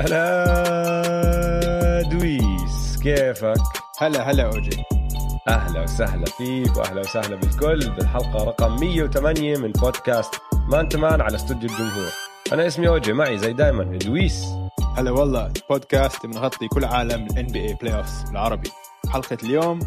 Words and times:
هلا 0.00 1.62
دويس 2.02 2.98
كيفك؟ 3.02 3.62
هلا 4.00 4.30
هلا 4.30 4.46
أوجي. 4.46 4.82
أهلا 5.48 5.82
وسهلا 5.82 6.24
فيك 6.24 6.76
وأهلا 6.76 7.00
وسهلا 7.00 7.36
بالكل 7.36 7.90
بالحلقة 7.90 8.44
رقم 8.44 8.80
108 8.80 9.58
من 9.58 9.72
بودكاست 9.72 10.34
Man 10.68 10.88
to 10.88 11.01
Man 11.01 11.20
على 11.20 11.36
استوديو 11.36 11.70
الجمهور. 11.70 12.10
أنا 12.52 12.66
اسمي 12.66 12.88
أوجي 12.88 13.12
معي 13.12 13.38
زي 13.38 13.52
دايما 13.52 13.84
دويس. 13.98 14.44
هلا 14.96 15.10
والله 15.10 15.52
بودكاست 15.70 16.26
بنغطي 16.26 16.68
كل 16.68 16.84
عالم 16.84 17.26
ال 17.26 17.31
NBA 17.31 17.46
playoff 17.46 18.28
بالعربي. 18.28 18.70
حلقة 19.08 19.38
اليوم 19.42 19.80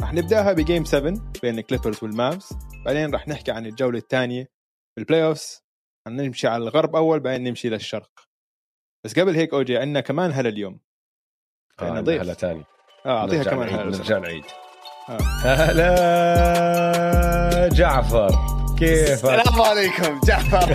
رح 0.00 0.12
نبدأها 0.12 0.52
ب 0.52 0.58
game 0.58 0.84
7 0.84 1.14
بين 1.42 1.58
ال 1.58 1.62
Clippers 1.62 1.98
وال 2.02 2.17
Mavs 2.17 2.48
بعدين 2.86 3.14
رح 3.14 3.28
نحكي 3.28 3.50
عن 3.50 3.66
الجولة 3.66 3.98
الثانية 3.98 4.48
بال 4.96 5.24
playoffs 5.24 5.62
نمشي 6.08 6.48
على 6.48 6.62
الغرب 6.62 6.96
أول 6.96 7.20
بعدين 7.20 7.48
نمشي 7.48 7.68
للشرق. 7.68 8.25
بس 9.06 9.18
قبل 9.18 9.34
هيك 9.34 9.54
أوجي 9.54 9.78
عندنا 9.78 10.00
كمان 10.00 10.32
هلا 10.32 10.48
اليوم. 10.48 10.80
آه 11.80 12.00
ضيف 12.00 12.20
هلا 12.20 12.34
ثاني. 12.34 12.64
آه 13.06 13.18
أعطيها 13.18 13.44
كمان 13.44 13.68
هلا 13.68 13.84
نرجع 13.84 14.18
نعيد. 14.18 14.44
آه. 15.08 15.18
هلا 15.44 15.88
جعفر. 17.68 18.30
كيف 18.78 19.10
السلام 19.10 19.60
عليكم 19.60 20.20
جعفر. 20.24 20.74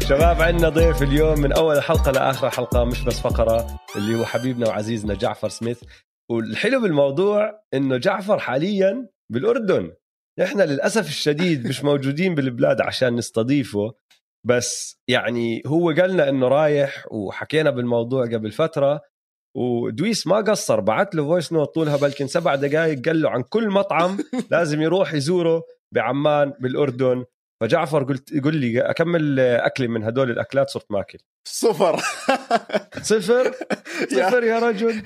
شباب 0.08 0.42
عندنا 0.42 0.68
ضيف 0.68 1.02
اليوم 1.02 1.40
من 1.40 1.52
أول 1.52 1.82
حلقة 1.82 2.10
لآخر 2.10 2.50
حلقة 2.50 2.84
مش 2.84 3.04
بس 3.04 3.20
فقرة 3.20 3.80
اللي 3.96 4.18
هو 4.18 4.24
حبيبنا 4.24 4.68
وعزيزنا 4.68 5.14
جعفر 5.14 5.48
سميث. 5.48 5.82
والحلو 6.30 6.80
بالموضوع 6.80 7.62
إنه 7.74 7.96
جعفر 7.96 8.38
حاليا 8.38 9.08
بالأردن. 9.32 9.92
نحن 10.38 10.60
للأسف 10.60 11.08
الشديد 11.08 11.66
مش 11.66 11.84
موجودين 11.84 12.34
بالبلاد 12.34 12.80
عشان 12.80 13.16
نستضيفه. 13.16 13.94
بس 14.46 15.00
يعني 15.08 15.62
هو 15.66 15.90
قالنا 15.90 16.28
إنه 16.28 16.48
رايح 16.48 17.04
وحكينا 17.10 17.70
بالموضوع 17.70 18.24
قبل 18.24 18.52
فترة 18.52 19.00
ودويس 19.56 20.26
ما 20.26 20.36
قصر 20.36 20.80
بعت 20.80 21.14
له 21.14 21.24
voice 21.24 21.52
note 21.52 21.74
طولها 21.74 21.96
بلكن 21.96 22.26
سبع 22.26 22.54
دقائق 22.54 23.04
قال 23.06 23.22
له 23.22 23.30
عن 23.30 23.42
كل 23.42 23.70
مطعم 23.70 24.18
لازم 24.50 24.82
يروح 24.82 25.14
يزوره 25.14 25.62
بعمان 25.94 26.52
بالأردن. 26.60 27.24
فجعفر 27.62 28.04
قلت 28.04 28.32
يقول 28.32 28.56
لي 28.56 28.80
أكمل 28.80 29.40
أكلي 29.40 29.88
من 29.88 30.04
هدول 30.04 30.30
الأكلات 30.30 30.68
صرت 30.70 30.86
ماكل. 30.90 31.18
صفر. 31.48 31.96
صفر؟ 33.02 33.54
صفر 34.16 34.44
يا 34.44 34.58
رجل؟ 34.58 35.02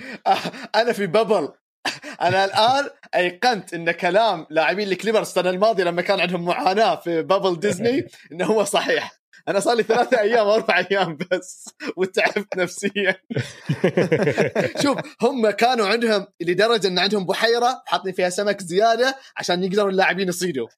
أنا 0.74 0.92
في 0.92 1.06
bubble 1.06 1.48
أنا 2.22 2.44
الآن 2.44 2.90
أيقنت 3.14 3.74
إن 3.74 3.90
كلام 3.90 4.46
لاعبين 4.50 4.88
ال 4.88 4.92
Clippers 4.92 5.26
السنة 5.26 5.50
الماضية 5.50 5.84
لما 5.84 6.02
كان 6.02 6.20
عندهم 6.20 6.44
معاناة 6.44 6.96
في 6.96 7.22
bubble 7.22 7.60
Disney 7.60 8.06
إنه 8.32 8.44
هو 8.44 8.64
صحيح. 8.64 9.19
أنا 9.50 9.60
صار 9.60 9.76
لي 9.76 9.82
ثلاثة 9.82 10.20
أيام 10.20 10.46
أربع 10.46 10.86
أيام 10.90 11.18
بس 11.30 11.68
وتعبت 11.96 12.56
نفسيا. 12.56 13.16
شوف 14.82 14.98
هم 15.22 15.50
كانوا 15.50 15.86
عندهم 15.86 16.26
لدرجة 16.40 16.86
إن 16.86 16.98
عندهم 16.98 17.26
بحيرة 17.26 17.82
حاطين 17.86 18.12
فيها 18.12 18.30
سمك 18.30 18.62
زيادة 18.62 19.18
عشان 19.36 19.64
يقدروا 19.64 19.90
اللاعبين 19.90 20.28
يصيدوا. 20.28 20.68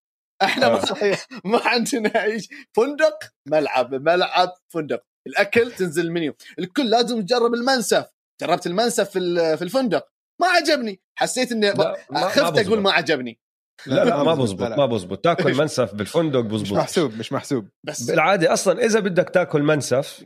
إحنا 0.43 0.69
ما, 0.69 0.75
آه. 0.75 1.19
ما 1.45 1.61
عندنا 1.69 2.25
اي 2.25 2.41
فندق 2.77 3.19
ملعب 3.47 3.95
ملعب 3.95 4.55
فندق. 4.69 5.03
الأكل 5.27 5.73
تنزل 5.73 6.07
المنيو. 6.07 6.35
الكل 6.59 6.91
لازم 6.91 7.23
تجرب 7.23 7.55
المنسف. 7.55 8.07
جربت 8.41 8.67
المنسف 8.67 9.11
في 9.11 9.57
في 9.57 9.63
الفندق. 9.65 10.09
ما 10.41 10.47
عجبني. 10.47 11.01
حسيت 11.15 11.53
إني 11.53 11.73
خفت 12.15 12.67
أقول 12.67 12.81
ما 12.81 12.93
عجبني. 12.93 13.41
لا 13.87 14.05
لا 14.05 14.23
ما 14.23 14.35
بزبط 14.35 14.79
ما 14.79 14.87
بزبط. 14.87 15.25
تاكل 15.25 15.55
منسف 15.55 15.95
بالفندق 15.95 16.41
بزبط. 16.41 16.63
مش 16.63 16.73
محسوب 16.73 17.19
مش 17.19 17.33
محسوب. 17.33 17.69
بس 17.85 18.03
بالعادة 18.03 18.53
أصلا 18.53 18.85
إذا 18.85 19.01
بدك 19.01 19.31
تاكل 19.31 19.63
منسف 19.63 20.25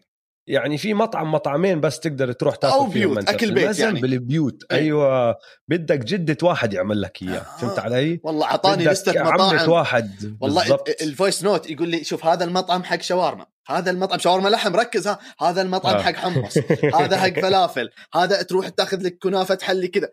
يعني 0.49 0.79
في 0.79 0.95
مطعم 0.95 1.33
مطعمين 1.33 1.81
بس 1.81 2.01
تقدر 2.01 2.33
تروح 2.33 2.57
تاكل 2.57 2.75
أو 2.75 2.87
بيوت 2.87 3.17
منسف. 3.17 3.29
أكل 3.29 3.55
بيت 3.55 3.79
يعني. 3.79 4.01
بالبيوت. 4.01 4.63
أي. 4.73 4.77
أيوه. 4.77 5.35
بدك 5.69 5.99
جدة 5.99 6.37
واحد 6.43 6.75
يعمل 6.75 7.03
لك 7.03 7.23
إياه 7.23 7.39
آه. 7.39 7.57
فهمت 7.59 7.79
علي؟ 7.79 8.21
والله 8.23 8.47
أعطاني 8.47 8.85
لستة 8.85 9.23
مطاعم. 9.23 9.71
واحد. 9.71 10.37
والله 10.41 10.79
ال 11.03 11.10
voice 11.10 11.45
note 11.45 11.71
يقول 11.71 11.89
لي 11.89 12.05
شوف 12.05 12.27
هذا 12.27 12.45
المطعم 12.45 12.85
حق 12.85 13.01
شاورما 13.01 13.47
هذا 13.69 13.91
المطعم 13.91 14.19
شاورما 14.19 14.49
لحم 14.49 14.77
ركز 14.77 15.09
ها 15.09 15.19
هذا 15.41 15.63
المطعم 15.63 15.95
آه. 15.95 16.03
حق 16.03 16.15
حمص 16.15 16.59
هذا 16.95 17.17
حق 17.17 17.41
فلافل 17.41 17.91
هذا 18.15 18.43
تروح 18.43 18.69
تاخذ 18.69 19.03
لك 19.03 19.19
كنافة 19.23 19.55
تحلي 19.55 19.89
كذا. 19.89 20.09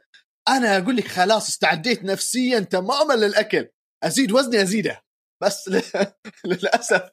أنا 0.49 0.77
أقول 0.77 0.95
لك 0.95 1.07
خلاص 1.07 1.47
استعديت 1.47 2.03
نفسيا 2.03 2.59
تماما 2.59 3.13
للأكل. 3.13 3.69
أزيد 4.03 4.31
وزني 4.31 4.61
أزيده. 4.61 5.01
بس 5.43 5.69
للأسف. 6.45 7.09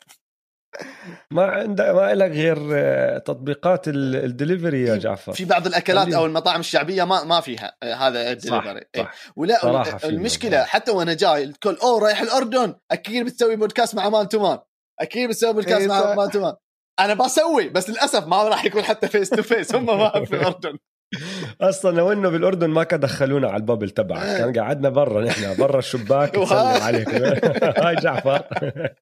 ما 1.31 1.43
عندك 1.45 1.85
ما 1.85 2.15
لك 2.15 2.31
غير 2.31 2.57
آه، 2.73 3.19
تطبيقات 3.19 3.89
الدليفري 3.89 4.83
يا 4.83 4.97
جعفر. 4.97 5.33
في 5.33 5.45
بعض 5.45 5.67
الأكلات 5.67 6.13
أو 6.13 6.27
المطاعم 6.27 6.61
الشعبية 6.61 7.05
ما 7.05 7.25
ما 7.25 7.41
فيها 7.41 7.77
آه، 7.83 7.95
هذا 7.95 8.33
الدليفري. 8.33 8.85
صح. 8.97 9.03
صح. 9.03 9.15
ولا 9.37 9.99
المشكلة 10.05 10.65
حتى 10.65 10.91
وأنا 10.91 11.15
جاي 11.15 11.45
الكل 11.45 11.77
أوه 11.83 12.01
رايح 12.03 12.21
الأردن. 12.21 12.75
أكيد 12.91 13.25
بتسوي 13.27 13.57
بودكاست 13.57 13.95
مع 13.95 14.09
Man 14.09 14.29
to 14.29 14.39
Man 14.43 14.59
أكيد 15.01 15.29
بتسوي 15.29 15.53
بودكاست 15.53 15.87
مع 15.89 16.15
Man 16.15 16.31
to 16.31 16.41
Man 16.41 16.55
أنا 17.01 17.15
بسوي 17.15 17.69
بس 17.69 17.91
للأسف 17.91 18.27
ما 18.27 18.43
راح 18.43 18.65
يكون 18.65 18.83
حتى 18.83 19.09
face 19.09 19.31
to 19.31 19.43
face 19.43 19.75
هم 19.75 19.87
ما 19.87 20.25
في 20.25 20.35
الأردن. 20.37 20.79
أصلا 21.61 21.97
لو 21.97 22.13
إنه 22.13 22.29
بالأردن 22.29 22.71
ما 22.71 22.85
كان 22.85 23.01
دخلونا 23.01 23.49
على 23.49 23.57
ال 23.57 23.62
bubble 23.62 23.91
تبعك 23.91 24.37
كان 24.39 24.59
قعدنا 24.59 24.89
برا 24.89 25.25
نحن 25.25 25.57
برا 25.57 25.79
الشباك 25.79 26.37
نسلم 26.39 26.59
عليك. 26.59 27.09
hi 27.85 27.95
جعفر. 27.97 28.45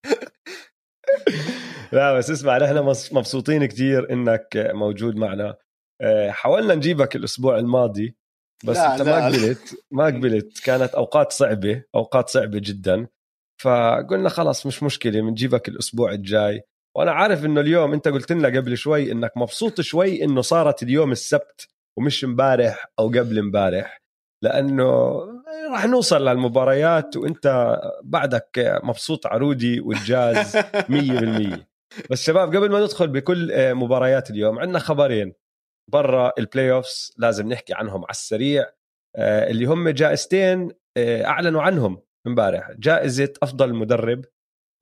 لا 1.92 2.14
بس 2.14 2.30
اسمع 2.30 2.58
نحن 2.58 2.94
مبسوطين 3.12 3.66
كثير 3.66 4.12
إنك 4.12 4.48
موجود 4.74 5.16
معنا. 5.16 5.56
آه، 6.00 6.30
حاولنا 6.30 6.74
نجيبك 6.74 7.16
الأسبوع 7.16 7.58
الماضي 7.58 8.16
بس 8.64 8.76
لا 8.76 8.92
أنت 8.92 9.02
لا. 9.02 9.20
ما 9.20 9.26
قبلت 9.26 9.84
ما 9.90 10.04
قبلت. 10.06 10.58
كانت 10.64 10.94
أوقات 10.94 11.32
صعبة 11.32 11.82
أوقات 11.94 12.28
صعبة 12.28 12.58
جدا. 12.58 13.06
فقلنا 13.62 14.28
خلاص 14.28 14.66
مش 14.66 14.82
مشكلة 14.82 15.20
بنجيبك 15.20 15.68
الأسبوع 15.68 16.12
الجاي. 16.12 16.62
وأنا 16.96 17.10
عارف 17.12 17.44
إنه 17.44 17.60
اليوم 17.60 17.92
أنت 17.92 18.08
قلت 18.08 18.32
لنا 18.32 18.48
قبل 18.48 18.76
شوي 18.76 19.12
إنك 19.12 19.32
مبسوط 19.36 19.80
شوي 19.80 20.24
إنه 20.24 20.40
صارت 20.40 20.82
اليوم 20.82 21.12
السبت. 21.12 21.68
ومش 21.98 22.24
امبارح 22.24 22.86
أو 22.98 23.08
قبل 23.08 23.38
امبارح 23.38 24.02
لأنه 24.44 25.18
راح 25.72 25.86
نوصل 25.86 26.28
للمباريات 26.28 27.16
وأنت 27.16 27.76
بعدك 28.04 28.80
مبسوط 28.84 29.26
عرودي 29.26 29.80
والجاز 29.80 30.56
100% 31.56 31.58
بس 32.10 32.22
شباب 32.22 32.56
قبل 32.56 32.70
ما 32.70 32.80
ندخل 32.80 33.08
بكل 33.08 33.74
مباريات 33.74 34.30
اليوم 34.30 34.58
عندنا 34.58 34.78
خبرين 34.78 35.34
برا 35.92 36.32
ال 36.38 36.72
playoffs 36.72 37.14
لازم 37.18 37.48
نحكي 37.48 37.74
عنهم 37.74 38.00
على 38.04 38.10
السريع 38.10 38.66
اللي 39.18 39.66
هم 39.66 39.88
جائزتين 39.88 40.72
أعلنوا 40.98 41.62
عنهم 41.62 42.02
امبارح. 42.26 42.72
جائزة 42.72 43.32
أفضل 43.42 43.74
مدرب 43.74 44.24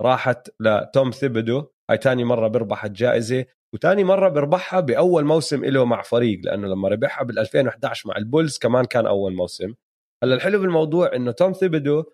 راحت 0.02 0.50
لتوم 0.60 1.10
ثيبودو 1.10 1.66
هاي 1.90 1.98
تاني 1.98 2.24
مرة 2.24 2.48
بيربح 2.48 2.84
الجائزة. 2.84 3.44
وتاني 3.74 4.04
مرة 4.04 4.28
بربحها 4.28 4.80
بأول 4.80 5.24
موسم 5.24 5.64
له 5.64 5.84
مع 5.84 6.02
فريق 6.02 6.40
لأنه 6.44 6.66
لما 6.68 6.88
ربحها 6.88 7.24
بال 7.24 7.38
2011 7.38 8.08
مع 8.08 8.16
ال 8.16 8.23
Bulls 8.23 8.58
كمان 8.58 8.84
كان 8.84 9.06
أول 9.06 9.34
موسم. 9.34 9.74
هلأ 10.24 10.34
الحلو 10.34 10.60
بالموضوع 10.60 11.16
إنه 11.16 11.32
توم 11.32 11.52
ثيبودو 11.52 12.04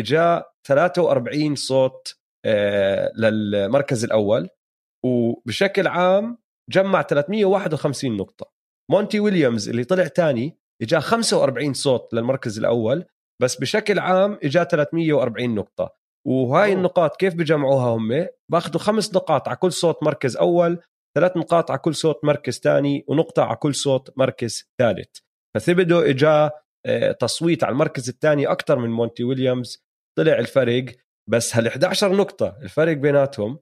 جاء 0.00 0.52
43 0.66 1.54
صوت 1.54 2.18
آه 2.44 3.12
للمركز 3.16 4.04
الأول 4.04 4.48
وبشكل 5.04 5.86
عام 5.86 6.38
جمع 6.70 7.02
351 7.02 8.16
نقطة. 8.16 8.50
مونتي 8.90 9.20
ويليامز 9.20 9.68
اللي 9.68 9.84
طلع 9.84 10.06
تاني 10.06 10.58
اجى 10.82 11.00
45 11.00 11.74
صوت 11.74 12.14
للمركز 12.14 12.58
الأول 12.58 13.04
بس 13.42 13.60
بشكل 13.60 13.98
اجى 13.98 14.38
اجى 14.44 14.64
340 14.64 15.54
نقطة. 15.54 16.05
وهاي. 16.26 16.72
النقاط 16.72 17.16
كيف 17.16 17.34
بجمعوها 17.34 17.86
هم؟ 17.86 18.26
باخذوا 18.52 18.80
خمس 18.80 19.14
نقاط 19.14 19.48
على 19.48 19.56
كل 19.56 19.72
صوت 19.72 20.02
مركز 20.02 20.36
أول 20.36 20.78
ثلاث 21.16 21.36
نقاط 21.36 21.70
على 21.70 21.78
كل 21.78 21.94
صوت 21.94 22.24
مركز 22.24 22.58
ثاني 22.58 23.04
ونقطة 23.08 23.42
على 23.42 23.56
كل 23.56 23.74
صوت 23.74 24.18
مركز 24.18 24.70
ثالث. 24.80 25.18
فثبدو 25.56 26.00
إجا 26.00 26.50
آه، 26.86 27.12
تصويت 27.12 27.64
على 27.64 27.72
المركز 27.72 28.08
الثاني 28.08 28.46
أكثر 28.46 28.78
من 28.78 28.90
مونتي 28.90 29.24
ويليامز. 29.24 29.86
طلع 30.18 30.38
الفرق 30.38 30.84
بس 31.30 31.56
هال 31.56 31.66
11 31.66 32.16
نقطة 32.16 32.58
الفرق 32.62 32.92
بيناتهم 32.92 33.58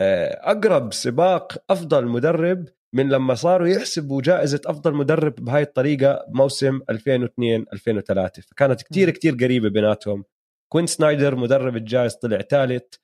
آه، 0.00 0.50
أقرب 0.50 0.92
سباق 0.92 1.64
أفضل 1.70 2.06
مدرب 2.06 2.68
من 2.94 3.08
لما 3.08 3.34
صاروا 3.34 3.66
يحسبوا 3.66 4.22
جائزة 4.22 4.60
أفضل 4.66 4.94
مدرب 4.94 5.34
بهاي 5.34 5.62
الطريقة 5.62 6.24
بموسم 6.28 6.80
2002-2003 6.90 8.42
فكانت 8.50 8.82
كتير 8.82 9.10
كتير 9.10 9.34
قريبة 9.34 9.68
بيناتهم. 9.68 10.24
كوين 10.72 10.86
سنايدر 10.86 11.36
مدرب 11.36 11.76
الجايز 11.76 12.14
طلع 12.14 12.38
ثالث. 12.38 12.94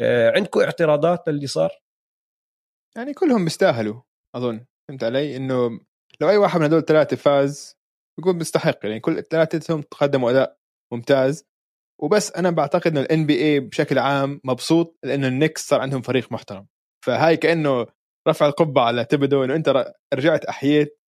آه، 0.00 0.30
عندكم 0.30 0.60
اعتراضات 0.60 1.28
للي 1.28 1.46
صار؟ 1.46 1.70
يعني 2.96 3.14
كلهم 3.14 3.44
بيستاهلوا 3.44 4.02
أظن. 4.36 4.66
فهمت 4.88 5.04
علي؟ 5.04 5.36
إنه 5.36 5.80
لو 6.20 6.30
أي 6.30 6.36
واحد 6.36 6.60
من 6.60 6.66
هدول 6.66 6.78
الثلاثة 6.78 7.16
فاز 7.16 7.76
بيكون 8.18 8.38
بيستحق 8.38 8.78
يعني 8.82 9.00
كل 9.00 9.22
ثلاثتهم 9.22 9.82
قدموا 9.90 10.30
أداء 10.30 10.58
ممتاز. 10.92 11.44
وبس 12.02 12.32
أنا 12.32 12.50
بعتقد 12.50 12.86
إنه 12.86 13.00
ال 13.00 13.26
NBA 13.26 13.60
بشكل 13.60 13.98
عام 13.98 14.40
مبسوط 14.44 14.98
لأنه 15.04 15.28
ال 15.28 15.34
Knicks 15.34 15.68
صار 15.68 15.80
عندهم 15.80 16.02
فريق 16.02 16.32
محترم. 16.32 16.66
فهاي 17.04 17.36
كأنه 17.36 17.86
رفع 18.28 18.46
القبعة 18.46 18.84
على 18.84 19.04
ثيبودو 19.04 19.44
إنه 19.44 19.54
أنت 19.54 19.94
رجعت 20.14 20.44
أحييت 20.44 21.00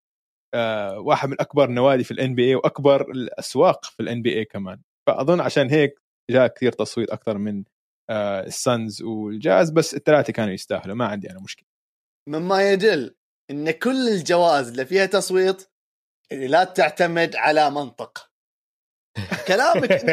آه 0.54 0.98
واحد 0.98 1.28
من 1.28 1.40
أكبر 1.40 1.64
النوادي 1.64 2.04
في 2.04 2.10
ال 2.10 2.34
NBA 2.34 2.54
وأكبر 2.54 3.10
الأسواق 3.10 3.84
في 3.84 4.00
ال 4.00 4.22
NBA 4.22 4.44
كمان. 4.44 4.82
فأظن 5.06 5.40
عشان 5.40 5.70
هيك 5.70 6.01
جاء 6.30 6.46
كثير 6.46 6.72
تصويت 6.72 7.10
أكثر 7.10 7.38
من 7.38 7.64
آه 8.10 8.40
ال 8.40 8.52
Suns 8.52 9.02
وال 9.02 9.25
Jazz 9.25 9.70
بس 9.70 9.94
الثلاثة 9.94 10.32
كانوا 10.32 10.54
يستاهلوا 10.54 10.96
ما 10.96 11.06
عندي 11.06 11.30
أنا 11.30 11.40
مشكلة. 11.40 11.66
مما 12.28 12.70
يدل 12.70 13.14
إن 13.50 13.70
كل 13.70 14.08
الجوائز 14.08 14.68
اللي 14.68 14.86
فيها 14.86 15.06
تصويت 15.06 15.68
لا 16.32 16.64
تعتمد 16.64 17.36
على 17.36 17.70
منطق. 17.70 18.28
كلامك 19.48 20.04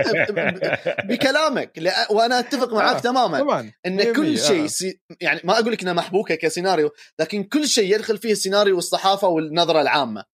بكلامك 1.05 1.77
وأنا 2.11 2.39
أتفق 2.39 2.73
معك 2.73 2.95
آه 2.95 2.99
تماما. 2.99 3.39
طبعا 3.39 3.71
إن 3.85 4.13
كل 4.13 4.37
شيء 4.37 4.63
آه. 4.63 4.67
see 4.67 5.01
يعني 5.21 5.41
ما 5.43 5.59
أقول 5.59 5.71
لك 5.71 5.81
انها 5.81 5.93
محبوكة 5.93 6.35
كسيناريو 6.35 6.91
لكن 7.19 7.43
كل 7.43 7.67
شيء 7.67 7.95
يدخل 7.95 8.17
فيه 8.17 8.31
السيناريو 8.31 8.75
والصحافة 8.75 9.27
والنظرة 9.27 9.81
العامة. 9.81 10.25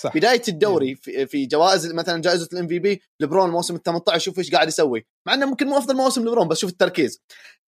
صح. 0.00 0.14
بداية 0.14 0.42
الدوري 0.48 0.94
في, 0.94 1.26
في 1.26 1.46
جوائز 1.46 1.92
مثلا 1.92 2.22
جائزة 2.22 2.48
ال 2.52 2.68
MVP 2.68 3.02
لبرون 3.20 3.48
الموسم 3.48 3.74
ال 3.74 3.82
18 3.82 4.18
شوف 4.18 4.38
إيش 4.38 4.50
قاعد 4.50 4.68
يسوي. 4.68 5.06
مع 5.26 5.34
إنه 5.34 5.46
ممكن 5.46 5.66
مو 5.66 5.78
أفضل 5.78 5.96
موسم 5.96 6.22
لبرون 6.22 6.48
بس 6.48 6.58
شوف 6.58 6.70
التركيز. 6.70 7.22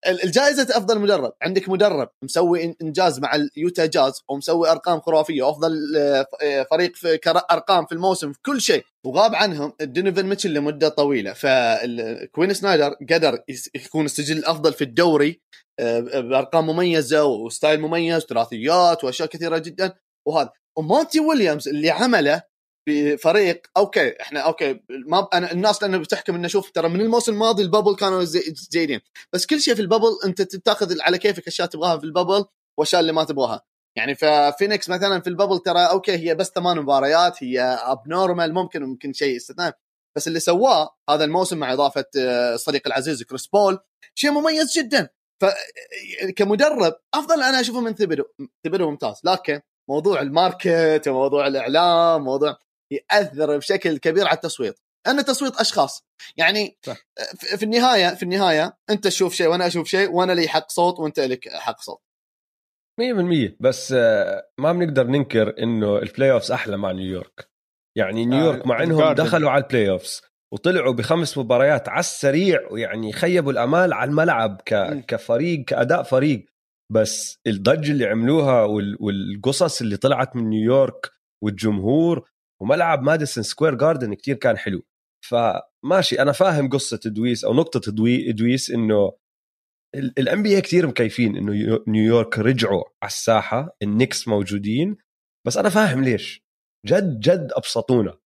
الجائزة 0.07 0.63
أفضل 0.63 0.99
مدرب. 1.01 1.33
عندك 1.43 1.69
مدرب 1.69 2.11
مسوي 2.23 2.77
إنجاز 2.83 3.19
مع 3.19 3.35
اليوتا 3.35 3.87
جاز 3.87 4.23
ومسوي 4.29 4.71
أرقام 4.71 5.01
خرافية 5.01 5.43
وافضل 5.43 5.97
آه، 6.43 6.67
فريق 6.71 6.97
في 6.97 7.19
أرقام 7.51 7.87
في 7.87 7.93
الموسم 7.93 8.33
في 8.33 8.39
كل 8.47 8.61
شيء. 8.61 8.85
وغاب 9.07 9.35
عنهم 9.35 9.73
دونوفان 9.81 10.27
ميتشل 10.27 10.55
لمدة 10.55 10.89
طويلة. 10.89 11.33
فكوين 11.33 12.55
سنايدر 12.55 12.95
قدر 13.11 13.39
يكون 13.75 14.05
السجل 14.05 14.39
الأفضل 14.39 14.73
في 14.73 14.85
الدوري 14.85 15.41
آه، 15.81 16.01
بأرقام 16.01 16.67
مميزة 16.67 17.25
و 17.25 17.34
style 17.34 17.81
مميز 17.81 18.23
ثلاثيات 18.23 19.05
وأشياء 19.05 19.29
كثيرة 19.29 19.59
جدا. 19.59 19.95
وهذا. 20.27 20.51
ومونتي 20.79 21.21
ويليامز 21.21 21.69
اللي 21.69 21.91
عمله 21.91 22.43
بفريق 22.89 23.63
okay 23.77 24.21
إحنا 24.21 24.41
okay 24.41 24.81
ما 24.91 25.29
أنا 25.35 25.53
الناس 25.53 25.83
لأنه 25.83 25.99
بتحكم 25.99 26.35
إنه 26.35 26.49
شوف 26.49 26.71
ترى 26.71 26.89
من 26.89 27.01
الموسم 27.01 27.33
الماضي 27.33 27.63
ال 27.63 27.68
bubble 27.68 27.97
كانوا 27.97 28.25
جيدين. 28.73 29.01
بس 29.33 29.47
كل 29.47 29.61
شيء 29.61 29.75
في 29.75 29.83
ال 29.83 29.88
bubble 29.88 30.19
أنت 30.25 30.43
تاخذ 30.43 31.01
على 31.01 31.19
كيفك 31.19 31.47
أشياء 31.47 31.69
تبغاها 31.69 31.99
في 31.99 32.05
ال 32.05 32.11
bubble 32.11 32.45
وأشياء 32.79 33.01
اللي 33.01 33.13
ما 33.13 33.25
تبغاها. 33.25 33.63
يعني 33.97 34.15
فينيكس 34.59 34.89
مثلا 34.89 35.21
في 35.21 35.27
ال 35.27 35.31
bubble 35.31 35.59
ترى 35.59 35.81
okay 35.81 36.13
هي 36.13 36.35
بس 36.35 36.49
ثمان 36.55 36.77
مباريات 36.77 37.43
هي 37.45 37.61
abnormal 37.63 38.55
ممكن 38.55 38.83
ممكن 38.83 39.13
شيء 39.13 39.37
استثناء 39.37 39.79
بس 40.17 40.29
اللي 40.29 40.41
سواه 40.41 40.97
هذا 41.11 41.25
الموسم 41.25 41.59
مع 41.59 41.73
إضافة 41.73 42.05
الصديق 42.17 42.83
آه، 42.87 42.89
العزيز 42.89 43.23
كريس 43.23 43.47
بول 43.47 43.79
شيء 44.15 44.31
مميز 44.31 44.79
جدا. 44.79 45.09
ف 45.43 45.47
كمدرب 46.37 46.95
أفضل 47.15 47.43
أنا 47.43 47.61
أشوفه 47.61 47.81
من 47.81 47.95
ثيبدو 47.95 48.25
ثيبدو 48.65 48.91
ممتاز. 48.91 49.21
لكن 49.25 49.61
موضوع 49.89 50.21
ال 50.21 50.33
market 50.33 51.09
وموضوع 51.09 51.47
الإعلام 51.47 52.25
موضوع 52.25 52.57
يأثر 52.93 53.57
بشكل 53.57 53.99
كبير 53.99 54.27
على 54.27 54.37
التصويت. 54.37 54.79
لأنه 55.07 55.23
تصويت 55.23 55.57
أشخاص. 55.57 56.07
يعني 56.37 56.79
صح. 56.83 56.97
في 57.57 57.63
النهاية 57.63 58.15
في 58.15 58.23
النهاية 58.23 58.79
أنت 58.91 59.05
تشوف 59.05 59.35
شيء 59.35 59.47
وأنا 59.47 59.67
أشوف 59.67 59.89
شيء 59.89 60.11
وأنا 60.11 60.33
لي 60.33 60.49
حق 60.49 60.71
صوت 60.71 61.01
وأنت 61.01 61.21
لك 61.21 61.49
حق 61.49 61.81
صوت. 61.81 62.01
100% 63.01 63.57
بس 63.61 63.93
آه، 63.93 64.49
ما 64.59 64.73
بنقدر 64.73 65.07
ننكر 65.07 65.55
إنه 65.63 65.99
ال 65.99 66.33
playoffs 66.33 66.53
أحلى 66.53 66.77
مع 66.77 66.93
نيويورك 66.93 67.51
يعني 67.99 68.27
نيويورك 68.27 68.67
مع 68.67 68.83
إنهم 68.83 69.13
دخلوا 69.13 69.51
على 69.51 69.65
ال 69.65 69.91
playoffs 69.91 70.23
وطلعوا 70.53 70.95
بخمس 70.95 71.39
مباريات 71.39 71.89
على 71.89 72.01
السريع 72.01 72.69
ويعني 72.71 73.13
خيبوا 73.13 73.53
الأمال 73.53 73.93
على 73.93 74.11
الملعب 74.11 74.61
ك... 74.67 75.05
كفريق 75.09 75.65
كأداء 75.65 76.03
فريق. 76.03 76.47
بس 76.93 77.39
الضجه 77.47 77.93
اللي 77.93 78.07
عملوها 78.07 78.65
والقصص 79.01 79.81
اللي 79.81 79.97
طلعت 79.97 80.37
من 80.37 80.49
نيويورك 80.49 81.11
والجمهور 81.45 82.31
وملعب 82.63 83.03
ماديسون 83.03 83.45
سكوير 83.45 83.75
جاردن 83.75 84.15
كتير 84.15 84.37
كان 84.37 84.59
حلو. 84.59 84.83
فماشي 85.27 86.23
أنا 86.23 86.33
فاهم 86.33 86.69
قصة 86.69 87.01
ادويس 87.07 87.45
أو 87.45 87.55
نقطة 87.55 87.89
ادويس 88.29 88.71
إنه 88.71 89.13
ال 89.97 90.43
NBA 90.43 90.61
كثير 90.61 90.87
مكيفين 90.87 91.37
إنه 91.37 91.81
نيويورك 91.89 92.39
رجعوا 92.39 92.85
على 93.03 93.11
الساحة 93.11 93.77
النكس 93.83 94.29
موجودين 94.29 94.97
بس 95.47 95.57
أنا 95.57 95.69
فاهم 95.69 96.05
ليش. 96.05 96.45
جد 96.87 97.21
جد 97.21 97.49
انبسطنا. 97.53 98.19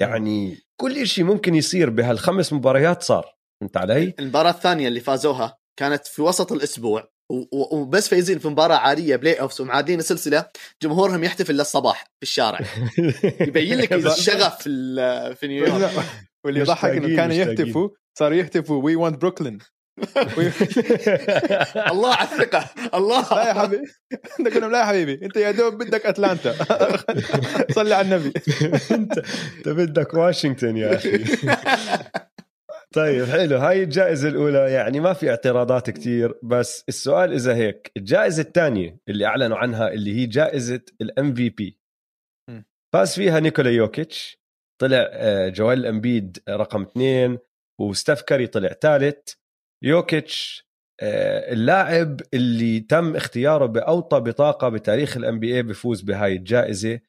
يعني 0.00 0.58
كل 0.80 1.06
شيء 1.06 1.24
ممكن 1.24 1.54
يصير 1.54 1.90
بهالخمس 1.90 2.52
مباريات 2.52 3.02
صار. 3.02 3.36
فهمت 3.60 3.76
علي؟ 3.76 4.14
المباراة 4.18 4.50
الثانية 4.50 4.88
اللي 4.88 5.00
فازوها 5.00 5.58
كانت 5.78 6.06
في 6.06 6.22
وسط 6.22 6.52
الأسبوع. 6.52 7.12
وبس 7.52 8.08
فايزين 8.08 8.38
في 8.38 8.48
مباراة 8.48 8.76
عادية 8.76 9.16
playoffs 9.16 9.60
ومعادلين 9.60 9.98
السلسله 9.98 10.46
جمهورهم 10.82 11.24
يحتفل 11.24 11.54
للصباح 11.54 12.02
في 12.02 12.22
الشارع. 12.22 12.60
يبين 13.48 13.78
لك 13.78 13.92
الشغف 13.92 14.62
في 14.62 15.38
نيويورك. 15.42 15.90
واللي 16.44 16.60
يضحك 16.60 16.90
إنه 16.90 17.16
كانوا 17.16 17.34
يهتفوا 17.34 17.88
صاروا 18.18 18.36
يهتفوا 18.36 18.82
we 18.82 18.96
want 18.96 19.20
Brooklyn 19.20 19.58
الله 21.92 22.14
على 22.14 22.28
الثقة. 22.28 22.64
الله. 22.94 23.34
لا 23.34 23.48
يا 23.48 23.52
حبيبي. 23.52 23.84
انت 24.40 24.48
كنا 24.48 24.66
لا 24.66 24.78
يا 24.78 24.84
حبيبي. 24.84 25.20
إنت 25.24 25.36
يا 25.36 25.50
دوب 25.50 25.74
بدك 25.74 26.06
أتلانتا. 26.06 26.54
صلي 27.76 27.94
على 27.94 28.04
النبي. 28.16 28.32
انت 28.96 29.18
أنت 29.58 29.68
بدك 29.68 30.14
واشنطن 30.14 30.76
يا 30.76 30.94
أخي. 30.94 31.24
طيب 32.94 33.24
حلو. 33.24 33.56
هاي 33.56 33.82
الجائزة 33.82 34.28
الأولى 34.28 34.72
يعني 34.72 35.00
ما 35.00 35.12
في 35.12 35.30
اعتراضات 35.30 35.90
كتير 35.90 36.38
بس 36.42 36.84
السؤال 36.88 37.32
إذا 37.32 37.54
هيك 37.54 37.92
الجائزة 37.96 38.42
الثانية 38.42 39.00
اللي 39.08 39.26
أعلنوا 39.26 39.56
عنها 39.56 39.88
اللي 39.88 40.14
هي 40.14 40.26
جائزة 40.26 40.82
ال 41.00 41.34
MVP 41.34 41.80
فاز 42.94 43.14
فيها 43.14 43.40
نيكولا 43.40 43.70
يوكيتش 43.70 44.40
طلع 44.80 45.08
آه، 45.10 45.48
جويل 45.48 45.86
إمبيد 45.86 46.38
رقم 46.48 46.82
اثنين 46.82 47.38
وستيف 47.80 48.22
كاري 48.22 48.46
طلع 48.46 48.68
ثالث. 48.68 49.34
يوكيتش 49.84 50.66
آه، 51.02 51.52
اللاعب 51.52 52.20
اللي 52.34 52.80
تم 52.80 53.16
اختياره 53.16 53.66
بأوطى 53.66 54.20
بطاقة 54.20 54.68
بتاريخ 54.68 55.16
ال 55.16 55.38
NBA 55.38 55.62
بفوز 55.62 56.00
بهاي 56.00 56.32
الجائزة. 56.32 57.00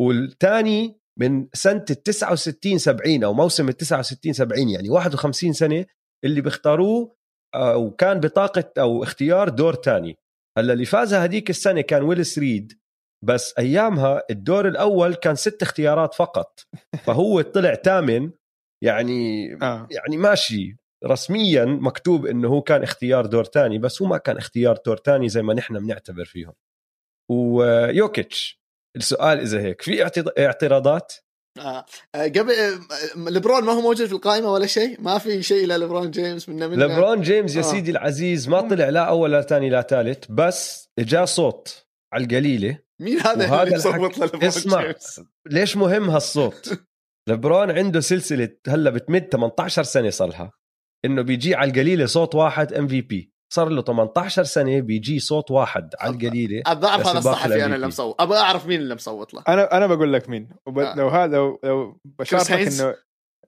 والثاني 0.00 1.00
من 1.20 1.48
سنة 1.52 1.84
ال 1.90 2.02
69 2.02 2.78
70 2.78 3.24
أو 3.24 3.34
موسم 3.34 3.68
ال 3.68 3.76
69 3.76 4.32
70 4.32 4.68
يعني 4.68 4.90
51 4.90 5.52
سنة 5.52 5.86
اللي 6.24 6.40
بيختاروه 6.40 7.16
وكان 7.56 8.20
بطاقة 8.20 8.64
أو 8.78 9.02
اختيار 9.02 9.48
دور 9.48 9.74
ثاني 9.74 10.18
هلأ 10.58 10.72
اللي 10.72 10.84
فاز 10.84 11.14
هذيك 11.14 11.50
السنة 11.50 11.80
كان 11.80 12.02
ويليس 12.02 12.38
ريد 12.38 12.72
بس 13.24 13.54
أيامها 13.58 14.22
الدور 14.30 14.68
الأول 14.68 15.14
كان 15.14 15.34
ست 15.34 15.62
اختيارات 15.62 16.14
فقط. 16.14 16.60
فهو 17.06 17.40
طلع 17.40 17.74
ثامن 17.74 18.30
يعني 18.84 19.52
آه. 19.62 19.88
يعني 19.90 20.16
ماشي. 20.16 20.76
رسميا 21.04 21.64
مكتوب 21.64 22.26
إنه 22.26 22.48
هو 22.48 22.62
كان 22.62 22.82
اختيار 22.82 23.26
دور 23.26 23.44
ثاني 23.44 23.78
بس 23.78 24.02
هو 24.02 24.08
ما 24.08 24.18
كان 24.18 24.36
اختيار 24.36 24.78
دور 24.86 24.96
ثاني 24.96 25.28
زي 25.28 25.42
ما 25.42 25.54
نحن 25.54 25.78
بنعتبر 25.78 26.24
فيهم. 26.24 26.52
ويوكيتش 27.30 28.63
السؤال 28.96 29.40
إذا 29.40 29.60
هيك 29.60 29.82
في 29.82 30.02
اعتراضات 30.38 31.12
آه. 31.58 31.84
آه. 32.14 32.26
قبل 32.26 32.50
آه، 32.50 32.80
لبرون 33.16 33.64
ما 33.64 33.72
هو 33.72 33.80
موجود 33.80 34.06
في 34.06 34.12
القائمة 34.12 34.52
ولا 34.52 34.66
شيء 34.66 35.00
ما 35.00 35.18
في 35.18 35.42
شيء 35.42 35.66
للبرون 35.66 36.10
جيمس 36.10 36.48
من 36.48 36.68
من 36.68 36.78
لبرون 36.78 37.20
جيمس 37.20 37.54
يا 37.54 37.60
آه. 37.60 37.62
سيدي 37.62 37.90
العزيز 37.90 38.48
ما 38.48 38.60
طلع 38.60 38.88
لا 38.88 39.00
أول 39.00 39.32
لا 39.32 39.42
ثاني 39.42 39.70
لا 39.70 39.82
ثالث 39.82 40.24
بس 40.30 40.88
جاء 40.98 41.24
صوت 41.24 41.86
على 42.12 42.24
القليلة 42.24 42.78
مين 43.00 43.20
هذا 43.20 43.62
اللي 43.62 43.76
للبرون 43.76 44.44
اسمع 44.44 44.82
جيمس؟ 44.82 45.20
ليش 45.46 45.76
مهم 45.76 46.10
هالصوت 46.10 46.72
لبرون 47.28 47.70
عنده 47.70 48.00
سلسلة 48.00 48.56
هلأ 48.68 48.90
بتمد 48.90 49.28
18 49.32 49.82
سنة 49.82 50.10
صار 50.10 50.28
لها 50.28 50.52
إنه 51.04 51.22
بيجي 51.22 51.54
على 51.54 51.70
القليلة 51.70 52.06
صوت 52.06 52.34
واحد 52.34 52.72
ام 52.72 52.88
في 52.88 53.00
بي 53.00 53.33
صار 53.52 53.68
له 53.68 53.82
18 53.82 54.44
سنة 54.44 54.80
بيجي 54.80 55.18
صوت 55.18 55.50
واحد 55.50 55.94
على 55.98 56.14
القليلة. 56.14 56.62
أبغى 56.66 56.88
أعرف 56.88 57.06
هذا 57.06 57.18
الصحفي 57.18 57.64
أنا 57.64 57.76
اللي 57.76 57.86
مصوت 57.86 58.20
أبغى 58.20 58.38
أعرف 58.38 58.66
مين 58.66 58.80
اللي 58.80 58.94
مصوت 58.94 59.34
له 59.34 59.42
أنا 59.48 59.76
أنا 59.76 59.86
بقول 59.86 60.12
لك 60.12 60.28
مين. 60.28 60.48
وب... 60.66 60.78
آه. 60.78 60.94
لو 60.96 61.08
هذا 61.08 61.36
لو 61.36 61.60
لو 61.64 62.00
بشاركك 62.18 62.50
انه 62.52 62.96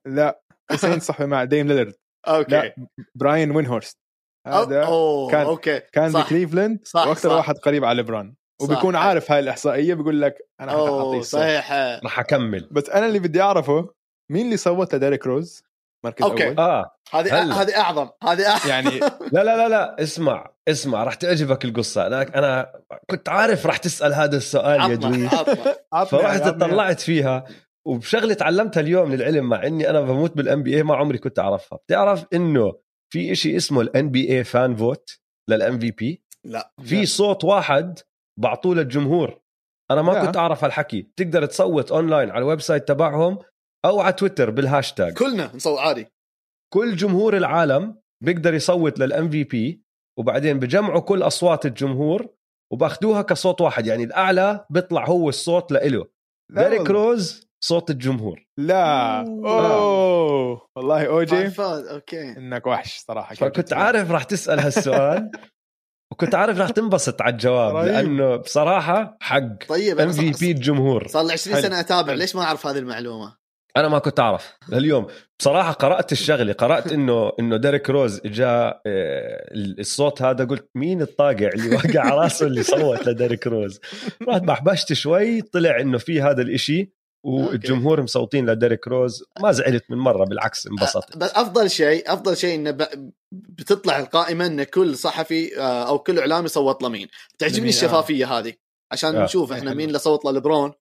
لا 0.07 0.41
حسين 0.71 1.01
صحفي 1.01 1.27
مع 1.27 1.45
ديم 1.45 1.69
ليلرد 1.69 1.95
okay. 2.29 2.51
لا 2.51 2.75
براين 3.15 3.51
وينهورست 3.51 3.99
هذا 4.47 4.85
أوه. 4.85 5.31
كان 5.31 5.47
okay. 5.47 5.81
كان 5.81 6.13
بكليفلاند 6.13 6.79
وأكثر 6.95 7.33
واحد 7.33 7.55
قريب 7.59 7.85
على 7.85 7.97
ليبرون. 7.97 8.37
وبيكون 8.63 8.97
عارف 8.97 9.33
هاي 9.33 9.41
الإحصائية 9.41 9.95
بيقول 9.95 10.23
لك 10.23 10.35
أنا 10.61 10.73
حاعطيه 10.73 11.21
صحيح. 11.21 11.73
راح 12.05 12.19
أكمل. 12.19 12.69
بس 12.71 12.91
أنا 12.91 13.07
اللي 13.07 13.19
بدي 13.19 13.41
أعرفه 13.41 13.95
مين 14.33 14.47
اللي 14.47 14.57
صوت 14.57 14.95
لديريك 14.95 15.27
روز؟ 15.27 15.63
مركز 16.07 16.25
okay. 16.25 16.49
اول 16.49 16.59
آه 16.59 16.91
هذه 17.13 17.63
هذه 17.63 17.81
أعظم 17.81 18.09
هذه 18.23 18.49
أعظم. 18.49 18.69
يعني 18.69 18.99
لا 19.33 19.45
لا 19.45 19.57
لا 19.57 19.69
لا 19.69 20.03
اسمع 20.03 20.51
اسمع 20.69 21.05
راح 21.05 21.15
تعجبك 21.15 21.65
القصة. 21.65 22.07
أنا 22.07 22.23
أنا 22.23 22.73
كنت 23.11 23.29
عارف 23.29 23.67
راح 23.67 23.77
تسأل 23.77 24.15
هذا 24.15 24.37
السؤال 24.37 24.91
يا 24.91 24.95
دوي 24.95 25.29
فرحت 26.07 26.49
طلعت 26.49 27.01
فيها 27.01 27.45
وبشغلة 27.87 28.35
تعلمتها 28.35 28.81
اليوم 28.81 29.15
للعلم 29.15 29.49
مع 29.49 29.67
إني 29.67 29.91
أنا 29.91 30.01
بموت 30.01 30.37
بال 30.37 30.63
NBA 30.63 30.83
ما 30.83 30.97
عمري 30.97 31.19
كنت 31.19 31.39
أعرفها. 31.39 31.79
بتعرف 31.79 32.25
إنه 32.35 32.73
في 33.13 33.33
إشي 33.33 33.57
اسمه 33.57 33.81
ال 33.81 33.88
NBA 33.88 34.11
fan 34.11 34.77
vote 34.77 35.11
لل 35.51 35.79
MVP 35.79 36.25
لا 36.45 36.73
في 36.85 37.07
صوت 37.07 37.45
واحد 37.45 37.99
بعطوه 38.41 38.75
للجمهور. 38.75 39.41
أنا 39.91 40.03
ما 40.03 40.13
لا. 40.13 40.27
كنت 40.27 40.37
أعرف 40.37 40.65
هالحكي. 40.65 41.13
تقدر 41.17 41.47
تصوت 41.47 41.93
اونلاين 41.93 42.31
على 42.31 42.39
ال 42.39 42.61
website 42.61 42.89
تبعهم 42.89 43.39
أو 43.85 44.01
على 44.01 44.13
تويتر 44.13 44.51
بالهاشتاج. 44.51 45.13
كلنا 45.15 45.51
نصوت 45.55 45.79
عادي. 45.79 46.07
كل 46.75 46.97
جمهور 46.97 47.37
العالم 47.37 47.99
بيقدر 48.25 48.55
يصوت 48.55 48.99
لل 48.99 49.31
MVP 49.31 49.83
وبعدين 50.19 50.59
بجمعوا 50.59 51.01
كل 51.01 51.23
أصوات 51.23 51.67
الجمهور 51.67 52.29
وباخدوها 52.73 53.23
كصوت 53.23 53.61
واحد. 53.61 53.87
يعني 53.87 54.05
الأعلى 54.05 54.67
بيطلع 54.71 55.05
هو 55.07 55.29
الصوت 55.29 55.73
لإله. 55.73 56.07
ديريك. 56.53 56.91
روز 56.91 57.47
صوت 57.65 57.91
الجمهور. 57.91 58.47
لا. 58.59 59.21
أوه. 59.21 59.75
أوه. 59.77 60.69
والله 60.77 61.07
اوجي 61.07 61.53
okay 61.59 62.23
إنك 62.37 62.67
وحش 62.67 62.99
صراحة. 62.99 63.35
فكنت 63.35 63.73
عارف 63.73 64.11
راح 64.11 64.25
تسأل 64.25 64.61
هالسؤال. 64.61 65.31
وكنت 66.13 66.35
عارف 66.35 66.59
راح 66.59 66.71
تنبسط 66.71 67.23
على 67.23 67.33
الجواب 67.33 67.77
رهيب. 67.77 67.89
لأنه 67.93 68.37
بصراحة 68.37 69.17
حق 69.21 69.67
طيب 69.69 70.01
ام 70.01 70.09
أنا 70.09 70.13
في 70.13 70.33
صار- 70.33 70.41
بي 70.41 70.51
الجمهور. 70.51 71.07
صار 71.09 71.25
لي 71.27 71.33
20 71.33 71.57
حلو. 71.57 71.65
سنة 71.67 71.81
أتابع. 71.81 72.13
ليش 72.13 72.37
ما 72.37 72.43
أعرف 72.43 72.67
هذه 72.67 72.79
المعلومة؟ 72.79 73.37
أنا 73.77 73.89
ما 73.89 73.99
كنت 73.99 74.21
أعرف. 74.21 74.53
لليوم. 74.69 75.07
بصراحة 75.39 75.73
قرأت 75.73 76.13
الشغلة 76.13 76.53
قرأت 76.53 76.93
إنه 76.93 77.33
إنه 77.41 77.57
ديريك 77.57 77.91
روز 77.91 78.21
اجا 78.25 78.69
آه، 78.87 79.51
الصوت 79.55 80.23
هذا 80.23 80.45
قلت 80.45 80.71
مين 80.75 81.03
الطاقع 81.03 81.49
اللي 81.49 81.75
وقع 81.77 82.01
على 82.01 82.21
راسه 82.21 82.47
اللي 82.47 82.63
صوت 82.63 83.09
لديريك 83.09 83.47
روز؟ 83.47 83.81
رحت 84.29 84.43
بحبشت 84.43 84.93
شوي 84.93 85.43
طلع 85.43 85.81
إنه 85.81 85.99
في 85.99 86.23
هذا 86.23 86.43
الإشي 86.43 86.93
والجمهور 87.25 88.03
مصوتين 88.03 88.51
لديريك 88.51 88.89
روز. 88.89 89.25
ما 89.43 89.53
زعلت 89.53 89.85
من 89.91 89.97
مرة 89.99 90.25
بالعكس 90.25 90.67
انبسطت. 90.67 91.17
بس 91.17 91.31
أفضل 91.35 91.71
شيء 91.71 92.13
أفضل 92.13 92.37
شيء 92.37 92.55
إنه 92.55 92.71
ب- 92.71 93.11
بتطلع 93.33 93.99
القائمة 93.99 94.47
إن 94.47 94.63
كل 94.63 94.97
صحفي 94.97 95.59
آه، 95.61 95.89
أو 95.89 95.99
كل 95.99 96.19
إعلامي 96.19 96.49
صوت 96.49 96.83
لمين. 96.83 97.09
تعجبني 97.39 97.67
آه. 97.67 97.69
الشفافية 97.69 98.39
هذه. 98.39 98.53
عشان 98.93 99.17
آه. 99.17 99.25
نشوف 99.25 99.53
إحنا. 99.53 99.75
مين 99.75 99.89
اللي 99.89 99.99
صوت 99.99 100.25
للبرون. 100.25 100.73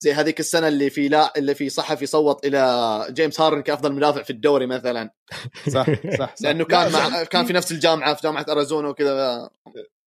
زي 0.00 0.12
هذيك 0.12 0.40
السنة 0.40 0.68
اللي 0.68 0.90
في 0.90 1.08
لا 1.08 1.32
اللي 1.36 1.54
في 1.54 1.68
صحفي 1.68 2.06
صوت 2.06 2.46
إلى 2.46 3.06
جيمس 3.10 3.40
هارن 3.40 3.60
كأفضل 3.62 3.92
مدافع 3.92 4.22
في 4.22 4.30
الدوري 4.30 4.66
مثلا. 4.66 5.10
صح 5.74 5.86
صح, 6.18 6.18
صح. 6.18 6.34
لأنه 6.40 6.64
كان 6.64 6.92
مع 6.92 7.22
كان 7.24 7.44
في 7.44 7.52
نفس 7.52 7.72
الجامعة 7.72 8.14
في 8.14 8.22
جامعة 8.22 8.46
أريزونا 8.48 8.88
وكذا. 8.88 9.50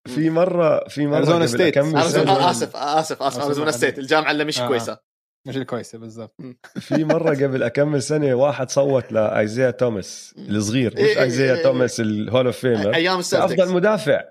في 0.08 0.30
مرة 0.30 0.88
في 0.88 1.08
مرة 1.08 1.18
أريزونا 1.18 1.38
قبل 1.38 1.50
ستيت. 1.50 1.78
آه، 1.78 2.52
آسف 2.52 2.76
آسف 2.76 3.24
آسف 3.24 3.42
اريزونا 3.42 3.72
ستيت 3.72 4.00
الجامعة 4.00 4.32
اللي 4.32 4.46
مش 4.46 4.60
آه. 4.62 4.68
كويسة. 4.68 4.98
مش 5.48 5.58
الكويسة 5.58 5.98
بالضبط. 5.98 6.36
في 6.80 7.04
مرة 7.04 7.30
قبل 7.30 7.64
أكمل 7.64 8.04
سنة 8.04 8.34
واحد 8.34 8.70
صوت 8.70 9.12
لايزيا 9.12 9.72
توماس 9.72 10.36
الصغير 10.50 10.98
إيه، 10.98 11.04
مش 11.04 11.10
إيه، 11.18 11.24
ايزيا 11.24 11.56
إيه، 11.56 11.64
توماس 11.64 12.00
ال 12.00 12.09
Hall 12.09 12.46
of 12.46 12.58
Famer 12.58 12.96
أيام 12.96 13.20
السلتكس 13.20 13.54
كأفضل 13.54 13.74
مدافع. 13.74 14.22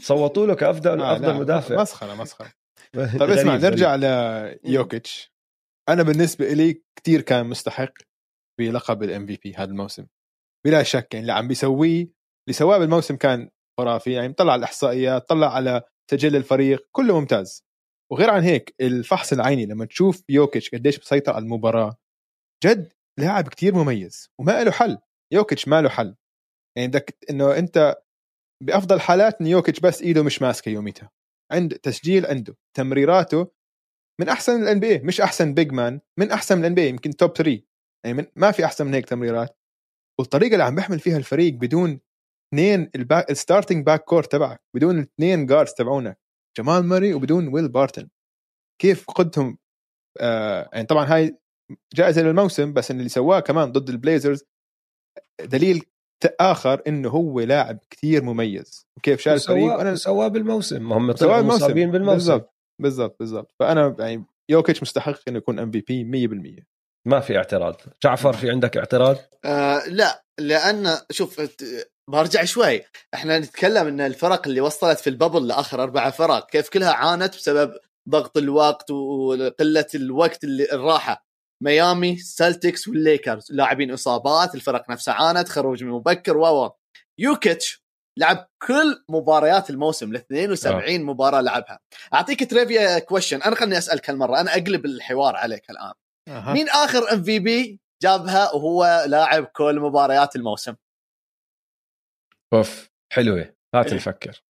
صوتوا 0.00 0.46
له 0.46 0.54
كافضل 0.54 1.00
آه، 1.00 1.12
أفضل 1.12 1.26
لا، 1.26 1.32
مدافع. 1.32 1.82
مسخرة 1.82 2.14
مسخرة. 2.14 2.61
طيب 3.20 3.30
اسمع 3.30 3.56
نرجع. 3.56 3.96
ليوكيتش 4.64 5.32
أنا 5.88 6.02
بالنسبة 6.02 6.52
لي 6.52 6.82
كتير 6.98 7.20
كان 7.20 7.46
مستحق 7.46 7.92
بلقب 8.60 9.02
ال 9.02 9.26
MVP 9.26 9.54
هذا 9.54 9.70
الموسم. 9.70 10.06
بلا 10.66 10.82
شك 10.82 11.14
يعني 11.14 11.22
اللي 11.22 11.32
عم 11.32 11.48
بيسويه 11.48 12.02
اللي 12.46 12.52
سواه 12.52 12.78
بالموسم 12.78 13.16
كان 13.16 13.50
خرافي. 13.80 14.12
يعني 14.12 14.32
طلع 14.32 14.52
على 14.52 14.58
الإحصائيات 14.58 15.28
طلع 15.28 15.54
على 15.54 15.82
سجل 16.10 16.36
الفريق 16.36 16.88
كله 16.92 17.20
ممتاز. 17.20 17.64
وغير 18.12 18.30
عن 18.30 18.42
هيك 18.42 18.74
الفحص 18.80 19.32
العيني 19.32 19.66
لما 19.66 19.84
تشوف 19.84 20.22
يوكيتش 20.28 20.70
قديش 20.70 20.98
بيسيطر 20.98 21.32
على 21.32 21.42
المباراة 21.42 21.96
جد 22.64 22.92
لاعب 23.18 23.48
كتير 23.48 23.74
مميز 23.74 24.30
وما 24.40 24.64
له 24.64 24.70
حل. 24.70 24.98
يوكيتش 25.32 25.68
ما 25.68 25.82
له 25.82 25.88
حل. 25.88 26.16
يعني 26.76 26.88
بدك 26.88 27.16
إنه 27.30 27.58
أنت 27.58 27.96
بأفضل 28.62 29.00
حالات 29.00 29.40
يوكيتش 29.40 29.80
بس 29.80 30.02
إيده 30.02 30.22
مش 30.22 30.42
ماسكة 30.42 30.68
يوميتها. 30.68 31.10
عند 31.52 31.74
تسجيل 31.74 32.26
عنده 32.26 32.56
تمريراته 32.76 33.52
من 34.20 34.28
أحسن 34.28 34.62
ال 34.62 34.80
NBA 34.80 34.98
مش 34.98 35.20
أحسن 35.20 35.54
big 35.54 35.72
man 35.72 36.00
من 36.18 36.30
أحسن 36.30 36.60
ال 36.60 36.74
NBA 36.74 36.88
يمكن 36.88 37.10
top 37.10 37.36
3 37.36 37.62
يعني 38.04 38.16
من 38.16 38.26
ما 38.36 38.50
في 38.50 38.64
أحسن 38.64 38.86
من 38.86 38.94
هيك 38.94 39.06
تمريرات. 39.06 39.58
والطريقة 40.20 40.52
اللي 40.52 40.64
عم 40.64 40.74
بيحمل 40.74 41.00
فيها 41.00 41.16
الفريق 41.16 41.54
بدون 41.54 42.00
اثنين 42.54 42.90
ال 42.94 43.01
back 43.01 43.30
ال 43.30 43.36
starting 43.36 43.86
backcourt 43.86 44.22
تبعك 44.22 44.62
بدون 44.76 44.98
الاثنين 44.98 45.46
guards 45.46 45.72
تبعونك 45.72 46.18
جمال 46.58 46.84
موراي 46.84 47.14
وبدون 47.14 47.48
ويل 47.48 47.68
بارتن 47.68 48.08
كيف 48.80 49.10
قدتهم؟ 49.10 49.58
آه 50.20 50.70
يعني 50.72 50.86
طبعا 50.86 51.04
هاي 51.06 51.38
جائزة 51.94 52.22
للموسم 52.22 52.72
بس 52.72 52.90
اللي 52.90 53.08
سواه 53.08 53.40
كمان 53.40 53.72
ضد 53.72 53.88
ال 53.90 53.97
Blazers 53.97 54.44
دليل 55.40 55.84
آخر 56.40 56.82
إنه 56.86 57.08
هو 57.08 57.40
لاعب 57.40 57.78
كثير 57.90 58.22
مميز. 58.22 58.86
وكيف 58.96 59.20
شال 59.20 59.32
الفريق 59.32 59.64
وأنا 59.64 59.94
سواه 59.94 60.28
بالموسم. 60.28 60.92
هم 60.92 61.12
طلعوا 61.12 61.40
الموسم 61.40 61.64
مصابين 61.64 61.90
بالموسم. 61.90 62.14
بالضبط. 62.14 62.54
بالضبط 62.82 63.16
بالضبط. 63.18 63.54
فأنا 63.60 63.96
يعني 63.98 64.24
يوكيتش 64.50 64.82
مستحق 64.82 65.18
إنه 65.28 65.38
يكون 65.38 65.58
MVP 65.58 66.04
100% 66.04 66.64
ما 67.08 67.20
في 67.20 67.36
اعتراض. 67.36 67.76
جعفر 68.04 68.32
في 68.32 68.50
عندك 68.50 68.76
اعتراض؟ 68.76 69.16
آه 69.44 69.82
لا. 69.88 70.24
لأن 70.38 70.98
شوف 71.10 71.40
برجع 72.10 72.44
شوي. 72.44 72.82
إحنا 73.14 73.38
نتكلم 73.38 73.86
إن 73.86 74.00
الفرق 74.00 74.48
اللي 74.48 74.60
وصلت 74.60 74.98
في 74.98 75.10
ال 75.10 75.15
bubble 75.15 75.46
لآخر 75.46 75.82
أربع 75.82 76.10
فرق 76.10 76.50
كيف 76.50 76.68
كلها 76.68 76.92
عانت 76.92 77.34
بسبب 77.34 77.74
ضغط 78.08 78.36
الوقت 78.36 78.90
وقلة 78.90 79.86
الوقت 79.94 80.44
اللي 80.44 80.72
الراحه 80.72 81.31
ميامي 81.62 82.16
Celtics 82.16 82.88
والليكرز 82.88 83.52
لاعبين 83.52 83.90
إصابات 83.90 84.54
الفرق 84.54 84.90
نفسها 84.90 85.14
عانت 85.14 85.48
خروج 85.48 85.84
من 85.84 85.90
مبكر 85.90 86.36
و. 86.36 86.70
يوكيتش 87.18 87.82
لعب 88.18 88.48
كل 88.62 89.04
مباريات 89.08 89.70
الموسم 89.70 90.10
ال 90.10 90.16
72 90.16 90.94
آه. 90.94 90.98
مباراة 90.98 91.40
لعبها 91.40 91.78
أعطيك 92.14 92.50
trivia 92.50 92.98
question 92.98 93.42
أنا 93.42 93.56
خليني 93.56 93.78
أسألك 93.78 94.10
هالمرة 94.10 94.40
أنا 94.40 94.52
أقلب 94.52 94.84
الحوار 94.84 95.36
عليك 95.36 95.70
الآن 95.70 95.92
أه. 96.28 96.52
مين 96.52 96.68
آخر 96.68 97.12
MVP 97.12 97.80
جابها 98.02 98.52
وهو 98.54 99.04
لاعب 99.08 99.44
كل 99.44 99.80
مباريات 99.80 100.36
الموسم 100.36 100.74
أوف 102.52 102.90
حلوة 103.12 103.54
هات 103.74 103.86
إيه. 103.86 103.94
نفكر 103.94 104.32
أ- 104.32 104.51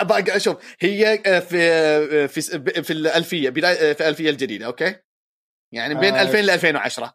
أبغى 0.00 0.36
أشوف. 0.36 0.76
هي 0.80 1.18
في 1.48 2.28
في 2.28 2.40
في 2.82 2.92
الألفية 2.92 3.50
بدايه 3.50 3.92
في 3.92 4.00
الألفية 4.00 4.30
الجديدة 4.30 4.66
أوكي؟ 4.66 4.96
يعني 5.74 5.94
بين 5.94 6.14
آه. 6.14 6.22
2000 6.22 6.40
ل 6.40 6.50
2010 6.50 7.14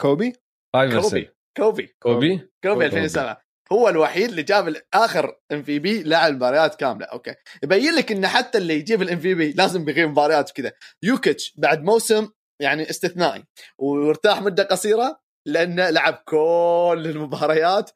كوبي؟ 0.00 0.32
كوبي. 0.72 1.00
كوبي. 1.00 1.30
كوبي؟ 1.56 1.86
كوبي 2.02 2.48
كوبي. 2.62 2.86
2007 2.86 3.42
هو 3.72 3.88
الوحيد 3.88 4.28
اللي 4.28 4.42
جاب 4.42 4.76
آخر 4.94 5.40
MVP 5.52 6.02
لعب 6.02 6.32
مباريات 6.32 6.74
كاملة 6.74 7.06
أوكي؟ 7.06 7.34
يبين 7.62 7.94
لك 7.94 8.12
إن 8.12 8.26
حتى 8.26 8.58
اللي 8.58 8.74
يجيب 8.74 9.02
ال 9.02 9.18
MVP 9.20 9.52
لازم 9.52 9.84
بيغيب 9.84 10.08
مباريات 10.08 10.50
كذا 10.50 10.72
يوكيتش 11.02 11.54
بعد 11.56 11.82
موسم 11.82 12.28
يعني 12.62 12.90
استثنائي 12.90 13.44
وارتاح 13.78 14.42
مدة 14.42 14.62
قصيرة 14.62 15.20
لأنه 15.46 15.90
لعب 15.90 16.14
كل 16.24 17.02
المباريات 17.06 17.90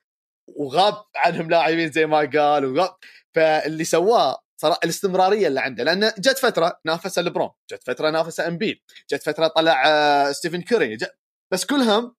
وغاب 0.49 0.94
عنهم 1.16 1.50
لاعبين 1.50 1.90
زي 1.90 2.06
ما 2.06 2.18
قال 2.18 2.64
وغاب 2.64 2.96
فاللي 3.37 3.85
سواه 3.85 4.38
صراحة 4.61 4.81
الاستمرارية 4.85 5.49
اللي 5.49 5.61
عنده 5.61 5.85
لأنه 5.85 6.14
جت 6.19 6.38
فترة 6.38 6.81
نافس 6.85 7.19
لبرون 7.19 7.50
جت 7.73 7.83
فترة 7.87 8.11
نافس 8.11 8.41
امبيد 8.41 8.76
جت 9.11 9.23
فترة 9.23 9.47
طلع 9.47 9.83
آه، 9.88 10.33
ستيفن 10.33 10.62
كوري 10.62 10.97
جت 10.97 11.19
بس 11.53 11.64
كلهم 11.64 12.14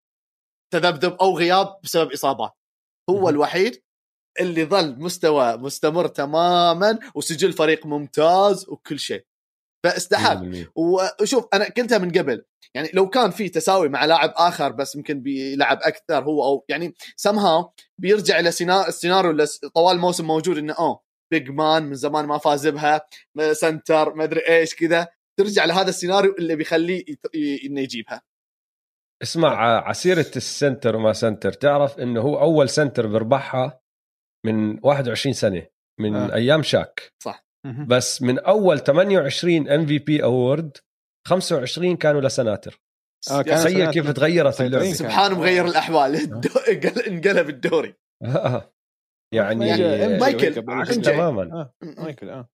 تذبذب 0.73 1.13
أو 1.13 1.37
غياب 1.37 1.77
بسبب 1.83 2.11
إصابات 2.11 2.51
هو. 3.09 3.29
الوحيد 3.29 3.81
اللي 4.39 4.65
ظل 4.65 4.99
مستوى 4.99 5.57
مستمر 5.57 6.07
تماما 6.07 6.99
وسجل 7.15 7.53
فريق 7.53 7.85
ممتاز 7.85 8.69
وكل 8.69 8.99
شيء 8.99 9.25
فاستحق 9.85 10.33
100%. 10.35 10.67
وشوف 10.75 11.45
أنا 11.53 11.65
قلتها 11.65 11.97
من 11.97 12.11
قبل 12.11 12.45
يعني 12.73 12.89
لو 12.93 13.09
كان 13.09 13.31
في 13.31 13.49
تساوي 13.49 13.89
مع 13.89 14.05
لاعب 14.05 14.33
آخر 14.35 14.71
بس 14.71 14.95
يمكن 14.95 15.21
بيلعب 15.21 15.79
أكثر 15.81 16.23
هو 16.23 16.43
أو 16.43 16.65
يعني 16.69 16.95
سمها 17.15 17.71
بيرجع 18.01 18.39
إلى 18.39 18.51
سينا- 18.51 18.87
السيناريو 18.87 19.31
اللي 19.31 19.45
طوال 19.75 19.95
الموسم 19.95 20.27
موجود 20.27 20.57
إنه 20.57 20.73
آه 20.79 21.01
big 21.31 21.49
man 21.49 21.83
من 21.83 21.93
زمان 21.93 22.25
ما 22.25 22.37
فاز 22.37 22.67
بها 22.67 23.01
center 23.51 24.13
ما 24.13 24.23
أدري 24.23 24.39
إيش 24.49 24.75
كذا 24.75 25.07
ترجع 25.39 25.65
لهذا 25.65 25.89
السيناريو 25.89 26.35
اللي 26.39 26.55
بيخليه 26.55 27.05
إنه 27.65 27.81
يجيبها 27.81 28.21
اسمع 29.23 29.49
ع- 29.49 29.89
ع 29.89 29.98
سيرة 29.98 30.31
ال 30.35 30.44
center 30.44 30.95
وما 30.95 31.13
center 31.13 31.53
تعرف 31.53 31.99
إنه 31.99 32.21
هو 32.21 32.39
أول 32.39 32.69
center 32.69 33.07
بيربحها 33.07 33.79
من 34.45 34.79
21 34.85 35.33
سنة 35.33 35.67
من 35.99 36.15
آه. 36.15 36.27
آه. 36.31 36.33
أيام 36.35 36.63
شاك 36.63 37.13
مهم. 37.65 37.87
بس 37.87 38.21
من 38.21 38.39
أول 38.39 38.79
28 38.79 39.69
MVP 39.69 40.23
award 40.23 40.77
25 41.27 41.97
كانوا 41.97 42.21
لسناتر 42.21 42.81
آه، 43.31 43.41
كان 43.41 43.55
تخيل 43.63 43.91
كيف 43.91 44.11
تغيرت 44.11 44.61
اللعبه. 44.61 44.93
سبحان 44.93 45.31
مغير 45.33 45.65
الأحوال 45.65 46.15
انقل- 46.15 46.99
انقلب 47.09 47.49
الدوري 47.49 47.95
آه. 48.23 48.74
يعني 49.35 49.67
يعني 49.67 50.17
مايكل، 50.19 50.63
عكس 50.69 50.95
MJ. 50.95 51.11
تماما 51.11 51.43
آه. 51.61 51.73
مايكل 51.97 52.29
آه 52.29 52.49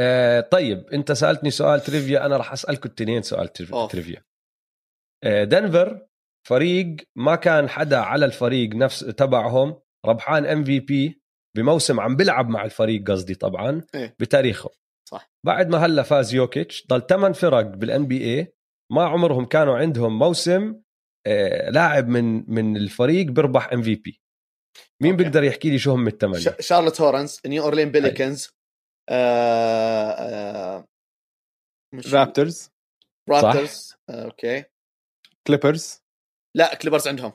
آه 0.00 0.40
طيب 0.40 0.86
أنت 0.92 1.12
سألتني 1.12 1.50
سؤال 1.50 1.80
trivia 1.80 2.26
أنا 2.26 2.36
راح 2.36 2.52
اسالكم 2.52 2.88
التنين 2.88 3.22
سؤال. 3.22 3.52
trivia 3.88 4.24
آه 5.24 5.44
دنفر 5.44 6.06
فريق 6.48 6.96
ما 7.16 7.36
كان 7.36 7.68
حدا 7.68 7.96
على 7.98 8.24
الفريق 8.24 8.74
نفس 8.74 9.00
تبعهم 9.00 9.80
ربحان 10.06 10.46
MVP 10.46 11.22
بموسم 11.56 12.00
عم 12.00 12.16
بيلعب 12.16 12.48
مع 12.48 12.64
الفريق 12.64 13.10
قصدي 13.10 13.34
طبعا 13.34 13.82
إيه. 13.94 14.16
بتاريخه 14.18 14.70
صح. 15.08 15.30
بعد 15.46 15.68
ما 15.68 15.78
هلا 15.78 16.02
فاز 16.02 16.34
يوكيتش 16.34 16.86
ضل 16.86 17.06
ثمان 17.06 17.32
فرق 17.32 17.60
بال 17.62 18.06
NBA 18.06 18.54
ما 18.92 19.04
عمرهم 19.04 19.44
كانوا 19.44 19.76
عندهم 19.78 20.18
موسم 20.18 20.80
آه 21.26 21.70
لاعب 21.70 22.08
من 22.08 22.50
من 22.54 22.76
الفريق 22.76 23.26
بيربح 23.26 23.72
MVP 23.72 24.22
مين 25.02 25.12
أوكي. 25.12 25.22
بيقدر 25.24 25.42
يحكي 25.44 25.70
لي 25.70 25.78
شو 25.78 25.92
هم 25.92 26.06
الثمانيه 26.06 26.40
ش- 26.60 26.66
شارلوت 26.66 27.00
Hornets 27.00 27.40
نيو 27.46 27.62
أورلينز 27.64 27.90
Pelicans 27.90 28.48
آه 29.10 30.10
آه 30.10 30.84
مش- 31.94 32.14
Raptors. 32.14 32.70
Raptors 33.30 33.94
آه 34.10 34.24
أوكي. 34.24 34.64
Clippers. 35.46 36.00
لا 36.56 36.74
Clippers 36.74 37.08
عندهم. 37.08 37.32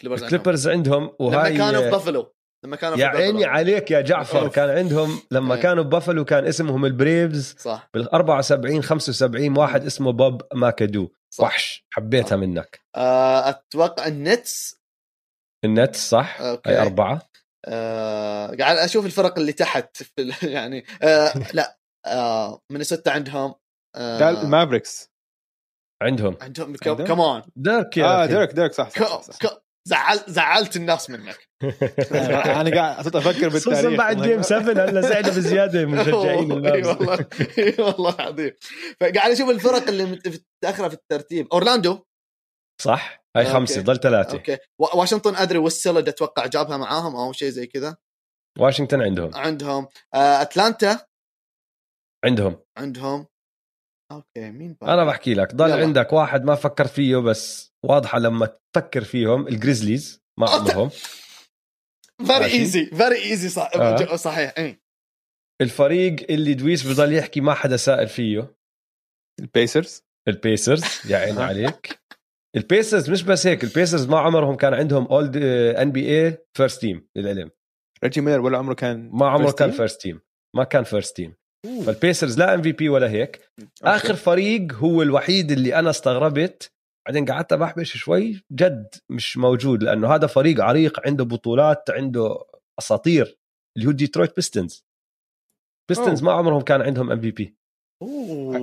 Clippers 0.00 0.22
عندهم. 0.22 0.34
ال 0.40 0.43
Clippers 0.43 0.68
عندهم 0.68 1.16
وهاي 1.20 1.50
لما 1.54 1.58
كانوا 1.70 1.82
في 1.82 1.90
بافلو 1.90 2.34
لما 2.64 2.76
كانوا 2.76 2.98
يا 2.98 3.06
عيني 3.06 3.32
بافلو. 3.38 3.50
عليك 3.52 3.90
يا 3.90 4.00
جعفر 4.00 4.40
أوف. 4.40 4.54
كان 4.54 4.70
عندهم 4.70 5.20
لما 5.30 5.54
إيه. 5.54 5.62
كانوا 5.62 5.84
ببافلو 5.84 6.24
كان 6.24 6.46
اسمهم 6.46 6.84
ال 6.84 6.93
Braves. 6.93 7.54
صح. 7.58 7.90
بال 7.94 8.08
74 8.14 8.82
75 8.82 9.58
واحد 9.58 9.84
اسمه 9.84 10.12
بوب 10.12 10.42
ماكادو. 10.54 11.08
صح. 11.34 11.44
وحش 11.44 11.84
حبيتها 11.90 12.28
صح. 12.28 12.36
منك. 12.36 12.80
آه 12.96 13.48
أتوقع 13.48 14.06
ال 14.06 14.21
Nets 14.21 14.80
ال 15.64 15.73
Nets 15.73 16.08
صح؟ 16.10 16.40
أوكي. 16.40 16.70
هي 16.70 16.82
أربعة؟ 16.82 17.22
آه 17.66 18.46
قاعد 18.60 18.76
أشوف 18.76 19.06
الفرق 19.06 19.38
اللي 19.38 19.52
تحت 19.52 20.02
في 20.02 20.12
ال- 20.18 20.34
يعني 20.56 20.84
آه 21.02 21.32
لا 21.54 21.78
آه 22.06 22.60
مينيسوتا 22.72 23.10
عندهم 23.10 23.54
آه 23.96 24.30
ال 24.30 24.38
Mavericks 24.38 25.10
عندهم. 26.02 26.36
عندهم؟ 26.42 26.76
كمان 26.76 27.42
ديرك 27.56 27.96
يا 27.96 28.04
آه 28.04 28.24
أخي. 28.24 28.32
ديريك 28.32 28.50
ديريك 28.52 28.72
صح 28.72 28.90
صح, 28.90 29.20
صح, 29.22 29.32
صح. 29.42 29.60
زعل 29.88 30.20
زعلت 30.28 30.76
الناس 30.76 31.10
منك. 31.10 31.48
أنا 32.60 32.74
قاعد 32.80 33.04
صرت 33.04 33.16
أفكر 33.16 33.50
خصوصا 33.50 33.70
بالتاريخ. 33.70 33.98
بعد 33.98 34.22
game 34.22 34.42
7 34.42 34.84
هلا 34.84 35.00
زعلوا 35.00 35.30
بزيادة 35.30 35.86
مشجعين 35.86 36.66
إي 36.66 36.82
والله 36.82 37.26
إي 37.58 37.74
والله 37.78 38.14
العظيم. 38.14 38.52
فقاعد 39.00 39.30
أشوف 39.30 39.50
الفرق 39.50 39.88
اللي 39.88 40.04
مت- 40.04 40.40
متاخره 40.62 40.88
في 40.88 40.94
الترتيب. 40.94 41.48
أورلاندو. 41.52 41.98
صح. 42.82 43.23
هاي. 43.36 43.46
خمسة 43.46 43.82
ضل 43.82 43.96
ثلاثة. 44.00 44.32
أوكي. 44.38 44.58
وا- 44.80 44.96
واشنطن 44.96 45.36
أدري 45.36 45.58
والسلد 45.58 46.08
أتوقع 46.08 46.46
جابها 46.46 46.76
معاهم 46.76 47.16
أو 47.16 47.32
شيء 47.32 47.48
زي 47.48 47.66
كذا. 47.66 47.96
واشنطن 48.58 49.02
عندهم. 49.02 49.30
عندهم. 49.34 49.88
آه 50.14 50.42
أتلانتا. 50.42 51.06
عندهم. 52.24 52.62
عندهم. 52.78 53.26
أوكي 54.12 54.50
مين 54.50 54.72
باقي؟ 54.80 54.94
أنا 54.94 55.04
بحكي 55.04 55.34
لك 55.34 55.54
ضل 55.54 55.70
يلا. 55.70 55.82
عندك 55.82 56.12
واحد 56.12 56.44
ما 56.44 56.54
فكر 56.54 56.86
فيه 56.86 57.16
بس 57.16 57.72
واضحة 57.84 58.18
لما 58.18 58.58
تفكر 58.72 59.04
فيهم 59.04 59.48
ال 59.48 59.55
Grizzlies 59.55 60.22
ما 60.40 60.50
عندهم. 60.50 60.88
very. 62.26 62.44
easy 62.44 62.86
very 62.86 63.22
easy 63.22 63.48
صحيح 64.16 64.54
اي 64.58 64.80
الفريق 65.62 66.30
اللي 66.30 66.54
دويس 66.54 66.86
بضل 66.86 67.12
يحكي 67.14 67.40
ما 67.40 67.54
حدا 67.54 67.76
سائل 67.76 68.08
فيه. 68.08 68.54
ال 69.40 69.48
Pacers. 69.48 70.02
ال 70.28 70.36
Pacers 70.36 70.84
يا 71.10 71.16
عيني. 71.16 71.42
عليك. 71.50 72.00
ال 72.56 72.64
Pacers 72.64 73.10
مش 73.10 73.22
بس 73.22 73.46
هيك 73.46 73.64
ال 73.64 73.70
Pacers 73.70 74.08
ما 74.08 74.18
عمرهم 74.18 74.54
كان 74.56 74.74
عندهم 74.74 75.06
All-NBA 75.06 76.26
first 76.26 76.80
team 76.80 77.08
للعلم 77.16 77.50
ريجي 78.04 78.20
ميلر 78.20 78.40
ولا 78.40 78.58
عمره 78.58 78.74
كان 78.74 79.10
ما 79.12 79.28
عمره 79.28 79.50
كان؟ 79.50 79.70
first 79.70 80.00
team 80.00 80.20
ما 80.56 80.64
كان 80.64 80.84
first 80.84 81.16
team. 81.16 81.34
فال 81.86 81.99
Pacers 81.99 82.38
لا 82.38 82.54
MVP 82.54 82.88
ولا 82.88 83.10
هيك 83.10 83.50
أوكي. 83.60 83.70
آخر 83.82 84.14
فريق 84.14 84.72
هو 84.72 85.02
الوحيد 85.02 85.50
اللي 85.50 85.78
أنا 85.78 85.90
استغربت 85.90 86.72
بعدين 87.06 87.24
قعدت 87.24 87.54
بحبش 87.54 87.96
شوي 87.96 88.44
جد 88.52 88.88
مش 89.10 89.36
موجود 89.36 89.82
لأنه 89.82 90.14
هذا 90.14 90.26
فريق 90.26 90.60
عريق 90.60 91.06
عنده 91.06 91.24
بطولات 91.24 91.90
عنده 91.90 92.44
أساطير 92.78 93.38
اللي 93.76 93.88
هو 93.88 93.92
ديترويت 93.92 94.36
بيستنز 94.36 94.84
بيستنز. 95.88 96.22
ما 96.22 96.32
عمرهم 96.32 96.60
كان 96.60 96.82
عندهم 96.82 97.10
ام 97.10 97.20
في 97.20 97.30
بي 97.30 97.56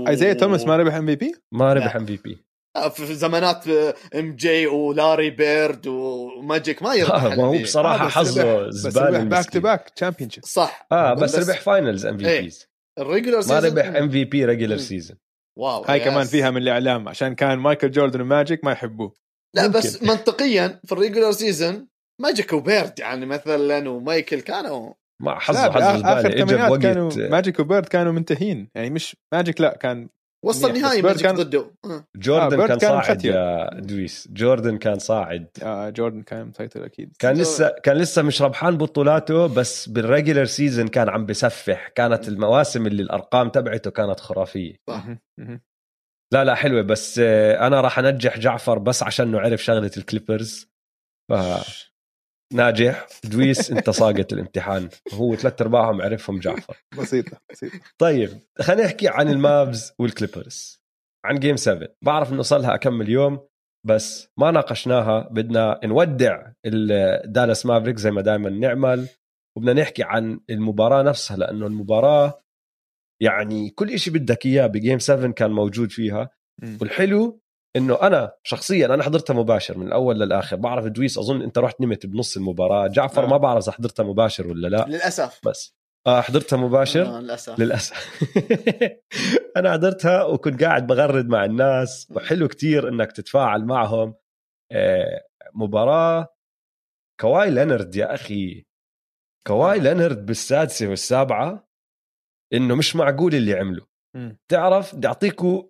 ايزاي 0.08 0.36
توماس 0.36 0.66
ما 0.66 0.78
ربح 0.78 0.94
ام 0.94 1.06
في 1.06 1.16
بي 1.16 1.36
ما 1.54 1.74
ربح. 1.74 1.96
ام 1.96 2.06
في 2.06 2.18
بي 2.18 2.46
في 2.92 3.14
زمانات 3.16 3.68
MJ 4.16 4.68
ولاري 4.68 5.30
بيرد 5.30 5.88
وماجيك 5.88 6.84
ما 6.84 6.94
يربح 6.94 7.24
ما 7.24 7.44
هو. 7.44 7.58
بصراحة 7.62 8.04
آه، 8.04 8.08
بس 8.08 8.12
حظه 8.14 8.68
بس 8.68 8.74
زبالة 8.74 9.08
ربح 9.20 9.24
باك 9.28 9.50
تو. 9.50 9.60
باك 9.60 9.90
تشامبيون 9.90 10.30
شيب 10.30 10.46
صح 10.46 10.88
آه 10.92 11.14
بس, 11.14 11.36
بس- 11.36 11.50
ربح 11.50 11.62
فاينلز 11.62 12.06
ام 12.06 12.18
في 12.18 12.28
إيه. 12.30 12.42
بيز 12.42 12.68
الريجولر 13.00 13.36
ما 13.36 13.42
سيزون 13.42 13.66
ربح 13.66 13.86
ام 13.86 14.10
في 14.10 14.26
بي 14.26 14.46
ريجلر 14.46 14.72
مم. 14.74 14.78
سيزون 14.78 15.18
واو 15.58 15.82
هاي. 15.84 16.00
كمان 16.00 16.26
فيها 16.26 16.50
من 16.52 16.58
الإعلام 16.58 17.10
عشان 17.10 17.36
كان 17.36 17.60
مايكل 17.60 17.92
جوردن 17.92 18.22
وماجيك 18.22 18.64
ما 18.66 18.72
يحبوه 18.72 19.14
لا 19.56 19.68
ممكن. 19.68 19.80
بس 19.80 20.04
منطقيا 20.04 20.80
في 20.86 20.92
ال 20.92 20.97
regular 20.97 21.32
season 21.32 21.88
ماجيك 22.22 22.54
وبيرد 22.54 23.00
يعني 23.00 23.26
مثلا 23.26 23.90
ومايكل 23.90 24.40
كانوا 24.42 24.94
ما 25.22 25.40
حظه 25.40 25.72
حظه 25.72 26.20
آخر 26.20 26.32
كانوا 26.80 27.30
ماجيك 27.30 27.60
وبيرد 27.60 27.86
كانوا 27.86 28.12
منتهين 28.12 28.70
يعني 28.76 28.90
مش 28.90 29.16
ماجيك 29.34 29.62
لا 29.62 29.78
كان 29.78 30.10
وصل 30.46 30.70
منيح، 30.70 30.82
نهائي 30.84 31.02
ماجيك 31.02 31.22
كان- 31.22 31.36
ضده. 31.36 31.72
آه. 31.86 32.08
جوردن 32.16 32.62
آه، 32.62 32.68
كان 32.68 32.78
كان 32.78 32.90
صاعد. 32.90 33.26
يا 33.26 33.70
دويس. 33.80 34.28
جوردن 34.32 34.78
كان 34.78 35.00
صاعد. 35.00 35.48
آه 35.64 35.90
جوردن 35.90 36.22
كان 36.22 36.48
مسيطر 36.48 36.86
أكيد. 36.86 37.16
كان 37.20 37.36
لسه 37.36 37.70
كان 37.84 37.98
لسه 37.98 38.22
مش 38.22 38.42
ربحان 38.42 38.78
بطولاته 38.78 39.48
بس 39.48 39.90
بال 39.90 40.02
regular 40.02 40.46
season 40.46 40.88
كان 40.88 41.10
عم 41.10 41.26
بسفح. 41.26 41.88
كانت 41.88 42.28
المواسم 42.28 42.88
اللي 42.88 43.04
الأرقام 43.04 43.50
تبعته 43.50 43.92
كانت 43.92 44.20
خرافية. 44.20 44.76
صح. 44.90 45.06
لا 46.34 46.44
لا 46.44 46.56
حلوة 46.56 46.82
بس 46.82 47.20
آه، 47.24 47.68
أنا 47.68 47.82
راح 47.82 48.00
أنجح 48.00 48.40
جعفر 48.40 48.80
بس 48.80 49.04
عشان 49.04 49.28
انه 49.28 49.40
عرف 49.40 49.64
شغله 49.64 49.92
الكليبرز 49.98 50.72
فناجح 52.52 53.08
دويس 53.24 53.72
انت 53.72 53.90
ساقط 53.90 54.34
الامتحان. 54.34 54.90
هو 55.14 55.36
ثلاث 55.36 55.62
أرباعهم 55.62 56.02
عرفهم 56.02 56.40
جعفر. 56.40 56.78
بسيطة 56.98 57.38
بسيطة. 57.52 57.80
طيب 57.98 58.30
خلينا 58.60 58.86
نحكي 58.86 59.08
عن 59.08 59.30
المافز 59.30 59.94
والكليبرز. 60.00 60.82
عن 61.26 61.40
game 61.40 61.56
7 61.56 61.88
بعرف 62.02 62.34
إنه 62.34 62.42
صار 62.42 62.60
لها 62.60 62.76
اكم 62.76 63.10
يوم 63.10 63.40
بس 63.88 64.28
ما 64.40 64.52
ناقشناها. 64.52 65.30
بدنا 65.32 65.80
نودع 65.84 66.52
الدالاس 66.66 67.66
مافريك 67.66 67.98
زي 67.98 68.12
ما 68.12 68.22
دائما 68.22 68.50
نعمل 68.50 69.08
وبدنا 69.58 69.82
نحكي 69.82 70.04
عن 70.04 70.40
المباراة 70.50 71.04
نفسها 71.04 71.38
لأنه 71.38 71.68
المباراة 71.68 72.42
يعني 73.22 73.70
كل 73.70 74.00
شيء 74.00 74.14
بدك 74.14 74.46
إياه 74.46 74.68
ب 74.68 74.74
game 74.74 75.00
7 75.00 75.32
كان 75.32 75.52
موجود 75.52 75.92
فيها. 75.92 76.30
والحلو 76.82 77.41
إنه 77.76 78.02
أنا 78.02 78.32
شخصيا 78.44 78.86
أنا 78.86 79.04
حضرتها 79.04 79.34
مباشر 79.34 79.78
من 79.78 79.88
الأول 79.88 80.20
للآخر. 80.20 80.56
بعرف 80.56 80.86
دويس 80.86 81.18
أظن 81.18 81.42
أنت 81.42 81.58
رحت 81.58 81.82
نمت 81.82 82.06
بنص 82.06 82.38
المباراة. 82.38 82.88
جعفر 82.88 83.24
آه. 83.24 83.28
ما 83.28 83.38
بعرف 83.38 83.64
إذا 83.64 83.72
حضرتها 83.72 84.04
مباشر 84.04 84.48
ولا 84.48 84.68
لا. 84.68 84.86
للأسف. 84.88 85.40
بس. 85.46 85.76
آه 86.08 86.22
حضرتها 86.22 86.58
مباشر؟ 86.58 87.06
آه 87.06 87.20
للأسف. 87.20 87.60
للأسف. 87.60 88.24
أنا 89.58 89.72
حضرتها 89.72 90.24
وكنت 90.24 90.64
قاعد 90.64 90.88
بغرد 90.88 91.28
مع 91.28 91.46
الناس. 91.46 92.08
وحلو 92.16 92.48
كتير 92.48 92.90
إنك 92.90 93.12
تتفاعل 93.12 93.66
معهم. 93.66 94.16
آه، 94.72 95.22
مباراة. 95.56 96.28
كواي 97.20 97.52
لينرد 97.52 97.96
يا 97.96 98.14
أخي. 98.14 98.66
كواي 99.48 99.80
لينرد 99.80 100.26
بالسادسة 100.26 100.88
والسابعة 100.88 101.68
إنه 102.54 102.76
مش 102.76 102.96
معقول 102.96 103.36
اللي 103.36 103.54
عمله. 103.54 103.86
تعرف 104.52 104.96
بدي 104.96 105.08
اعطيكم 105.08 105.64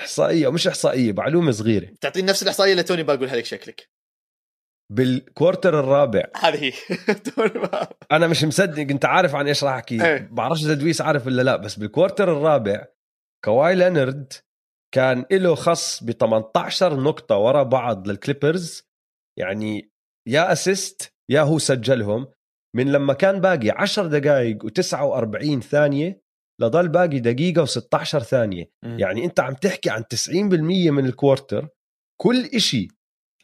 إحصائية 0.00 0.52
مش 0.52 0.66
إحصائية 0.66 1.12
معلومة 1.12 1.50
صغيرة. 1.50 1.88
تعطيني 2.00 2.28
نفس 2.28 2.42
الإحصائية 2.42 2.72
اللي 2.72 2.82
توني 2.82 3.02
بقولها 3.02 3.36
لك 3.36 3.44
شكلك. 3.44 3.90
بال 4.92 5.12
quarter 5.12 5.80
الرابع. 5.80 6.24
هذه 6.36 6.72
أنا 8.12 8.26
مش 8.26 8.44
مصدق 8.44 8.90
أنت 8.90 9.04
عارف 9.04 9.34
عن 9.34 9.46
إيش 9.46 9.64
راح 9.64 9.74
أحكي. 9.74 10.06
إيه. 10.06 10.28
بعرفش 10.32 10.64
إذا 10.64 10.74
دويس 10.74 11.00
عارف 11.00 11.26
ولا 11.26 11.42
لا 11.42 11.56
بس 11.56 11.78
بال 11.78 11.90
quarter 11.90 12.32
الرابع 12.32 12.86
كواي 13.44 13.74
لينرد 13.74 14.32
كان 14.94 15.24
له 15.32 15.54
خص 15.54 16.04
ب 16.04 16.10
18 16.10 17.00
نقطة 17.00 17.36
ورا 17.36 17.62
بعض 17.62 18.08
للكليبرز. 18.08 18.82
يعني 19.38 19.92
يا 20.28 20.52
assist 20.52 21.12
يا 21.30 21.40
هو 21.40 21.58
سجلهم. 21.58 22.26
من 22.76 22.92
لما 22.92 23.12
كان 23.12 23.40
باقي 23.40 23.70
10 23.70 24.06
دقائق 24.06 24.66
و49 24.66 25.60
ثانية 25.60 26.22
لضل 26.60 26.88
باقي 26.88 27.20
دقيقة 27.20 27.64
و16 27.66 28.04
ثانية. 28.04 28.70
مم. 28.82 28.98
يعني 28.98 29.24
أنت 29.24 29.40
عم 29.40 29.54
تحكي 29.54 29.90
عن 29.90 30.04
90% 30.04 30.32
من 30.90 31.06
ال 31.06 31.14
quarter 31.14 31.68
كل 32.20 32.44
إشي 32.44 32.88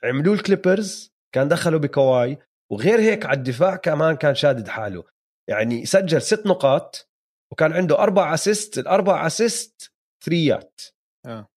عملوه 0.04 0.34
الكليبرز 0.34 1.12
كان 1.34 1.48
دخلوا 1.48 1.80
بكواي 1.80 2.38
وغير 2.72 3.00
هيك 3.00 3.26
على 3.26 3.38
الدفاع 3.38 3.76
كمان 3.76 4.16
كان 4.16 4.34
شادد 4.34 4.68
حاله. 4.68 5.04
يعني 5.50 5.86
سجل 5.86 6.22
ست 6.22 6.46
نقاط 6.46 7.10
وكان 7.52 7.72
عنده 7.72 7.98
أربع 7.98 8.34
assist 8.34 8.78
الأربع 8.78 9.26
assist 9.26 9.92
ثريات 10.24 10.80
آه. 11.26 11.48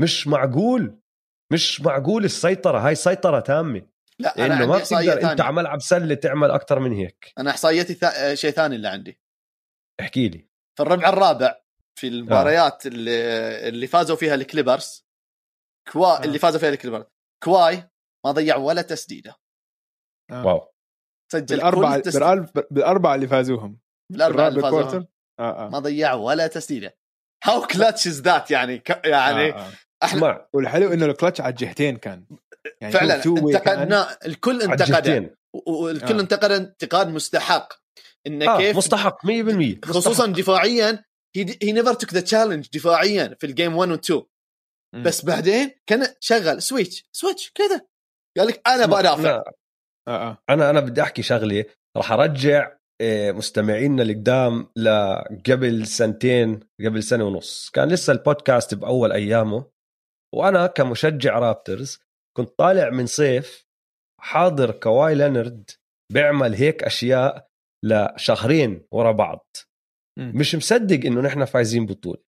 مش 0.00 0.26
معقول 0.26 0.98
مش 1.52 1.80
معقول 1.80 2.24
السيطرة 2.24 2.78
هاي 2.78 2.94
سيطرة 2.94 3.40
تامة. 3.40 3.82
لا 4.18 4.34
لأنه 4.36 4.54
عندي 4.54 4.66
ما 4.66 4.78
بتقدر 4.78 5.20
ثانية. 5.20 5.42
على 5.42 5.52
ملعب 5.52 5.80
سلة 5.80 6.14
تعمل 6.14 6.50
أكثر 6.50 6.78
من 6.78 6.92
هيك. 6.92 7.32
أنا 7.38 7.50
إحصائيتي 7.50 7.94
ثا... 7.94 8.34
شيء 8.34 8.50
ثاني 8.50 8.76
اللي 8.76 8.88
عندي. 8.88 9.20
احكي 10.00 10.28
لي. 10.28 10.48
في 10.76 10.82
الربع 10.82 11.08
الرابع 11.08 11.60
في 11.98 12.08
المباريات 12.08 12.86
اللي 12.86 13.18
اللي 13.68 13.86
فازوا 13.86 14.16
فيها 14.16 14.34
الكليبرز 14.34 15.06
كوا 15.92 16.06
آه. 16.06 16.24
اللي 16.24 16.38
فازوا 16.38 16.60
فيها 16.60 16.68
الكليبرز 16.68 17.04
كواي 17.44 17.90
ما 18.26 18.32
ضيع 18.32 18.56
ولا 18.56 18.82
تسديدة 18.82 19.36
آه. 20.30 20.46
wow 20.46 20.72
سجل 21.32 21.56
بالأربعة 21.56 22.02
بالأربعة- 22.02 22.62
بالأربعة 22.70 23.14
اللي 23.14 23.28
فازوهم 23.28 23.78
بالأربعة 24.12 24.48
اللي 24.48 24.60
فازوهم 24.62 25.06
آه 25.40 25.66
آه 25.66 25.68
ما 25.68 25.78
ضيع 25.78 26.14
ولا 26.14 26.46
تسديدة 26.46 26.96
how 27.44 27.66
clutch 27.66 28.06
is 28.06 28.20
that 28.20 28.50
يعني 28.50 28.78
ك... 28.78 29.06
يعني 29.06 29.50
آه، 29.50 29.54
آه. 29.54 29.72
إحنا 30.02 30.18
اسمع 30.18 30.48
والحلو 30.52 30.92
إنه 30.92 31.06
الكلتش 31.06 31.40
على 31.40 31.50
الجهتين 31.50 31.96
كان 31.96 32.26
يعني 32.80 32.92
فعلا. 32.92 33.14
انتقدنا 33.24 34.18
الكل 34.26 34.62
انتقده. 34.62 35.36
و- 35.54 35.72
والكل 35.84 36.16
آه. 36.16 36.20
انتقد 36.20 36.50
انتقاد 36.50 37.08
مستحق 37.08 37.72
انه 38.26 38.54
آه 38.54 38.58
كيف 38.58 38.76
مستحق 38.76 39.26
100% 39.26 39.28
خصوصا 39.84 40.26
دفاعيا 40.26 41.04
هي 41.36 41.72
never 41.72 41.94
took 41.94 42.14
the 42.14 42.20
challenge 42.20 42.68
دفاعيا 42.74 43.36
في 43.40 43.46
ال 43.46 43.52
game 43.52 43.76
1 43.76 43.90
و 43.90 43.94
2 43.94 44.22
مم. 44.94 45.02
بس 45.02 45.24
بعدين 45.24 45.70
كان 45.86 46.14
شغل 46.20 46.62
switch 46.62 47.08
switch 47.12 47.52
كذا. 47.54 47.86
قال 48.38 48.46
لك 48.46 48.62
أنا 48.68 48.86
بدافع 48.86 49.42
آه 50.08 50.28
آه. 50.28 50.42
أنا 50.50 50.70
أنا 50.70 50.80
بدي 50.80 51.02
أحكي 51.02 51.22
شغلة 51.22 51.64
راح 51.96 52.12
أرجع 52.12 52.76
آه، 53.00 53.32
مستمعينا 53.32 54.02
القدام 54.02 54.68
لقبل 54.76 55.86
سنتين 55.86 56.60
قبل 56.86 57.02
سنة 57.02 57.24
ونص. 57.24 57.70
كان 57.70 57.88
لسه 57.88 58.12
البودكاست 58.12 58.74
بأول 58.74 59.12
أيامه 59.12 59.70
وأنا 60.34 60.66
كمشجع 60.66 61.38
رابترز 61.38 61.98
كنت 62.36 62.48
طالع 62.58 62.90
من 62.90 63.06
صيف 63.06 63.66
حاضر 64.20 64.70
كواي 64.70 65.14
لينرد 65.14 65.70
بيعمل 66.12 66.54
هيك 66.54 66.82
أشياء 66.82 67.45
لشهرين 67.84 68.86
ورا 68.90 69.12
بعض. 69.12 69.56
مش 70.18 70.54
مصدق 70.54 71.06
إنه 71.06 71.20
نحن 71.20 71.44
فايزين 71.44 71.86
بطولة. 71.86 72.22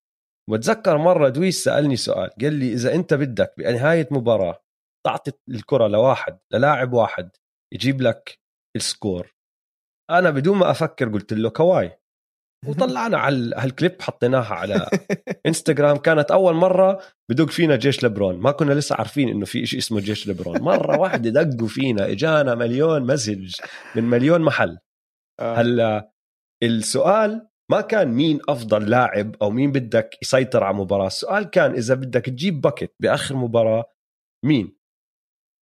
وبتذكر 0.49 0.97
مرة 0.97 1.29
دويس 1.29 1.63
سألني 1.63 1.95
سؤال 1.95 2.29
قال 2.41 2.53
لي 2.53 2.73
إذا 2.73 2.95
أنت 2.95 3.13
بدك 3.13 3.53
بنهاية 3.57 4.07
مباراة 4.11 4.63
تعطي 5.05 5.31
الكرة 5.49 5.87
لواحد 5.87 6.39
للاعب 6.53 6.93
واحد 6.93 7.29
يجيب 7.73 8.01
لك 8.01 8.39
ال 8.75 8.84
score. 8.84 9.35
أنا 10.11 10.29
بدون 10.29 10.57
ما 10.57 10.71
أفكر 10.71 11.09
قلت 11.09 11.33
له 11.33 11.49
كواي. 11.49 11.99
وطلعنا 12.67 13.17
على 13.17 13.53
هالكليب 13.57 14.01
حطيناها 14.01 14.53
على 14.53 14.89
إنستغرام. 15.47 15.97
كانت 15.97 16.31
أول 16.31 16.53
مرة 16.53 17.01
بدق 17.31 17.49
فينا 17.49 17.75
جيش 17.75 18.03
لبرون 18.03 18.35
ما 18.35 18.51
كنا 18.51 18.73
لسه 18.73 18.95
عارفين 18.95 19.29
إنه 19.29 19.45
في 19.45 19.65
شيء 19.65 19.79
اسمه 19.79 19.99
جيش 19.99 20.27
لبرون 20.27 20.61
مرة 20.61 20.99
واحدة 20.99 21.43
دقوا 21.43 21.67
فينا 21.67 22.11
إجانا 22.11 22.55
مليون 22.55 23.01
message 23.01 23.55
من 23.95 24.03
مليون 24.03 24.41
محل. 24.41 24.77
هلا 25.39 26.11
السؤال 26.63 27.47
ما 27.71 27.81
كان 27.81 28.07
مين 28.07 28.39
أفضل 28.49 28.89
لاعب 28.89 29.35
أو 29.41 29.49
مين 29.49 29.71
بدك 29.71 30.17
يسيطر 30.21 30.63
على 30.63 30.77
مباراه 30.77 31.07
السؤال 31.07 31.43
كان 31.49 31.71
إذا 31.71 31.95
بدك 31.95 32.25
تجيب 32.25 32.61
bucket 32.61 32.93
بآخر 32.99 33.35
مباراة 33.35 33.85
مين؟ 34.45 34.77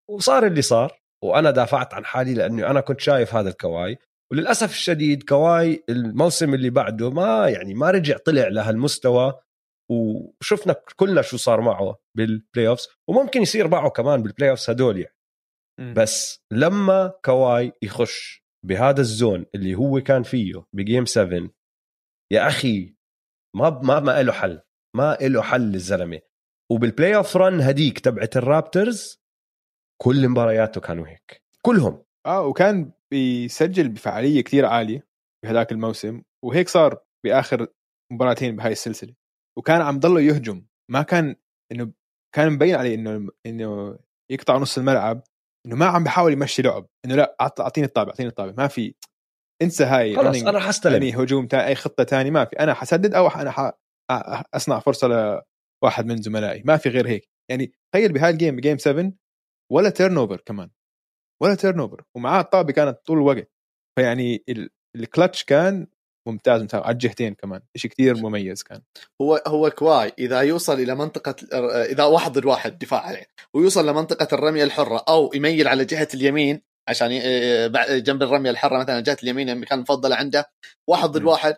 وصار 0.09 0.45
اللي 0.45 0.61
صار 0.61 1.01
وأنا 1.23 1.51
دافعت 1.51 1.93
عن 1.93 2.05
حالي 2.05 2.33
لأنه 2.33 2.69
أنا 2.69 2.81
كنت 2.81 2.99
شايف 2.99 3.35
هذا 3.35 3.49
الكواي. 3.49 3.97
وللأسف 4.31 4.71
الشديد 4.71 5.23
كواي 5.23 5.83
الموسم 5.89 6.53
اللي 6.53 6.69
بعده 6.69 7.09
ما 7.09 7.49
يعني 7.49 7.73
ما 7.73 7.91
رجع 7.91 8.17
طلع 8.17 8.47
لهالمستوى 8.47 9.33
وشفنا 9.91 10.75
كلنا 10.95 11.21
شو 11.21 11.37
صار 11.37 11.61
معه 11.61 11.97
بال 12.17 12.67
playoffs 12.67 12.87
وممكن 13.09 13.41
يصير 13.41 13.67
معه 13.67 13.89
كمان 13.89 14.23
بال 14.23 14.49
playoffs 14.49 14.69
هدول 14.69 14.97
يعني. 14.97 15.15
بس 15.93 16.39
لما 16.53 17.13
كواي 17.25 17.73
يخش 17.81 18.46
بهذا 18.67 19.01
ال 19.01 19.10
zone 19.10 19.45
اللي 19.55 19.75
هو 19.75 20.01
كان 20.01 20.23
فيه 20.23 20.65
ب 20.73 20.80
game 20.80 21.05
7 21.05 21.49
يا 22.31 22.47
أخي 22.47 22.95
ما 23.55 23.69
ما 23.69 23.99
ما 23.99 24.23
له 24.23 24.31
حل. 24.31 24.61
ما 24.95 25.17
له 25.21 25.41
حل 25.41 25.75
الزلمه 25.75 26.19
وبال 26.71 27.15
playoff 27.15 27.37
run 27.37 27.61
هديك 27.61 27.99
تبعت 27.99 28.37
الرابترز 28.37 29.21
كل 30.01 30.29
مبارياته 30.29 30.81
كانوا 30.81 31.07
هيك. 31.07 31.43
كلهم. 31.61 32.03
آه 32.25 32.45
وكان 32.45 32.91
بيسجل 33.11 33.89
بفعالية 33.89 34.41
كثير 34.41 34.65
عالية 34.65 35.07
بهذاك 35.43 35.71
الموسم. 35.71 36.21
وهيك 36.43 36.69
صار 36.69 37.03
بآخر 37.25 37.67
مباراتين 38.11 38.55
بهاي 38.55 38.71
السلسلة. 38.71 39.13
وكان 39.57 39.81
عم 39.81 39.99
ضله 39.99 40.21
يهجم. 40.21 40.65
ما 40.91 41.01
كان 41.01 41.35
انه 41.71 41.91
كان 42.35 42.53
مبين 42.53 42.75
عليه 42.75 42.95
انه 42.95 43.29
إنه 43.45 43.99
يقطع 44.31 44.57
نص 44.57 44.77
الملعب. 44.77 45.23
إنه 45.67 45.75
ما 45.75 45.85
عم 45.85 46.03
بحاول 46.03 46.33
يمشي 46.33 46.61
لعب. 46.61 46.87
إنه 47.05 47.15
لا 47.15 47.35
أعطيني 47.41 47.87
الطابة 47.87 48.09
أعطيني 48.11 48.29
الطابة. 48.29 48.53
ما 48.57 48.67
في. 48.67 48.95
انسى 49.61 49.83
هاي 49.83 50.15
خلص 50.15 50.43
أنا 50.43 50.59
حستلم 50.59 50.93
يعني 51.03 51.15
هجوم 51.23 51.47
تا 51.47 51.67
أي 51.67 51.75
خطة 51.75 52.03
تاني 52.03 52.31
ما 52.31 52.45
في. 52.45 52.59
أنا 52.59 52.73
حسدد 52.73 53.13
أو 53.13 53.27
أنا 53.27 53.51
ح... 53.51 53.71
أصنع 54.53 54.79
فرصة 54.79 55.07
لواحد 55.83 56.05
من 56.05 56.21
زملائي. 56.21 56.63
ما 56.65 56.77
في 56.77 56.89
غير 56.89 57.07
هيك. 57.07 57.29
يعني 57.51 57.71
تخيل 57.93 58.13
بهاي 58.13 58.29
ال 58.29 58.34
game 58.34 58.55
ب 58.55 58.60
game 58.60 58.77
7 58.77 59.11
ولا 59.71 59.89
turnover 59.89 60.41
كمان. 60.45 60.69
ولا 61.43 61.55
turnover 61.55 62.03
ومعاه 62.17 62.41
الطابة 62.41 62.73
كانت 62.73 62.97
طول 63.05 63.17
الوقت. 63.17 63.51
فيعني 63.99 64.43
ال- 64.49 64.69
الكلتش 64.95 65.43
كان 65.43 65.87
ممتاز 66.27 66.61
ممتاز. 66.61 66.81
على 66.81 66.93
الجهتين 66.93 67.33
كمان. 67.33 67.61
شيء 67.75 67.91
كثير 67.91 68.15
مميز 68.17 68.63
كان. 68.63 68.81
هو 69.21 69.43
هو 69.47 69.69
كواي 69.69 70.13
إذا 70.19 70.41
يوصل 70.41 70.79
إلى 70.79 70.95
منطقة 70.95 71.35
إذا 71.83 72.03
واحد 72.03 72.31
ضد 72.31 72.45
واحد 72.45 72.79
دفاع 72.79 73.01
عليه 73.01 73.25
ويوصل 73.53 73.89
لمنطقة 73.89 74.27
الرمية 74.33 74.63
الحرة 74.63 75.05
أو 75.09 75.31
يميل 75.33 75.67
على 75.67 75.85
جهة 75.85 76.07
اليمين 76.13 76.61
عشان 76.89 77.09
جنب 78.03 78.23
الرمية 78.23 78.49
الحرة 78.49 78.77
مثلا 78.77 78.99
جهة 78.99 79.17
اليمين 79.23 79.49
المكان 79.49 79.77
المفضله 79.77 80.15
عنده 80.15 80.51
واحد 80.89 81.09
ضد. 81.09 81.23
واحد 81.23 81.55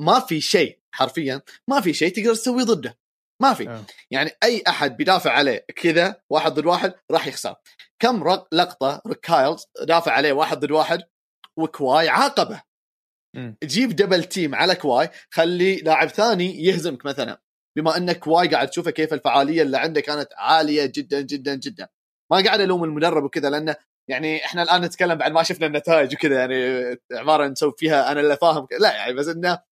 ما 0.00 0.20
في 0.20 0.40
شيء 0.40 0.78
حرفيا 0.94 1.40
ما 1.70 1.80
في 1.80 1.92
شيء 1.92 2.12
تقدر 2.12 2.34
تسويه 2.34 2.64
ضده. 2.64 2.98
ما 3.42 3.54
في. 3.54 3.68
آه. 3.68 3.84
يعني 4.10 4.30
أي 4.42 4.62
أحد 4.68 4.96
بيدافع 4.96 5.30
عليه 5.30 5.64
كذا 5.76 6.16
واحد 6.30 6.52
ضد 6.52 6.66
واحد 6.66 6.94
راح 7.10 7.26
يخسر. 7.26 7.54
كم 8.02 8.24
لقطة 8.52 9.02
ريجي 9.06 9.20
كايلز 9.20 9.66
دافع 9.82 10.12
عليه 10.12 10.32
واحد 10.32 10.60
ضد 10.60 10.70
واحد 10.70 11.02
وكواي 11.58 12.08
عاقبه. 12.08 12.62
جيب 13.64 13.96
double 13.96 14.24
team 14.24 14.54
على 14.54 14.74
كواي 14.74 15.10
خلي 15.30 15.76
لاعب 15.76 16.08
ثاني 16.08 16.64
يهزمك 16.64 17.06
مثلا. 17.06 17.40
بما 17.76 17.96
أن 17.96 18.12
كواي 18.12 18.48
قاعد 18.48 18.68
تشوفه 18.68 18.90
كيف 18.90 19.14
الفعالية 19.14 19.62
اللي 19.62 19.78
عنده 19.78 20.00
كانت 20.00 20.28
عالية 20.36 20.92
جدا 20.94 21.20
جدا 21.20 21.54
جدا. 21.54 21.88
ما 22.32 22.44
قاعد 22.44 22.60
ألوم 22.60 22.84
المدرب 22.84 23.24
وكذا 23.24 23.50
لأنه 23.50 23.76
يعني 24.10 24.44
إحنا 24.44 24.62
الآن 24.62 24.80
نتكلم 24.80 25.14
بعد 25.14 25.32
ما 25.32 25.42
شفنا 25.42 25.66
النتائج 25.66 26.14
وكذا 26.14 26.38
يعني 26.38 26.56
عبارة 27.12 27.46
نسوي 27.46 27.72
فيها 27.78 28.12
أنا 28.12 28.20
اللي 28.20 28.36
فاهم. 28.36 28.66
لا 28.80 28.96
يعني 28.96 29.12
بس 29.12 29.28
إنه 29.28 29.62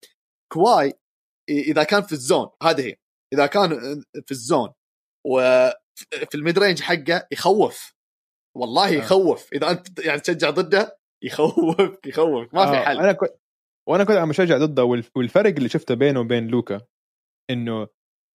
كواي 0.53 0.93
إذا 1.49 1.83
كان 1.83 2.01
في 2.01 2.11
ال 2.11 2.19
zone 2.19 2.49
هذه 2.63 2.85
هي. 2.85 2.95
إذا 3.33 3.45
كان 3.45 3.69
في 4.25 4.31
ال 4.31 4.39
zone 4.39 4.73
وفي 5.27 6.35
ال 6.35 6.41
mid 6.41 6.59
range 6.59 6.81
حقه 6.81 7.27
يخوف. 7.31 7.95
والله 8.57 8.87
آه. 8.87 8.91
يخوف. 8.91 9.53
إذا 9.53 9.71
أنت 9.71 9.99
يعني 9.99 10.19
تشجع 10.19 10.49
ضده 10.49 10.99
يخوف 11.23 11.97
يخوف 12.05 12.53
ما 12.53 12.65
في 12.65 12.77
آه، 12.77 12.83
حل. 12.83 12.99
أنا 12.99 13.13
كنت 13.13 13.42
وأنا 13.89 14.03
كنت 14.03 14.17
عم 14.17 14.29
اشجع 14.29 14.57
ضده 14.57 14.83
والف- 14.83 15.11
والفرق 15.17 15.55
اللي 15.55 15.69
شفته 15.69 15.95
بينه 15.95 16.19
وبين 16.19 16.47
لوكا 16.47 16.81
إنه 17.49 17.87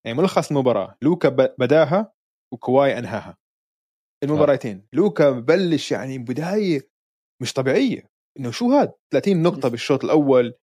يعني 0.05 0.17
ملخص 0.17 0.51
المباراة 0.51 0.95
لوكا 1.01 1.29
بداها 1.59 2.13
وكواي 2.53 2.97
أنهاها. 2.99 3.37
المباراتين 4.23 4.87
لوكا 4.93 5.29
ببلش 5.31 5.91
يعني 5.91 6.17
بداية 6.17 6.89
مش 7.41 7.53
طبيعية. 7.53 8.09
إنه 8.39 8.51
شو 8.51 8.71
هاد؟ 8.71 8.93
30 9.13 9.41
نقطة 9.43 9.69
بالشوط 9.69 10.03
الأول 10.03 10.53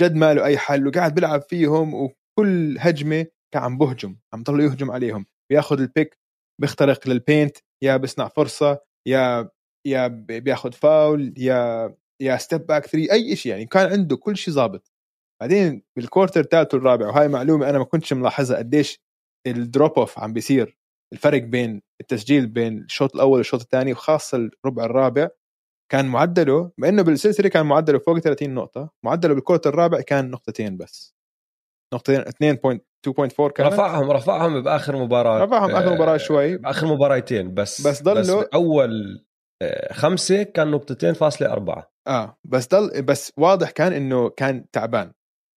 جد 0.00 0.14
ما 0.14 0.34
له 0.34 0.44
أي 0.44 0.58
حل 0.58 0.86
وقاعد 0.86 1.14
بيلعب 1.14 1.42
فيهم 1.42 1.94
وكل 1.94 2.76
هجمة 2.78 3.26
كان 3.54 3.62
عم 3.62 3.78
بهجم 3.78 4.16
عم 4.34 4.42
ضل 4.42 4.60
يهجم 4.60 4.90
عليهم. 4.90 5.26
بياخذ 5.52 5.80
ال 5.80 5.88
pick 5.88 6.18
بيخترق 6.60 7.08
لل 7.08 7.22
paint 7.22 7.56
يا 7.84 7.96
بيصنع 7.96 8.28
فرصة 8.28 8.80
يا 9.08 9.50
يا 9.86 10.06
بي- 10.06 10.40
بياخذ 10.40 10.72
فاول 10.72 11.34
يا 11.38 11.86
يا 12.22 12.36
step 12.36 12.66
back 12.66 12.86
3 12.86 13.12
أي 13.12 13.36
شيء 13.36 13.52
يعني 13.52 13.66
كان 13.66 13.92
عنده 13.92 14.16
كل 14.16 14.36
شيء 14.36 14.54
ظابط 14.54 14.92
بعدين 15.42 15.82
بال 15.96 16.06
quarter 16.06 16.40
الثالث 16.40 16.74
والرابع 16.74 17.06
وهاي 17.08 17.28
معلومة 17.28 17.70
أنا 17.70 17.78
ما 17.78 17.84
كنتش 17.84 18.12
ملاحظها 18.12 18.56
قديش 18.58 19.00
ال 19.46 19.56
drop 19.56 19.98
off 19.98 20.18
عم 20.18 20.32
بيصير 20.32 20.78
الفرق 21.12 21.42
بين 21.42 21.82
التسجيل 22.00 22.46
بين 22.46 22.78
الشوط 22.78 23.14
الأول 23.14 23.36
والشوط 23.38 23.60
الثاني 23.60 23.92
وخاصة 23.92 24.38
الربع 24.64 24.84
الرابع 24.84 25.28
كان 25.92 26.06
معدله 26.06 26.70
مع 26.78 26.88
إنه 26.88 27.02
بالسلسلة 27.02 27.48
كان 27.48 27.66
معدله 27.66 27.98
فوق 27.98 28.18
30 28.18 28.54
نقطة 28.54 28.90
معدله 29.04 29.34
بال 29.34 29.42
quarter 29.42 29.70
الرابع 29.70 30.00
كان 30.00 30.30
نقطتين 30.30 30.76
بس. 30.76 31.14
نقطتين 31.94 32.20
2.2.4 32.20 33.52
كانت. 33.52 33.60
رفعهم 33.72 34.10
رفعهم 34.10 34.62
بآخر 34.62 34.96
مباراة 34.96 35.44
رفعهم 35.44 35.70
اخر 35.70 35.94
مباراة 35.94 36.14
آه، 36.14 36.16
شوي. 36.16 36.56
بآخر 36.56 36.86
مباراتين 36.86 37.54
بس 37.54 37.86
بس 37.86 38.02
ضلوا- 38.02 38.20
بس 38.42 38.48
أول 38.54 39.24
آه، 39.62 39.92
خمسة 39.92 40.42
كان 40.42 40.70
نقطتين 40.70 41.12
فاصلة 41.12 41.52
أربعة. 41.52 41.93
آه 42.08 42.38
بس 42.44 42.68
ضل 42.68 43.02
بس 43.02 43.32
واضح 43.36 43.70
كان 43.70 43.92
إنه 43.92 44.30
كان 44.30 44.70
تعبان 44.70 45.12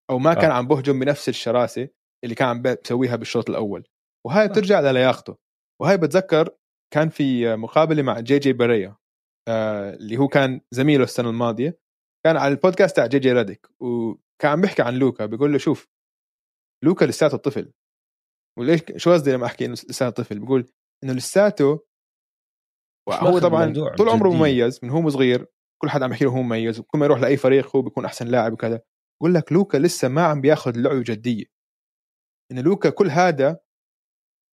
أو 0.09 0.19
ما 0.19 0.33
كان 0.33 0.51
آه. 0.51 0.53
عم 0.53 0.67
بهجم 0.67 0.99
بنفس 0.99 1.29
الشراسة 1.29 1.89
اللي 2.23 2.35
كان 2.35 2.47
عم 2.47 2.61
بسويها 2.61 3.15
بالشوط 3.15 3.49
الأول 3.49 3.87
وهاي 4.25 4.43
آه. 4.45 4.47
بترجع 4.47 4.79
للياقته 4.79 5.37
وهاي 5.81 5.97
بتذكر 5.97 6.49
كان 6.93 7.09
في 7.09 7.55
مقابلة 7.55 8.03
مع 8.03 8.19
جي 8.19 8.39
جي 8.39 8.53
باريا 8.53 8.95
آه 9.47 9.93
اللي 9.93 10.17
هو 10.17 10.27
كان 10.27 10.61
زميله 10.71 11.03
السنة 11.03 11.29
الماضية 11.29 11.79
كان 12.25 12.37
على 12.37 12.53
البودكاست 12.53 12.95
تاع 12.95 13.05
جي 13.05 13.19
جي 13.19 13.31
ريديك 13.31 13.67
وكان 13.81 14.51
عم 14.51 14.61
بيحكي 14.61 14.81
عن 14.81 14.93
لوكا 14.93 15.25
بيقول 15.25 15.51
له 15.51 15.57
شوف 15.57 15.87
لوكا 16.83 17.05
لساته 17.05 17.37
طفل 17.37 17.73
وليش 18.59 18.81
شو 18.95 19.13
قصدي 19.13 19.31
لما 19.31 19.45
أحكي 19.45 19.65
إنه 19.65 19.73
لساته 19.73 20.23
طفل 20.23 20.39
بقول 20.39 20.71
إنه 21.03 21.13
لساته 21.13 21.87
هو 23.09 23.39
طبعا 23.39 23.73
طول 23.97 24.09
عمره. 24.09 24.29
مميز 24.29 24.79
من 24.83 24.89
هو 24.89 25.09
صغير 25.09 25.47
كل 25.81 25.89
حد 25.89 26.03
عم 26.03 26.11
يحكي 26.11 26.25
له 26.25 26.31
هو 26.31 26.41
مميز 26.41 26.79
وكل 26.79 26.99
ما 26.99 27.05
يروح 27.05 27.19
لأي 27.19 27.37
فريق 27.37 27.75
هو 27.75 27.81
بيكون 27.81 28.05
أحسن 28.05 28.27
لاعب 28.27 28.53
وكذا. 28.53 28.81
بقول 29.21 29.33
لك 29.33 29.51
لوكا 29.51 29.77
لسه 29.77 30.07
ما 30.07 30.23
عم 30.23 30.41
بياخذ 30.41 30.77
اللعبه 30.77 31.03
جدية. 31.03 31.45
إن 32.51 32.59
لوكا 32.59 32.89
كل 32.89 33.09
هذا 33.09 33.59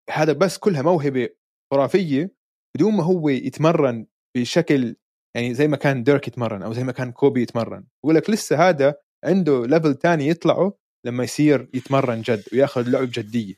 هذا 0.10 0.34
بس 0.34 0.58
كلها 0.58 0.82
موهبة 0.82 1.30
خرافية 1.74 2.36
بدون 2.76 2.94
ما 2.94 3.04
هو 3.04 3.30
يتمرن 3.30 4.08
بشكل 4.38 4.96
يعني 5.36 5.54
زي 5.54 5.68
ما 5.68 5.78
كان 5.78 6.04
ديرك 6.04 6.28
يتمرن 6.28 6.64
أو 6.64 6.74
زي 6.74 6.84
ما 6.84 6.92
كان 6.92 7.12
كوبي 7.12 7.42
يتمرن. 7.42 7.88
بقول 8.04 8.16
لك 8.16 8.30
لسه 8.30 8.70
هذا 8.70 8.96
عنده 9.26 9.66
level 9.66 9.96
تاني 9.96 10.28
يطلعه 10.28 10.78
لما 11.06 11.24
يصير 11.24 11.70
يتمرن 11.74 12.22
جد 12.22 12.44
وياخذ 12.54 12.90
لعب 12.90 13.04
بجديه 13.04 13.56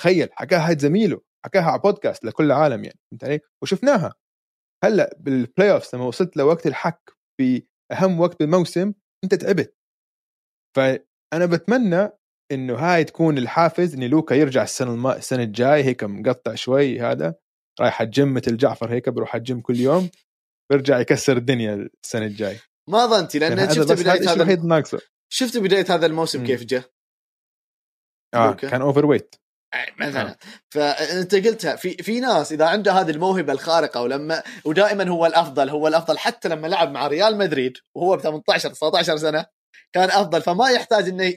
تخيل 0.00 0.28
حكاها 0.32 0.74
زميله 0.78 1.20
حكاها 1.44 1.62
على 1.70 1.80
بودكاست 1.80 2.24
لكل 2.24 2.44
العالم 2.44 2.84
يعني 2.84 2.98
فهمت 3.10 3.24
علي؟ 3.24 3.40
وشفناها. 3.62 4.14
هلأ 4.86 5.16
بال 5.20 5.72
playoff 5.72 5.94
لما 5.94 6.04
وصلت 6.04 6.36
لوقت 6.36 6.66
الحك 6.66 7.12
في 7.40 7.66
أهم 7.92 8.20
وقت 8.20 8.38
بالموسم 8.38 8.94
أنت 9.24 9.34
تعبت. 9.34 9.76
فأنا 10.76 11.46
بتمنى 11.46 12.10
إنه 12.52 12.74
هاي 12.74 13.04
تكون 13.04 13.38
الحافز 13.38 13.94
إن 13.94 14.04
لوكا 14.04 14.34
يرجع 14.34 14.62
السنة 14.62 14.94
الم... 14.94 15.06
السنة 15.06 15.42
الجاي 15.42 15.84
هيك 15.84 16.04
مقطع 16.04 16.54
شوي 16.54 17.00
هذا. 17.00 17.34
رايح 17.80 18.00
الجيم 18.00 18.34
مثل 18.34 18.56
جعفر 18.56 18.92
هيك 18.92 19.08
بروح 19.08 19.34
الجيم 19.34 19.60
كل 19.60 19.76
يوم. 19.76 20.10
بيرجع 20.70 20.98
يكسر 21.00 21.36
الدنيا 21.36 21.88
السنة 22.04 22.26
الجاي. 22.26 22.58
ما 22.90 23.06
ظنتي 23.06 23.38
لأن 23.38 23.58
يعني 23.58 23.74
شفت 23.74 23.92
بداية 23.92 24.30
هذا 24.30 24.82
شفت 25.32 25.56
بداية 25.56 25.84
هذا 25.94 26.06
الموسم 26.06 26.42
م. 26.42 26.46
كيف 26.46 26.64
جاء 26.64 26.90
آه 28.34 28.46
لوكا. 28.46 28.70
كان 28.70 28.82
overweight 28.82 29.34
مثلا. 29.98 30.30
آه. 30.30 30.36
فانت 30.70 31.34
قلتها 31.34 31.76
في 31.76 31.90
في 31.90 32.20
ناس 32.20 32.52
إذا 32.52 32.66
عنده 32.66 32.92
هذه 32.92 33.10
الموهبة 33.10 33.52
الخارقة 33.52 34.02
ولما 34.02 34.42
ودائما 34.64 35.08
هو 35.08 35.26
الأفضل 35.26 35.70
هو 35.70 35.88
الأفضل 35.88 36.18
حتى 36.18 36.48
لما 36.48 36.66
لعب 36.66 36.90
مع 36.90 37.06
ريال 37.06 37.38
مدريد 37.38 37.76
وهو 37.96 38.16
ب 38.16 38.20
18 38.20 38.68
19 38.68 39.16
سنة 39.16 39.46
كان 39.92 40.10
أفضل 40.10 40.42
فما 40.42 40.70
يحتاج 40.70 41.08
إنه 41.08 41.34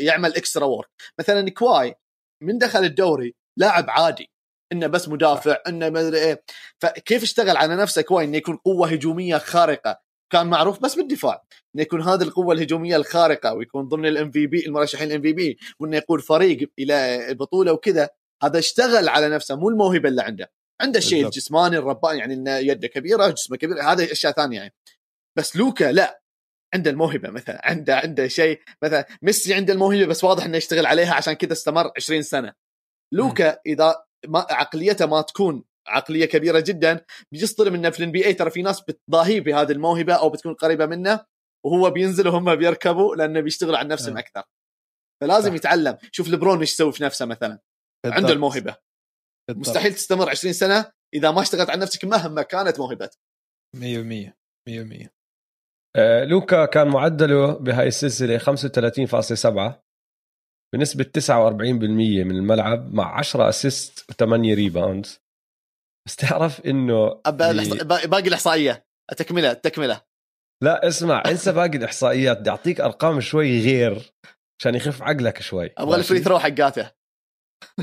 يعمل 0.00 0.36
extra 0.36 0.64
work 0.64 0.88
مثلا 1.18 1.50
كواي 1.50 1.94
من 2.42 2.58
دخل 2.58 2.84
الدوري 2.84 3.34
لاعب 3.58 3.84
عادي 3.88 4.30
إنه 4.72 4.86
بس 4.86 5.08
مدافع 5.08 5.56
إنه 5.68 5.88
ما 5.90 6.00
أدري 6.00 6.18
إيه. 6.18 6.44
فكيف 6.82 7.22
اشتغل 7.22 7.56
على 7.56 7.76
نفسه 7.76 8.02
كواي 8.02 8.24
إنه 8.24 8.36
يكون 8.36 8.56
قوة 8.56 8.88
هجومية 8.88 9.38
خارقة؟ 9.38 10.03
كان 10.32 10.46
معروف 10.46 10.80
بس 10.80 10.94
بالدفاع 10.94 11.42
إنه 11.74 11.82
يكون 11.82 12.02
هذه 12.02 12.22
القوة 12.22 12.54
الهجومية 12.54 12.96
الخارقة 12.96 13.54
ويكون 13.54 13.88
ضمن 13.88 14.06
ال 14.06 14.30
MVP 14.30 14.66
المرشحين 14.66 15.08
ال 15.08 15.22
MVP 15.22 15.58
وإنه 15.80 15.96
يقود 15.96 16.20
فريق 16.20 16.70
إلى 16.78 17.28
البطولة 17.30 17.72
وكذا 17.72 18.08
هذا 18.42 18.58
اشتغل 18.58 19.08
على 19.08 19.28
نفسه 19.28 19.56
مو 19.56 19.68
الموهبة 19.68 20.08
اللي 20.08 20.22
عنده. 20.22 20.52
عنده 20.80 20.98
الشيء 20.98 21.24
الجسماني 21.26 21.78
الرباني 21.78 22.18
يعني 22.18 22.34
إنه 22.34 22.56
يده 22.56 22.88
كبيرة 22.88 23.28
جسمه 23.28 23.56
كبير 23.56 23.82
هذه 23.82 24.12
أشياء 24.12 24.32
ثانية 24.32 24.56
يعني. 24.56 24.74
بس 25.36 25.56
لوكا 25.56 25.92
لا 25.92 26.22
عنده 26.74 26.90
الموهبة 26.90 27.30
مثلا 27.30 27.60
عنده 27.68 27.96
عنده 27.96 28.28
شيء 28.28 28.60
مثلا 28.82 29.06
ميسي 29.22 29.54
عنده 29.54 29.72
الموهبة 29.72 30.06
بس 30.06 30.24
واضح 30.24 30.44
إنه 30.44 30.56
يشتغل 30.56 30.86
عليها 30.86 31.14
عشان 31.14 31.32
كذا 31.32 31.52
استمر 31.52 31.92
20 31.96 32.22
سنة. 32.22 32.52
لوكا 33.12 33.58
إذا 33.66 34.04
ما 34.26 34.46
عقليته 34.50 35.06
ما 35.06 35.22
تكون 35.22 35.64
عقلية 35.86 36.24
كبيرة 36.24 36.60
جدا 36.60 37.04
بيصطدم 37.32 37.74
انه 37.74 37.90
في 37.90 37.98
الان 37.98 38.12
بي 38.12 38.26
اي 38.26 38.34
ترى 38.34 38.50
في 38.50 38.62
ناس 38.62 38.80
بتضاهيه 38.80 39.40
بهذه 39.40 39.72
الموهبة 39.72 40.14
أو 40.14 40.30
بتكون 40.30 40.54
قريبة 40.54 40.86
منه 40.86 41.24
وهو 41.66 41.90
بينزل 41.90 42.28
وهم 42.28 42.54
بيركبوا 42.54 43.16
لأنه 43.16 43.40
بيشتغل 43.40 43.74
على 43.74 43.88
نفسهم 43.88 44.18
أكثر. 44.18 44.42
فلازم 45.22 45.50
صح. 45.50 45.56
يتعلم. 45.56 45.98
شوف 46.12 46.28
لبرون 46.28 46.60
إيش 46.60 46.72
يسوي 46.72 46.92
في 46.92 47.02
نفسه 47.02 47.26
مثلا. 47.26 47.58
بالضبط. 48.04 48.20
عنده 48.20 48.32
الموهبة. 48.32 48.76
بالضبط. 49.48 49.68
مستحيل 49.68 49.94
تستمر 49.94 50.30
20 50.30 50.52
سنة 50.52 50.90
إذا 51.14 51.30
ما 51.30 51.40
اشتغلت 51.40 51.70
على 51.70 51.80
نفسك 51.80 52.04
مهما 52.04 52.42
كانت 52.42 52.78
موهبتك. 52.78 53.18
100% 53.76 54.34
100% 54.68 55.08
آه 55.96 56.24
لوكا 56.24 56.64
كان 56.64 56.88
معدله 56.88 57.58
بهاي 57.58 57.88
السلسلة 57.88 58.38
35.7 58.38 59.84
بنسبة 60.74 61.04
49% 61.04 62.24
من 62.24 62.30
الملعب 62.30 62.94
مع 62.94 63.18
10 63.18 63.48
assist 63.48 64.12
و8 64.12 64.22
rebound 64.32 65.06
بس 66.06 66.16
تعرف 66.16 66.60
إنه 66.60 67.20
باقي 68.04 68.28
الإحصائية. 68.28 68.86
التكملة 69.12 69.50
التكملة. 69.50 70.00
لا 70.62 70.88
اسمع 70.88 71.22
أنسى 71.26 71.52
باقي 71.52 71.76
الإحصائيات. 71.76 72.38
بدي 72.38 72.50
أعطيك 72.50 72.80
أرقام 72.80 73.20
شوي 73.20 73.60
غير 73.60 74.12
عشان 74.60 74.74
يخف 74.74 75.02
عقلك 75.02 75.42
شوي. 75.42 75.70
أبغى 75.78 75.96
ال 75.96 76.00
free 76.00 76.18
throw 76.18 76.38
حقاته. 76.38 76.90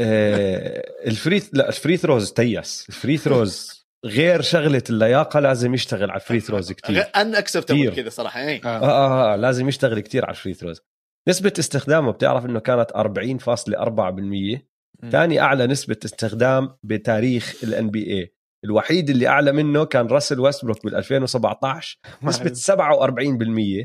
آه 0.02 0.84
ال 1.06 1.13
free 1.13 1.42
لا 1.54 1.68
ال 1.68 1.74
free 1.74 1.98
throws 1.98 2.32
تيس. 2.32 2.86
ال 2.90 2.95
free 2.95 3.18
throws 3.18 3.82
غير 4.06 4.42
شغلة 4.42 4.84
اللياقة 4.90 5.40
لازم 5.40 5.74
يشتغل 5.74 6.12
على 6.12 6.22
ال 6.22 6.25
free 6.25 6.40
throws 6.40 6.72
كثير 6.72 7.12
unacceptable 7.16 7.96
كذا 7.96 8.10
صراحة 8.10 8.40
اي 8.40 8.62
آه. 8.66 8.68
آه, 8.68 8.84
آه, 8.84 9.34
آه 9.34 9.36
لازم 9.36 9.68
يشتغل 9.68 10.00
كثير 10.00 10.26
على 10.26 10.32
ال 10.32 10.36
free 10.36 10.54
throws 10.54 10.82
نسبة 11.30 11.54
استخدامه 11.60 12.12
بتعرف 12.12 12.46
إنه 12.46 12.60
كانت 12.60 12.92
40.4% 12.92 14.71
ثاني 15.10 15.40
أعلى 15.40 15.68
نسبة 15.68 15.98
استخدام 16.06 16.78
بتاريخ 16.84 17.64
ال 17.64 17.90
NBA 17.90 18.34
الوحيد 18.66 19.10
اللي 19.10 19.28
أعلى 19.28 19.52
منه 19.52 19.86
كان 19.86 20.08
راسل 20.08 20.40
ويستبروك 20.40 20.84
بال 20.84 20.96
2017 20.96 22.00
نسبة 22.24 22.54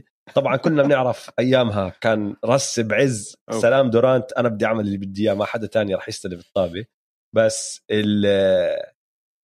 47% 0.01 0.03
طبعا 0.35 0.57
كلنا 0.57 0.83
بنعرف 0.83 1.31
أيامها 1.39 1.89
كان 2.01 2.37
رس 2.45 2.81
بعز 2.81 3.37
سلام 3.51 3.91
دورانت 3.91 4.33
أنا 4.33 4.49
بدي 4.49 4.67
أعمل 4.67 4.87
اللي 4.87 4.99
بدي 4.99 5.23
إياه 5.23 5.35
ما 5.35 5.45
حدا 5.45 5.67
تاني 5.67 5.95
راح 5.95 6.09
يستلم 6.09 6.39
الطابة. 6.39 6.85
بس 7.35 7.85
ال 7.91 8.27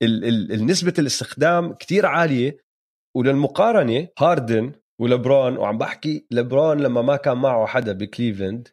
ال 0.03 0.25
ال 0.25 0.53
النسبة 0.53 0.95
الاستخدام 0.99 1.73
كتير 1.73 2.07
عالية. 2.07 2.57
وللمقارنة 3.17 4.09
هاردن 4.19 4.73
ولبرون 5.01 5.57
وعم 5.57 5.79
بحكي 5.79 6.27
لبرون 6.31 6.81
لما 6.81 7.03
ما 7.03 7.17
كان 7.17 7.37
معه 7.37 7.67
حدا 7.67 7.93
بكليفلند 7.93 8.69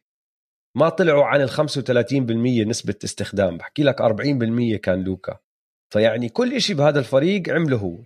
ما 0.77 0.89
طلعوا 0.89 1.25
عن 1.25 1.41
ال 1.41 1.49
35% 1.49 2.67
نسبة 2.67 2.95
استخدام. 3.03 3.57
بحكي 3.57 3.83
لك 3.83 4.01
40% 4.01 4.77
كان 4.77 5.03
لوكا. 5.03 5.37
فيعني 5.93 6.29
كل 6.29 6.53
إشي 6.53 6.73
بهذا 6.73 6.99
الفريق 6.99 7.49
عمله 7.49 7.77
هو. 7.77 7.97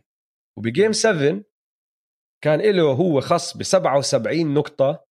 وبجيم 0.57 0.91
7 0.91 1.43
كان 2.43 2.59
له 2.59 2.91
هو 2.91 3.21
خص 3.21 3.57
ب 3.57 3.63
77 3.63 4.53
نقطة 4.53 5.05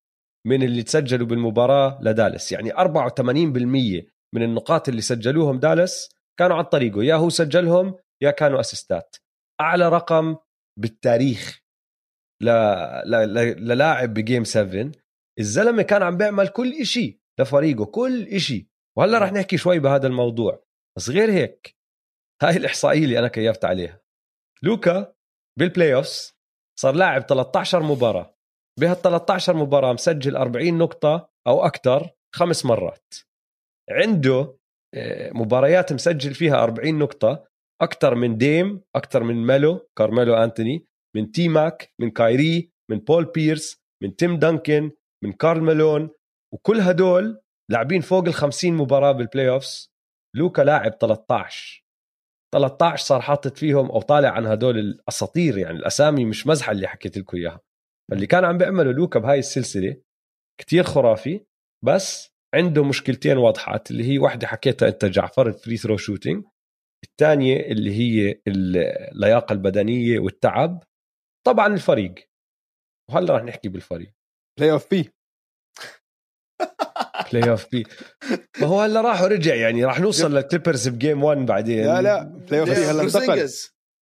من 0.48 0.64
اللي 0.64 0.84
تسجلوا 0.84 1.28
بالمباراة 1.28 2.00
لدالس. 2.02 2.52
يعني 2.52 2.72
84% 2.72 4.08
من 4.36 4.44
النقاط 4.44 4.90
اللي 4.90 5.02
سجلوهم 5.02 5.60
دالس 5.60 6.10
كانوا 6.40 6.58
عن 6.58 6.64
طريقه. 6.64 7.04
يا 7.04 7.16
هو 7.16 7.30
سجلهم 7.30 7.96
يا 8.22 8.32
كانوا 8.32 8.60
أسيستات. 8.60 9.16
أعلى 9.62 9.90
رقم 9.90 10.36
بالتاريخ 10.80 11.62
للاعب 12.42 14.14
بجيم 14.14 14.44
7 14.44 14.92
الزلمة 15.40 15.82
كان 15.82 16.04
عم 16.04 16.18
بيعمل 16.18 16.48
كل 16.48 16.86
شيء 16.86 17.21
لفريقه 17.40 17.86
كل 17.86 18.40
شيء 18.40 18.68
وهلأ 18.98 19.20
رح 19.20 19.34
نحكي 19.34 19.58
شوي 19.58 19.80
بهذا 19.80 20.08
الموضوع. 20.08 20.64
بس 20.98 21.10
غير 21.10 21.32
هيك 21.32 21.78
هاي 22.42 22.58
الإحصائية 22.58 23.04
اللي 23.04 23.20
أنا 23.20 23.28
كيفت 23.28 23.66
عليها. 23.66 24.02
لوكا 24.64 25.14
بال 25.60 25.96
playoffs 25.96 26.38
صار 26.80 26.96
لاعب 26.96 27.22
13 27.22 27.84
مباراة. 27.84 28.36
بهال 28.80 29.02
13 29.02 29.56
مباراة 29.56 29.94
مسجل 29.94 30.36
40 30.36 30.78
نقطة 30.78 31.30
أو 31.48 31.66
أكثر 31.66 32.10
خمس 32.36 32.66
مرات. 32.66 33.14
عنده 33.90 34.58
آه، 34.96 35.32
مباريات 35.34 35.94
مسجل 35.94 36.34
فيها 36.34 36.64
40 36.64 37.00
نقطة 37.00 37.48
أكثر 37.82 38.16
من 38.16 38.38
Dame 38.38 38.82
أكثر 38.96 39.24
من 39.24 39.48
ميلو 39.48 39.90
كارميلو 39.98 40.34
أنتوني 40.34 40.86
من 41.16 41.32
تي 41.32 41.48
ماك 41.48 41.94
من 42.00 42.10
كايري 42.10 42.72
من 42.92 43.00
بول 43.00 43.26
بيرس 43.26 43.84
من 44.04 44.16
تيم 44.16 44.40
دانكن 44.40 44.92
من 45.24 45.32
كارل 45.32 45.62
مالون 45.62 46.10
وكل 46.54 46.80
هدول 46.80 47.42
لاعبين 47.72 48.02
فوق 48.02 48.28
ال 48.28 48.34
50 48.34 48.74
مباراة 48.74 49.12
بال 49.12 49.50
playoffs 49.50 49.92
لوكا 50.36 50.62
لاعب 50.62 50.92
13 50.92 51.86
13 52.54 53.06
صار 53.06 53.22
حاطط 53.22 53.58
فيهم 53.58 53.92
أو 53.92 54.02
طالع 54.02 54.30
عن 54.30 54.46
هدول 54.46 54.78
الأساطير 54.80 55.58
يعني 55.58 55.78
الأسامي 55.78 56.26
مش 56.26 56.48
مزحة 56.48 56.72
اللي 56.72 56.88
حكيت 56.88 57.18
لكم 57.18 57.38
إياها. 57.38 57.62
فاللي 58.12 58.28
كان 58.28 58.46
عم 58.46 58.58
بيعمله 58.58 58.92
لوكا 58.92 59.20
بهاي 59.20 59.40
السلسلة 59.40 60.02
كتير 60.62 60.84
خرافي 60.84 61.46
بس 61.86 62.32
عنده 62.56 62.84
مشكلتين 62.84 63.38
واضحات 63.38 63.92
اللي 63.92 64.04
هي 64.04 64.20
واحدة 64.20 64.48
حكيتها 64.48 64.88
أنت 64.88 65.06
جعفر 65.06 65.48
ال 65.48 65.54
free 65.54 65.78
throw 65.78 65.98
shooting 65.98 66.46
الثانية 67.04 67.60
اللي 67.60 67.92
هي 67.92 68.42
اللياقة 68.48 69.54
البدنية 69.54 70.20
والتعب. 70.20 70.84
طبعا 71.48 71.68
الفريق. 71.68 72.16
وهلا 73.10 73.38
رح 73.38 73.44
نحكي 73.44 73.70
بالفريق. 73.70 74.14
Playoff 74.60 74.90
P 74.92 75.10
Playoff 77.34 77.68
P 77.72 77.86
ما 78.62 78.68
هو 78.68 78.82
هلا 78.82 79.02
راح 79.02 79.22
ورجع 79.22 79.56
يعني 79.56 79.86
راح 79.86 80.00
نوصل 80.00 80.36
للكليبرز 80.36 80.88
ب 80.88 80.95
game 80.95 81.24
1 81.24 81.46
بعدين. 81.46 81.86
لا 81.86 82.02
لا 82.02 82.24
Playoff 82.24 82.70
P 82.70 82.86
هلا 82.86 83.04
انتقل. 83.04 83.50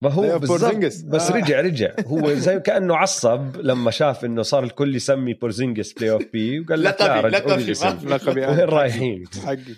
ما 0.04 0.12
هو 0.12 0.40
بالضبط 0.40 0.76
بس 1.06 1.32
آه. 1.32 1.36
رجع 1.36 1.62
رجع. 1.62 1.94
هو 2.06 2.34
زي 2.34 2.60
كأنه 2.60 2.96
عصب 2.96 3.58
لما 3.58 3.92
شاف 3.92 4.26
إنه 4.26 4.42
صار 4.42 4.64
الكل 4.64 4.96
يسمي 4.96 5.34
بورزينجس 5.34 5.94
Playoff 5.94 6.24
P 6.34 6.60
وقال 6.60 6.84
لك 6.84 7.02
لا 7.02 7.28
لقبي 7.28 7.72
لقبي 8.06 8.46
وين 8.46 8.60
رايحين؟ 8.60 9.24
حقي. 9.46 9.76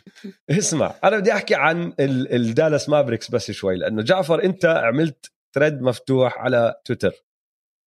اسمع 0.49 0.95
أنا 1.03 1.17
بدي 1.17 1.33
أحكي 1.33 1.55
عن 1.55 1.93
الدالاس 1.99 2.89
مافريكس 2.89 3.31
بس 3.31 3.51
شوي 3.51 3.75
لأنه 3.75 4.01
جعفر 4.01 4.43
أنت 4.43 4.65
عملت 4.65 5.31
thread 5.55 5.81
مفتوح 5.81 6.37
على 6.37 6.75
تويتر 6.85 7.25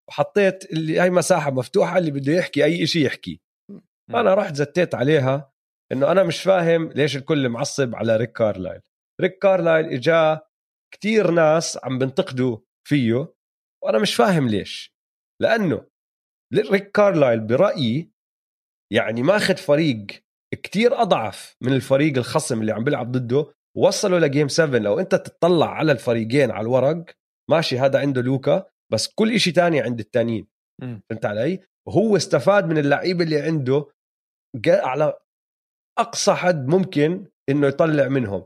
وحطيت 0.10 0.72
اللي 0.74 1.00
هاي 1.00 1.10
مساحة 1.10 1.52
مفتوحة 1.52 1.98
اللي 1.98 2.12
بده 2.12 2.34
يحكي 2.34 2.64
أي 2.64 2.88
شيء 2.88 3.06
يحكي. 3.06 3.42
أنا 4.10 4.34
رحت 4.34 4.56
زتيت 4.56 4.96
عليها 4.96 5.53
إنه 5.92 6.12
أنا 6.12 6.24
مش 6.24 6.42
فاهم 6.42 6.90
ليش 6.90 7.18
الكل 7.18 7.50
معصب 7.50 7.96
على 7.96 8.18
ريك 8.18 8.32
كارلايل. 8.32 8.82
ريك 9.22 9.38
كارلايل 9.38 9.86
إجا 9.86 10.42
كتير 10.94 11.32
ناس 11.32 11.80
عم 11.84 11.98
بنتقدوا 12.00 12.58
فيه 12.88 13.34
وأنا 13.84 14.00
مش 14.00 14.16
فاهم 14.16 14.48
ليش. 14.48 14.94
لأنه 15.42 15.86
ريك 16.56 16.92
كارلايل 16.92 17.40
برأيي 17.40 18.12
يعني 18.94 19.24
ماخذ 19.24 19.58
فريق 19.58 20.06
كتير 20.64 21.02
أضعف 21.02 21.56
من 21.62 21.74
الفريق 21.74 22.18
الخصم 22.18 22.62
اللي 22.62 22.72
عم 22.72 22.84
بيلعب 22.84 23.12
ضده 23.12 23.54
وصلوا 23.78 24.20
ل 24.20 24.25
game 24.25 24.48
7 24.48 24.80
لو 24.80 25.00
أنت 25.00 25.16
تطلع 25.16 25.70
على 25.70 25.92
الفريقين 25.92 26.52
على 26.52 26.62
الورق 26.62 27.06
ماشي 27.50 27.80
هذا 27.80 28.00
عنده 28.00 28.22
لوكا 28.22 28.66
بس 28.92 29.08
كل 29.08 29.40
شيء 29.40 29.54
تاني 29.54 29.82
عند 29.82 30.00
التانيين. 30.00 30.48
فهمت 31.10 31.26
علي؟ 31.26 31.60
وهو 31.88 32.16
استفاد 32.18 32.66
من 32.68 32.78
اللعيبه 32.78 33.24
اللي 33.24 33.42
عنده 33.42 33.86
على 34.68 35.14
أقصى 36.00 36.34
حد 36.34 36.68
ممكن 36.68 37.28
إنه 37.50 37.68
يطلع 37.68 38.08
منهم. 38.08 38.46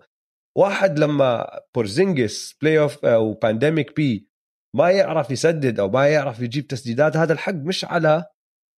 واحد 0.57 0.99
لما 0.99 1.60
بورزينجس 1.75 2.53
Playoff 2.62 3.06
أو 3.05 3.33
Pandemic 3.34 3.95
P 3.95 4.27
ما 4.75 4.91
يعرف 4.91 5.31
يسدد 5.31 5.79
أو 5.79 5.89
ما 5.89 6.07
يعرف 6.07 6.39
يجيب 6.39 6.67
تسديدات 6.67 7.17
هذا 7.17 7.33
الحق 7.33 7.53
مش 7.53 7.86
على 7.86 8.25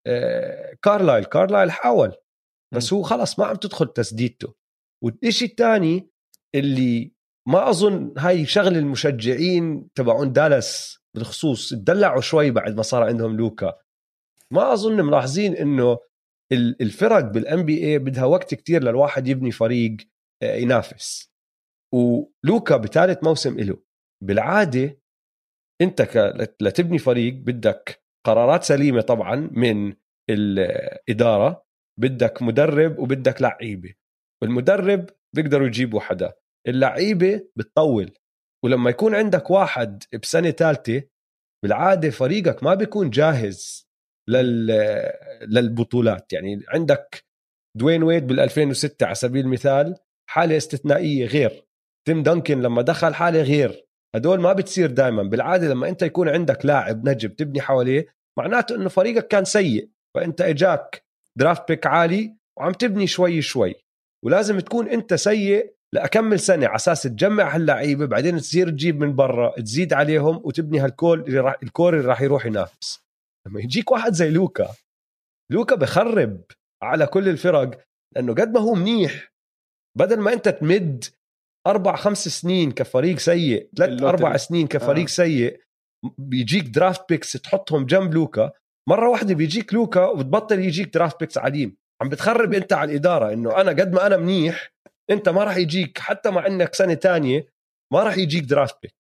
آه، 0.06 0.76
كارلايل 0.82 1.24
كارلايل 1.24 1.70
حاول 1.70 2.16
بس 2.74 2.92
هو 2.92 3.02
خلص 3.02 3.38
ما 3.38 3.46
عم 3.46 3.56
تدخل 3.56 3.86
تسديدته. 3.86 4.54
والشيء 5.04 5.48
الثاني 5.48 6.10
اللي 6.54 7.12
ما 7.48 7.70
أظن 7.70 8.14
هاي 8.18 8.46
شغل 8.46 8.76
المشجعين 8.76 9.88
تبعون 9.94 10.32
دالاس 10.32 10.98
بالخصوص 11.16 11.70
تدلعوا 11.70 12.20
شوي 12.20 12.50
بعد 12.50 12.76
ما 12.76 12.82
صار 12.82 13.02
عندهم 13.02 13.36
لوكا. 13.36 13.74
ما 14.52 14.72
اظن 14.72 15.04
ملاحظين 15.04 15.56
إنه 15.56 15.98
الفرق 16.52 17.20
بال 17.20 17.62
NBA 17.62 17.98
بدها 17.98 18.24
وقت 18.24 18.54
كتير 18.54 18.82
للواحد 18.82 19.28
يبني 19.28 19.50
فريق 19.50 19.96
آه، 20.42 20.56
ينافس. 20.56 21.32
ولوكا 21.94 22.76
بثالث 22.76 23.24
موسم 23.24 23.60
له 23.60 23.82
بالعادة 24.24 25.00
أنت 25.82 26.02
لتبني 26.60 26.98
فريق 26.98 27.34
بدك 27.34 28.04
قرارات 28.26 28.64
سليمة 28.64 29.00
طبعا 29.00 29.50
من 29.52 29.94
الإدارة 30.30 31.66
بدك 32.00 32.42
مدرب 32.42 32.98
وبدك 32.98 33.42
لعيبة. 33.42 33.94
والمدرب 34.42 35.10
بيقدروا 35.36 35.66
يجيبوا 35.66 36.00
حدا. 36.00 36.32
اللعيبة 36.68 37.48
بتطول. 37.56 38.12
ولما 38.64 38.90
يكون 38.90 39.14
عندك 39.14 39.50
واحد 39.50 40.02
بسنة 40.22 40.50
ثالثه 40.50 41.02
بالعادة 41.64 42.10
فريقك 42.10 42.62
ما 42.62 42.74
بيكون 42.74 43.10
جاهز. 43.10 43.89
لل 44.28 44.66
للبطولات. 45.42 46.32
يعني 46.32 46.62
عندك 46.68 47.24
دوين 47.76 48.02
ويد 48.02 48.26
بال 48.26 48.40
2006 48.40 49.06
على 49.06 49.14
سبيل 49.14 49.44
المثال 49.44 49.96
حالة 50.30 50.56
استثنائية 50.56 51.26
غير. 51.26 51.66
تيم 52.08 52.22
دانكن 52.22 52.62
لما 52.62 52.82
دخل 52.82 53.14
حالة 53.14 53.42
غير. 53.42 53.86
هدول 54.16 54.40
ما 54.40 54.52
بتصير 54.52 54.90
دائما 54.90 55.22
بالعادة 55.22 55.68
لما 55.68 55.88
أنت 55.88 56.02
يكون 56.02 56.28
عندك 56.28 56.66
لاعب 56.66 57.08
نجم 57.08 57.28
تبني 57.28 57.60
حواليه 57.60 58.06
معناته 58.38 58.76
إنه 58.76 58.88
فريقك 58.88 59.28
كان 59.28 59.44
سيء. 59.44 59.90
فأنت 60.16 60.40
إجاك 60.40 61.04
درافت 61.38 61.68
بيك 61.68 61.86
عالي 61.86 62.36
وعم 62.58 62.72
تبني 62.72 63.06
شوي 63.06 63.42
شوي. 63.42 63.74
ولازم 64.24 64.60
تكون 64.60 64.88
أنت 64.88 65.14
سيء 65.14 65.74
لأكمل 65.94 66.40
سنة 66.40 66.66
على 66.66 66.76
أساس 66.76 67.02
تجمع 67.02 67.54
هاللعيبة 67.54 68.06
بعدين 68.06 68.38
تصير 68.38 68.70
تجيب 68.70 69.00
من 69.00 69.16
برا 69.16 69.60
تزيد 69.60 69.92
عليهم 69.92 70.40
وتبني 70.44 70.78
هالكول 70.78 71.20
اللي 71.20 71.40
راح 71.40 71.56
الكور 71.62 71.96
اللي 71.96 72.08
راح 72.08 72.22
يروح 72.22 72.46
ينافس. 72.46 73.09
لما 73.46 73.60
يجيك 73.60 73.92
واحد 73.92 74.12
زي 74.12 74.30
لوكا 74.30 74.74
لوكا 75.52 75.76
بخرب 75.76 76.42
على 76.82 77.06
كل 77.06 77.28
الفرق 77.28 77.84
لأنه 78.16 78.34
قد 78.34 78.54
ما 78.54 78.60
هو 78.60 78.74
منيح 78.74 79.32
بدل 79.98 80.20
ما 80.20 80.32
أنت 80.32 80.48
تمد 80.48 81.04
أربع 81.66 81.96
خمس 81.96 82.28
سنين 82.28 82.72
كفريق 82.72 83.18
سيء 83.18 83.70
ثلاث 83.76 84.02
أربع 84.02 84.36
سنين 84.36 84.66
كفريق 84.66 85.04
آه. 85.04 85.06
سيء 85.06 85.60
بيجيك 86.18 86.64
draft 86.64 87.08
picks 87.08 87.32
تحطهم 87.32 87.86
جنب 87.86 88.14
لوكا 88.14 88.52
مرة 88.88 89.08
واحدة 89.08 89.34
بيجيك 89.34 89.74
لوكا 89.74 90.06
وبتبطل 90.06 90.58
يجيك 90.58 90.94
draft 90.94 91.20
picks 91.20 91.38
عديم 91.38 91.76
عم 92.02 92.08
بتخرب 92.08 92.54
أنت 92.54 92.72
على 92.72 92.90
الإدارة 92.90 93.32
إنه 93.32 93.60
أنا 93.60 93.70
قد 93.70 93.92
ما 93.92 94.06
أنا 94.06 94.16
منيح 94.16 94.72
أنت 95.10 95.28
ما 95.28 95.44
راح 95.44 95.56
يجيك 95.56 95.98
حتى 95.98 96.30
مع 96.30 96.46
إنك 96.46 96.74
سنة 96.74 96.94
تانية 96.94 97.46
ما 97.92 98.02
راح 98.02 98.16
يجيك 98.16 98.44
draft 98.44 98.82
pick 98.82 98.94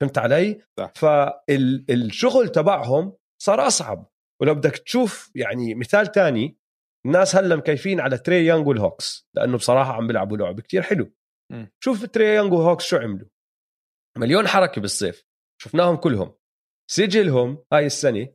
فهمت 0.00 0.18
علي؟ 0.18 0.60
صح. 0.78 0.92
فالشغل 0.94 2.48
تبعهم 2.48 3.12
صار 3.44 3.66
أصعب. 3.66 4.10
ولو 4.42 4.54
بدك 4.54 4.76
تشوف 4.76 5.32
يعني 5.34 5.74
مثال 5.74 6.12
تاني 6.12 6.58
الناس 7.06 7.36
هلأ 7.36 7.56
مكيفين 7.56 8.00
على 8.00 8.18
تري 8.18 8.46
يانج 8.46 8.66
والهوكس 8.66 9.28
لأنه 9.34 9.56
بصراحة 9.56 9.92
عم 9.92 10.06
بيلعبوا 10.06 10.36
لعب 10.36 10.60
كتير 10.60 10.82
حلو. 10.82 11.12
م. 11.52 11.66
شوف 11.80 12.04
تري 12.04 12.24
يانج 12.24 12.52
والهوكس 12.52 12.84
شو 12.84 12.96
عملوا. 12.96 13.28
مليون 14.18 14.48
حركة 14.48 14.80
بالصيف 14.80 15.24
شفناهم 15.62 15.96
كلهم. 15.96 16.34
سجلهم 16.90 17.64
هاي 17.72 17.86
السنة 17.86 18.28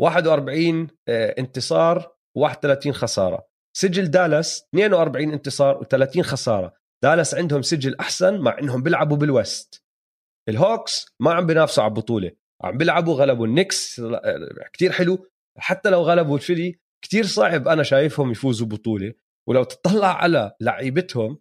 41 0.00 0.88
آه، 1.08 1.34
انتصار 1.38 2.16
و31 2.38 2.90
خسارة. 2.90 3.48
سجل 3.76 4.10
دالاس 4.10 4.68
42 4.74 5.32
انتصار 5.32 5.84
و30 5.84 6.20
خسارة. 6.20 6.74
دالاس 7.04 7.34
عندهم 7.34 7.62
سجل 7.62 7.96
أحسن 8.00 8.40
مع 8.40 8.58
إنهم 8.58 8.82
بيلعبوا 8.82 9.16
بال 9.16 9.35
West. 9.35 9.84
الهوكس 10.48 11.16
ما 11.20 11.34
عم 11.34 11.46
بينافسوا 11.46 11.84
على 11.84 11.90
البطولة. 11.90 12.32
عم 12.62 12.76
بيلعبوا 12.78 13.14
غلبوا 13.14 13.46
النكس 13.46 14.02
كتير 14.72 14.92
حلو. 14.92 15.26
حتى 15.58 15.90
لو 15.90 16.02
غلبوا 16.02 16.36
الفيلي 16.36 16.78
كتير 17.04 17.26
صعب 17.26 17.68
أنا 17.68 17.82
شايفهم 17.82 18.30
يفوزوا 18.30 18.66
بطولة. 18.66 19.14
ولو 19.48 19.64
تطلع 19.64 20.22
على 20.22 20.52
لعيبتهم 20.60 21.38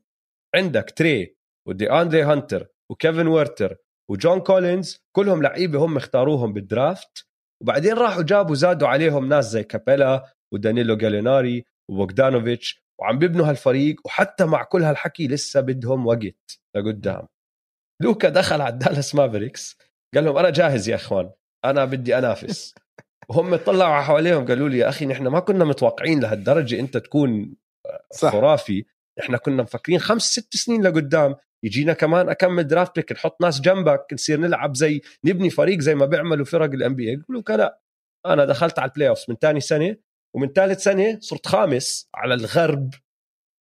عندك 0.56 0.94
تري 0.96 1.38
ودي 1.68 1.92
اندري 1.92 2.22
هانتر 2.22 2.68
وكيفن 2.92 3.28
ويرتر 3.28 3.78
وجون 4.10 4.40
كولينز 4.40 5.06
كلهم 5.16 5.44
لعيبة 5.44 5.86
هم 5.86 5.98
اختاروهم 5.98 6.54
بال 6.54 6.72
draft. 6.72 7.28
وبعدين 7.62 7.94
راحوا 7.94 8.24
جابوا 8.24 8.56
زادوا 8.56 8.88
عليهم 8.88 9.30
ناس 9.30 9.46
زي 9.46 9.64
كابيلا 9.64 10.34
ودانيلو 10.54 10.98
جاليناري 10.98 11.66
وبوغدانوفيتش 11.92 12.84
وعم 13.00 13.20
بيبنوا 13.20 13.50
هالفريق. 13.50 14.02
وحتى 14.06 14.46
مع 14.46 14.64
كل 14.64 14.84
هالحكي 14.84 15.28
لسه 15.28 15.62
بدهم 15.62 16.08
وقت 16.08 16.60
لقدام. 16.76 17.28
لوكا 18.02 18.30
دخل 18.30 18.62
على 18.62 18.78
دالاس 18.78 19.16
مافريكس. 19.16 19.78
قال 20.16 20.26
لهم 20.26 20.38
أنا 20.38 20.50
جاهز 20.50 20.90
يا 20.90 20.96
إخوان. 20.96 21.30
أنا 21.66 21.86
بدي 21.86 22.18
أنافس. 22.18 22.76
وهم 23.30 23.56
طلعوا 23.56 24.02
حواليهم 24.02 24.46
قالوا 24.46 24.70
لي 24.70 24.78
يا 24.78 24.90
أخي 24.90 25.06
نحن 25.06 25.28
ما 25.28 25.40
كنا 25.40 25.66
متوقعين 25.66 26.20
لهالدرجة 26.20 26.80
أنت 26.80 26.98
تكون 26.98 27.56
صح. 28.14 28.32
خرافي. 28.32 28.86
إحنا 29.20 29.38
كنا 29.38 29.64
مفكرين 29.64 30.00
خمس 30.00 30.22
ست 30.22 30.56
سنين 30.56 30.84
لقدام. 30.84 31.36
يجينا 31.64 31.94
كمان 31.94 32.30
أكمل 32.30 32.68
draft 32.68 32.96
pick 32.96 33.12
نحط 33.12 33.42
ناس 33.42 33.62
جنبك 33.62 34.06
نصير 34.14 34.40
نلعب 34.40 34.76
زي 34.76 35.02
نبني 35.24 35.50
فريق 35.50 35.80
زي 35.80 35.96
ما 35.96 36.06
بيعملوا 36.06 36.46
فرق 36.46 36.72
ال 36.72 36.96
NBA 36.96 37.14
قالوا 37.14 37.42
لا. 37.50 37.82
أنا 38.26 38.46
دخلت 38.46 38.80
على 38.80 38.90
ال 38.90 39.10
playoff 39.10 39.30
من 39.30 39.36
ثاني 39.36 39.60
سنة 39.60 39.96
ومن 40.36 40.48
ثالث 40.48 40.84
سنة 40.84 41.18
صرت 41.22 41.48
خامس 41.48 42.10
على 42.16 42.34
الغرب. 42.34 42.94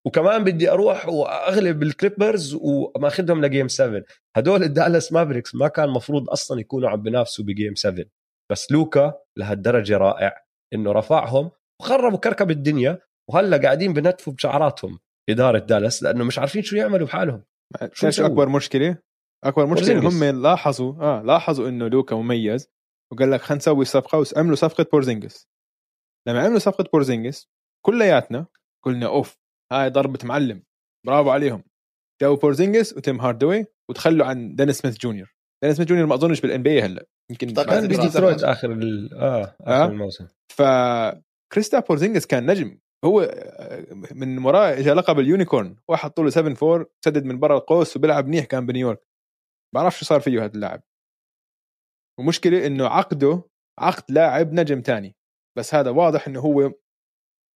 وكمان 0.07 0.45
بدي 0.45 0.71
أروح 0.71 1.09
وأغلب 1.09 1.83
الكليبرز 1.83 2.55
وماخذهم 2.61 3.45
ل 3.45 3.49
game 3.49 3.68
7 3.69 4.03
هدول 4.37 4.63
الدالاس 4.63 5.13
مافريكس 5.13 5.55
ما 5.55 5.69
كان 5.69 5.89
مفروض 5.89 6.31
أصلا 6.31 6.61
يكونوا 6.61 6.91
عم 6.91 7.03
بينافسوا 7.03 7.45
ب 7.45 7.51
game 7.51 7.74
7 7.75 8.05
بس 8.53 8.73
لوكا 8.73 9.15
لهالدرجة 9.39 9.97
رائع 9.97 10.45
إنه 10.75 10.93
رفعهم 10.93 11.51
وخربوا 11.81 12.19
كركب 12.19 12.51
الدنيا 12.51 12.99
وهلأ 13.31 13.57
قاعدين 13.57 13.93
بنتفوا 13.93 14.33
بشعراتهم 14.33 14.99
إدارة 15.31 15.59
دالاس 15.59 16.03
لأنه 16.03 16.25
مش 16.25 16.39
عارفين 16.39 16.63
شو 16.63 16.77
يعملوا 16.77 17.07
بحالهم. 17.07 17.45
شو 17.93 18.27
أكبر 18.27 18.49
مشكلة؟ 18.49 18.99
أكبر 19.45 19.67
مشكلة 19.67 20.09
هم 20.09 20.43
لاحظوا 20.43 20.95
آه 21.03 21.23
لاحظوا 21.23 21.69
إنه 21.69 21.89
لوكا 21.89 22.17
مميز 22.17 22.69
وقال 23.13 23.31
لك 23.31 23.41
خلينا 23.41 23.59
نسوي 23.59 23.85
صفقة 23.85 24.25
وعملوا 24.37 24.57
صفقة 24.57 24.87
بورزينجس. 24.93 25.49
لما 26.29 26.45
عملوا 26.45 26.59
صفقة 26.59 26.85
بورزينجس 26.93 27.49
كلياتنا 27.87 28.47
قلنا 28.85 29.07
أوف 29.07 29.45
هاي 29.73 29.91
ضربة 29.91 30.19
معلم. 30.25 30.62
برافو 31.07 31.31
عليهم. 31.31 31.62
جابوا 32.23 32.37
بورزينجس 32.37 32.97
وتيم 32.97 33.21
هاردوي 33.21 33.67
وتخلوا 33.91 34.27
عن 34.27 34.55
دينيس 34.55 34.79
سميث 34.79 34.99
جونيور. 34.99 35.35
دينيس 35.62 35.77
سميث 35.77 35.89
جونيور 35.89 36.07
ما 36.07 36.14
أظنش 36.14 36.41
بال 36.41 36.62
NBA 36.62 36.83
هلا. 36.83 37.07
يمكن 37.31 37.55
كان 37.55 37.89
بديترويت 37.89 38.43
آخر 38.43 38.73
ال... 38.73 39.14
آه 39.14 39.57
آخر 39.61 39.85
آه. 39.85 39.87
الموسم. 39.87 40.27
فكريستابس 40.53 41.81
بورزينجس 41.81 42.27
كان 42.27 42.51
نجم. 42.51 42.79
هو 43.05 43.21
آه، 43.21 43.87
من 44.14 44.45
وراه 44.45 44.73
اجى 44.73 44.91
لقب 44.91 45.19
ال 45.18 45.25
unicorn. 45.25 45.77
واحد 45.89 46.11
طوله 46.11 46.31
7 46.31 46.57
4 46.62 46.87
سدد 47.05 47.25
من 47.25 47.39
برا 47.39 47.57
القوس 47.57 47.97
وبيلعب 47.97 48.27
منيح 48.27 48.45
كان 48.45 48.67
بنيويورك. 48.67 49.07
بعرف 49.75 49.99
شو 49.99 50.05
صار 50.05 50.21
فيه 50.21 50.45
هذا 50.45 50.55
اللاعب. 50.55 50.83
ومشكلة 52.21 52.67
إنه 52.67 52.87
عقده 52.87 53.43
عقد 53.81 54.05
لاعب 54.11 54.53
نجم 54.53 54.81
تاني. 54.81 55.17
بس 55.59 55.75
هذا 55.75 55.91
واضح 55.91 56.29
إنه 56.29 56.41
هو 56.41 56.73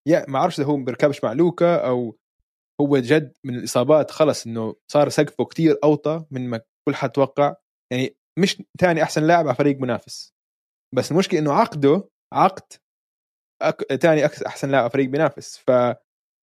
يا 0.08 0.24
ما 0.28 0.38
أعرفش 0.38 0.60
إذا 0.60 0.68
هو 0.68 0.76
بيركبش 0.76 1.24
مع 1.24 1.32
لوكا 1.32 1.86
أو 1.86 2.18
هو 2.80 2.98
جد 2.98 3.32
من 3.44 3.54
الإصابات 3.54 4.10
خلص 4.10 4.46
إنه 4.46 4.76
صار 4.92 5.08
سقفه 5.08 5.44
كتير 5.44 5.78
أوطى 5.84 6.24
من 6.30 6.48
ما 6.48 6.60
كل 6.88 6.94
حد 6.94 7.10
توقع. 7.10 7.54
يعني 7.92 8.16
مش 8.38 8.62
ثاني 8.80 9.02
أحسن 9.02 9.22
لاعب 9.22 9.46
على 9.46 9.56
فريق 9.56 9.78
منافس. 9.78 10.34
بس 10.94 11.10
المشكلة 11.10 11.40
إنه 11.40 11.52
عقده 11.52 12.08
عقد 12.34 12.72
أك... 13.62 13.80
تاني 13.80 14.24
أكس... 14.24 14.42
أحسن 14.42 14.70
لاعب 14.70 14.90
فريق 14.90 15.08
بينافس. 15.08 15.56
فهاي 15.56 15.96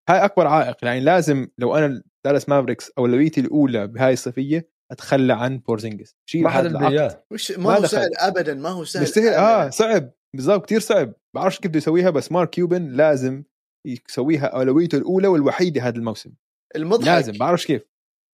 أكبر 0.10 0.48
عائق. 0.48 0.86
يعني 0.86 1.00
لازم 1.00 1.48
لو 1.58 1.76
أنا 1.76 2.04
دالاس 2.26 2.50
مافريكس 2.50 2.92
اولويتي 2.98 3.42
الأولى 3.42 3.88
بهاي 3.88 4.14
الصيفية 4.14 4.70
أتخلى 4.92 5.34
عن 5.34 5.58
بورزينجس 5.58 6.16
شيء 6.30 6.44
ما 6.44 6.50
حدا 6.50 6.70
بده 6.70 6.88
إياه. 6.88 7.24
ما 7.58 7.78
هو 7.78 7.86
سهل 7.86 8.18
ابدا 8.18 8.54
ما 8.54 8.70
هو 8.70 8.84
سهل 8.84 9.04
مستحيل. 9.04 9.28
آه 9.28 9.70
صعب. 9.70 10.12
بالضبط 10.38 10.66
كثير 10.66 10.80
صعب. 10.80 11.14
بعرفش 11.36 11.60
كيف 11.60 11.72
بده 11.72 11.78
يسويها 11.78 12.10
بس 12.10 12.32
مارك 12.32 12.50
كيوبن 12.50 12.96
لازم 12.96 13.44
يسويها 13.88 14.46
أولويته 14.46 14.98
الأولى 14.98 15.28
والوحيدة 15.28 15.82
هذا 15.82 15.96
الموسم. 15.96 16.34
المضحك 16.76 17.08
لازم 17.08 17.34
بعرفش 17.34 17.66
كيف. 17.68 17.82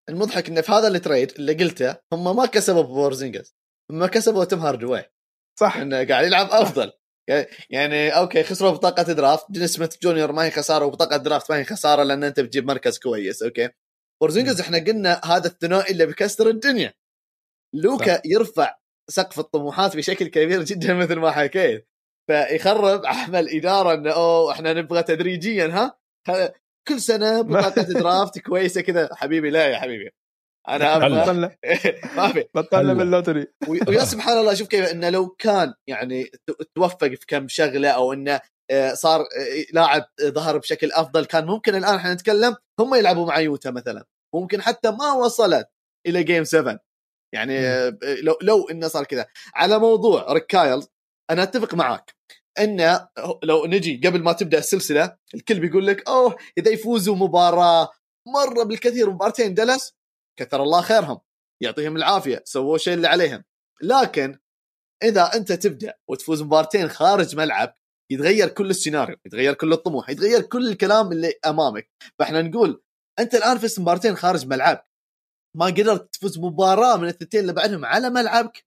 المضحك 0.08 0.48
إنه 0.48 0.60
في 0.60 0.72
هذا 0.72 0.88
ال 0.88 0.95
trade 0.95 1.32
اللي 1.32 1.54
قلته 1.54 1.96
هم 2.12 2.36
ما 2.36 2.46
كسبوا 2.46 2.82
بورزينجس 2.82 3.54
هم 3.90 4.06
كسبوا 4.06 4.44
تيم 4.44 4.58
هاردوي 4.58 5.04
صح. 5.60 5.76
إنه 5.76 6.04
قاعد 6.04 6.26
يلعب 6.26 6.48
أفضل. 6.50 6.92
يعني 7.70 8.10
okay 8.10 8.42
خسروا 8.42 8.70
بطاقة 8.70 9.02
draft 9.02 9.50
دينيس 9.50 9.66
سميث 9.66 9.98
جونيور 10.02 10.32
ما 10.32 10.44
هي 10.44 10.50
خسارة 10.50 10.84
وبطاقة 10.84 11.16
draft 11.16 11.50
ما 11.50 11.58
هي 11.58 11.64
خسارة 11.64 12.02
لأن 12.02 12.24
أنت 12.24 12.40
بتجيب 12.40 12.66
مركز 12.66 12.98
كويس 12.98 13.42
okay. 13.42 13.68
بورزينجز 14.22 14.60
إحنا 14.60 14.78
قلنا 14.78 15.20
هذا 15.24 15.46
الثنائي 15.46 15.92
اللي 15.92 16.06
بيكسر 16.06 16.48
الدنيا. 16.48 16.94
لوكا 17.74 18.16
صح. 18.16 18.22
يرفع 18.24 18.78
سقف 19.10 19.38
الطموحات 19.38 19.96
بشكل 19.96 20.26
كبير 20.26 20.62
جدا 20.62 20.94
مثل 20.94 21.14
ما 21.14 21.30
حكيت. 21.30 21.88
فيخرب 22.30 23.06
عمل 23.06 23.48
إدارة 23.48 23.94
إنه 23.94 24.10
أوه 24.10 24.52
إحنا 24.52 24.72
نبغى 24.72 25.02
تدريجيا 25.02 25.66
ها؟ 25.66 25.98
كل 26.88 27.00
سنة 27.00 27.40
بطاقه 27.40 27.82
draft 27.82 28.38
كويسة 28.38 28.80
كذا. 28.80 29.08
حبيبي 29.14 29.50
لا 29.50 29.66
يا 29.66 29.78
حبيبي. 29.78 30.10
أنا 30.68 30.96
أبغى 30.96 31.56
ما 32.16 32.28
في. 32.32 32.44
بطلنا 32.54 32.94
بال 32.94 33.04
lottery. 33.04 33.46
ويا 33.68 34.04
سبحان 34.04 34.38
الله 34.38 34.54
شوف 34.54 34.68
كيف 34.68 34.90
إنه 34.90 35.10
لو 35.10 35.28
كان 35.28 35.74
يعني 35.88 36.30
توفق 36.74 37.06
في 37.06 37.26
كم 37.28 37.48
شغلة 37.48 37.88
أو 37.90 38.12
إنه 38.12 38.40
آه، 38.70 38.94
صار 38.94 39.20
آه، 39.20 39.64
لاعب 39.72 40.04
ظهر 40.22 40.58
بشكل 40.58 40.92
أفضل 40.92 41.24
كان 41.24 41.46
ممكن 41.46 41.74
الآن 41.74 41.94
إحنا 41.94 42.14
نتكلم 42.14 42.56
هم 42.80 42.94
يلعبوا 42.94 43.26
مع 43.26 43.38
يوتا 43.38 43.70
مثلا. 43.70 44.04
ممكن 44.34 44.62
حتى 44.62 44.90
ما 44.90 45.12
وصلت 45.12 45.68
إلى 46.06 46.22
game 46.22 46.44
7 46.44 46.78
يعني 47.34 47.58
آه، 47.58 47.98
لو 48.22 48.38
لو 48.42 48.68
إنه 48.68 48.88
صار 48.88 49.04
كذا. 49.04 49.26
على 49.54 49.78
موضوع 49.78 50.32
ريكايل 50.32 50.82
أنا 51.30 51.42
أتفق 51.42 51.74
معاك. 51.74 52.13
انه 52.58 53.08
لو 53.42 53.66
نجي 53.66 54.00
قبل 54.08 54.22
ما 54.22 54.32
تبدأ 54.32 54.58
السلسلة 54.58 55.16
الكل 55.34 55.60
بيقول 55.60 55.86
لك 55.86 56.08
أوه 56.08 56.36
إذا 56.58 56.70
يفوزوا 56.70 57.16
مباراة 57.16 57.88
مرة 58.26 58.62
بالكثير 58.64 59.10
مبارتين 59.10 59.54
دلس 59.54 59.94
كثر 60.38 60.62
الله 60.62 60.80
خيرهم 60.80 61.20
يعطيهم 61.62 61.96
العافية 61.96 62.42
سووا 62.46 62.78
شيء 62.78 62.94
اللي 62.94 63.08
عليهم. 63.08 63.44
لكن 63.82 64.38
إذا 65.02 65.30
أنت 65.34 65.52
تبدأ 65.52 65.94
وتفوز 66.08 66.42
مبارتين 66.42 66.88
خارج 66.88 67.36
ملعب 67.36 67.74
يتغير 68.10 68.48
كل 68.48 68.70
السيناريو 68.70 69.16
يتغير 69.26 69.54
كل 69.54 69.72
الطموح 69.72 70.10
يتغير 70.10 70.42
كل 70.42 70.68
الكلام 70.68 71.12
اللي 71.12 71.34
أمامك. 71.46 71.90
فإحنا 72.18 72.42
نقول 72.42 72.82
أنت 73.18 73.34
الآن 73.34 73.58
فزت 73.58 73.80
مبارتين 73.80 74.16
خارج 74.16 74.46
ملعبك 74.46 74.84
ما 75.56 75.66
قدرت 75.66 76.14
تفوز 76.14 76.38
مباراة 76.38 76.96
من 76.96 77.08
الثنتين 77.08 77.40
اللي 77.40 77.52
بعدهم 77.52 77.84
على 77.84 78.10
ملعبك 78.10 78.64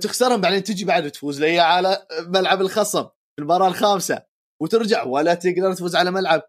تخسرهم 0.00 0.40
بعدين 0.40 0.62
تجي 0.62 0.84
بعد 0.84 1.06
وتفوز 1.06 1.40
لي 1.40 1.60
على 1.60 2.06
ملعب 2.20 2.60
الخصم 2.60 3.02
في 3.04 3.38
المباراة 3.38 3.68
الخامسة 3.68 4.22
وترجع 4.62 5.04
ولا 5.04 5.34
تقدر 5.34 5.74
تفوز 5.74 5.96
على 5.96 6.10
ملعب. 6.10 6.42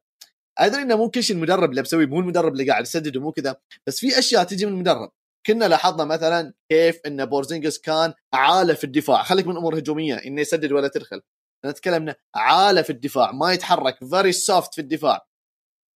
أدري 0.57 0.81
إنه 0.81 0.95
مو 0.95 1.09
كل 1.09 1.23
شيء 1.23 1.35
المدرب 1.35 1.69
اللي 1.69 1.81
بسويه 1.81 2.05
مو 2.05 2.19
المدرب 2.19 2.53
اللي 2.53 2.69
قاعد 2.69 2.83
يسدد 2.83 3.17
ومو 3.17 3.31
كذا 3.31 3.55
بس 3.87 3.99
في 3.99 4.19
أشياء 4.19 4.43
تجي 4.43 4.65
من 4.65 4.71
المدرب. 4.71 5.11
كنا 5.45 5.65
لاحظنا 5.65 6.05
مثلا 6.05 6.53
كيف 6.71 6.99
إن 7.05 7.25
بورزينجس 7.25 7.79
كان 7.79 8.13
عالة 8.33 8.73
في 8.73 8.83
الدفاع. 8.83 9.23
خليك 9.23 9.47
من 9.47 9.57
أمور 9.57 9.77
هجومية 9.77 10.15
إنه 10.15 10.41
يسدد 10.41 10.71
ولا 10.71 10.87
تدخل 10.87 11.21
نتكلم 11.65 12.13
عالة 12.35 12.81
في 12.81 12.89
الدفاع 12.89 13.31
ما 13.31 13.53
يتحرك 13.53 13.97
very 14.09 14.31
soft 14.31 14.73
في 14.73 14.81
الدفاع. 14.81 15.27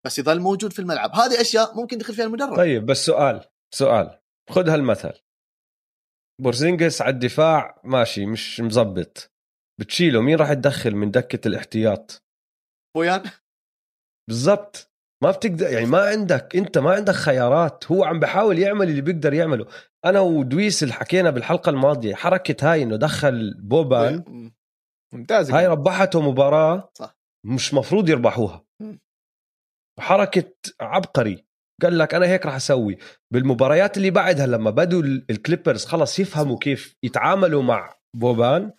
بس 0.05 0.19
يظل 0.19 0.39
موجود 0.39 0.73
في 0.73 0.79
الملعب. 0.79 1.15
هذه 1.15 1.41
أشياء 1.41 1.75
ممكن 1.75 1.97
يدخل 1.97 2.13
فيها 2.13 2.25
المدرب. 2.25 2.55
طيب 2.55 2.85
بس 2.85 3.05
سؤال 3.05 3.45
سؤال 3.75 4.19
خذ 4.49 4.69
هالمثل. 4.69 5.13
بورزينجس 6.41 7.01
على 7.01 7.13
الدفاع 7.13 7.81
ماشي 7.83 8.25
مش 8.25 8.59
مزبط 8.59 9.31
بتشيله 9.79 10.21
مين 10.21 10.37
راح 10.37 10.53
تدخل 10.53 10.95
من 10.95 11.11
دكة 11.11 11.47
الاحتياط؟ 11.47 12.23
بوبان. 12.95 13.23
بالضبط. 14.29 14.91
ما 15.23 15.31
بتقدر 15.31 15.69
يعني 15.69 15.85
ما 15.85 16.01
عندك 16.01 16.55
انت 16.55 16.77
ما 16.77 16.91
عندك 16.91 17.13
خيارات. 17.13 17.91
هو 17.91 18.03
عم 18.03 18.19
بحاول 18.19 18.59
يعمل 18.59 18.89
اللي 18.89 19.01
بيقدر 19.01 19.33
يعمله. 19.33 19.67
أنا 20.05 20.19
ودويس 20.19 20.83
اللي 20.83 20.93
حكينا 20.93 21.29
بالحلقة 21.29 21.69
الماضية 21.69 22.15
حركة 22.15 22.71
هاي 22.71 22.83
إنه 22.83 22.95
دخل 22.95 23.53
بوبان 23.59 24.51
ممتاز 25.13 25.51
هاي 25.51 25.67
ربحته 25.67 26.21
مباراة 26.31 26.91
صح. 26.93 27.17
مش 27.45 27.73
مفروض 27.73 28.09
يربحوها. 28.09 28.65
حركة 29.99 30.53
عبقري. 30.81 31.46
قال 31.81 31.97
لك 31.97 32.13
أنا 32.13 32.25
هيك 32.25 32.45
راح 32.45 32.55
أسوي. 32.55 32.97
بالمباريات 33.33 33.97
اللي 33.97 34.09
بعدها 34.09 34.47
لما 34.47 34.71
بدوا 34.71 35.01
الكليبرز 35.01 35.85
خلص 35.85 36.19
يفهموا 36.19 36.57
كيف 36.57 36.97
يتعاملوا 37.03 37.63
مع 37.63 37.95
بوبان 38.15 38.73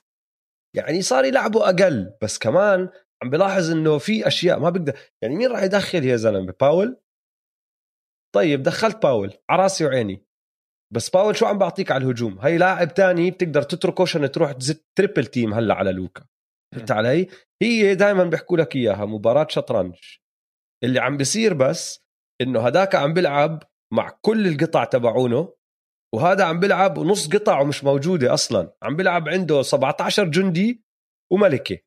يعني 0.77 1.03
صار 1.03 1.25
يلعبوا 1.25 1.69
أقل. 1.69 2.17
بس 2.23 2.39
كمان 2.39 2.89
عم 3.23 3.31
بلاحظ 3.31 3.71
إنه 3.71 3.99
في 3.99 4.27
أشياء 4.27 4.59
ما 4.59 4.71
بقدر 4.71 4.99
يعني 5.23 5.37
مين 5.37 5.51
راح 5.51 5.63
يدخل 5.63 6.05
يا 6.05 6.17
زلمة؟ 6.17 6.55
باول؟ 6.61 7.01
طيب 8.35 8.63
دخلت 8.63 9.03
باول. 9.03 9.33
على 9.51 9.63
راسي 9.63 9.85
وعيني. 9.85 10.27
بس 10.95 11.11
باول 11.11 11.37
شو 11.37 11.47
عم 11.47 11.59
بعطيك 11.59 11.91
على 11.91 12.05
الهجوم؟ 12.05 12.39
هي 12.39 12.59
لاعب 12.59 12.95
تاني 12.95 13.31
بتقدر 13.31 13.63
تتركه 13.63 14.03
عشان 14.03 14.31
تروح 14.31 14.53
تزت 14.53 14.87
triple 14.99 15.27
team 15.27 15.55
هلأ 15.55 15.75
على 15.75 15.93
لوكا. 15.93 16.27
فهمت 16.75 16.91
علي؟ 16.91 17.29
هي 17.63 17.95
دائما 17.95 18.25
بيحكوا 18.25 18.57
لك 18.57 18.77
إياها 18.77 19.05
مباراة 19.05 19.47
شطرنج. 19.51 19.97
اللي 20.85 21.01
عم 21.01 21.17
بيصير 21.17 21.55
بس 21.55 22.08
إنه 22.41 22.61
هداك 22.61 22.95
عم 22.95 23.15
بيلعب 23.15 23.63
مع 23.93 24.11
كل 24.23 24.47
القطع 24.47 24.85
تبعونه 24.85 25.55
وهذا 26.15 26.45
عم 26.45 26.61
بيلعب 26.61 26.99
ونص 26.99 27.29
قطعه 27.29 27.65
مش 27.65 27.85
موجودة 27.85 28.35
أصلا. 28.35 28.73
عم 28.83 28.97
بيلعب 28.97 29.29
عنده 29.29 29.63
17 29.63 30.25
جندي 30.25 30.83
وملكة 31.33 31.79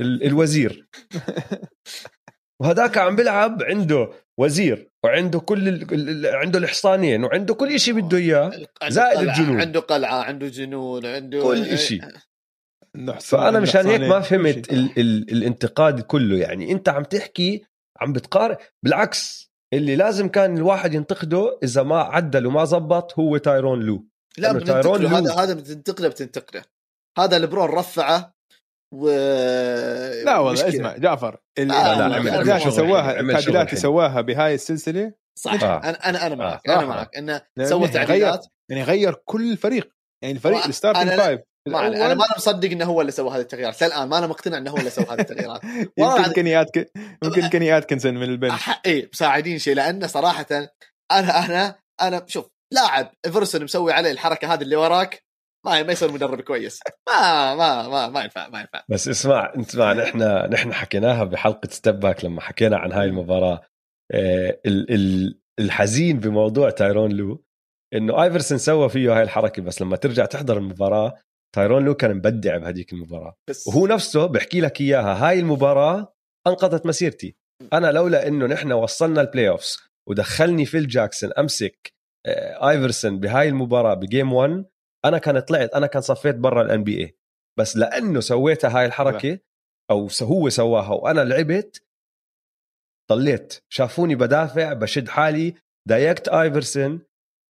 الوزير. 0.00 0.88
وهذاك 2.60 2.98
عم 2.98 3.16
بيلعب 3.16 3.62
عنده 3.62 4.10
وزير 4.38 4.90
وعنده 5.04 5.40
كل 5.40 5.68
ال... 5.68 6.26
عنده 6.36 6.58
الحصانين 6.58 7.24
وعنده 7.24 7.54
كل 7.54 7.80
شيء 7.80 7.94
بده 7.94 8.18
إياه. 8.18 8.52
زائد 8.88 9.28
الجنود. 9.28 9.60
عنده 9.60 9.80
قلعة 9.80 10.22
عنده 10.22 10.48
جنود 10.48 11.06
عنده 11.06 11.42
كل 11.42 11.78
شيء 11.78 12.02
فأنا 13.20 13.60
مشان 13.60 13.86
هيك 13.86 14.00
ما 14.00 14.20
فهمت 14.20 14.72
ال... 14.72 14.98
ال... 14.98 15.32
الانتقاد 15.32 16.00
كله. 16.00 16.38
يعني 16.38 16.72
أنت 16.72 16.88
عم 16.88 17.02
تحكي 17.02 17.64
عم 18.00 18.12
بتقارن 18.12 18.56
بالعكس 18.82 19.45
اللي 19.72 19.96
لازم 19.96 20.28
كان 20.28 20.56
الواحد 20.56 20.94
ينتقده 20.94 21.58
إذا 21.62 21.82
ما 21.82 22.00
عدل 22.00 22.46
وما 22.46 22.64
زبط 22.64 23.18
هو 23.18 23.36
تايرون 23.36 23.82
لو. 23.82 24.06
لا 24.38 24.58
تايرون 24.58 25.02
لو. 25.02 25.08
هذا 25.08 25.34
هذا 25.34 25.54
بتنتقده 25.54 26.08
بتنتقده 26.08 26.64
هذا 27.18 27.36
البرون 27.36 27.68
رفعه 27.68 28.36
و 28.94 29.08
لا 30.24 30.38
والله 30.38 30.68
اسمع 30.68 30.96
جعفر 30.96 31.40
اللي 31.58 31.74
آه 31.74 32.08
لا 32.08 32.42
لا 32.42 32.70
سواها 32.70 33.20
التعديلات 33.20 33.74
سواها 33.74 34.20
بهاي 34.20 34.54
السلسلة؟ 34.54 35.12
صح. 35.38 35.62
آه. 35.62 35.78
أنا 35.78 36.08
أنا 36.08 36.26
أنا 36.26 36.34
معك 36.34 36.68
آه. 36.68 36.78
أنا 36.78 36.86
معك 36.86 37.16
إنه 37.16 37.42
سوى 37.62 37.88
تعديلات. 37.88 38.46
يعني 38.70 38.82
غير 38.82 39.14
كل 39.24 39.52
الفريق 39.52 39.92
يعني 40.22 40.34
الفريق 40.34 40.66
ال 40.66 40.71
starting 40.71 41.08
five 41.08 41.40
ما 41.66 41.86
أنا 41.86 42.14
ما 42.14 42.24
أنا 42.24 42.36
مصدق 42.36 42.70
إنه 42.70 42.84
هو 42.84 43.00
اللي 43.00 43.12
سوى 43.12 43.30
هذه 43.30 43.40
التغييرات. 43.40 43.82
للان 43.82 44.08
ما 44.08 44.18
أنا 44.18 44.26
مقتنع 44.26 44.58
إنه 44.58 44.70
هو 44.70 44.76
اللي 44.76 44.90
سوى 44.90 45.04
هذه 45.04 45.20
التغييرات. 45.20 45.60
يمكن 45.98 46.32
كيني 46.32 46.60
أتكن 46.60 46.86
يمكن 47.24 47.48
كيني 47.52 47.78
أتكنسون 47.78 48.14
من 48.14 48.22
ال 48.22 48.28
bench 48.28 48.60
اي 48.86 49.08
مساعدين 49.12 49.58
شيء 49.58 49.74
لأنه 49.74 50.06
صراحة 50.06 50.46
أنا 51.12 51.44
أنا 51.46 51.78
أنا 52.02 52.24
شوف 52.26 52.50
لاعب 52.72 53.10
إيفرسون 53.26 53.64
مسوي 53.64 53.92
عليه 53.92 54.10
الحركة 54.10 54.54
هذه 54.54 54.62
اللي 54.62 54.76
وراك 54.76 55.22
ما 55.66 55.82
ما 55.82 55.92
يصير 55.92 56.12
مدرب 56.12 56.40
كويس. 56.40 56.80
ما 57.08 57.54
ما 57.54 57.88
ما 57.88 58.08
ما 58.08 58.22
ينفع 58.22 58.48
ما 58.48 58.60
ينفع. 58.60 58.82
بس 58.88 59.08
اسمع 59.08 59.52
اسمع 59.60 59.92
نحن 59.92 60.18
نحن 60.50 60.72
حكيناها 60.72 61.24
بحلقة 61.24 61.68
step 61.70 62.00
back 62.00 62.24
لما 62.24 62.40
حكينا 62.40 62.76
عن 62.76 62.92
هاي 62.92 63.04
المباراة. 63.04 63.60
آه، 64.12 64.60
الحزين 65.58 66.18
بموضوع 66.18 66.70
تايرون 66.70 67.12
لو 67.12 67.44
إنه 67.94 68.22
آيفرسون 68.22 68.58
سوى 68.58 68.88
فيه 68.88 69.16
هاي 69.16 69.22
الحركة 69.22 69.62
بس 69.62 69.82
لما 69.82 69.96
ترجع 69.96 70.24
تحضر 70.24 70.58
المباراة 70.58 71.14
تايرون 71.56 71.84
لو 71.84 71.94
كان 71.94 72.16
مبدع 72.16 72.56
بهديك 72.56 72.92
المباراة. 72.92 73.36
بس 73.48 73.68
وهو 73.68 73.86
نفسه 73.86 74.26
بحكي 74.26 74.60
لك 74.60 74.80
إياها 74.80 75.28
هاي 75.28 75.40
المباراة 75.40 76.14
أنقذت 76.46 76.86
مسيرتي. 76.86 77.36
أنا 77.72 77.92
لولا 77.92 78.28
إنه 78.28 78.46
نحن 78.46 78.72
وصلنا 78.72 79.20
ال 79.20 79.48
playoffs 79.48 79.78
ودخلني 80.08 80.66
فيل 80.66 80.88
جاكسون 80.88 81.32
أمسك 81.32 81.92
آه، 82.26 82.70
آيفرسون 82.70 83.20
بهاي 83.20 83.48
المباراة 83.48 83.94
ب 83.94 84.02
game 84.02 84.32
1 84.32 84.64
أنا 85.04 85.18
كان 85.18 85.40
طلعت 85.40 85.70
أنا 85.74 85.86
كان 85.86 86.02
صفيت 86.02 86.34
برا 86.34 86.62
ال 86.62 86.84
NBA 86.84 87.16
بس 87.58 87.76
لأنه 87.76 88.20
سويتها 88.20 88.78
هاي 88.78 88.86
الحركة 88.86 89.38
أو 89.90 90.08
هو 90.22 90.48
سواها 90.48 90.92
وأنا 90.92 91.20
لعبت 91.20 91.82
ضليت 93.10 93.64
شافوني 93.68 94.14
بدافع 94.14 94.72
بشد 94.72 95.08
حالي 95.08 95.54
ضايقت 95.88 96.28
آيفرسون 96.28 97.00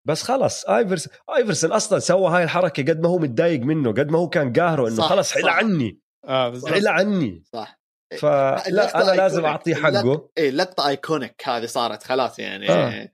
بس 0.08 0.24
خلص 0.24 0.66
ايفرسون 0.66 1.14
آيفرسون 1.36 1.72
أصلا 1.72 1.99
سوى 1.99 2.30
هاي 2.30 2.43
الحركة 2.43 2.84
قد 2.84 2.99
ما 3.01 3.10
هو 3.10 3.18
متضايق 3.18 3.62
منه 3.62 3.91
قد 3.91 4.10
ما 4.10 4.20
هو 4.20 4.30
كان 4.30 4.53
قاهره 4.53 4.88
إنه 4.88 5.01
خلص 5.01 5.32
حل 5.32 5.49
عني. 5.49 5.99
آه 6.28 6.49
بالضبط. 6.49 6.72
حل 6.72 6.88
عني. 6.88 7.43
صح. 7.53 7.80
فلا 8.20 9.01
أنا 9.01 9.12
لازم 9.12 9.45
أعطيه 9.45 9.76
حقه. 9.76 10.30
اي 10.38 10.51
لقطه 10.51 10.88
iconic 10.88 11.47
هذه 11.47 11.66
صارت 11.66 12.03
خلاص 12.03 12.39
يعني. 12.39 12.70
آه. 12.70 13.10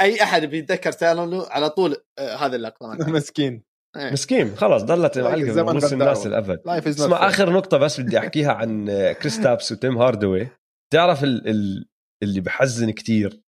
أي 0.00 0.22
أحد 0.22 0.44
بيتذكر 0.44 0.92
تايرون 0.92 1.28
لو 1.28 1.42
على 1.42 1.70
طول 1.70 1.96
آه، 2.18 2.36
هذه 2.36 2.54
اللقطة 2.54 2.86
مسكين. 3.18 3.62
إيه. 3.96 4.12
مسكين 4.12 4.56
خلاص 4.56 4.82
ضلت 4.82 5.18
معلقه 5.18 5.62
بنص 5.62 5.92
الناس 5.92 6.26
للأبد 6.26 6.68
اسمع 6.68 7.28
آخر 7.28 7.50
نقطة 7.52 7.76
بس 7.78 8.00
بدي 8.00 8.18
أحكيها 8.18 8.52
عن 8.52 8.86
كريستابس 9.20 9.72
وتيم 9.72 9.98
هاردوي. 9.98 10.48
تعرف 10.92 11.24
ال 11.24 11.48
ال 11.48 11.88
اللي 12.22 12.40
بحزن 12.40 12.90
كتير 12.90 13.42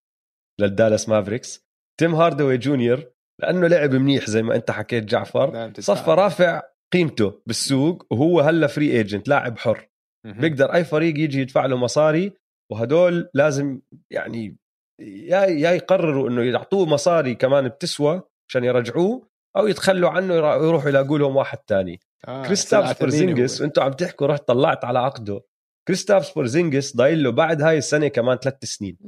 للدالاس 0.61 1.09
مافريكس؟ 1.09 1.68
تيم 2.01 2.15
هاردوي 2.15 2.59
جونيور 2.59 3.05
لأنه 3.41 3.67
لعب 3.67 3.95
منيح 3.95 4.27
زي 4.27 4.43
ما 4.43 4.55
أنت 4.55 4.71
حكيت 4.71 5.05
جعفر. 5.05 5.51
نعم، 5.51 5.73
صفى 5.79 6.11
رافع 6.11 6.63
قيمته 6.93 7.43
بالسوق 7.47 8.07
وهو 8.11 8.41
هلا 8.41 8.67
free 8.67 8.93
agent 8.93 9.29
لاعب 9.29 9.59
حر. 9.59 9.89
بيقدر 10.25 10.75
أي 10.75 10.85
فريق 10.85 11.19
يجي 11.19 11.41
يدفع 11.41 11.67
له 11.67 11.77
مصاري 11.77 12.33
وهدول 12.73 13.31
لازم 13.35 13.81
يعني 14.11 14.57
يا 15.01 15.41
يا 15.41 15.71
يقرروا 15.71 16.29
إنه 16.29 16.43
يعطوه 16.43 16.87
مصاري 16.87 17.35
كمان 17.35 17.69
بتسوى 17.69 18.23
عشان 18.49 18.65
يرجعوه 18.65 19.29
أو 19.57 19.67
يتخلوا 19.67 20.11
عنه 20.11 20.35
يروحوا 20.35 20.89
يلاقوا 20.89 21.19
لهم 21.19 21.37
واحد 21.37 21.59
تاني. 21.59 22.01
آه 22.29 22.43
كريستابس 22.43 23.01
بورزينجس 23.01 23.61
وأنتم 23.61 23.83
عم 23.83 23.93
تحكوا 23.93 24.27
رحت 24.27 24.49
طلعت 24.49 24.85
على 24.85 24.99
عقده. 24.99 25.41
كريستابس 25.89 26.35
بورزينجس 26.35 26.97
ضايل 26.97 27.23
له 27.23 27.31
بعد 27.31 27.63
هاي 27.63 27.79
السنة 27.79 28.09
كمان 28.09 28.37
ثلاث 28.37 28.65
سنين. 28.65 28.99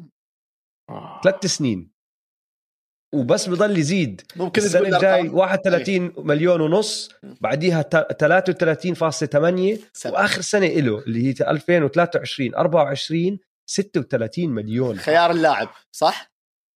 آه. 0.91 1.21
ثلاث 1.25 1.47
سنين. 1.47 1.90
وبس 3.15 3.49
بضل 3.49 3.79
يزيد. 3.79 4.23
ممكن 4.37 4.63
السنة 4.63 4.97
الجاي 4.97 5.29
31 5.29 5.95
أي. 5.95 6.13
مليون 6.17 6.61
ونص 6.61 7.09
بعديها 7.41 7.83
33.8 7.83 10.07
وآخر 10.07 10.41
سنة 10.41 10.67
له 10.67 10.99
اللي 10.99 11.27
هي 11.27 11.35
2023 11.51 12.55
24 12.55 13.39
36 13.67 14.51
مليون. 14.51 14.99
خيار 14.99 15.31
اللاعب 15.31 15.69
صح؟ 15.93 16.31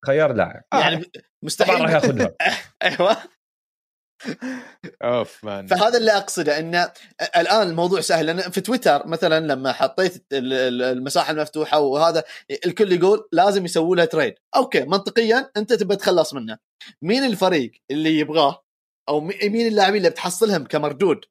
خيار 0.06 0.34
لاعب. 0.34 0.64
يعني 0.74 0.96
آه. 0.96 1.02
مستحيل. 1.44 1.82
راح 1.82 1.92
ياخذها. 1.92 2.36
أيوه. 2.84 3.18
oof 5.04 5.44
man. 5.44 5.68
فهذا 5.68 5.98
اللي 5.98 6.12
أقصده 6.12 6.60
إنه 6.60 6.92
الآن 7.36 7.70
الموضوع 7.70 8.02
سهل. 8.02 8.26
لأن 8.26 8.40
في 8.40 8.62
تويتر 8.62 9.08
مثلا 9.08 9.40
لما 9.54 9.74
حطيت 9.74 10.26
المساحة 10.34 11.32
المفتوحة 11.32 11.80
وهذا 11.80 12.24
الكل 12.66 12.92
يقول 12.92 13.30
لازم 13.32 13.66
يسووا 13.66 13.96
له 13.96 14.06
trade 14.06 14.36
okay 14.56 14.84
منطقيا 14.84 15.52
أنت 15.58 15.74
تبى 15.74 15.96
تخلص 15.96 16.34
منه. 16.34 16.58
مين 17.02 17.24
الفريق 17.24 17.72
اللي 17.92 18.20
يبغاه؟ 18.20 18.64
أو 19.10 19.22
مين 19.22 19.68
اللاعبين 19.68 19.98
اللي 19.98 20.10
بتحصلهم 20.10 20.66
كمردود 20.66 21.26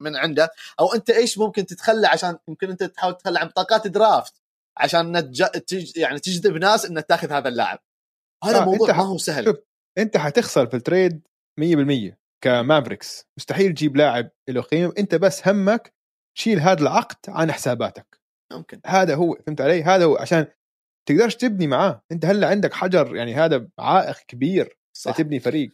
من 0.00 0.16
عنده؟ 0.16 0.50
أو 0.80 0.94
أنت 0.94 1.10
إيش 1.10 1.38
ممكن 1.38 1.66
تتخلى 1.66 2.06
عشان 2.06 2.38
ممكن 2.48 2.70
أنت 2.70 2.84
تحاول 2.84 3.16
تتخلى 3.16 3.38
عن 3.38 3.46
بطاقات 3.46 3.86
draft 3.86 4.42
عشان 4.78 5.16
نتج... 5.16 5.44
تج... 5.44 5.96
يعني 5.96 6.18
تجذب 6.18 6.56
ناس 6.56 6.86
إنك 6.86 7.06
تاخذ 7.06 7.32
هذا 7.32 7.48
اللاعب. 7.48 7.78
هذا 8.44 8.58
آه 8.58 8.64
موضوع 8.64 8.96
ما 8.96 9.02
هو 9.02 9.18
سهل. 9.18 9.44
شوف 9.44 9.56
أنت 9.98 10.16
حتخسر 10.16 10.66
في 10.66 10.76
ال 10.76 10.85
trade 10.85 11.28
100% 11.60 12.19
ك 12.44 12.51
Mavericks. 12.51 13.26
مستحيل 13.38 13.74
تجيب 13.74 13.96
لاعب 13.96 14.30
له 14.48 14.60
قيمة 14.60 14.92
انت 14.98 15.14
بس 15.14 15.48
همك 15.48 15.94
تشيل 16.36 16.60
هذا 16.60 16.82
العقد 16.82 17.16
عن 17.28 17.52
حساباتك. 17.52 18.20
ممكن. 18.52 18.80
هذا 18.86 19.14
هو 19.14 19.36
فهمت 19.46 19.60
علي؟ 19.60 19.82
هذا 19.82 20.04
هو 20.04 20.16
عشان 20.16 20.46
تقدرش 21.08 21.36
تبني 21.36 21.66
معاه. 21.66 22.02
أنت 22.12 22.24
هلأ 22.24 22.48
عندك 22.48 22.74
حجر 22.74 23.16
يعني 23.16 23.34
هذا 23.34 23.68
عائق 23.78 24.18
كبير 24.28 24.78
صح. 24.96 25.16
تبني 25.16 25.40
فريق. 25.40 25.70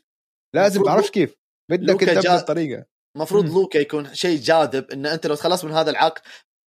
لازم 0.54 0.82
تعرفش 0.82 1.10
كيف؟ 1.10 1.36
بدك 1.70 2.00
تبني 2.00 2.20
جا... 2.20 2.34
الطريقة. 2.34 2.84
المفروض 3.16 3.46
لوكا 3.46 3.78
يكون 3.78 4.14
شيء 4.14 4.40
جاذب 4.40 4.90
إن 4.90 5.06
أنت 5.06 5.26
لو 5.26 5.34
تخلص 5.34 5.64
من 5.64 5.72
هذا 5.72 5.90
العقد 5.90 6.22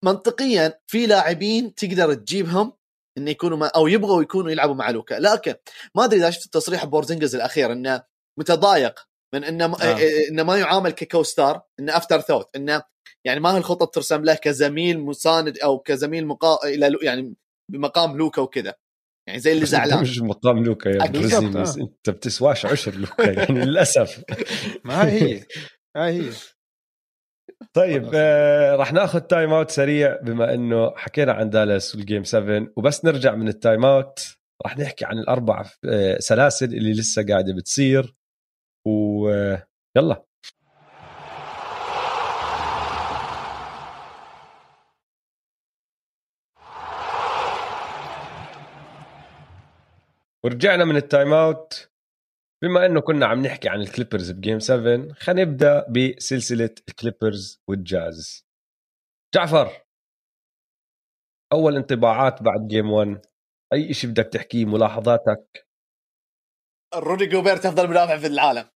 منطقيا 0.05 0.79
في 0.87 1.07
لاعبين 1.07 1.75
تقدر 1.75 2.13
تجيبهم 2.13 2.73
انه 3.17 3.31
يكونوا 3.31 3.57
ما 3.57 3.67
أو 3.67 3.87
يبغوا 3.87 4.21
يكونوا 4.21 4.51
يلعبوا 4.51 4.75
مع 4.75 4.89
لوكا. 4.89 5.15
لكن 5.15 5.55
ما 5.95 6.05
أدري 6.05 6.19
إذا 6.19 6.29
شفت 6.29 6.53
تصريح 6.53 6.85
بورزينغيز 6.85 7.35
الأخير 7.35 7.71
إنه 7.71 8.03
متضايق 8.39 9.08
من 9.33 9.43
إنه 9.43 9.65
آه. 9.65 9.97
إيه، 9.97 10.29
إنه 10.29 10.43
ما 10.43 10.57
يعامل 10.57 10.91
ك 10.91 11.23
co-star 11.23 11.61
إنه 11.79 11.97
afterthought 11.97 12.49
إنه 12.55 12.83
يعني 13.25 13.39
ما 13.39 13.53
هي 13.53 13.57
الخطط 13.57 13.95
ترسم 13.95 14.23
له 14.23 14.35
كزميل 14.35 14.99
مساند 14.99 15.57
أو 15.57 15.79
كزميل 15.79 16.27
مقا... 16.27 16.67
إلى 16.67 16.97
يعني 17.01 17.35
بمقام 17.71 18.17
لوكا 18.17 18.41
وكذا. 18.41 18.73
يعني 19.27 19.39
زي 19.39 19.51
اللي 19.51 19.65
زعلان. 19.65 20.01
مش 20.01 20.21
مقام 20.21 20.63
لوكا 20.63 20.89
يا 20.89 21.01
آه. 21.03 21.75
أنت 21.77 22.09
بتسواش 22.09 22.65
عشر 22.65 22.95
لوكا 22.95 23.31
يعني 23.31 23.59
للأسف. 23.65 24.23
ما 24.83 25.07
هي. 25.07 25.43
هاي 25.97 26.21
هي. 26.21 26.29
طيب 27.73 28.09
آه 28.13 28.75
راح 28.75 28.93
ناخذ 28.93 29.19
timeout 29.19 29.71
سريع 29.71 30.21
بما 30.21 30.53
إنه 30.53 30.93
حكينا 30.95 31.33
عن 31.33 31.49
دالاس 31.49 31.95
وال 31.95 32.05
game 32.05 32.23
7 32.23 32.67
وبس 32.77 33.05
نرجع 33.05 33.35
من 33.35 33.47
ال 33.47 33.85
timeout 33.85 34.19
راح 34.65 34.77
نحكي 34.77 35.05
عن 35.05 35.17
الأربع 35.19 35.65
آه 35.85 36.17
سلاسل 36.19 36.65
اللي 36.65 36.91
لسه 36.91 37.25
قاعدة 37.25 37.53
بتصير. 37.53 38.15
ويلا. 38.89 40.25
ورجعنا 50.45 50.85
من 50.85 50.95
ال 50.95 51.33
timeout. 51.33 51.89
بما 52.63 52.85
إنه 52.85 53.01
كنا 53.01 53.25
عم 53.25 53.41
نحكي 53.41 53.69
عن 53.69 53.81
الكليبرز 53.81 54.31
ب 54.31 54.37
game 54.37 54.59
7 54.59 55.13
خلينا 55.13 55.51
نبدأ 55.51 55.85
بسلسلة 55.89 56.75
الكليبرز 56.89 57.61
والجاز. 57.67 58.47
جعفر 59.35 59.85
أول 61.53 61.75
انطباعات 61.75 62.43
بعد 62.43 62.67
game 62.67 62.91
1 62.91 63.21
أي 63.73 63.93
شيء 63.93 64.09
بدك 64.09 64.25
تحكيه 64.25 64.65
ملاحظاتك؟ 64.65 65.67
رودي 66.95 67.25
جوبيرت 67.25 67.65
أفضل 67.65 67.89
مدافع 67.89 68.17
في 68.17 68.27
العالم. 68.27 68.69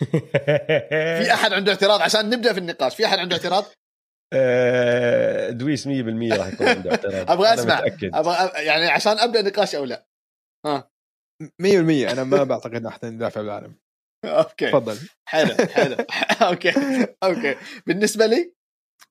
في 0.00 1.32
أحد 1.34 1.52
عنده 1.52 1.72
اعتراض 1.72 2.02
عشان 2.02 2.30
نبدأ 2.30 2.52
في 2.52 2.58
النقاش؟ 2.58 2.96
في 2.96 3.06
أحد 3.06 3.18
عنده 3.18 3.36
اعتراض؟ 3.36 3.64
آه، 4.32 5.50
دويس 5.50 5.86
100% 5.88 5.90
راح 6.32 6.46
يكون 6.52 6.68
عنده 6.68 6.90
اعتراض. 6.90 7.30
أبغى 7.30 7.54
أسمع. 7.54 7.82
أبغى 8.02 8.64
يعني 8.64 8.86
عشان 8.88 9.18
أبدأ 9.18 9.42
نقاش 9.42 9.74
أو 9.74 9.84
لا. 9.84 10.06
ها. 10.66 10.90
100% 11.62 12.10
أنا 12.12 12.24
ما 12.24 12.44
بعتقد 12.44 12.86
احسن 12.86 13.14
مدافع 13.14 13.40
بالعالم. 13.40 13.74
أوكي. 14.24 14.70
تفضل. 14.70 14.98
حلو 15.28 15.66
حلو. 15.66 15.96
أوكي 16.48 16.72
أوكي. 17.22 17.56
بالنسبة 17.86 18.26
لي 18.26 18.54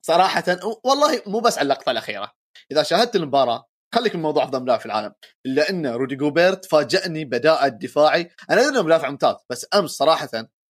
صراحة 0.05 0.43
والله 0.83 1.21
مو 1.27 1.39
بس 1.39 1.57
على 1.57 1.63
اللقطة 1.63 1.91
الأخيرة. 1.91 2.31
إذا 2.71 2.83
شاهدت 2.83 3.15
المباراة 3.15 3.69
خليك 3.95 4.15
من 4.15 4.21
موضوع 4.21 4.43
أفضل 4.43 4.61
مدافع 4.61 4.79
في 4.79 4.85
العالم. 4.85 5.13
إلا 5.45 5.69
أن 5.69 5.87
رودي 5.87 6.15
جوبيرت 6.15 6.65
فاجأني 6.65 7.25
بأداءه 7.25 7.65
الدفاعي. 7.65 8.29
أنا 8.49 8.61
أدري 8.61 8.69
انه 8.69 8.81
مدافع 8.81 9.09
ممتاز 9.09 9.35
بس 9.49 9.67
أمس 9.75 9.89
صراحة 9.91 10.29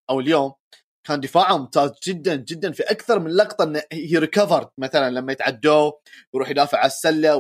أو 0.09 0.19
اليوم 0.19 0.53
كان 1.07 1.19
دفاعه 1.19 1.57
ممتاز 1.57 1.91
جدا 2.07 2.35
جدا 2.35 2.71
في 2.71 2.83
أكثر 2.83 3.19
من 3.19 3.31
لقطة 3.31 3.63
إنه 3.63 3.81
هي 3.91 4.17
recovered 4.17 4.69
مثلا 4.77 5.09
لما 5.09 5.31
يتعدوه 5.31 6.01
ويروح 6.33 6.49
يدافع 6.49 6.77
على 6.77 6.87
السلة 6.87 7.35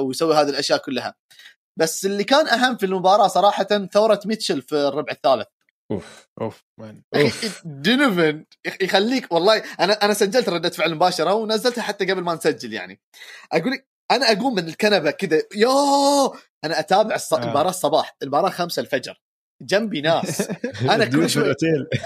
ويسوي 0.00 0.34
هذه 0.34 0.48
الأشياء 0.48 0.78
كلها. 0.78 1.14
بس 1.78 2.06
اللي 2.06 2.24
كان 2.24 2.48
أهم 2.48 2.76
في 2.76 2.86
المباراة 2.86 3.28
صراحة 3.28 3.88
ثورة 3.92 4.20
ميتشل 4.24 4.62
في 4.62 4.76
الربع 4.76 5.12
الثالث. 5.12 5.46
أوف 5.92 6.28
أوف 6.40 6.64
مان 6.80 7.02
دينوفن 7.64 8.44
يخليك 8.80 9.32
والله 9.32 9.62
أنا 9.80 9.92
أنا 9.92 10.14
سجلت 10.14 10.48
ردة 10.48 10.70
فعل 10.70 10.94
مباشرة 10.94 11.34
ونزلتها 11.34 11.82
حتى 11.82 12.04
قبل 12.04 12.22
ما 12.22 12.34
نسجل 12.34 12.72
يعني. 12.72 13.00
أقول 13.52 13.72
لك 13.72 13.88
أنا 14.10 14.32
أقوم 14.32 14.54
من 14.54 14.68
الكنبة 14.68 15.10
كذا 15.10 15.42
يا 15.56 16.30
أنا 16.64 16.78
اتابع 16.78 17.14
الص... 17.14 17.32
آه. 17.32 17.42
المباراه 17.42 17.70
الصباح 17.70 18.16
المباراه 18.22 18.50
5 18.50 18.80
الفجر 18.80 19.20
جنبي 19.62 20.00
ناس. 20.00 20.48
أنا 20.94 21.04
كل 21.04 21.30
شوي 21.30 21.54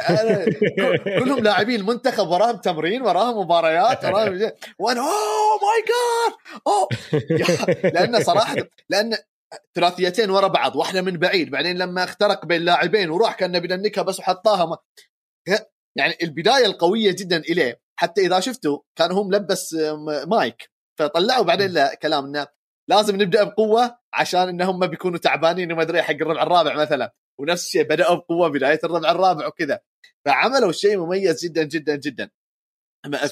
أنا 0.08 0.44
كلهم 1.20 1.38
لاعبين 1.38 1.80
المنتخب 1.80 2.28
وراهم 2.28 2.56
تمرين 2.56 3.02
وراهم 3.02 3.38
مباريات 3.38 4.04
وراهم 4.04 4.52
وأنا 4.78 5.00
اوه 5.00 5.60
ماي 5.62 5.84
جاد 5.88 6.62
اوه 6.66 6.88
لأن 7.94 8.22
صراحة 8.24 8.56
لأن 8.88 9.16
ثلاثيتين 9.74 10.30
ورا 10.30 10.48
بعض 10.48 10.76
واحدة 10.76 11.02
من 11.02 11.16
بعيد. 11.16 11.50
بعدين 11.50 11.78
لما 11.78 12.04
اخترق 12.04 12.46
بين 12.46 12.62
لاعبين 12.62 13.10
وراح 13.10 13.34
كان 13.34 13.60
بينكها 13.60 14.02
بس 14.02 14.18
وحطاها 14.18 14.66
ما... 14.66 14.76
يعني 15.96 16.14
البداية 16.22 16.66
القوية 16.66 17.10
جدا 17.18 17.36
إليه. 17.36 17.80
حتى 17.96 18.20
إذا 18.20 18.40
شفتوا 18.40 18.78
كان 18.98 19.12
هو 19.12 19.24
ملبس 19.24 19.76
مايك. 20.26 20.70
فطلعوا 20.98 21.44
بعدين 21.44 21.72
له 21.72 21.94
كلام 21.94 22.24
إنه 22.24 22.46
لازم 22.88 23.16
نبدأ 23.16 23.44
بقوة 23.44 23.98
عشان 24.14 24.48
إنهم 24.48 24.86
بيكونوا 24.86 25.18
تعبانين 25.18 25.72
وما 25.72 25.82
أدري 25.82 26.02
حق 26.02 26.14
الربع 26.14 26.42
الرابع 26.42 26.76
مثلا. 26.76 27.12
ونفس 27.40 27.66
الشيء 27.66 27.82
بداوا 27.82 28.14
بقوة 28.14 28.48
بداية 28.48 28.80
الربع 28.84 29.10
الرابع 29.10 29.46
وكذا. 29.46 29.80
فعملوا 30.26 30.72
شيء 30.72 30.98
مميز 30.98 31.44
جدا 31.44 31.64
جدا 31.64 31.96
جدا. 31.96 32.30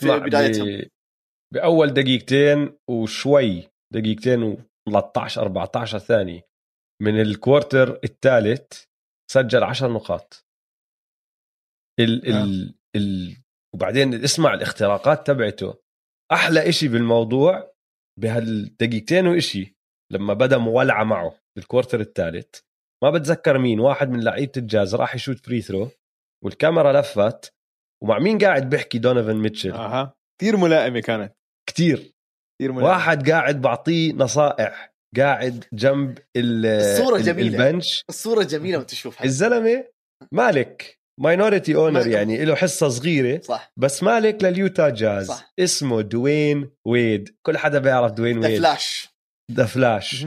في 0.01 0.21
بدايتهم. 0.21 0.91
بأول 1.55 1.95
دقيقتين 1.95 2.79
وشوي 2.91 3.69
دقيقتين 3.95 4.57
و13 4.91 5.39
14 5.39 5.99
ثانية 5.99 6.49
من 7.03 7.21
الكوارتر 7.21 8.01
الثالث 8.05 8.85
سجل 9.31 9.63
10 9.65 9.89
نقاط. 9.89 10.47
ال 12.01 12.33
آه. 12.33 12.45
ال 12.45 12.75
ال 12.97 13.37
وبعدين 13.75 14.15
اسمع 14.15 14.55
الاختراقات 14.55 15.27
تبعته. 15.27 15.75
أحلى 16.33 16.69
إشي 16.69 16.89
بالموضوع 16.89 17.75
بهالدقيقتين 18.21 19.27
وإشي 19.27 19.77
لما 20.13 20.35
بدأ 20.35 20.59
مولعة 20.59 21.05
معه 21.05 21.41
بالكوارتر 21.57 22.01
الثالث. 22.01 22.61
ما 23.05 23.11
بتذكر 23.11 23.59
مين 23.59 23.81
واحد 23.81 24.11
من 24.11 24.21
لعيبة 24.25 24.53
الجاز 24.57 24.95
راح 24.95 25.15
يشوت 25.15 25.47
free 25.47 25.61
throw 25.63 25.91
والكاميرا 26.45 27.01
لفت 27.01 27.53
ومع 28.05 28.19
مين 28.19 28.39
قاعد 28.39 28.71
بيحكي 28.71 28.99
دونيفن 28.99 29.37
ميتشل؟ 29.37 29.71
أها. 29.73 30.15
كثير 30.41 30.57
ملائمة 30.57 31.01
كانت. 31.01 31.33
كتير. 31.69 31.97
كثير 32.61 32.73
ملائمة. 32.73 32.89
واحد 32.91 33.31
قاعد 33.31 33.61
بعطيه 33.61 34.13
نصائح 34.13 34.95
قاعد 35.17 35.65
جنب 35.73 36.19
ال- 36.37 36.67
الصورة 36.67 37.17
ال- 37.17 37.23
جميلة. 37.23 37.67
ال 37.69 37.74
bench. 37.74 38.05
الصورة 38.09 38.43
جميلة 38.43 38.79
وانت 38.79 38.91
تشوفها. 38.91 39.25
الزلمة 39.25 39.85
مالك 40.33 40.99
minority 41.21 41.75
owner 41.75 42.07
يعني 42.07 42.45
له 42.45 42.55
حصة 42.55 42.89
صغيرة 42.89 43.41
صح. 43.41 43.73
بس 43.77 44.03
مالك 44.03 44.45
لل 44.45 44.59
Utah 44.59 44.89
Jazz. 44.91 45.27
صح. 45.27 45.53
اسمه 45.59 46.01
Dwyane 46.01 46.71
Wade. 46.87 47.37
كل 47.47 47.59
حدا 47.59 47.79
بيعرف 47.79 48.13
Dwyane 48.13 48.41
Wade 48.41 48.49
the 48.49 48.59
Flash 48.59 49.09
the 49.53 49.67
Flash 49.67 50.27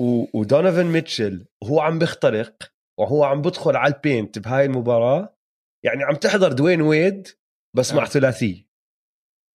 ودونيفن 0.00 0.86
ميتشل 0.86 1.46
وهو 1.62 1.80
عم 1.80 1.98
بيخترق 1.98 2.54
وهو 3.00 3.24
عم 3.24 3.42
بدخل 3.42 3.76
على 3.76 3.94
ال 3.94 4.01
paint 4.01 4.38
بهاي 4.38 4.64
المباراة. 4.64 5.36
يعني 5.84 6.04
عم 6.04 6.14
تحضر 6.14 6.52
Dwyane 6.52 6.80
Wade 6.82 7.28
بس 7.76 7.92
مع 7.94 8.02
آه. 8.02 8.06
ثلاثي 8.06 8.66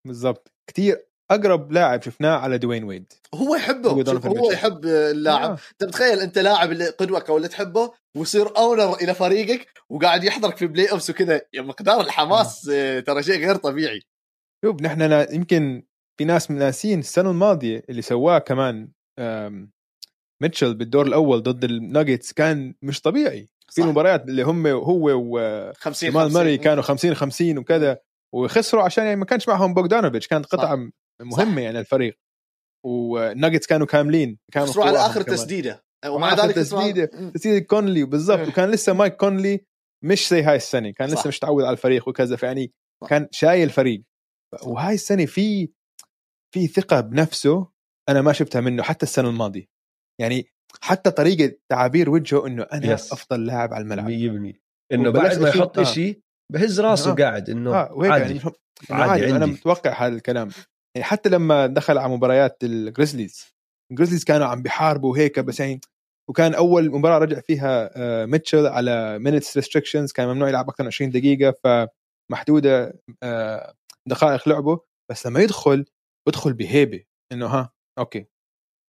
بالضبط. 0.08 0.54
كثير 0.70 1.08
أقرب 1.32 1.72
لاعب 1.72 2.02
شفناه 2.02 2.38
على 2.38 2.58
Dwyane 2.58 2.84
Wade 2.84 3.14
هو 3.36 3.40
هو 3.48 3.56
يحبه 3.56 3.90
هو 3.90 3.96
ميتشل. 3.96 4.54
يحب 4.54 4.86
اللاعب. 4.86 5.50
آه. 5.52 5.58
أنت 5.72 5.84
متخيل 5.84 6.20
أنت 6.20 6.38
لاعب 6.38 6.72
اللي 6.72 6.90
قدوك 6.90 7.30
أو 7.30 7.38
اللي 7.38 7.48
تحبه 7.48 7.94
ويصير 8.18 8.58
owner 8.58 8.94
إلى 8.96 9.14
فريقك 9.14 9.68
وقاعد 9.90 10.24
يحضرك 10.24 10.58
في 10.58 10.68
playoffs 10.68 11.10
وكذا. 11.10 11.42
يا 11.54 11.62
مقدار 11.62 12.02
الحماس 12.02 12.70
آه، 12.74 13.00
ترى 13.00 13.24
شيء 13.24 13.40
غير 13.40 13.56
طبيعي. 13.56 14.02
شوف 14.66 14.82
نحن 14.82 15.10
نا- 15.10 15.32
يمكن 15.34 15.84
في 16.20 16.26
ناس 16.26 16.52
ناسين 16.52 17.00
السنة 17.00 17.32
الماضية 17.32 17.84
اللي 17.90 18.02
سواه 18.02 18.40
كمان 18.40 18.92
ميتشل 20.42 20.74
بالدور 20.74 21.08
الأول 21.08 21.44
ضد 21.44 21.64
الناجتس 21.64 22.34
كان 22.34 22.76
مش 22.82 23.02
طبيعي 23.02 23.50
في 23.70 23.82
صح. 23.82 23.88
مباريات 23.88 24.28
اللي 24.30 24.44
هم 24.44 24.68
هو 24.68 25.10
وجمال 25.12 25.48
ماري 25.48 25.76
50 25.76 26.30
50. 26.30 26.56
كانوا 26.56 26.84
50 26.84 27.16
50 27.16 27.58
وكذا 27.58 27.98
وخسروا 28.36 28.84
عشان 28.84 29.04
يعني 29.04 29.16
ما 29.16 29.26
كانش 29.26 29.48
معهم 29.48 29.74
بوغدانوفيتش 29.74 30.28
كانت 30.28 30.46
قطعة 30.46 30.76
صح. 30.76 30.92
مهمة 31.22 31.62
يعني 31.62 31.80
الفريق 31.80 32.18
والناجتس 32.86 33.68
كانوا 33.68 33.88
كاملين 33.88 34.38
كانوا 34.52 34.68
خسروا 34.68 34.86
على 34.86 34.98
آخر 34.98 35.24
كمان. 35.24 35.38
تسديدة 35.38 35.84
ومع 36.08 36.34
ذلك. 36.34 36.58
مم. 37.14 37.32
تسديدة 37.32 37.60
كونلي 37.60 38.04
بالضبط. 38.04 38.48
وكان 38.48 38.72
لسه 38.72 38.94
مايك 38.94 39.16
كونلي 39.16 39.66
مش 40.04 40.30
زي 40.30 40.42
هاي 40.44 40.56
السنة 40.56 40.92
كان 40.92 41.08
صح. 41.08 41.20
لسه 41.20 41.28
مش 41.28 41.40
تعود 41.40 41.64
على 41.64 41.74
الفريق 41.74 42.08
وكذا 42.08 42.36
فيعني 42.36 42.74
صح. 43.04 43.10
كان 43.10 43.28
شايل 43.32 43.64
الفريق 43.64 44.04
وهاي 44.64 44.94
السنة 44.94 45.26
في 45.26 45.70
في 46.54 46.68
ثقة 46.68 47.02
بنفسه 47.02 47.68
أنا 48.10 48.22
ما 48.22 48.34
شفتها 48.34 48.62
منه 48.62 48.84
حتى 48.84 49.06
السنة 49.06 49.30
الماضية 49.30 49.71
يعني 50.20 50.48
حتى 50.82 51.12
طريقة 51.12 51.56
تعابير 51.72 52.10
وجهه 52.10 52.48
إنه 52.48 52.64
أنا 52.64 52.98
Yes. 52.98 53.14
أفضل 53.14 53.46
لاعب 53.46 53.74
على 53.74 53.82
الملعب 53.84 54.06
100% 54.56 54.60
إنه 54.92 55.10
بعد 55.10 55.40
ما 55.40 55.50
يحط 55.50 55.80
آه. 55.80 55.82
إشي 55.82 56.22
بهز 56.54 56.80
راسه 56.80 57.12
آه. 57.12 57.16
قاعد 57.16 57.50
إنه 57.50 57.72
وهيك 57.72 58.12
يعني 58.12 58.24
عادي 58.24 58.34
إنه 58.34 58.52
عادي 58.90 59.12
عادي, 59.12 59.36
أنا. 59.36 59.46
متوقع 59.46 60.06
هذا 60.08 60.16
الكلام 60.16 60.50
يعني 60.96 61.06
حتى 61.08 61.30
لما 61.30 61.68
دخل 61.68 61.98
على 61.98 62.14
مباريات 62.14 62.58
الجريزليز 62.64 63.46
الجريزليز 63.92 64.24
كانوا 64.24 64.48
عم 64.48 64.62
بيحاربوا 64.62 65.12
وهيك 65.12 65.40
بس 65.40 65.60
يعني 65.60 65.82
وكان 66.30 66.54
أول 66.54 66.92
مباراة 66.92 67.18
رجع 67.18 67.40
فيها 67.40 67.92
آه، 67.96 68.26
ميتشل 68.26 68.66
على 68.68 69.20
minutes 69.20 69.58
restrictions 69.58 70.12
كان 70.12 70.28
ممنوع 70.28 70.50
يلعب 70.50 70.70
أكثر 70.70 70.84
من 70.84 70.88
20 70.88 71.12
دقيقة 71.12 71.56
فمحدودة 72.32 73.00
آه، 73.24 73.74
دقائق 74.08 74.50
لعبه 74.50 74.80
بس 75.12 75.28
لما 75.28 75.40
يدخل 75.40 75.86
بدخل 76.28 76.54
بهيبة 76.54 77.04
إنه 77.32 77.46
ها 77.46 77.74
أوكي 78.00 78.26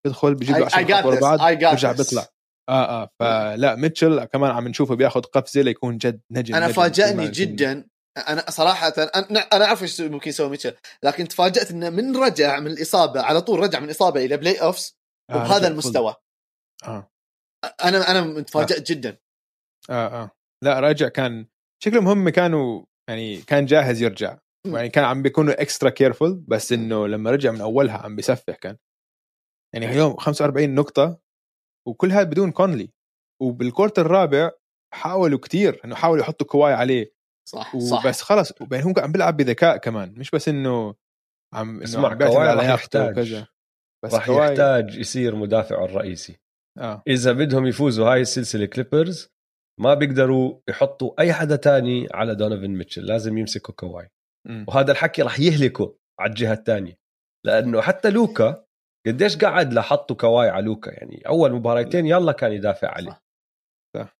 بدخل 0.06 0.34
بيجيب 0.34 0.56
له 0.56 0.68
I- 0.68 0.72
10 0.74 0.82
I 0.84 0.86
got 0.86 0.90
نقاط 0.90 1.04
ورا 1.06 1.16
this. 1.16 1.20
بعض 1.20 1.38
I 1.38 1.42
got 1.42 1.68
بيرجع 1.70 1.92
this. 1.94 1.96
بيطلع. 1.96 2.26
آه 2.68 3.02
آه 3.02 3.08
فلا 3.20 3.74
ميتشل 3.74 4.24
كمان 4.24 4.50
عم 4.50 4.68
نشوفه 4.68 4.94
بياخذ 4.94 5.20
قفزة 5.20 5.60
ليكون 5.62 5.98
جد 5.98 6.20
نجم 6.30 6.54
أنا 6.54 6.66
نجم 6.66 6.74
فاجأني. 6.74 7.28
جدا. 7.28 7.88
أنا 8.28 8.50
صراحة 8.50 8.88
أنا 8.98 9.38
أنا 9.52 9.64
أعرف 9.66 9.82
إيش 9.82 10.00
ممكن 10.00 10.28
يسوي 10.30 10.48
ميتشل 10.50 10.74
لكن 11.02 11.28
تفاجأت 11.28 11.70
إنه 11.70 11.90
من 11.90 12.16
رجع 12.16 12.60
من 12.60 12.66
الإصابة 12.66 13.20
على 13.22 13.40
طول 13.40 13.60
رجع 13.60 13.80
من 13.80 13.90
اصابه 13.90 14.24
إلى 14.24 14.36
playoffs 14.36 14.96
آه، 15.30 15.36
وبهذا 15.36 15.56
رجع 15.58 15.66
المستوى. 15.68 16.14
آه. 16.84 17.10
أنا 17.84 18.10
أنا 18.10 18.20
متفاجئ 18.20 18.80
جدا. 18.80 19.16
آه 19.90 20.22
آه. 20.22 20.30
لا 20.64 20.80
راجع 20.80 21.08
كان 21.08 21.46
شكلهم 21.84 22.08
هم 22.08 22.28
كانوا 22.28 22.84
يعني 23.08 23.36
كان 23.36 23.66
جاهز 23.66 24.02
يرجع. 24.02 24.38
يعني 24.66 24.88
كان 24.88 25.04
عم 25.04 25.22
بيكونوا 25.22 25.62
extra 25.62 25.90
careful 25.90 26.44
بس 26.48 26.72
إنه 26.72 27.06
لما 27.08 27.30
رجع 27.30 27.50
من 27.50 27.60
أولها 27.60 27.96
عم 27.98 28.16
بيسفح 28.16 28.54
كان. 28.56 28.76
يعني 29.74 29.90
اليوم 29.90 30.16
45 30.16 30.74
نقطة 30.74 31.18
وكل 31.88 32.12
هذا 32.12 32.22
بدون 32.22 32.52
كونلي 32.52 32.90
وبال 33.42 33.59
quarter 33.59 33.98
الرابع 33.98 34.50
حاولوا 34.94 35.38
كتير 35.38 35.80
إنه 35.84 35.94
حاولوا 35.94 36.22
يحطوا 36.22 36.46
كواي 36.46 36.72
عليه. 36.72 37.12
صح 37.48 37.76
صح. 37.78 38.06
وبس 38.06 38.22
خلص 38.22 38.52
وبين 38.60 38.82
هو 38.82 38.94
عم 38.98 39.12
بيلعب 39.12 39.36
بذكاء 39.36 39.76
كمان. 39.76 40.14
مش 40.16 40.30
بس 40.30 40.48
إنه 40.48 40.94
عم 41.54 41.82
اسمع 41.82 42.08
عم 42.10 42.18
كواي 42.18 42.48
على 42.48 42.60
راح 42.60 42.68
يحتاج. 42.68 43.12
وكذا. 43.12 43.46
بس 44.04 44.14
راح 44.14 44.26
كواي 44.26 44.48
يحتاج 44.48 44.96
يصير 44.96 45.34
مدافعه 45.36 45.84
الرئيسي. 45.84 46.42
آه. 46.78 47.02
إذا 47.08 47.32
بدهم 47.32 47.66
يفوزوا 47.66 48.12
هاي 48.12 48.20
السلسلة 48.20 48.66
كليبرز 48.66 49.28
ما 49.80 49.94
بيقدروا 49.94 50.60
يحطوا 50.68 51.20
أي 51.20 51.32
حدا 51.32 51.56
تاني 51.56 52.08
على 52.14 52.34
دونيفن 52.34 52.70
ميتشل 52.70 53.06
لازم 53.06 53.38
يمسكوا 53.38 53.74
كواي 53.74 54.10
مم. 54.48 54.64
وهذا 54.68 54.92
الحكي 54.92 55.22
راح 55.22 55.40
يهلكه 55.40 55.96
على 56.20 56.30
الجهة 56.30 56.52
الثانية 56.52 56.98
لأنه 57.46 57.80
حتى 57.80 58.10
لوكا 58.10 58.64
قديش 59.06 59.36
قعد 59.36 59.72
لحطوا 59.72 60.16
كواي 60.16 60.48
على 60.48 60.64
لوكا 60.64 60.90
يعني 60.90 61.22
أول 61.28 61.52
مباراتين 61.52 62.06
يلا 62.06 62.32
كان 62.32 62.52
يدافع 62.52 62.88
عليه 62.88 63.10
صح. 63.10 63.22
صح. 63.96 64.16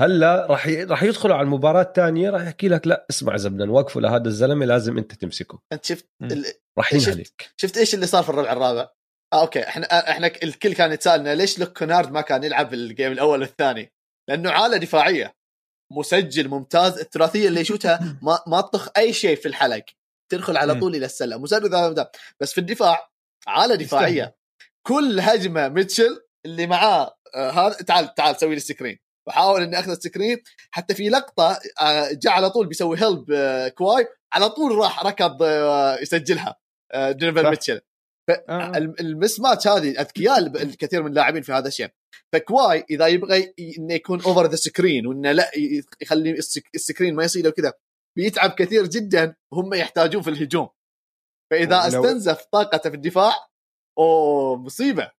هلأ 0.00 0.46
راح 0.46 0.66
ي... 0.66 0.84
راح 0.84 1.02
يدخلوا 1.02 1.36
على 1.36 1.44
المباراة 1.44 1.82
الثانية 1.82 2.30
راح 2.30 2.42
يحكي 2.42 2.68
لك 2.68 2.86
لا 2.86 3.06
اسمع 3.10 3.34
اذا 3.34 3.48
بدنا 3.48 3.64
نوقفه 3.64 4.00
لهذا 4.00 4.28
الزلمة 4.28 4.66
لازم 4.66 4.98
أنت 4.98 5.14
تمسكه 5.14 5.62
أنت 5.72 5.84
شفت. 5.84 6.08
ال... 6.22 6.44
راح 6.78 6.90
شفت- 6.94 7.08
ينهلك 7.08 7.50
شفت 7.56 7.76
إيش 7.76 7.94
اللي 7.94 8.06
صار 8.06 8.22
في 8.22 8.28
الربع 8.28 8.52
الرابع 8.52 8.88
آه 9.32 9.40
أوكي 9.40 9.68
إحنا 9.68 10.10
إحنا 10.10 10.26
الكل 10.26 10.74
كان 10.74 10.92
يتسالنا 10.92 11.34
ليش 11.34 11.58
لوك 11.58 11.78
كينارد 11.78 12.12
ما 12.12 12.20
كان 12.20 12.44
يلعب 12.44 12.74
ال 12.74 12.82
game 12.82 13.12
الأول 13.12 13.40
والثاني 13.40 13.92
لأنه 14.28 14.50
عالة 14.50 14.76
دفاعية 14.76 15.36
مسجل 15.92 16.48
ممتاز 16.48 16.98
الثلاثية 16.98 17.48
اللي 17.48 17.60
يشوتها 17.60 17.98
ما 18.22 18.38
ما 18.46 18.60
تطخ 18.60 18.88
أي 18.96 19.12
شيء 19.12 19.36
في 19.36 19.48
الحلق 19.48 19.84
تدخل 20.32 20.56
على. 20.56 20.74
طول 20.80 20.94
إلى 20.94 21.06
السلة 21.06 21.38
مسدد. 21.38 22.08
بس 22.40 22.52
في 22.52 22.58
الدفاع 22.58 23.10
عالة 23.48 23.74
دفاعية. 23.74 24.36
كل 24.86 25.20
هجمة 25.20 25.68
ميتشل 25.68 26.20
اللي 26.46 26.66
معاه 26.66 27.16
آه، 27.34 27.50
هذا 27.50 27.74
تعال 27.74 28.14
تعال 28.14 28.36
سوي 28.40 28.54
لي 28.54 28.60
screen. 28.60 28.98
وحاول 29.28 29.62
إني 29.62 29.78
أخذ 29.78 29.90
ال 29.90 29.96
screen. 29.96 30.38
حتى 30.70 30.94
في 30.94 31.08
لقطة 31.08 31.58
آه، 31.80 32.08
جاء 32.12 32.32
على 32.32 32.50
طول 32.50 32.66
بيسوي 32.66 32.98
help 32.98 33.30
آه، 33.32 33.68
كواي. 33.68 34.06
على 34.32 34.48
طول 34.48 34.72
راح 34.78 35.06
ركض 35.06 35.42
يسجلها 36.02 36.56
صح. 37.42 37.50
ميتشل. 37.50 37.80
الم- 38.50 38.94
ال 39.00 39.40
mismatch 39.40 39.68
هذه 39.68 40.00
أذكياء 40.00 40.38
الكثير 40.38 41.02
من 41.02 41.08
اللاعبين 41.08 41.42
في 41.42 41.52
هذا 41.52 41.68
الشيء. 41.68 41.88
فكواي 42.32 42.84
إذا 42.90 43.06
يبغى 43.06 43.54
إنه 43.78 43.94
يكون 43.94 44.22
over 44.22 44.46
the 44.46 44.56
screen 44.56 45.06
وإنه 45.06 45.32
لا 45.32 45.50
يخلي 46.02 46.30
الscr- 46.30 46.70
ال 46.74 46.80
screen 46.80 47.14
ما 47.14 47.24
يصيده 47.24 47.48
وكذا 47.48 47.72
بيتعب 48.16 48.50
كثير 48.50 48.86
جدا. 48.86 49.34
وهم 49.52 49.74
يحتاجون 49.74 50.22
في 50.22 50.30
الهجوم. 50.30 50.68
فإذا 51.50 51.76
ولو- 51.86 51.88
أستنزف 52.04 52.44
طاقته 52.52 52.90
في 52.90 52.96
الدفاع 52.96 53.32
أوه 53.98 54.56
مصيبة. 54.56 55.10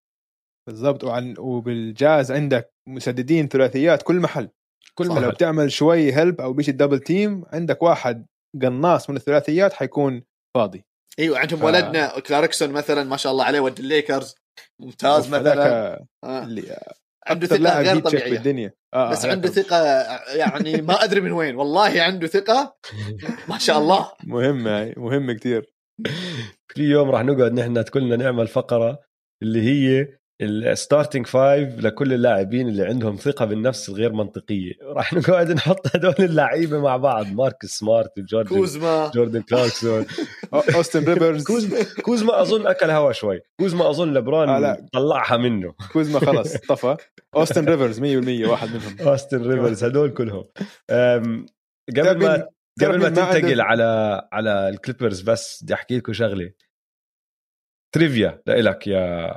بالضبط 0.67 1.03
وعن 1.03 1.35
وبالجاز 1.39 2.31
عندك 2.31 2.73
مسددين 2.89 3.47
ثلاثيات 3.47 4.03
كل 4.03 4.15
محل. 4.15 4.49
كل 4.95 5.05
لو 5.07 5.13
محل 5.13 5.31
بتعمل 5.31 5.71
شوي 5.71 6.13
help 6.13 6.41
أو 6.41 6.53
بيجي 6.53 6.71
double 6.71 6.99
team 6.99 7.43
عندك 7.53 7.83
واحد 7.83 8.25
قناص 8.61 9.09
من 9.09 9.15
الثلاثيات 9.15 9.73
حيكون 9.73 10.23
فاضي. 10.55 10.85
إيوه 11.19 11.39
عندهم 11.39 11.59
ف- 11.59 11.63
ولدنا 11.63 12.19
كلاركسون 12.19 12.69
مثلا 12.69 13.03
ما 13.03 13.17
شاء 13.17 13.31
الله 13.31 13.43
عليه 13.45 13.59
ولد 13.59 13.79
الليكرز. 13.79 14.35
ممتاز 14.81 15.29
مثلا. 15.29 16.05
آه. 16.23 16.43
اللي 16.43 16.79
عنده 17.27 17.47
ثقة 17.47 17.81
غير 17.81 17.99
طبيعية. 17.99 18.31
بالدنيا. 18.31 18.73
آه 18.93 19.11
بس 19.11 19.25
عنده 19.25 19.49
ثقة 19.49 19.77
يعني 20.35 20.81
ما 20.81 21.03
أدري 21.03 21.21
من 21.21 21.31
وين. 21.31 21.55
والله 21.55 22.01
عنده 22.01 22.27
ثقة. 22.27 22.77
ما 23.49 23.57
شاء 23.57 23.77
الله. 23.77 24.11
مهمه 24.23 24.93
مهمه 24.97 25.33
كثير 25.33 25.73
في 26.75 26.83
يوم 26.83 27.09
راح 27.09 27.23
نقعد 27.23 27.53
نحن 27.53 27.81
كلنا 27.81 28.15
نعمل 28.15 28.47
فقره 28.47 28.99
اللي 29.43 29.61
هي 29.61 30.07
ال 30.41 30.51
starting 30.51 31.27
five 31.27 31.79
لكل 31.79 32.13
اللاعبين 32.13 32.67
اللي 32.67 32.85
عندهم 32.85 33.15
ثقة 33.15 33.45
بالنفس 33.45 33.89
الغير 33.89 34.13
منطقية. 34.13 34.73
راح 34.83 35.13
نقعد 35.13 35.51
نحط 35.51 35.95
هدول 35.95 36.15
اللعيبه 36.19 36.79
مع 36.79 36.97
بعض. 36.97 37.27
ماركس 37.27 37.67
سمارت 37.67 38.19
وجورج 38.19 38.47
كوزما. 38.47 39.11
جوردن 39.15 39.41
كلاركسون 39.41 40.05
أوستن 40.75 41.03
ريفرز 41.13 41.43
كوزما. 41.43 41.77
كوزما 42.01 42.41
أظن 42.41 42.67
أكل 42.67 42.89
هوا 42.89 43.11
شوي. 43.11 43.41
كوزما 43.59 43.89
أظن 43.89 44.13
لبران 44.13 44.49
آه. 44.49 44.77
طلعها 44.93 45.37
منه. 45.37 45.73
كوزما 45.93 46.19
خلص 46.19 46.57
طفى. 46.57 46.97
أوستن 47.35 47.65
ريفرز 47.69 47.99
100% 47.99 48.49
واحد 48.49 48.69
منهم. 48.69 49.07
أوستن 49.07 49.41
ريفرز 49.51 49.83
هدول 49.83 50.09
كلهم. 50.09 50.43
قبل 51.97 52.17
ما 52.17 52.47
قبل 52.81 52.99
ما 52.99 53.09
تنتقل 53.09 53.61
على 53.61 53.83
على 54.31 54.69
الكليبرز 54.69 55.21
بس 55.21 55.63
بدي 55.63 55.73
أحكي 55.73 55.97
لكم 55.97 56.13
شغلة. 56.13 56.53
trivia 57.95 58.41
لإلك 58.47 58.87
يا 58.87 59.31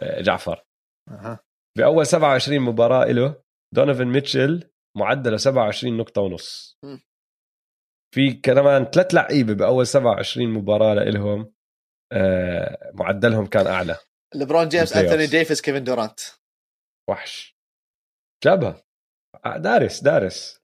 آه، 0.00 0.20
جعفر. 0.20 0.64
أها. 1.10 1.40
بأول 1.78 2.06
27 2.06 2.60
مباراة 2.60 3.04
له 3.12 3.42
دونيفن 3.74 4.04
ميتشل 4.04 4.70
معدله 4.96 5.36
27 5.36 5.96
نقطة 5.96 6.20
ونص. 6.22 6.78
في 8.14 8.32
كمان 8.32 8.84
ثلاث 8.84 9.14
لعيبة 9.14 9.54
بأول 9.54 9.86
27 9.86 10.48
مباراة 10.48 10.94
لهم 11.04 11.52
آه، 12.12 12.90
معدلهم 12.94 13.46
كان 13.46 13.66
أعلى. 13.66 13.96
ليبرون 14.34 14.68
جيمس 14.68 14.92
أنثوني. 14.96 15.26
ديفيس 15.26 15.60
كيفن 15.60 15.84
دورانت. 15.84 16.20
وحش. 17.10 17.56
جابها. 18.44 18.82
آه، 19.46 19.56
دارس 19.56 20.00
دارس. 20.02 20.63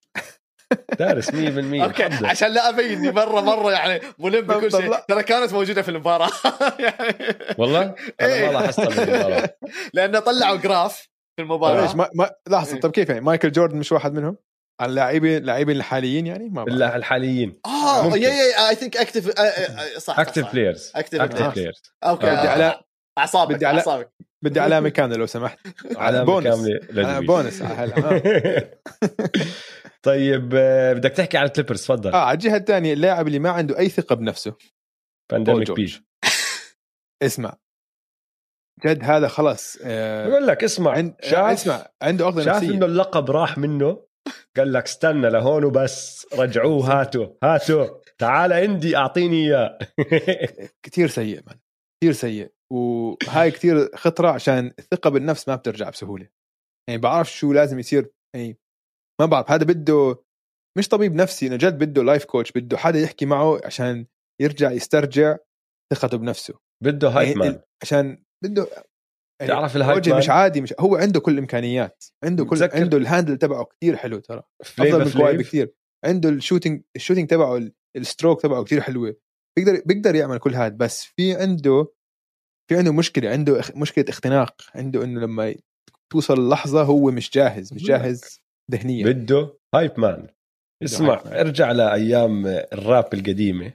دارس 0.99 1.31
100% 1.31 1.35
أوكي. 1.35 2.03
عشان 2.27 2.49
لا 2.53 2.69
ابين 2.69 2.99
اني 2.99 3.11
مرة 3.11 3.41
مرة 3.41 3.73
يعني 3.73 4.01
ملم 4.19 4.41
بكل 4.47 4.71
شيء. 4.73 4.95
ترى 5.09 5.23
كانت 5.23 5.53
موجودة 5.53 5.83
في 5.83 5.89
المباراة 5.91 6.31
يعني 6.79 7.15
والله 7.59 7.83
أنا 7.83 7.95
إيه. 8.35 8.47
ما 8.47 8.53
لاحظتها 8.53 9.05
بالمباراه 9.05 9.55
لأنه 9.95 10.19
طلعوا 10.19 10.57
graph 10.57 11.09
في 11.37 11.43
المباراة 11.43 11.83
إيش 11.83 11.95
ما, 11.95 12.09
ما 12.15 12.31
لحظة 12.49 12.75
إيه. 12.75 12.81
طب 12.81 12.91
كيف 12.91 13.09
يعني 13.09 13.21
مايكل 13.21 13.53
جوردن 13.53 13.77
مش 13.79 13.93
واحد 13.93 14.13
منهم؟ 14.15 14.37
اللاعبين 14.83 15.37
اللاعبين 15.37 15.77
الحاليين 15.77 16.27
يعني 16.27 16.45
ما 16.49 16.55
بعرف. 16.55 16.69
بالله 16.69 16.97
الحاليين 16.97 17.61
آه. 17.67 18.07
يا 18.17 18.29
يا 18.29 18.69
I 18.69 18.75
think 18.75 18.97
active 18.97 19.31
صح 19.99 20.19
active 20.21 20.53
players 20.53 20.93
active 20.97 21.21
active 21.21 21.41
players. 21.41 21.55
players 21.55 21.83
أوكي 22.05 22.27
على- 22.27 22.90
أعصابك 23.21 23.55
بدي 23.55 23.67
على- 23.67 23.75
أعصابك. 23.75 24.13
بدي 24.43 24.61
علامه 24.61 24.89
كامله 24.89 25.17
لو 25.17 25.27
سمحت. 25.27 25.59
علامه 25.97 26.25
بونس. 26.25 26.47
كامله. 26.91 27.21
بونس. 27.21 27.63
طيب 30.03 30.53
آه، 30.55 30.93
بدك 30.93 31.11
تحكي 31.11 31.37
عن 31.39 31.45
الكليبرز 31.47 31.83
تفضل. 31.83 32.13
آه 32.13 32.17
على 32.25 32.35
الجهة 32.35 32.57
الثانية 32.57 32.93
اللاعب 32.93 33.27
اللي 33.27 33.39
ما 33.39 33.51
عنده 33.51 33.79
أي 33.79 33.89
ثقة 33.89 34.15
بنفسه. 34.17 34.55
pandemic 35.33 35.67
جورج. 35.67 35.81
بي 35.81 36.05
اسمع. 37.27 37.57
جد 38.87 39.05
هذا 39.05 39.29
خلاص 39.29 39.79
آه 39.85 40.29
بقول 40.29 40.47
لك 40.47 40.65
اسمع. 40.65 40.91
عند 40.93 41.15
شاف 41.23 41.35
اسمع 41.53 41.87
عنده 42.03 42.27
عقده 42.27 42.43
شاف 42.45 42.57
نفسية. 42.57 42.71
إنه 42.71 42.87
اللقب 42.87 43.31
راح 43.31 43.59
منه؟ 43.59 44.07
قال 44.57 44.73
لك 44.73 44.85
استنى 44.85 45.31
لهون 45.31 45.65
وبس 45.65 46.27
رجعوه 46.35 47.01
هاتوا 47.01 47.27
هاتوا. 47.45 47.87
تعال 48.19 48.53
عندي 48.53 48.97
أعطيني 48.97 49.47
إياه. 49.49 49.79
كثير 50.83 51.09
سيء 51.09 51.41
من 51.47 51.55
كثير 52.03 52.13
سيء. 52.13 52.53
وهاي 52.73 53.51
كثير 53.51 53.97
خطرة 53.97 54.29
عشان 54.29 54.73
الثقة 54.79 55.11
بالنفس 55.11 55.49
ما 55.49 55.57
بترجع 55.57 55.91
بسهولة. 55.91 56.29
يعني 56.91 57.01
بعرف 57.01 57.33
شو 57.33 57.53
لازم 57.53 57.79
يصير 57.79 58.11
يعني 58.37 58.59
ما 59.21 59.27
بعرف 59.27 59.51
هذا 59.51 59.65
بده 59.65 60.25
مش 60.79 60.89
طبيب 60.89 61.15
نفسي 61.15 61.47
إنه 61.47 61.57
جد 61.57 61.79
بده 61.79 62.03
life 62.03 62.25
coach 62.25 62.53
بده 62.53 62.77
حدا 62.79 62.99
يحكي 62.99 63.27
معه 63.27 63.61
عشان 63.65 64.07
يرجع 64.43 64.71
يسترجع 64.71 65.37
ثقته 65.95 66.17
بنفسه. 66.19 66.55
بده 66.85 67.09
hype 67.09 67.29
يعني 67.29 67.39
man 67.41 67.61
عشان 67.83 68.25
بده 68.45 68.67
يعني 69.41 69.53
تعرف 69.53 69.77
ال 69.77 69.83
hype 69.83 70.09
man 70.09 70.19
مش 70.19 70.31
عادي 70.31 70.61
مش 70.61 70.75
هو 70.81 70.97
عنده 70.97 71.21
كل 71.21 71.33
الإمكانيات 71.33 72.05
عنده 72.25 72.45
كل 72.45 72.57
بتذكر- 72.57 72.77
عنده 72.81 72.99
ال 72.99 73.04
handle 73.04 73.37
تبعه 73.39 73.65
كثير 73.65 73.97
حلو 73.97 74.19
ترى 74.19 74.43
أفضل 74.63 75.05
من 75.05 75.13
كواي 75.13 75.37
بكثير 75.37 75.75
عنده 76.05 76.29
ال 76.29 76.35
shooting 76.35 76.83
ال 76.97 77.00
shooting 77.00 77.29
تبعه 77.29 77.57
ال- 77.57 77.73
ال 77.97 78.03
stroke 78.03 78.43
تبعه 78.43 78.65
كثير 78.65 78.81
حلوة. 78.81 79.17
بيقدر 79.59 79.83
بيقدر 79.87 80.15
يعمل 80.15 80.39
كل 80.39 80.55
هذا 80.55 80.77
بس 80.77 81.05
في 81.05 81.35
عنده 81.35 81.87
في 82.71 82.77
عنده 82.77 82.93
مشكلة 82.93 83.31
عنده 83.31 83.61
مشكلة 83.75 84.05
اختناق 84.09 84.55
عنده 84.75 85.05
إنه 85.05 85.21
لما 85.21 85.55
توصل 86.13 86.35
اللحظة 86.35 86.83
هو 86.83 87.11
مش 87.11 87.31
جاهز 87.31 87.75
مش 87.75 87.83
جاهز 87.83 88.41
ذهنيا 88.71 89.05
بده 89.05 89.59
hype 89.75 90.01
man 90.01 90.29
اسمع 90.85 91.15
hype 91.15 91.27
man. 91.27 91.37
ارجع 91.37 91.73
لأيام 91.73 92.47
الراب 92.47 93.15
القديمة 93.15 93.73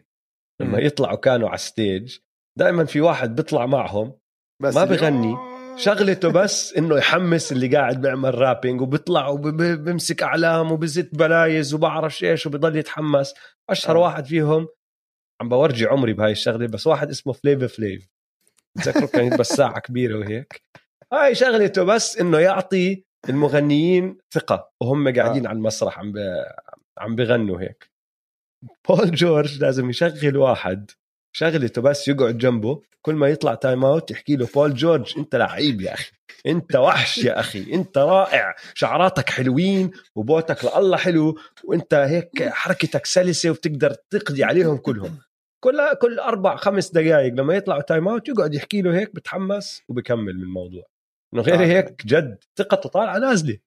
لما. 0.61 0.79
يطلعوا 0.79 1.15
كانوا 1.15 1.47
على 1.47 1.55
ال 1.55 1.65
stage 1.65 2.17
دائما 2.59 2.85
في 2.85 3.01
واحد 3.01 3.35
بيطلع 3.35 3.65
معهم 3.65 4.13
بس 4.61 4.75
ما 4.75 4.85
بغني. 4.85 5.35
شغلته 5.77 6.31
بس 6.31 6.73
إنه 6.73 6.97
يحمس 6.97 7.51
اللي 7.51 7.67
قاعد 7.67 8.01
بيعمل 8.01 8.35
rapping 8.35 8.81
وبيطلع 8.81 9.27
وبيمسك 9.27 10.23
أعلام 10.23 10.71
وبزت 10.71 11.15
بلايز 11.15 11.73
وبعرفش 11.73 12.23
إيش 12.23 12.45
وبضل 12.45 12.75
يتحمس 12.75 13.33
أشهر 13.69 13.97
آه. 13.97 14.01
واحد 14.01 14.25
فيهم 14.25 14.67
عم 15.41 15.49
بورجي 15.49 15.85
عمري 15.85 16.13
بهاي 16.13 16.31
الشغلة 16.31 16.67
بس 16.67 16.87
واحد 16.87 17.09
اسمه 17.09 17.33
فليفا 17.33 17.67
فليف 17.67 18.14
بتذكره 18.75 19.05
كان 19.05 19.25
يلبس 19.25 19.47
ساعة 19.47 19.79
كبيرة 19.79 20.19
وهيك. 20.19 20.61
هاي 21.13 21.35
شغلته 21.35 21.83
بس 21.83 22.17
إنه 22.17 22.39
يعطي 22.39 23.03
المغنيين 23.29 24.17
ثقة 24.31 24.71
وهم 24.81 25.15
قاعدين 25.15 25.45
آه. 25.45 25.49
على 25.49 25.55
المسرح 25.55 25.99
عم 25.99 26.11
ب... 26.11 26.17
عم 26.97 27.15
بغنوا 27.15 27.61
هيك. 27.61 27.89
بول 28.89 29.11
جورج 29.11 29.61
لازم 29.61 29.89
يشغل 29.89 30.37
واحد 30.37 30.91
شغلته 31.35 31.81
بس 31.81 32.07
يقعد 32.07 32.37
جنبه 32.37 32.81
كل 33.01 33.15
ما 33.15 33.27
يطلع 33.27 33.55
time 33.55 33.85
out 33.85 34.11
يحكي 34.11 34.35
له 34.35 34.47
بول 34.55 34.73
جورج 34.73 35.13
أنت 35.17 35.35
لعيب 35.35 35.81
يا 35.81 35.93
أخي 35.93 36.11
أنت 36.45 36.75
وحش 36.75 37.17
يا 37.17 37.39
أخي 37.39 37.73
أنت 37.73 37.97
رائع 37.97 38.55
شعراتك 38.73 39.29
حلوين 39.29 39.91
وبوتك 40.15 40.65
لله 40.77 40.97
حلو 40.97 41.37
وأنت 41.63 41.93
هيك 41.93 42.49
حركتك 42.49 43.05
سلسة 43.05 43.49
وبتقدر 43.49 43.93
تقضي 44.09 44.43
عليهم 44.43 44.77
كلهم. 44.77 45.17
كل 45.65 45.95
كل 46.01 46.19
أربع 46.19 46.55
خمس 46.55 46.89
دقائق 46.91 47.33
لما 47.33 47.53
يطلعوا 47.55 47.81
time 47.81 48.07
out 48.07 48.27
يقعد 48.29 48.53
يحكي 48.53 48.81
له 48.81 48.97
هيك 48.99 49.15
بتحمس 49.15 49.81
وبكمل 49.89 50.35
من 50.35 50.43
الموضوع 50.43 50.83
انه 51.33 51.41
غير 51.41 51.55
آه. 51.55 51.65
هيك 51.65 52.05
جد 52.05 52.37
ثقته 52.57 52.89
طالعة 52.89 53.17
نازلة 53.17 53.57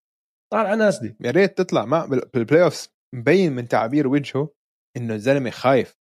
طالعة 0.53 0.75
نازلة 0.75 1.15
يا 1.21 1.31
ريت 1.31 1.59
تطلع 1.59 1.85
ما 1.85 2.07
بال- 2.07 2.29
بال 2.35 2.63
playoff 2.63 2.89
مبين 3.15 3.53
من 3.53 3.69
تعابير 3.69 4.09
وجهه 4.09 4.49
إنه 4.97 5.15
الزلمة 5.15 5.51
خايف 5.51 5.97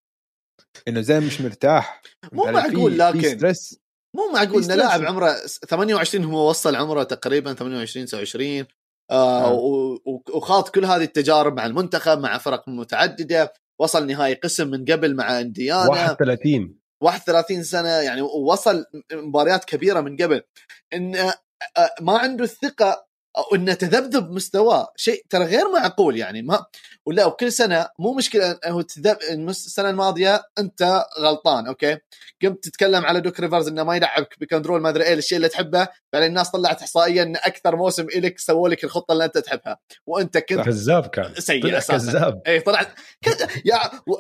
إنه 0.88 1.00
الزلمة 1.00 1.26
مش 1.28 1.42
مرتاح 1.42 2.02
مو 2.32 2.44
معقول 2.52 3.00
لكن. 3.00 3.22
stress 3.22 3.80
مو 4.16 4.32
معقول 4.34 4.64
في 4.64 4.74
ان 4.74 4.78
لاعب. 4.78 5.02
عمره 5.06 5.34
28 5.70 6.26
هو 6.26 6.50
وصل 6.50 6.76
عمره 6.76 7.04
تقريبا 7.04 7.54
28 7.54 8.06
29 8.06 8.66
آه 9.12 9.46
آه. 9.48 10.00
وخاض 10.34 10.70
كل 10.70 10.86
هذه 10.86 11.04
التجارب 11.04 11.58
مع 11.58 11.66
المنتخب 11.66 12.20
مع 12.20 12.38
فرق 12.38 12.70
متعددة 12.70 13.54
وصل 13.80 14.08
نهائي 14.08 14.34
قسم 14.34 14.68
من 14.68 14.86
قبل 14.86 15.16
مع 15.16 15.40
إنديانا. 15.40 15.90
31 15.90 16.80
31 17.02 17.64
سنة 17.64 17.90
يعني 17.90 18.22
ووصل 18.22 18.86
مباريات 19.14 19.66
كبيرة 19.66 20.02
من 20.02 20.18
قبل. 20.18 20.42
إن 20.94 21.16
آه، 21.16 21.34
آه، 21.78 21.90
ما 22.02 22.18
عنده 22.18 22.44
الثقة 22.44 23.07
انه 23.56 23.74
تذبذب 23.74 24.32
مستواه 24.32 24.94
شيء 24.96 25.24
ترى 25.30 25.46
غير 25.46 25.72
معقول 25.72 26.18
يعني 26.18 26.42
ما 26.42 26.66
ولا 27.06 27.26
وكل 27.26 27.52
سنة 27.52 27.88
مو 28.00 28.14
مشكلة 28.14 28.60
هو 28.66 28.82
تذب 28.82 29.18
السنة 29.50 29.90
الماضية 29.90 30.44
أنت 30.60 31.06
غلطان 31.20 31.68
أوكي؟ 31.68 31.98
قمت 32.44 32.64
تتكلم 32.64 33.06
على 33.06 33.22
دوك 33.22 33.40
ريفرز 33.40 33.68
إنه 33.68 33.84
ما 33.84 33.96
يلعبك 33.96 34.36
ب 34.40 34.45
control 34.45 34.82
ما 34.82 34.90
أدري 34.90 35.04
إيه 35.04 35.14
الشيء 35.14 35.36
اللي 35.36 35.50
تحبه 35.50 35.88
بعدين 36.14 36.30
الناس 36.30 36.50
طلعت 36.52 36.82
احصائيا 36.82 37.24
إن 37.24 37.36
أكثر 37.36 37.76
موسم 37.76 38.04
إلك 38.16 38.40
سووا 38.40 38.70
لك 38.70 38.84
الخطة 38.84 39.12
اللي 39.12 39.26
أنت 39.26 39.38
تحبها. 39.38 39.78
وأنت 40.08 40.38
كنت 40.38 40.60
كذاب 40.60 41.08
كان. 41.08 41.34
سيء. 41.38 41.62
كذاب. 42.12 42.42
اي 42.48 42.60
طلعت 42.60 42.88
كذا 43.22 43.48
يا 43.66 43.80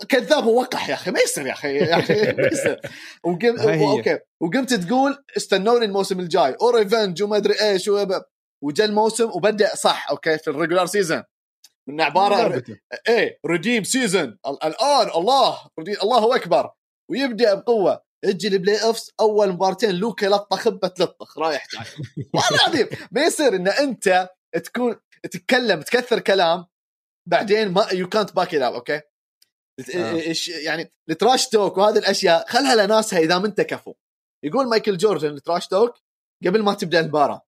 كذاب 0.09 0.45
ووقح 0.45 0.89
يا 0.89 0.93
أخي 0.93 1.11
ما 1.11 1.19
يصير 1.19 1.45
يا 1.47 1.53
أخي 1.53 1.75
يا 1.77 1.99
أخي 1.99 2.13
ما 2.13 2.47
يصير. 2.51 2.79
وقم 3.23 3.59
هاي 3.59 3.75
هي. 3.79 3.83
okay 3.85 4.19
وقمت 4.41 4.73
تقول 4.73 5.17
استنوني 5.37 5.85
الموسم 5.85 6.19
الجاي 6.19 6.55
و 6.61 6.69
revenge 6.69 7.23
وما 7.23 7.37
أدري 7.37 7.61
إيش 7.61 7.87
وب- 7.87 8.23
وجا 8.63 8.85
الموسم 8.85 9.29
وبدأ 9.29 9.75
صح 9.75 10.09
okay 10.09 10.37
في 10.37 10.49
ال 10.49 10.54
regular 10.54 10.85
season 10.85 11.23
من 11.89 12.01
عبارة. 12.01 12.63
إيه 13.07 13.39
redeem 13.45 13.83
season 13.83 14.37
الآن 14.47 15.09
الله 15.15 15.69
الله 16.03 16.35
أكبر. 16.35 16.71
ويبدأ 17.11 17.53
بقوة. 17.53 18.07
تجي 18.23 18.47
البلاي 18.47 18.83
اوفس 18.83 19.11
أول 19.19 19.49
مبارتين 19.49 19.91
لوكا 19.91 20.25
لطه 20.25 20.57
خبة 20.57 20.87
تلطخ 20.87 21.37
رايح 21.37 21.67
جاي. 21.73 21.83
والله 22.33 22.49
العظيم 22.51 22.87
ما 23.11 23.21
يصير 23.25 23.55
إن 23.55 23.67
أنت 23.67 24.29
تكون 24.63 24.95
تتكلم 25.23 25.81
تكثر 25.81 26.19
كلام 26.19 26.65
بعدين 27.29 27.71
ما 27.71 27.87
يو 27.91 28.09
كانت 28.09 28.35
باك 28.35 28.55
ات 28.55 28.61
أوكي؟ 28.61 29.01
آه. 29.95 30.33
يعني 30.63 30.93
التراش 31.09 31.49
توك 31.49 31.77
وهذه 31.77 31.97
الأشياء 31.97 32.47
خلها 32.47 32.75
لناسها 32.75 33.19
إذا 33.19 33.37
ما 33.37 33.47
انت 33.47 33.61
كفو 33.61 33.93
يقول 34.45 34.67
مايكل 34.67 34.97
جوردن 34.97 35.29
التراش 35.29 35.67
توك 35.67 35.93
قبل 36.45 36.63
ما 36.63 36.73
تبدأ 36.73 36.99
المباراة. 36.99 37.46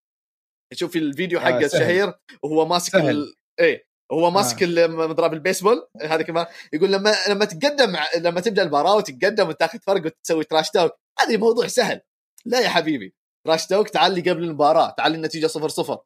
شوف 0.74 0.96
الفيديو 0.96 1.40
آه، 1.40 1.42
حقه 1.42 1.68
سهل. 1.68 1.82
الشهير 1.82 2.14
وهو 2.44 2.66
ماسك. 2.66 2.96
ال... 2.96 3.36
إيه 3.60 3.90
هو 4.12 4.32
ماسك 4.32 4.64
آه. 4.64 4.88
مضرب 4.88 5.34
البيسبول 5.34 5.88
هذا 6.02 6.22
كمان 6.22 6.46
يقول 6.74 6.92
لما 6.92 7.16
لما 7.30 7.46
تقدم 7.46 7.98
لما 8.18 8.42
تبدأ 8.42 8.62
المباراة 8.62 8.96
وتتقدم 8.96 9.48
وتاخذ 9.48 9.80
فرق 9.80 10.06
وتسوي 10.06 10.44
trash 10.44 10.72
talk 10.72 10.92
هذا 11.20 11.38
موضوع 11.38 11.68
سهل 11.68 12.02
لا 12.46 12.60
يا 12.60 12.70
حبيبي 12.70 13.16
trash 13.46 13.68
talk 13.68 13.90
تعال 13.90 14.12
لي 14.12 14.22
قبل 14.22 14.44
المباراة 14.44 14.90
تعال 14.98 15.16
النتيجة 15.16 15.48
صفر 15.48 15.70
صفر 15.70 16.00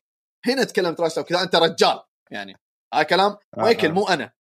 هنا 0.46 0.64
تكلم 0.64 0.94
trash 0.94 1.16
talk 1.16 1.34
أنت 1.34 1.56
رجال 1.56 2.00
يعني 2.32 2.60
هذا 2.94 3.04
كلام 3.04 3.32
آه، 3.32 3.62
مايكل 3.62 3.88
آه. 3.88 3.92
مو 3.92 4.08
أنا 4.08 4.32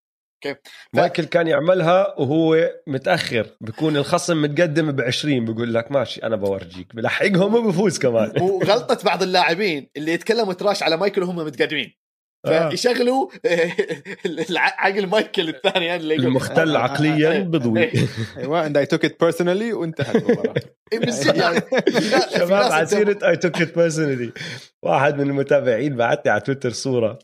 okay. 0.46 0.60
ف... 0.94 0.96
مايكل 0.96 1.24
كان 1.24 1.48
يعملها 1.48 2.20
وهو 2.20 2.72
متأخر. 2.88 3.48
بيكون 3.62 3.98
الخصم 3.98 4.42
متقدم 4.42 4.92
ب 4.92 5.02
20 5.02 5.46
بيقول 5.46 5.74
لك 5.74 5.92
ماشي 5.92 6.24
أنا 6.24 6.36
بورجيك. 6.36 6.96
بلحقهم 6.96 7.56
وبفوز 7.56 8.00
كمان. 8.00 8.34
وغلطة 8.42 9.06
بعض 9.06 9.24
اللاعبين 9.24 9.90
اللي 9.98 10.14
يتكلموا 10.14 10.54
trash 10.54 10.84
على 10.84 10.98
مايكل 10.98 11.24
وهم 11.24 11.36
متقدمين. 11.36 12.04
آه. 12.46 12.70
فيشغلوا 12.70 13.30
عقل 14.58 15.08
مايكل 15.08 15.50
الثاني 15.50 15.96
اللي 15.96 16.16
المختل 16.16 16.78
عقليا 16.78 17.40
بضوي 17.40 17.92
أيوه 18.38 18.66
and 18.66 18.78
I 18.78 18.86
took 18.86 19.06
it 19.06 19.20
personally 19.20 19.74
وانتهت 19.74 20.16
المباراة. 20.16 20.54
شباب 22.38 22.72
على 22.72 22.86
سيرة 22.86 23.30
I 23.30 23.36
took 23.36 23.62
it 23.62 23.76
personally 23.76 24.32
واحد 24.84 25.18
من 25.18 25.30
المتابعين 25.30 25.96
بعت 25.96 26.26
لي 26.26 26.32
على 26.32 26.42
تويتر 26.42 26.70
صورة. 26.70 27.20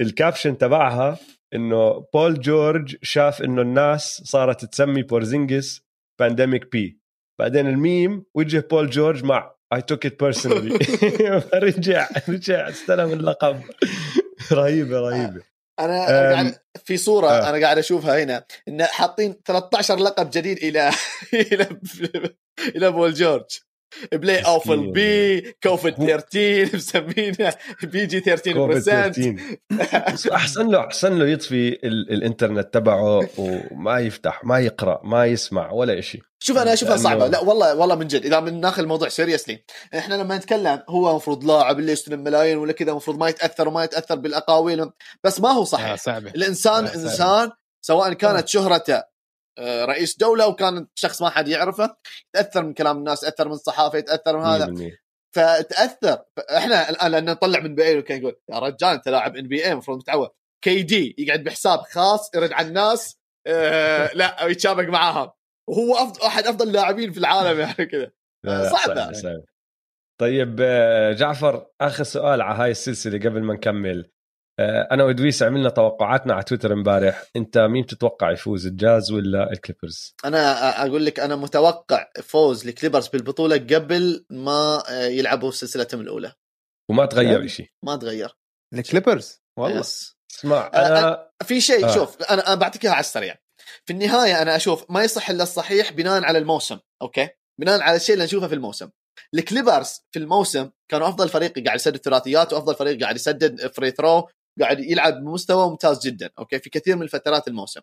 ال 0.00 0.07
caption 0.07 0.58
تبعها 0.58 1.18
إنه 1.54 2.06
بول 2.14 2.40
جورج 2.40 2.96
شاف 3.02 3.42
إنه 3.42 3.62
الناس 3.62 4.22
صارت 4.24 4.64
تسمي 4.64 5.02
بورزينجس 5.02 5.82
Pandemic 6.20 6.72
P 6.72 7.00
بعدين 7.40 7.66
الميم 7.66 8.24
وجه 8.34 8.66
بول 8.70 8.90
جورج 8.90 9.24
مع 9.24 9.54
I 9.72 9.82
took 9.82 10.06
it 10.06 10.22
personally 10.24 10.78
رجع 11.54 12.08
رجع 12.28 12.68
استلم 12.68 13.12
اللقب. 13.12 13.62
رهيبة 14.52 15.00
رهيبة. 15.00 15.42
أنا 15.80 16.06
قاعد 16.06 16.54
في 16.84 16.96
صورة 16.96 17.28
آه. 17.28 17.50
أنا 17.50 17.64
قاعد 17.64 17.78
أشوفها 17.78 18.22
هنا. 18.22 18.44
إن 18.68 18.84
حاطين 18.84 19.40
13 19.44 19.98
لقب 19.98 20.30
جديد 20.30 20.58
إلى 20.58 20.90
إلى 21.52 21.80
إلى 22.76 22.90
بول 22.90 23.12
جورج 23.12 23.58
playoff 24.12 24.40
ال 24.40 24.70
P 24.70 25.40
كوفيد 25.62 25.94
13 25.94 26.70
مسمينه 26.76 27.54
PG 27.82 28.20
13% 28.20 30.32
أحسن 30.32 30.68
له 30.68 30.80
أحسن 30.80 31.18
له 31.18 31.28
يطفي 31.28 31.68
الإنترنت 31.84 32.74
تبعه 32.74 33.28
وما 33.38 33.98
يفتح 33.98 34.44
ما 34.44 34.58
يقرأ 34.58 35.00
ما 35.04 35.26
يسمع 35.26 35.70
ولا 35.70 36.00
شيء 36.00 36.22
شوف 36.42 36.58
أنا 36.58 36.72
اشوفها 36.72 36.96
صعبة. 36.96 37.26
لا 37.26 37.40
والله 37.40 37.74
والله 37.74 37.94
من 37.94 38.06
جد. 38.06 38.24
إذا 38.24 38.40
من 38.40 38.60
ناخذ 38.60 38.82
الموضوع 38.82 39.08
seriously 39.08 39.64
إحنا 39.94 40.14
لما 40.14 40.36
نتكلم 40.36 40.82
هو 40.88 41.10
المفروض 41.10 41.44
لاعب 41.44 41.78
اللي 41.78 41.92
يستلم 41.92 42.24
ملايين 42.24 42.58
ولا 42.58 42.72
كذا 42.72 42.90
المفروض 42.90 43.18
ما 43.18 43.28
يتأثر 43.28 43.68
وما 43.68 43.84
يتأثر 43.84 44.14
بالأقاويل. 44.14 44.90
بس 45.24 45.40
ما 45.40 45.50
هو 45.50 45.64
صحيح. 45.64 45.94
صعبة. 45.94 46.30
الإنسان 46.30 46.86
إنسان 46.86 47.50
سواء 47.82 48.12
كانت 48.12 48.48
شهرته 48.48 48.94
آه، 48.94 49.11
رئيس 49.60 50.16
دولة 50.16 50.46
وكان 50.46 50.86
شخص 50.94 51.22
ما 51.22 51.30
حد 51.30 51.48
يعرفه. 51.48 51.96
يتأثر 52.34 52.62
من 52.62 52.74
كلام 52.74 52.98
الناس 52.98 53.22
يتأثر 53.22 53.48
من 53.48 53.54
الصحافة 53.54 53.98
يتأثر 53.98 54.38
من 54.38 54.44
هذا. 54.44 54.74
فتأثر. 55.34 56.22
إحنا 56.56 56.90
الآن 56.90 57.10
لأن 57.10 57.24
نطلع 57.24 57.60
من 57.60 57.74
NBA 57.74 58.04
يقول 58.10 58.36
يا 58.50 58.58
رجال 58.58 58.90
أنت 58.90 59.08
لاعب 59.08 59.36
NBA 59.36 59.72
المفروض 59.72 59.98
متعود. 59.98 60.28
KD 60.64 61.14
يقعد 61.18 61.44
بحساب 61.44 61.78
خاص 61.80 62.34
يرد 62.34 62.52
على 62.52 62.68
الناس 62.68 63.18
آه 63.46 64.10
لا 64.14 64.36
يتشابك 64.46 64.88
معاهم. 64.88 65.30
وهو 65.68 65.94
افضل 65.94 66.26
أحد 66.26 66.46
أفضل 66.46 66.68
اللاعبين 66.68 67.12
في 67.12 67.18
العالم 67.18 67.60
يعني 67.60 67.86
كذا 67.86 68.10
صعبه 68.46 69.12
طيب 70.20 70.60
آه، 70.60 71.12
جعفر 71.12 71.66
آخر 71.80 72.04
سؤال 72.04 72.42
على 72.42 72.58
هاي 72.58 72.70
السلسلة 72.70 73.18
قبل 73.18 73.42
ما 73.42 73.54
نكمل. 73.54 73.98
آه، 73.98 74.21
أنا 74.60 75.04
وادويس 75.04 75.42
عملنا 75.42 75.68
توقعاتنا 75.68 76.34
على 76.34 76.42
تويتر 76.42 76.72
امبارح. 76.72 77.24
أنت 77.36 77.58
مين 77.58 77.86
تتوقع 77.86 78.30
يفوز 78.30 78.66
الجاز 78.66 79.12
ولا 79.12 79.52
الكليبرز؟ 79.52 80.14
أنا 80.24 80.82
أقول 80.86 81.06
لك 81.06 81.20
أنا 81.20 81.36
متوقع 81.36 82.10
فوز 82.22 82.68
الكليبرز 82.68 83.08
بالبطولة 83.08 83.56
قبل 83.56 84.24
ما 84.30 84.82
آه، 84.90 85.06
يلعبوا 85.06 85.50
سلسلتهم 85.50 86.00
الأولى. 86.00 86.32
وما 86.90 87.06
تغير 87.06 87.46
شيء 87.46 87.68
ما 87.84 87.96
تغير. 87.96 88.36
الكليبرز؟ 88.74 89.42
والله. 89.58 89.80
yes. 89.80 90.16
اسمع 90.30 90.70
أنا 90.74 91.30
في 91.44 91.60
شيء 91.60 91.84
آه. 91.84 91.94
شوف 91.94 92.22
أنا 92.22 92.54
بعطيك 92.54 92.84
اياها 92.84 92.94
على 92.94 93.00
السريع. 93.00 93.36
في 93.86 93.92
النهاية 93.92 94.42
أنا 94.42 94.56
أشوف 94.56 94.90
ما 94.90 95.04
يصح 95.04 95.30
إلا 95.30 95.42
الصحيح 95.42 95.92
بناء 95.92 96.24
على 96.24 96.38
الموسم 96.38 96.78
okay؟ 97.02 97.28
بناء 97.60 97.80
على 97.80 97.96
الشيء 97.96 98.12
اللي 98.14 98.24
نشوفه 98.24 98.48
في 98.48 98.54
الموسم. 98.54 98.88
الكليبرز 99.34 100.00
في 100.10 100.18
الموسم 100.18 100.70
كانوا 100.90 101.08
أفضل 101.08 101.28
فريق 101.28 101.64
قاعد 101.64 101.76
يسدد 101.76 101.96
ثلاثيات 101.96 102.52
وأفضل 102.52 102.74
فريق 102.74 103.00
قاعد 103.00 103.16
يسدد 103.16 103.66
free 103.66 103.90
throw 103.90 104.28
قاعد 104.60 104.80
يلعب 104.80 105.14
بمستوى 105.14 105.70
ممتاز 105.70 106.06
جدا 106.06 106.30
okay؟ 106.38 106.58
في 106.58 106.70
كثير 106.70 106.96
من 106.96 107.06
فترات 107.06 107.48
الموسم. 107.48 107.80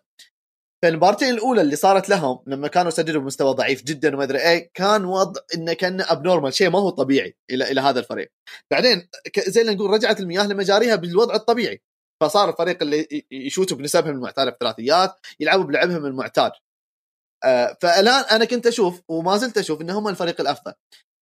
فالمباراتين 0.82 1.34
الأولى 1.34 1.60
اللي 1.60 1.76
صارت 1.76 2.08
لهم 2.08 2.38
لما 2.46 2.68
كانوا 2.68 2.88
يسددوا 2.88 3.20
بمستوى 3.20 3.54
ضعيف 3.54 3.82
جدا 3.84 4.14
وما 4.14 4.24
أدري 4.24 4.38
إيه 4.38 4.70
كان 4.74 5.04
وضع 5.04 5.40
انه 5.54 5.72
كان 5.72 6.00
abnormal 6.00 6.54
شيء 6.54 6.70
ما 6.70 6.78
هو 6.78 6.90
طبيعي 6.90 7.36
إلى 7.50 7.70
إلى 7.70 7.80
هذا 7.80 8.00
الفريق. 8.00 8.32
بعدين 8.70 9.08
زي 9.46 9.60
اللي 9.60 9.74
نقول 9.74 9.90
رجعت 9.90 10.20
المياه 10.20 10.46
لمجاريها 10.46 10.96
بالوضع 10.96 11.34
الطبيعي. 11.34 11.82
فصار 12.22 12.50
الفريق 12.50 12.82
اللي 12.82 13.24
يشوتوا 13.30 13.76
بنسبهم 13.76 14.14
المعتاده 14.14 14.50
في 14.50 14.54
الثلاثيات 14.54 15.16
يلعبوا 15.40 15.64
بلعبهم 15.64 16.06
المعتاد. 16.06 16.52
آه 17.44 17.76
فالآن 17.80 18.24
أنا 18.30 18.44
كنت 18.44 18.66
أشوف 18.66 19.02
وما 19.08 19.36
زلت 19.36 19.58
أشوف 19.58 19.80
إنهم 19.80 20.08
الفريق 20.08 20.40
الأفضل. 20.40 20.72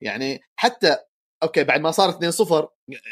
يعني 0.03 0.40
حتى 0.57 0.96
okay 1.43 1.64
بعد 1.64 1.80
ما 1.80 1.91
صار 1.91 2.12
2-0 2.12 2.66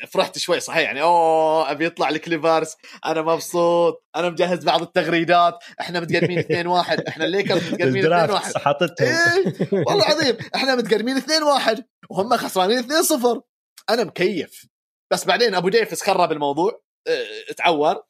فرحت 0.08 0.38
شوي 0.38 0.60
صحيح 0.60 0.82
يعني 0.82 1.02
أوه 1.02 1.70
أبي 1.70 1.86
يطلع 1.86 2.08
الكليبرز 2.08 2.74
أنا 3.06 3.22
مبسوط 3.22 4.04
أنا 4.16 4.30
مجهز 4.30 4.64
بعض 4.64 4.82
التغريدات 4.82 5.58
إحنا 5.80 6.00
متقدمين 6.00 6.42
2-1 6.42 7.08
إحنا 7.08 7.24
الليكرز 7.24 7.72
متقدمين 7.72 8.28
2-1 8.28 8.58
حاطتهم. 8.58 9.08
إيه 9.08 9.54
والله 9.72 10.04
عظيم 10.04 10.36
إحنا 10.54 10.74
متقدمين 10.74 11.20
2-1 11.20 11.82
وهم 12.10 12.36
خسرانين 12.36 12.82
2-0 12.82 13.40
أنا 13.90 14.04
مكيف. 14.04 14.66
بس 15.12 15.24
بعدين 15.24 15.54
أبو 15.54 15.68
ديفيس 15.68 16.02
خرب 16.02 16.32
الموضوع 16.32 16.82
آه 17.08 17.52
تعور 17.56 18.02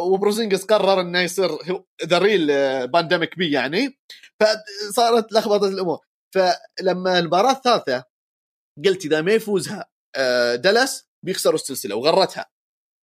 وبروزينجس 0.00 0.64
قرر 0.64 1.00
إنه 1.00 1.20
يصير 1.20 1.50
ذا 2.04 2.18
ريل 2.18 2.46
بانديميك 2.88 3.38
بي 3.38 3.52
يعني. 3.52 3.98
فصارت 4.40 5.32
لخبطة 5.32 5.68
الأمور. 5.68 5.98
فلما 6.34 7.18
المباراة 7.18 7.52
الثالثة 7.52 8.09
قلت 8.84 9.04
إذا 9.04 9.20
ما 9.20 9.32
يفوزها 9.32 9.90
آه، 10.16 10.54
دلس 10.54 11.08
بيخسروا 11.24 11.54
السلسلة 11.54 11.96
وغرتها. 11.96 12.46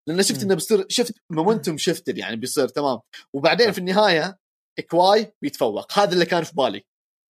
لأن 0.08 0.24
شفت 0.24 0.44
إنه 0.44 0.56
بيصير 0.56 0.86
شفت 0.90 1.16
مومنتوم 1.30 1.78
شفتد 1.78 2.18
يعني 2.18 2.36
بيصير 2.36 2.68
تمام. 2.68 3.00
وبعدين 3.34 3.72
في 3.72 3.78
النهاية 3.78 4.40
إكواي 4.80 5.34
بيتفوق. 5.42 6.00
هذا 6.00 6.14
اللي 6.14 6.26
كان 6.26 6.44
في 6.44 6.56
بالي. 6.56 6.86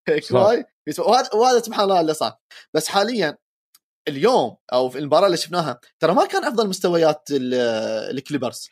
كواي 0.08 0.64
بيتفوق. 0.86 1.08
وهذا, 1.08 1.34
وهذا 1.34 1.62
سبحان 1.62 1.84
الله 1.84 2.00
اللي 2.00 2.14
صار. 2.14 2.36
بس 2.74 2.88
حاليا 2.88 3.38
اليوم 4.08 4.56
أو 4.72 4.88
في 4.90 4.98
المباراة 4.98 5.26
اللي 5.26 5.36
شفناها 5.36 5.80
ترى 6.00 6.14
ما 6.14 6.26
كان 6.26 6.44
أفضل 6.44 6.68
مستويات 6.68 7.28
الكليبرز. 7.30 8.68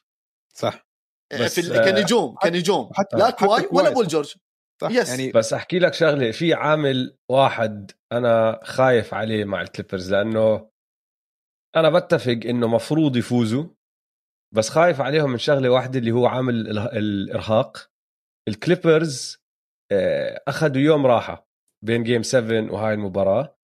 صح. 0.54 0.86
آه، 1.32 1.46
في 1.46 1.62
كنجوم 1.62 2.34
كنجوم 2.34 2.90
لا 3.12 3.30
كواي 3.30 3.68
ولا 3.72 3.90
بول 3.90 4.08
جورج. 4.08 4.34
صح؟ 4.82 4.90
yes. 4.90 5.08
يعني 5.08 5.32
بس 5.32 5.52
أحكي 5.52 5.78
لك 5.78 5.94
شغلة 5.94 6.30
في 6.30 6.54
عامل 6.54 7.16
واحد 7.30 7.90
أنا 8.12 8.60
خايف 8.64 9.14
عليه 9.14 9.44
مع 9.44 9.62
الكليبرز 9.62 10.12
لأنه 10.12 10.70
أنا 11.76 11.90
بتفق 11.90 12.40
إنه 12.46 12.68
مفروض 12.68 13.16
يفوزوا 13.16 13.64
بس 14.54 14.68
خايف 14.68 15.00
عليهم 15.00 15.30
من 15.30 15.38
شغلة 15.38 15.68
واحدة 15.68 15.98
اللي 15.98 16.10
هو 16.10 16.26
عامل 16.26 16.78
الإرهاق. 16.78 17.90
الكليبرز 18.48 19.36
آه، 19.92 20.42
اخذوا 20.48 20.82
يوم 20.82 21.06
راحة 21.06 21.48
بين 21.84 22.02
game 22.02 22.22
7 22.22 22.72
وهاي 22.72 22.94
المباراة 22.94 23.56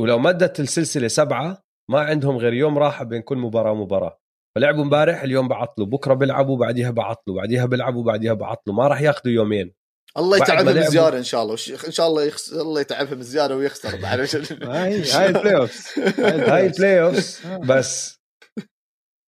ولو 0.00 0.18
مدت 0.18 0.60
السلسلة 0.60 1.08
سبعة 1.08 1.62
ما 1.90 2.00
عندهم 2.00 2.36
غير 2.36 2.52
يوم 2.52 2.78
راحة 2.78 3.04
بين 3.04 3.22
كل 3.22 3.38
مباراة 3.38 3.72
ومباراة. 3.72 4.20
فلعبوا 4.56 4.82
امبارح 4.84 5.22
اليوم 5.22 5.48
بعطلوا 5.48 5.86
بكرة 5.86 6.14
بيلعبوا 6.14 6.58
بعديها 6.58 6.90
بعطلوا 6.90 7.36
بعديها 7.36 7.66
بيلعبوا 7.66 8.04
بعديها 8.04 8.34
بعطلوا 8.34 8.76
ما 8.76 8.88
راح 8.88 9.00
ياخذوا 9.00 9.34
يومين. 9.34 9.74
الله 10.16 10.36
يتعبهم 10.36 10.80
زياده 10.80 11.18
إن 11.18 11.24
شاء 11.24 11.42
الله. 11.42 11.56
إن 11.86 11.92
شاء 11.92 12.08
الله 12.08 12.24
يخس... 12.24 12.52
الله 12.52 12.80
يتعبهم 12.80 13.22
زياده 13.22 13.56
ويخسر 13.56 13.96
بعد. 13.96 14.20
هاي 14.20 15.02
هاي 15.10 15.26
البلاي 15.28 15.56
اوف 15.56 15.98
هاي 16.18 16.66
ال 16.66 17.02
playoff 17.02 17.46
بس 17.70 18.20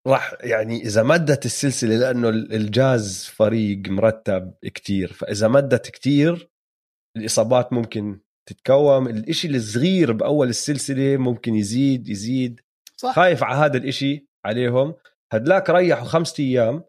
راح 0.07 0.35
يعني 0.41 0.83
إذا 0.83 1.03
مدت 1.03 1.47
السلسلة 1.47 1.97
لأنه 1.97 2.29
الجاز 2.29 3.25
فريق 3.25 3.89
مرتب 3.89 4.55
كتير. 4.75 5.13
فإذا 5.13 5.49
مدت 5.49 5.91
كتير 5.91 6.51
الإصابات 7.17 7.73
ممكن 7.73 8.21
تتكوم. 8.49 9.09
الإشي 9.09 9.49
الصغير 9.49 10.13
بأول 10.13 10.49
السلسلة 10.49 11.17
ممكن 11.17 11.55
يزيد 11.55 12.09
يزيد. 12.09 12.61
صح. 12.97 13.15
خايف 13.15 13.43
على 13.43 13.57
هذا 13.57 13.77
الإشي 13.77 14.29
عليهم. 14.45 14.95
هدلاك 15.33 15.71
ريحوا 15.71 16.05
خمسة 16.05 16.45
أيام 16.45 16.85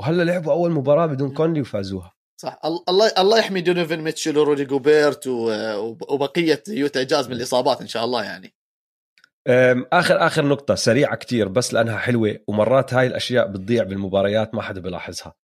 وهلا 0.00 0.22
لعبوا 0.22 0.52
أول 0.52 0.70
مباراة 0.70 1.06
بدون 1.06 1.34
كونلي 1.34 1.60
وفازوها. 1.60 2.13
صح. 2.44 2.60
الله 2.64 3.12
الله 3.18 3.38
يحمي 3.38 3.60
دونيفن 3.60 4.00
ميتشل 4.00 4.38
ورودي 4.38 4.64
جوبيرت 4.64 5.26
وبقية 5.26 6.62
يوتا 6.68 7.02
جاز 7.02 7.28
من 7.28 7.36
الإصابات 7.36 7.80
إن 7.80 7.86
شاء 7.86 8.04
الله 8.04 8.24
يعني. 8.24 8.54
اخر 9.92 10.26
آخر 10.26 10.44
نقطة 10.44 10.74
سريعة 10.74 11.16
كتير 11.16 11.48
بس 11.48 11.74
لأنها 11.74 11.96
حلوة 11.96 12.38
ومرات 12.48 12.94
هاي 12.94 13.06
الأشياء 13.06 13.46
بتضيع 13.46 13.84
بالمباريات 13.84 14.54
ما 14.54 14.62
حدا 14.62 14.80
بيلاحظها. 14.80 15.34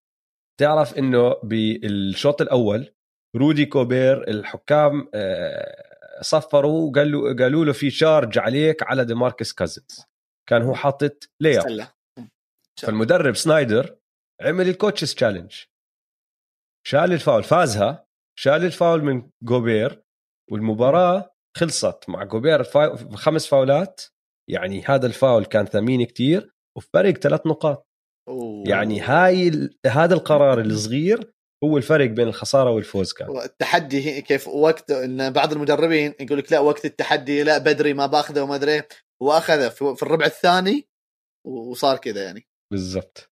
تعرف 0.59 0.97
إنه 0.97 1.35
بالشوط 1.43 2.41
الأول 2.41 2.93
رودي 3.35 3.65
كوبير 3.65 4.29
الحكام 4.29 5.09
آه، 5.13 6.21
صفروا 6.21 6.89
وقالوا 6.89 7.33
قالوا 7.33 7.65
له 7.65 7.73
في 7.73 7.89
charge 7.89 8.37
عليك 8.37 8.83
على 8.83 9.05
ديماركس 9.05 9.53
كازنز 9.53 10.05
كان 10.49 10.61
هو 10.61 10.75
حاطط 10.75 11.29
ليا 11.39 11.87
فالمدرب 12.81 13.35
سنايدر 13.35 13.97
عمل 14.41 14.69
ال 14.69 14.75
coach's 14.75 15.15
challenge 15.15 15.53
شال 16.87 17.13
الفاول 17.13 17.43
فازها 17.43 18.05
شال 18.39 18.65
الفاول 18.65 19.03
من 19.03 19.29
جوبير 19.43 20.03
والمباراة 20.51 21.33
خلصت 21.57 22.09
مع 22.09 22.23
جوبير 22.23 22.63
خمس 23.15 23.47
فاولات. 23.47 24.01
يعني 24.49 24.81
هذا 24.81 25.07
الفاول 25.07 25.45
كان 25.45 25.65
ثمين 25.65 26.05
كتير 26.05 26.53
وفرق 26.77 27.17
ثلاث 27.17 27.47
نقاط. 27.47 27.87
أوه. 28.29 28.63
يعني 28.67 28.99
هاي 28.99 29.69
هذا 29.87 30.13
القرار 30.13 30.61
الصغير 30.61 31.31
هو 31.63 31.77
الفرق 31.77 32.05
بين 32.05 32.27
الخسارة 32.27 32.69
والفوز 32.69 33.13
كان. 33.13 33.37
التحدي 33.37 34.21
كيف 34.21 34.47
وقت 34.47 34.91
إن 34.91 35.33
بعض 35.33 35.51
المدربين 35.51 36.13
يقول 36.19 36.37
لك 36.37 36.51
لا 36.51 36.59
وقت 36.59 36.85
التحدي 36.85 37.43
لا 37.43 37.57
بدري 37.57 37.93
ما 37.93 38.05
بأخذه 38.05 38.41
وما 38.41 38.55
أدري 38.55 38.83
وأخذه 39.21 39.69
في 39.69 40.03
الربع 40.03 40.25
الثاني 40.25 40.87
وصار 41.47 41.97
كذا 41.97 42.23
يعني. 42.23 42.47
بالضبط. 42.71 43.30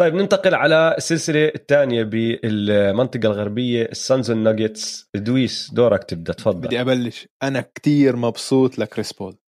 طيب 0.00 0.14
ننتقل 0.14 0.54
على 0.54 0.94
السلسلة 0.98 1.48
الثانية 1.54 2.02
بالمنطقة 2.02 3.26
الغربية 3.26 3.82
السانز 3.82 4.30
والناجتس 4.30 5.10
دويس 5.16 5.70
دورك 5.74 6.04
تبدأ 6.04 6.32
تفضل. 6.32 6.66
بدي 6.66 6.80
أبلش. 6.80 7.28
أنا 7.42 7.60
كثير 7.60 8.16
مبسوط 8.16 8.78
لكريس 8.78 9.12
بول. 9.12 9.38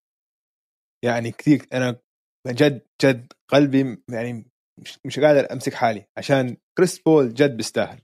يعني 1.05 1.31
كثير 1.31 1.67
أنا 1.73 1.97
جد 2.49 2.83
جد 3.03 3.33
قلبي 3.51 4.03
يعني 4.11 4.51
مش, 4.81 4.99
مش 5.05 5.21
قادر 5.21 5.53
أمسك 5.53 5.75
حالي 5.75 6.07
عشان 6.19 6.57
كريس 6.79 6.99
بول 6.99 7.35
جد 7.35 7.57
بيستاهل. 7.57 8.01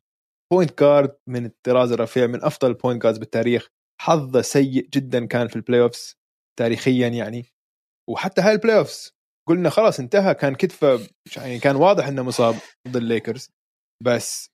point 0.52 0.70
guard 0.70 1.16
من 1.28 1.46
الطراز 1.46 1.92
الرفيع 1.92 2.26
من 2.26 2.44
أفضل 2.44 2.70
ال 2.70 2.76
point 2.76 3.02
guards 3.02 3.18
بالتاريخ. 3.18 3.68
حظه 4.00 4.40
سيء 4.40 4.88
جدا 4.88 5.26
كان 5.26 5.48
في 5.48 5.56
ال 5.56 5.80
playoffs 5.80 6.16
تاريخيا 6.58 7.08
يعني. 7.08 7.46
وحتى 8.10 8.40
هاي 8.40 8.52
ال 8.52 8.78
playoffs 8.78 9.12
قلنا 9.48 9.70
خلاص 9.70 10.00
انتهى 10.00 10.34
كان 10.34 10.54
كتفه 10.54 11.00
يعني 11.36 11.58
كان 11.58 11.76
واضح 11.76 12.06
إنه 12.06 12.22
مصاب 12.22 12.54
ضد 12.88 12.96
الليكرز. 12.96 13.50
بس 14.04 14.50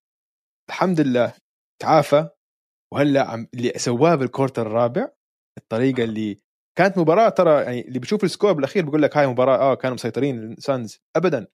الحمد 0.69 1.01
لله 1.01 1.33
تعافى. 1.83 2.29
وهلأ 2.95 3.31
عم 3.31 3.49
اللي 3.55 3.73
سواه 3.77 4.15
بال 4.15 4.26
quarter 4.26 4.67
الرابع 4.67 5.09
الطريقة 5.59 6.05
اللي 6.05 6.41
كانت 6.79 6.99
مباراة 6.99 7.29
ترى 7.29 7.63
يعني 7.63 7.89
اللي 7.89 7.99
بيشوف 7.99 8.25
ال 8.25 8.30
score 8.30 8.53
بالأخير 8.53 8.85
بيقول 8.85 9.03
لك 9.03 9.17
هاي 9.17 9.27
مباراة 9.27 9.57
آه 9.57 9.75
كانوا 9.75 9.95
مسيطرين 9.95 10.53
السانز 10.53 10.99
ابدا. 11.17 11.47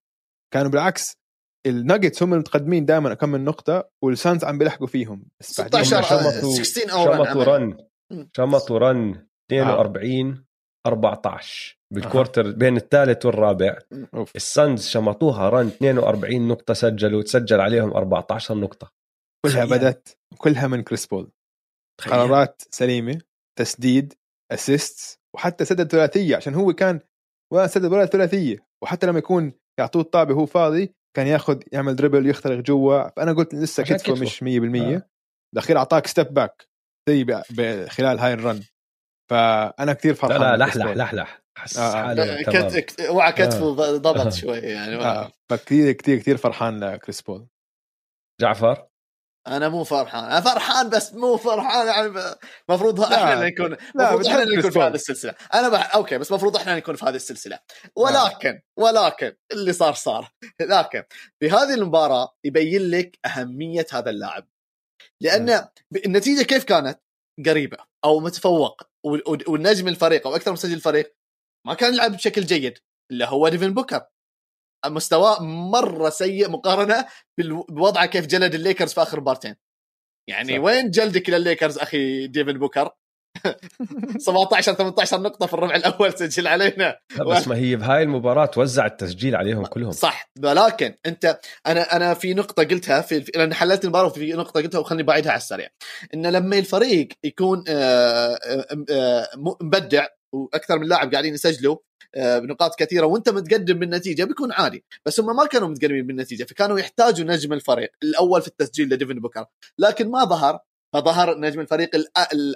كانوا 0.54 0.70
بالعكس 0.70 1.12
الناجتس 1.66 2.22
هم 2.22 2.34
المتقدمين 2.34 2.84
دائما 2.84 3.14
كم 3.14 3.28
من 3.28 3.44
نقطة 3.44 3.90
والسانز 4.04 4.44
عم 4.44 4.58
بيلحقوا 4.58 4.86
فيهم. 4.86 5.24
بس 5.40 5.46
16 5.50 6.02
16 6.02 6.92
أو 6.92 7.04
شمطوا 7.04 7.44
run. 7.44 7.76
شمطوا 8.36 8.78
run. 8.78 9.26
42 9.52 10.44
14 10.86 11.78
بال 11.94 12.06
quarter 12.06 12.48
أه. 12.48 12.50
بين 12.50 12.76
الثالث 12.76 13.26
والرابع. 13.26 13.78
أوف. 14.14 14.36
السانز 14.36 14.86
شمطوها 14.86 15.48
run 15.48 15.66
42 15.66 16.48
نقطة 16.48 16.74
سجلوا 16.74 17.22
تسجل 17.22 17.60
عليهم 17.60 17.90
14 17.90 18.54
نقطة. 18.54 18.92
كلها 19.46 19.64
بدت 19.64 20.18
كلها 20.38 20.66
من 20.66 20.82
كريس 20.82 21.06
بول. 21.06 21.30
قرارات 22.00 22.62
سليمة 22.70 23.20
تسديد 23.58 24.14
assist 24.52 25.20
وحتى 25.34 25.64
سدد 25.64 25.90
ثلاثية 25.90 26.36
عشان 26.36 26.54
هو 26.54 26.72
كان 26.72 27.00
ولا 27.52 27.66
سدد 27.66 27.92
ولا 27.92 28.06
ثلاثية. 28.06 28.66
وحتى 28.82 29.06
لما 29.06 29.18
يكون 29.18 29.52
يعطوه 29.80 30.02
الطابة 30.02 30.34
هو 30.34 30.46
فاضي 30.46 30.94
كان 31.16 31.26
ياخذ 31.26 31.62
يعمل 31.72 31.96
dribble 31.96 32.26
يخترق 32.26 32.58
جوا. 32.58 33.08
فأنا 33.08 33.32
قلت 33.32 33.54
لسه 33.54 33.82
كتفه, 33.82 33.96
كتفه. 33.96 34.22
مش 34.22 34.42
100% 34.42 35.02
آه. 35.72 35.76
أعطاك 35.76 36.06
step 36.06 36.34
back 36.34 36.68
زي 37.08 37.42
خلال 37.88 38.18
هاي 38.18 38.32
ال 38.32 38.40
run 38.40 38.62
فأنا 39.30 39.92
كثير 39.92 40.14
فرحان 40.14 40.40
لا 40.40 40.56
لا 40.56 40.64
لحلح 40.64 40.86
لحلح. 40.86 41.42
حس 41.58 41.78
آه. 41.78 42.42
كت... 42.42 43.00
وعى 43.10 43.32
كتفه 43.32 43.66
آه. 43.66 43.96
ضبط 43.96 44.32
شوي 44.32 44.58
يعني 44.58 44.96
آه. 44.96 45.32
فكثير 45.50 45.92
كثير 45.92 46.18
كثير 46.18 46.36
فرحان 46.36 46.84
لكريس 46.84 47.22
بول 47.22 47.46
جعفر؟ 48.40 48.86
أنا 49.46 49.68
مو 49.68 49.84
فرحان. 49.84 50.24
أنا 50.24 50.40
فرحان 50.40 50.88
بس 50.88 51.14
مو 51.14 51.36
فرحان 51.36 51.86
يعني 51.86 52.34
المفروض 52.70 53.00
إحنا 53.00 53.32
اللي 53.32 53.50
نكون 53.50 53.76
المفروض 53.94 54.26
إحنا 54.26 54.42
اللي 54.42 54.56
نكون 54.56 54.70
في 54.70 54.78
هذه 54.78 54.94
السلسلة. 54.94 55.34
أنا 55.54 55.68
بح... 55.68 55.94
okay 55.94 56.18
بس 56.18 56.30
المفروض 56.30 56.56
إحنا 56.56 56.76
نكون 56.76 56.96
في 56.96 57.04
هذه 57.04 57.14
السلسلة. 57.14 57.58
ولكن 57.96 58.48
آه. 58.48 58.62
ولكن 58.76 59.32
اللي 59.52 59.72
صار 59.72 59.94
صار. 59.94 60.32
لكن 60.60 61.02
في 61.40 61.50
هذه 61.50 61.74
المباراة 61.74 62.36
يبين 62.44 62.90
لك 62.90 63.18
أهمية 63.26 63.86
هذا 63.92 64.10
اللاعب. 64.10 64.48
لأن 65.20 65.68
النتيجة 66.06 66.42
كيف 66.42 66.64
كانت؟ 66.64 67.00
قريبة 67.46 67.78
أو 68.04 68.20
متفوق 68.20 68.82
والنجم 69.04 69.88
الفريق 69.88 70.26
أو 70.26 70.36
أكثر 70.36 70.52
مسجل 70.52 70.74
الفريق 70.74 71.16
ما 71.66 71.74
كان 71.74 71.94
يلعب 71.94 72.12
بشكل 72.12 72.42
جيد 72.42 72.78
اللي 73.10 73.24
هو 73.24 73.48
ديفن 73.48 73.74
بوكر. 73.74 74.06
مستواه 74.86 75.42
مرة 75.42 76.10
سيء 76.10 76.50
مقارنة 76.50 77.06
بوضعه 77.68 78.06
كيف 78.06 78.26
جلد 78.26 78.54
الليكرز 78.54 78.92
في 78.94 79.02
آخر 79.02 79.20
مبارتين 79.20 79.56
يعني 80.30 80.58
صح. 80.58 80.64
وين 80.64 80.90
جلدك 80.90 81.30
للليكرز 81.30 81.78
أخي 81.78 82.26
ديفن 82.26 82.58
بوكر؟ 82.58 82.90
17 84.18 84.74
18 84.74 85.20
نقطة 85.20 85.46
في 85.46 85.54
الربع 85.54 85.74
الأول 85.74 86.12
سجل 86.12 86.46
علينا. 86.46 86.96
بس 87.26 87.48
ما 87.48 87.56
هي 87.56 87.76
بهاي 87.76 88.02
المباراة 88.02 88.46
توزع 88.46 88.86
التسجيل 88.86 89.36
عليهم 89.36 89.66
كلهم. 89.66 89.90
صح. 89.90 90.30
ولكن 90.44 90.94
أنت 91.06 91.40
أنا 91.66 91.96
أنا 91.96 92.14
في 92.14 92.34
نقطة 92.34 92.64
قلتها 92.64 93.00
في 93.00 93.24
لأن 93.34 93.54
حللت 93.54 93.84
المباراة 93.84 94.06
وفي 94.06 94.32
نقطة 94.32 94.60
قلتها 94.60 94.78
وخلني 94.78 95.02
بعيدها 95.02 95.32
على 95.32 95.38
السريع. 95.38 95.68
إن 96.14 96.26
لما 96.26 96.58
الفريق 96.58 97.08
يكون 97.24 97.64
آه، 97.68 98.38
آه، 98.44 98.66
آه، 98.90 99.28
مبدع 99.36 100.06
وأكثر 100.32 100.78
من 100.78 100.88
لاعب 100.88 101.12
قاعدين 101.12 101.34
يسجلوا 101.34 101.76
بنقاط 102.16 102.78
كثيرة 102.78 103.06
وأنت 103.06 103.28
متقدم 103.28 103.78
بالنتيجة 103.78 104.24
بيكون 104.24 104.52
عادي. 104.52 104.84
بس 105.06 105.20
هم 105.20 105.36
ما 105.36 105.46
كانوا 105.46 105.68
متقدمين 105.68 106.06
بالنتيجة 106.06 106.44
فكانوا 106.44 106.78
يحتاجوا 106.78 107.26
نجم 107.26 107.52
الفريق 107.52 107.90
الأول 108.02 108.42
في 108.42 108.48
التسجيل 108.48 108.88
لديفن 108.88 109.20
بوكر. 109.20 109.44
لكن 109.78 110.10
ما 110.10 110.24
ظهر 110.24 110.58
فظهر 110.94 111.38
نجم 111.38 111.60
الفريق 111.60 111.90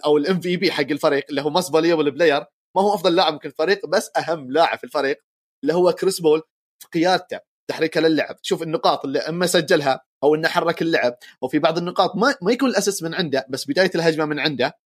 أو 0.04 0.16
ال 0.16 0.40
MVP 0.40 0.72
حق 0.72 0.90
الفريق 0.90 1.24
اللي 1.30 1.42
هو 1.42 1.50
most 1.50 1.70
valuable 1.70 2.10
player 2.10 2.44
ما 2.76 2.82
هو 2.82 2.94
أفضل 2.94 3.16
لاعب 3.16 3.40
في 3.40 3.48
الفريق 3.48 3.86
بس 3.86 4.10
أهم 4.16 4.50
لاعب 4.50 4.78
في 4.78 4.84
الفريق 4.84 5.18
اللي 5.62 5.74
هو 5.74 5.92
كريس 5.92 6.20
بول 6.20 6.42
في 6.82 6.88
قيادته 6.88 7.40
تحريكه 7.70 8.00
للعب. 8.00 8.36
شوف 8.42 8.62
النقاط 8.62 9.04
اللي 9.04 9.18
أما 9.18 9.46
سجلها 9.46 10.00
أو 10.24 10.34
إنه 10.34 10.48
حرك 10.48 10.82
اللعب 10.82 11.16
أو 11.42 11.48
في 11.48 11.58
بعض 11.58 11.78
النقاط 11.78 12.16
ما, 12.16 12.34
ما 12.42 12.52
يكون 12.52 12.70
الاساس 12.70 13.02
من 13.02 13.14
عنده 13.14 13.46
بس 13.48 13.64
بداية 13.64 13.90
الهجمة 13.94 14.24
من 14.24 14.38
عنده. 14.38 14.78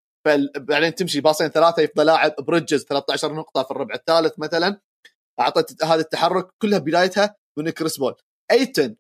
بعدين 0.58 0.96
تمشي 0.96 1.22
باصين 1.22 1.48
ثلاثة 1.48 1.82
يفضل 1.82 2.06
لاعب 2.06 2.36
بريدجز 2.40 2.84
13 2.84 3.34
نقطة 3.34 3.64
في 3.64 3.72
الربع 3.72 3.96
الثالث 3.96 4.40
مثلا. 4.40 4.82
اعطت 5.40 5.84
هذا 5.84 6.02
التحرك 6.02 6.48
كلها 6.62 6.80
بدايتها 6.80 7.36
من 7.58 7.70
كريس 7.70 7.98
بول 7.98 8.16
أيتن 8.52 8.96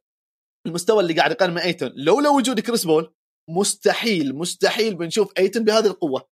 المستوى 0.68 1.04
اللي 1.04 1.14
قاعد 1.14 1.44
مع 1.44 1.64
أيتن 1.64 1.92
لولا 1.96 2.30
وجود 2.30 2.60
كريس 2.60 2.86
بول 2.86 3.14
مستحيل 3.50 4.36
مستحيل 4.36 4.96
بنشوف 4.96 5.32
ايتن 5.38 5.64
بهذه 5.64 5.88
القوة. 5.88 6.30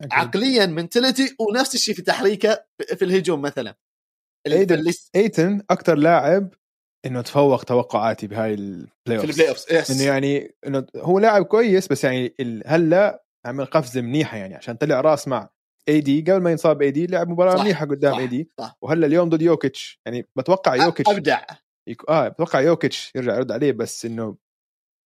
أكيد. 0.00 0.12
عقليا 0.12 0.66
mentality 0.66 1.36
ونفس 1.40 1.74
الشيء 1.74 1.94
في 1.94 2.02
تحريكه 2.02 2.64
في 2.96 3.04
الهجوم 3.04 3.42
مثلا. 3.42 3.76
ايتن, 4.46 4.92
إيتن 5.16 5.62
أكثر 5.70 5.94
لاعب 5.94 6.54
إنه 7.06 7.22
تفوق 7.22 7.64
توقعاتي 7.64 8.26
بهاي 8.26 8.54
ال 8.54 9.16
playoff 9.16 9.20
في 9.20 9.30
ال 9.30 9.48
playoff 9.48 9.90
إنه 9.90 10.02
يعني 10.02 10.54
إنه 10.66 10.86
هو 10.96 11.18
لاعب 11.18 11.44
كويس 11.44 11.88
بس 11.88 12.04
يعني 12.04 12.34
هلا 12.66 13.24
عمل 13.46 13.64
قفزة 13.64 14.00
منيحة 14.00 14.36
يعني 14.36 14.54
عشان 14.54 14.74
طلع 14.76 15.00
راس 15.00 15.28
مع 15.28 15.50
AD 15.88 16.20
قبل 16.20 16.42
ما 16.42 16.50
ينصاب 16.50 16.82
AD 16.82 17.06
لعب 17.06 17.28
مباراة 17.28 17.56
صح 17.56 17.62
منيحة 17.62 17.86
قدام 17.86 18.14
AD 18.14 18.50
وهلا 18.82 19.06
اليوم 19.06 19.28
ضد 19.28 19.42
يوكيتش. 19.42 20.00
يعني 20.06 20.28
بتوقع 20.36 20.74
يوكيتش 20.74 21.10
أبدع. 21.10 21.44
يك... 21.88 22.10
آه 22.10 22.28
بتوقع 22.28 22.60
يوكيتش 22.60 23.12
يرجع 23.14 23.36
يرد 23.36 23.52
عليه 23.52 23.72
بس 23.72 24.04
إنه 24.04 24.36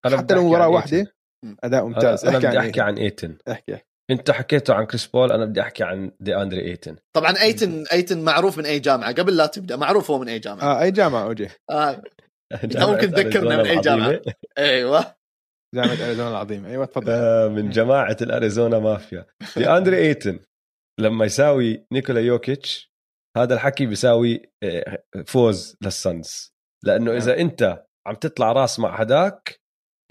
حتى 0.07 0.35
لو 0.35 0.49
مباراة 0.49 0.69
واحدة 0.69 1.16
أداء 1.65 1.85
ممتاز. 1.85 2.25
أنا, 2.25 2.39
أنا 2.39 2.49
بدي 2.49 2.59
أحكي 2.59 2.81
عن 2.81 2.99
إيتن. 2.99 3.37
أحكي. 3.49 3.75
احكي 3.75 3.87
أنت 4.11 4.31
حكيته 4.31 4.75
عن 4.75 4.87
كريس 4.87 5.07
بول 5.07 5.33
أنا 5.33 5.45
بدي 5.45 5.61
أحكي 5.61 5.85
عن 5.85 6.11
دي 6.21 6.37
أندري 6.37 6.61
إيتن. 6.61 6.97
طبعا 7.17 7.35
إيتن 7.43 7.85
إيتن 7.93 8.25
معروف 8.25 8.59
من 8.59 8.67
أي 8.67 8.79
جامعة. 8.79 9.13
قبل 9.13 9.37
لا 9.37 9.47
تبدأ 9.47 9.77
معروف 9.77 10.11
هو 10.11 10.19
من 10.19 10.29
أي 10.29 10.39
جامعة. 10.39 10.63
آه 10.63 10.83
أي 10.83 10.91
جامعة 10.91 11.25
أوجي. 11.25 11.49
آه. 11.71 12.03
ممكن 12.77 13.11
تذكرنا 13.13 13.57
من 13.57 13.67
أي 13.67 13.81
جامعة. 13.81 14.21
أيوه. 14.59 15.17
جامعة 15.75 16.07
أريزونا 16.07 16.31
العظيمة. 16.31 16.69
أيوه 16.69 16.85
تفضل. 16.85 17.11
آه 17.11 17.49
من 17.49 17.71
جماعة 17.71 18.17
الأريزونا 18.23 18.79
مافيا. 18.79 19.27
دي 19.57 19.69
أندري 19.69 19.99
إيتن 20.09 20.41
لما 21.01 21.25
يساوي 21.25 21.87
نيكولا 21.93 22.21
يوكيتش 22.21 22.93
هذا 23.37 23.55
الحكي 23.55 23.87
بيساوي 23.87 24.53
آه، 24.63 25.05
فوز 25.27 25.77
للسنز 25.83 26.55
لأنه 26.85 27.17
إذا 27.17 27.37
نعم. 27.37 27.47
أنت 27.47 27.85
عم 28.07 28.15
تطلع 28.15 28.53
راس 28.53 28.79
مع 28.81 29.01
هداك 29.01 29.61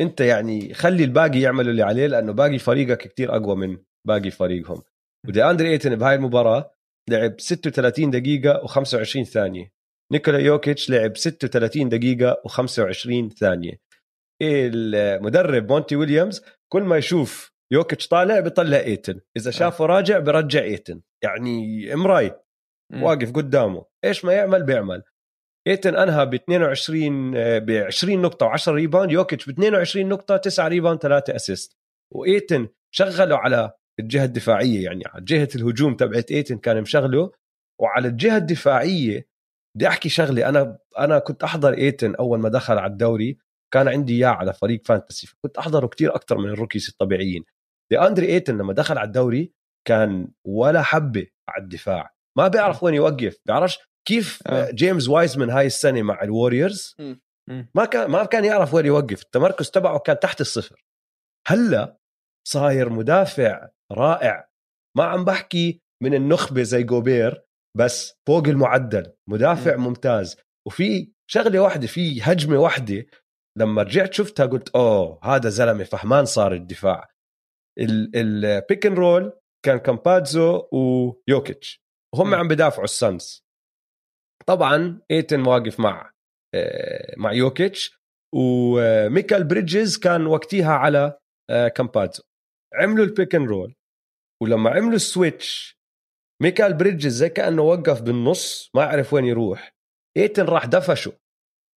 انت 0.01 0.21
يعني 0.21 0.73
خلي 0.73 1.03
الباقي 1.03 1.39
يعملوا 1.39 1.71
اللي 1.71 1.83
عليه 1.83 2.07
لأنه 2.07 2.31
باقي 2.31 2.59
فريقك 2.59 2.97
كتير 2.97 3.35
أقوى 3.35 3.55
من 3.55 3.77
باقي 4.07 4.31
فريقهم. 4.31 4.81
ودي 5.27 5.43
أندري 5.43 5.69
إيتن 5.69 5.95
بهاي 5.95 6.15
المباراة 6.15 6.71
لعب 7.09 7.39
36 7.39 8.09
دقيقة 8.11 8.67
و25 8.67 9.23
ثانية. 9.23 9.71
نيكولا 10.11 10.39
يوكيتش 10.39 10.89
لعب 10.89 11.17
36 11.17 11.89
دقيقة 11.89 12.41
و25 12.47 13.33
ثانية. 13.39 13.79
المدرب 14.41 15.71
مونتي 15.71 15.95
ويليامز 15.95 16.41
كل 16.71 16.83
ما 16.83 16.97
يشوف 16.97 17.51
يوكيتش 17.71 18.07
طالع 18.07 18.39
بيطلع 18.39 18.77
إيتن. 18.77 19.21
إذا 19.37 19.49
آه. 19.49 19.53
شافه 19.53 19.85
راجع 19.85 20.19
برجع 20.19 20.61
إيتن. 20.61 21.01
يعني 21.23 21.93
إمراي. 21.93 22.31
واقف 22.93 23.31
قدامه. 23.31 23.85
إيش 24.05 24.25
ما 24.25 24.33
يعمل 24.33 24.63
بيعمل. 24.63 25.03
إيتن 25.67 25.95
انهى 25.95 26.25
ب 26.25 26.33
22 26.33 27.31
ب 27.59 27.71
20 27.71 28.21
نقطة 28.21 28.51
و10 28.57 28.67
rebound 28.67 29.11
يوكيتش 29.11 29.45
ب 29.45 29.49
22 29.49 30.09
نقطة 30.09 30.37
9 30.37 30.67
rebound 30.67 30.99
3 30.99 31.35
assist. 31.35 31.77
وإيتن 32.13 32.67
شغله 32.91 33.37
على 33.37 33.71
الجهة 33.99 34.25
الدفاعية 34.25 34.83
يعني 34.85 35.03
على 35.05 35.23
جهة 35.23 35.49
الهجوم 35.55 35.95
تبعت 35.95 36.31
إيتن 36.31 36.57
كان 36.57 36.81
مشغله. 36.81 37.31
وعلى 37.81 38.07
الجهة 38.07 38.37
الدفاعية 38.37 39.27
بدي 39.75 39.87
أحكي 39.87 40.09
شغلة 40.09 40.49
أنا 40.49 40.77
أنا 40.99 41.19
كنت 41.19 41.43
أحضر 41.43 41.73
إيتن 41.73 42.15
أول 42.15 42.39
ما 42.39 42.49
دخل 42.49 42.77
على 42.77 42.91
الدوري 42.91 43.37
كان 43.73 43.87
عندي 43.87 44.13
إياه 44.17 44.29
على 44.29 44.53
فريق 44.53 44.81
fantasy 44.85 45.27
كنت 45.41 45.57
أحضره 45.57 45.87
كتير 45.87 46.15
أكثر 46.15 46.37
من 46.37 46.49
ال 46.49 46.54
rookies 46.54 46.87
الطبيعيين. 46.89 47.43
دي 47.91 47.99
أندري 47.99 48.27
إيتن 48.27 48.57
لما 48.57 48.73
دخل 48.73 48.97
على 48.97 49.07
الدوري 49.07 49.53
كان 49.87 50.27
ولا 50.47 50.81
حبة 50.81 51.27
على 51.49 51.63
الدفاع. 51.63 52.15
ما 52.37 52.47
بيعرف 52.47 52.83
وين 52.83 52.93
يوقف 52.93 53.37
بيعرفش 53.45 53.79
كيف 54.07 54.39
آه. 54.47 54.71
جيمس 54.71 55.09
وايزمان 55.09 55.49
هاي 55.49 55.65
السنة 55.65 56.01
مع 56.01 56.23
الوريورز؟ 56.23 56.95
ما 57.75 57.85
كان 57.85 58.11
ما 58.11 58.25
كان 58.25 58.45
يعرف 58.45 58.73
وين 58.73 58.85
يوقف. 58.85 59.21
التمركز 59.21 59.69
تبعه 59.69 59.99
كان 59.99 60.19
تحت 60.19 60.41
الصفر. 60.41 60.85
هلا 61.47 61.97
صاير 62.47 62.89
مدافع 62.89 63.69
رائع. 63.91 64.49
ما 64.97 65.03
عم 65.03 65.25
بحكي 65.25 65.81
من 66.03 66.13
النخبة 66.13 66.63
زي 66.63 66.83
جوبير 66.83 67.43
بس 67.77 68.13
فوق 68.27 68.47
المعدل. 68.47 69.13
مدافع 69.29 69.75
م. 69.75 69.83
ممتاز. 69.83 70.37
وفي 70.67 71.11
شغلة 71.31 71.59
واحدة 71.59 71.87
في 71.87 72.21
هجمة 72.21 72.57
واحدة. 72.57 73.05
لما 73.57 73.83
رجعت 73.83 74.13
شفتها 74.13 74.45
قلت 74.45 74.69
أوه 74.69 75.19
هذا 75.23 75.49
زلمة 75.49 75.83
فهمان 75.83 76.25
صار 76.25 76.53
الدفاع. 76.53 77.09
ال 77.79 78.01
pick 78.01 78.85
and 78.85 78.99
roll 78.99 79.39
كان 79.65 79.77
كامبازو 79.77 80.67
ويوكيتش. 80.71 81.81
وهم 82.15 82.35
عم 82.35 82.47
بدافعوا 82.47 82.83
السانز 82.83 83.44
طبعا 84.47 85.01
إيتن 85.11 85.47
واقف 85.47 85.79
مع 85.79 86.11
آه، 86.55 87.13
مع 87.17 87.33
يوكيتش 87.33 87.99
وميكال 88.35 89.43
بريدجز 89.43 89.97
كان 89.97 90.27
وقتها 90.27 90.73
على 90.73 91.17
آه، 91.49 91.67
كامبازو 91.67 92.23
عملوا 92.73 93.05
ال 93.05 93.11
pick 93.11 93.35
and 93.35 93.47
roll 93.47 93.75
ولما 94.43 94.69
عملوا 94.69 94.95
ال 94.95 95.07
switch 95.07 95.75
ميكال 96.41 96.73
بريدجز 96.73 97.13
زي 97.13 97.29
كأنه 97.29 97.61
وقف 97.61 98.01
بالنص 98.01 98.71
ما 98.75 98.83
عرف 98.83 99.13
وين 99.13 99.25
يروح. 99.25 99.75
إيتن 100.17 100.45
راح 100.45 100.65
دفشه 100.65 101.13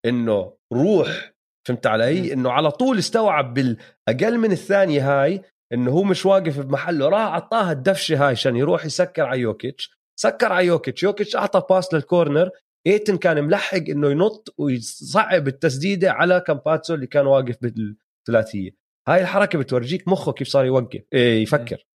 إنه 0.07 0.57
روح 0.73 1.33
فهمت 1.69 1.87
علي؟ 1.87 2.33
إنه 2.33 2.53
على 2.53 2.71
طول 2.71 2.99
استوعب 2.99 3.55
بالاقل 3.55 4.39
من 4.39 4.53
الثانية 4.53 5.23
هاي 5.23 5.43
إنه 5.73 5.91
هو 5.91 6.03
مش 6.03 6.27
واقف 6.27 6.61
بمحله 6.61 7.09
راح 7.09 7.21
أعطاها 7.21 7.73
الدفشة 7.73 8.25
هاي 8.25 8.31
عشان 8.31 8.57
يروح 8.57 8.85
يسكر 8.85 9.23
على 9.23 9.41
يوكيتش. 9.41 9.98
سكر 10.21 10.53
على 10.53 10.67
يوكيتش. 10.67 11.03
يوكيتش 11.03 11.37
أعطى 11.37 11.63
pass 11.71 11.95
لل 11.95 12.07
corner. 12.07 12.51
إيتن 12.87 13.17
كان 13.17 13.45
ملحق 13.45 13.77
إنه 13.89 14.11
ينط 14.11 14.55
ويصعب 14.59 15.49
التسديدة 15.49 16.13
على 16.13 16.41
كامباتسو 16.41 16.95
اللي 16.95 17.07
كان 17.07 17.27
واقف 17.27 17.57
بالثلاثية. 17.63 18.71
هاي 19.09 19.21
الحركة 19.23 19.59
بتورجيك 19.59 20.09
مخه 20.09 20.33
كيف 20.33 20.49
صار 20.49 20.65
يوقف 20.65 21.03
إيه 21.13 21.43
يفكر. 21.43 21.87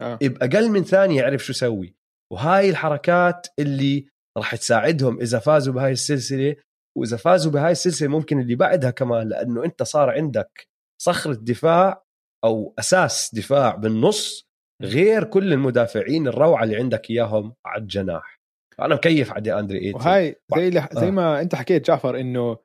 آه. 0.00 0.18
باقل 0.22 0.70
من 0.70 0.84
ثانية 0.84 1.24
عرف 1.24 1.44
شو 1.44 1.52
يسوي. 1.52 1.94
وهاي 2.32 2.70
الحركات 2.70 3.46
اللي 3.58 4.06
راح 4.38 4.56
تساعدهم 4.56 5.20
إذا 5.20 5.38
فازوا 5.38 5.74
بهاي 5.74 5.92
السلسلة 5.92 6.56
وإذا 6.98 7.16
فازوا 7.16 7.52
بهاي 7.52 7.72
السلسلة 7.72 8.08
ممكن 8.08 8.40
اللي 8.40 8.54
بعدها 8.54 8.90
كمان 8.90 9.28
لأنه 9.28 9.64
أنت 9.64 9.82
صار 9.82 10.10
عندك 10.10 10.68
صخرة 11.02 11.34
دفاع 11.34 12.04
أو 12.44 12.74
أساس 12.78 13.34
دفاع 13.34 13.74
بالنص 13.74 14.47
غير 14.82 15.24
كل 15.24 15.52
المدافعين 15.52 16.28
الروعة 16.28 16.64
اللي 16.64 16.76
عندك 16.76 17.10
إياهم 17.10 17.54
على 17.66 17.82
الجناح. 17.82 18.38
أنا 18.80 18.94
مكيف 18.94 19.32
على 19.32 19.58
أندري 19.58 19.78
ايتن 19.78 19.98
وهاي 19.98 20.36
زي 20.56 20.68
اللي 20.68 20.88
زي 20.92 21.10
ما 21.10 21.40
أنت 21.40 21.54
حكيت 21.54 21.86
جعفر 21.86 22.20
إنه 22.20 22.56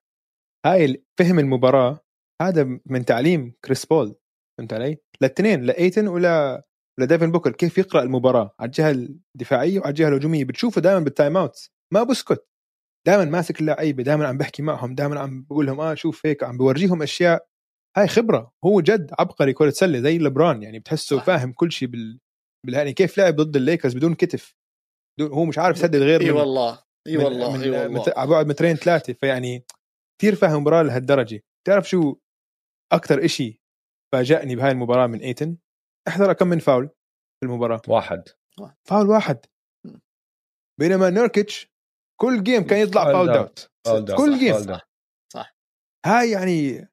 هاي 0.66 1.04
فهم 1.20 1.40
المباراة 1.40 2.00
هذا 2.42 2.80
من 2.86 3.06
تعليم 3.06 3.54
كريس 3.66 3.86
بول 3.86 4.16
فهمت 4.58 4.74
علي؟ 4.74 4.98
للاثنين 5.22 5.62
لإيتن 5.62 6.08
ولا 6.08 6.64
ديفن 7.00 7.32
بوكر 7.32 7.52
كيف 7.52 7.78
يقرأ 7.78 8.04
المباراة 8.04 8.56
على 8.60 8.68
الجهة 8.68 8.92
الدفاعية 8.92 9.80
وعلى 9.80 9.90
الجهة 9.90 10.08
الهجومية؟ 10.08 10.46
بتشوفه 10.46 10.82
دائما 10.82 11.00
بال 11.00 11.12
time 11.12 11.38
out 11.38 11.70
ما 11.94 12.04
بسكت. 12.04 12.48
دائما 13.08 13.26
ماسك 13.26 13.62
اللعيبة 13.62 14.04
دائما 14.04 14.28
عم 14.28 14.38
بحكي 14.38 14.62
معهم 14.62 14.96
دائما 14.96 15.20
عم 15.20 15.44
بقول 15.50 15.66
لهم 15.66 15.80
آه 15.80 15.94
شوف 15.94 16.26
هيك 16.26 16.44
عم 16.44 16.58
بورجيهم 16.58 17.02
أشياء 17.02 17.48
هاي 17.98 18.08
خبرة. 18.08 18.54
هو 18.66 18.82
جد 18.82 19.12
عبقري 19.20 19.54
كرة 19.54 19.70
سلة 19.70 20.00
زي 20.00 20.18
لبران 20.18 20.64
يعني 20.64 20.80
بتحسه 20.80 21.18
صح. 21.18 21.24
فاهم 21.24 21.54
كل 21.54 21.72
شيء 21.72 21.88
بال... 21.88 22.20
بال... 22.66 22.74
يعني 22.74 22.94
كيف 22.94 23.18
لعب 23.18 23.36
ضد 23.36 23.56
الليكرز 23.56 23.94
بدون 23.94 24.16
كتف. 24.16 24.56
بدون... 25.20 25.32
هو 25.32 25.46
مش 25.46 25.58
عارف 25.58 25.78
يسدد 25.78 26.02
غير 26.02 26.22
إي 26.22 26.32
والله 26.32 26.84
إي 27.08 27.18
والله 27.18 27.64
إي 27.64 27.70
والله. 27.70 28.02
مت... 28.02 28.18
على 28.18 28.30
بعد 28.30 28.48
مترين 28.48 28.76
ثلاثة 28.76 29.14
فيعني 29.14 29.66
كثير 30.22 30.36
فاهم 30.36 30.56
المباراه 30.56 30.84
لهالدرجة. 30.84 31.44
تعرف 31.68 31.90
شو 31.90 32.16
أكثر 32.94 33.26
إشي 33.26 33.62
فاجأني 34.14 34.56
بهاي 34.56 34.72
المباراة 34.72 35.08
من 35.08 35.20
إيتن؟ 35.20 35.58
أحضر 36.08 36.34
كم 36.34 36.48
من 36.48 36.60
فاول 36.60 36.88
في 37.40 37.46
المباراة. 37.46 37.82
واحد. 37.88 38.24
فاول 38.88 39.10
واحد. 39.10 39.46
بينما 40.80 41.10
نيركيتش 41.10 41.74
كل 42.22 42.44
game 42.44 42.68
كان 42.68 42.80
يطلع 42.80 43.06
foul 43.06 43.28
out 43.28 43.72
كل 44.18 44.40
game 44.40 44.58
صح. 44.60 44.90
صح. 45.34 45.56
هاي 46.06 46.32
يعني 46.32 46.90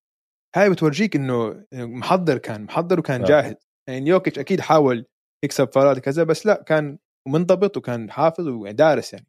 هاي 0.57 0.71
بتورجيك 0.71 1.17
إنه 1.17 1.65
محضر 1.73 2.39
كان 2.39 2.63
محضر 2.63 2.99
وكان 2.99 3.25
جاهز. 3.25 3.55
يعني 3.89 4.11
يوكيتش 4.11 4.39
أكيد 4.39 4.61
حاول 4.61 5.07
يكسب 5.45 5.73
فاولات 5.73 5.99
كذا 5.99 6.23
بس 6.23 6.47
لا 6.47 6.63
كان 6.63 6.99
منضبط 7.29 7.77
وكان 7.77 8.11
حافظ 8.11 8.49
ودارس 8.49 9.13
يعني. 9.13 9.27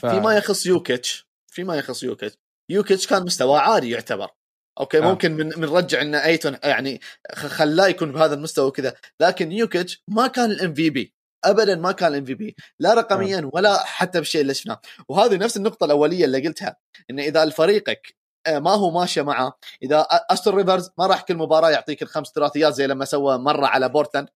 ف... 0.00 0.06
فيما 0.06 0.36
يخص 0.36 0.66
يوكيتش 0.66 1.28
فيما 1.52 1.76
يخص 1.76 2.02
يوكيتش. 2.02 2.38
يوكيتش 2.70 3.06
كان 3.06 3.22
مستوى 3.22 3.58
عالي 3.58 3.90
يعتبر. 3.90 4.28
okay 4.80 4.98
آه. 4.98 5.00
ممكن 5.00 5.32
من 5.32 5.48
بنرجع 5.48 6.02
إن 6.02 6.14
أيتون 6.14 6.56
يعني 6.64 7.00
خلاه 7.34 7.88
يكون 7.88 8.12
بهذا 8.12 8.34
المستوى 8.34 8.66
وكذا 8.66 8.94
لكن 9.20 9.52
يوكيتش 9.52 10.02
ما 10.08 10.26
كان 10.26 10.50
ال 10.50 10.74
MVP. 10.74 11.14
ابدا 11.44 11.74
ما 11.74 11.92
كان 11.92 12.12
ال 12.12 12.24
MVP. 12.24 12.56
لا 12.78 12.94
رقميا 12.94 13.38
آه. 13.38 13.50
ولا 13.52 13.84
حتى 13.84 14.18
بالشيء 14.18 14.40
اللي 14.40 14.54
شفناه. 14.54 14.80
وهذه 15.08 15.36
نفس 15.36 15.56
النقطة 15.56 15.84
الأولية 15.84 16.24
اللي 16.24 16.46
قلتها 16.46 16.76
إن 17.10 17.20
إذا 17.20 17.50
فريقك 17.50 18.08
آه، 18.08 18.17
ما 18.48 18.70
هو 18.70 18.90
ماشيه 18.90 19.22
معه. 19.22 19.58
إذا 19.82 20.06
أوستن 20.30 20.54
ريفرز 20.54 20.90
ما 20.98 21.06
راح 21.06 21.22
كل 21.22 21.36
مباراة 21.36 21.70
يعطيك 21.70 22.02
الخمس 22.02 22.28
ثلاثيات 22.34 22.74
زي 22.74 22.86
لما 22.86 23.04
سوى 23.04 23.38
مرة 23.38 23.66
على 23.66 23.88
بورتلاند 23.88 24.28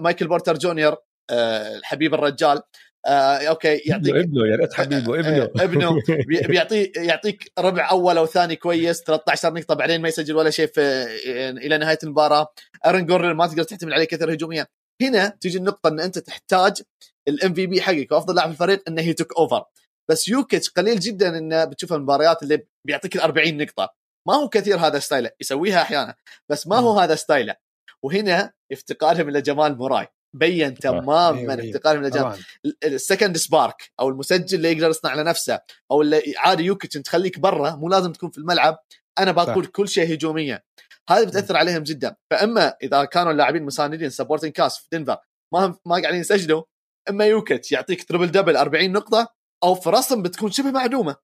مايكل 0.00 0.28
بورتر 0.28 0.58
جونيور 0.58 0.96
الحبيب 1.30 2.14
الرجال. 2.14 2.62
آه 3.06 3.48
okay 3.48 3.76
يعطيك 3.76 4.14
إبنه 4.14 4.46
يا 4.46 4.56
ريت 4.56 4.74
حبيبه 4.74 5.20
إبنه. 5.20 5.50
إبنه. 5.56 5.96
بيعطي 6.48 6.92
يعطيك 6.96 7.52
ربع 7.58 7.90
أول 7.90 8.18
أو 8.18 8.26
ثاني 8.26 8.56
كويس 8.56 9.02
13 9.02 9.54
نقطة 9.54 9.74
بعدين 9.74 10.00
ما 10.00 10.08
يسجل 10.08 10.36
ولا 10.36 10.50
شيء 10.50 10.70
إلى 10.76 11.78
نهاية 11.78 11.98
المباراة. 12.02 12.52
آرون 12.86 13.06
جوردن 13.06 13.32
ما 13.32 13.46
تقدر 13.46 13.62
تعتمد 13.62 13.92
عليه 13.92 14.04
كثر 14.04 14.32
هجوميا. 14.32 14.66
هنا 15.02 15.28
تيجي 15.28 15.58
النقطة 15.58 15.88
إن 15.88 16.00
أنت 16.00 16.18
تحتاج 16.18 16.82
ال 17.28 17.54
MVP 17.54 17.82
حقك 17.82 18.12
وأفضل 18.12 18.34
لاعب 18.34 18.48
في 18.48 18.54
الفريق 18.54 18.82
إنه 18.88 19.02
he 19.02 19.12
took 19.12 19.36
over 19.38 19.64
بس 20.10 20.28
يوكيتش 20.28 20.70
قليل 20.70 20.98
جدا 21.00 21.38
انه 21.38 21.64
بتشوف 21.64 21.92
المباريات 21.92 22.42
اللي 22.42 22.66
بيعطيك 22.86 23.16
ال 23.16 23.20
40 23.20 23.56
نقطة. 23.56 23.94
ما 24.28 24.34
هو 24.34 24.48
كثير 24.48 24.76
هذا 24.76 24.98
ستايله 24.98 25.30
يسويها 25.40 25.82
أحيانا 25.82 26.14
بس 26.48 26.66
ما 26.66 26.78
هو 26.78 26.98
هذا 26.98 27.14
ستايله. 27.14 27.56
وهنا 28.02 28.52
افتقارهم 28.72 29.30
لجمال 29.30 29.78
موراي 29.78 30.06
بين 30.36 30.74
تماما 30.74 31.38
أيوة 31.38 31.54
افتقارهم 31.54 32.02
لجمال 32.02 32.38
ال 32.84 32.91
second 32.91 33.36
spark 33.36 33.92
أو 34.00 34.08
المسجل 34.08 34.56
اللي 34.56 34.72
يقدر 34.72 34.90
يصنع 34.90 35.14
لنفسه 35.14 35.60
أو 35.90 36.02
اللي 36.02 36.34
عادي 36.36 36.64
يوكيتش 36.64 36.96
أنت 36.96 37.06
تخليك 37.06 37.38
برا 37.38 37.70
مو 37.70 37.88
لازم 37.88 38.12
تكون 38.12 38.30
في 38.30 38.38
الملعب. 38.38 38.78
أنا 39.18 39.32
بقول 39.32 39.66
كل 39.66 39.88
شيء 39.88 40.14
هجوميا. 40.14 40.62
هذه 41.10 41.24
بتأثر 41.24 41.56
عليهم 41.56 41.82
جدا. 41.82 42.16
فإما 42.30 42.74
إذا 42.82 43.04
كانوا 43.04 43.32
اللاعبين 43.32 43.62
مساندين 43.62 44.10
supporting 44.10 44.52
cast 44.52 44.78
في 44.78 44.88
دنفر 44.92 45.16
ما 45.54 45.78
ما 45.86 46.00
قاعدين 46.00 46.20
يسجلوا 46.20 46.62
إما 47.10 47.26
يوكيتش 47.26 47.72
يعطيك 47.72 48.04
triple 48.04 48.26
double 48.26 48.56
40 48.56 48.92
نقطة 48.92 49.35
أو 49.64 49.74
فرصهم 49.74 50.22
بتكون 50.22 50.50
شبه 50.50 50.70
معدومة. 50.70 51.16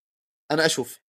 أنا 0.50 0.66
أشوف. 0.66 1.00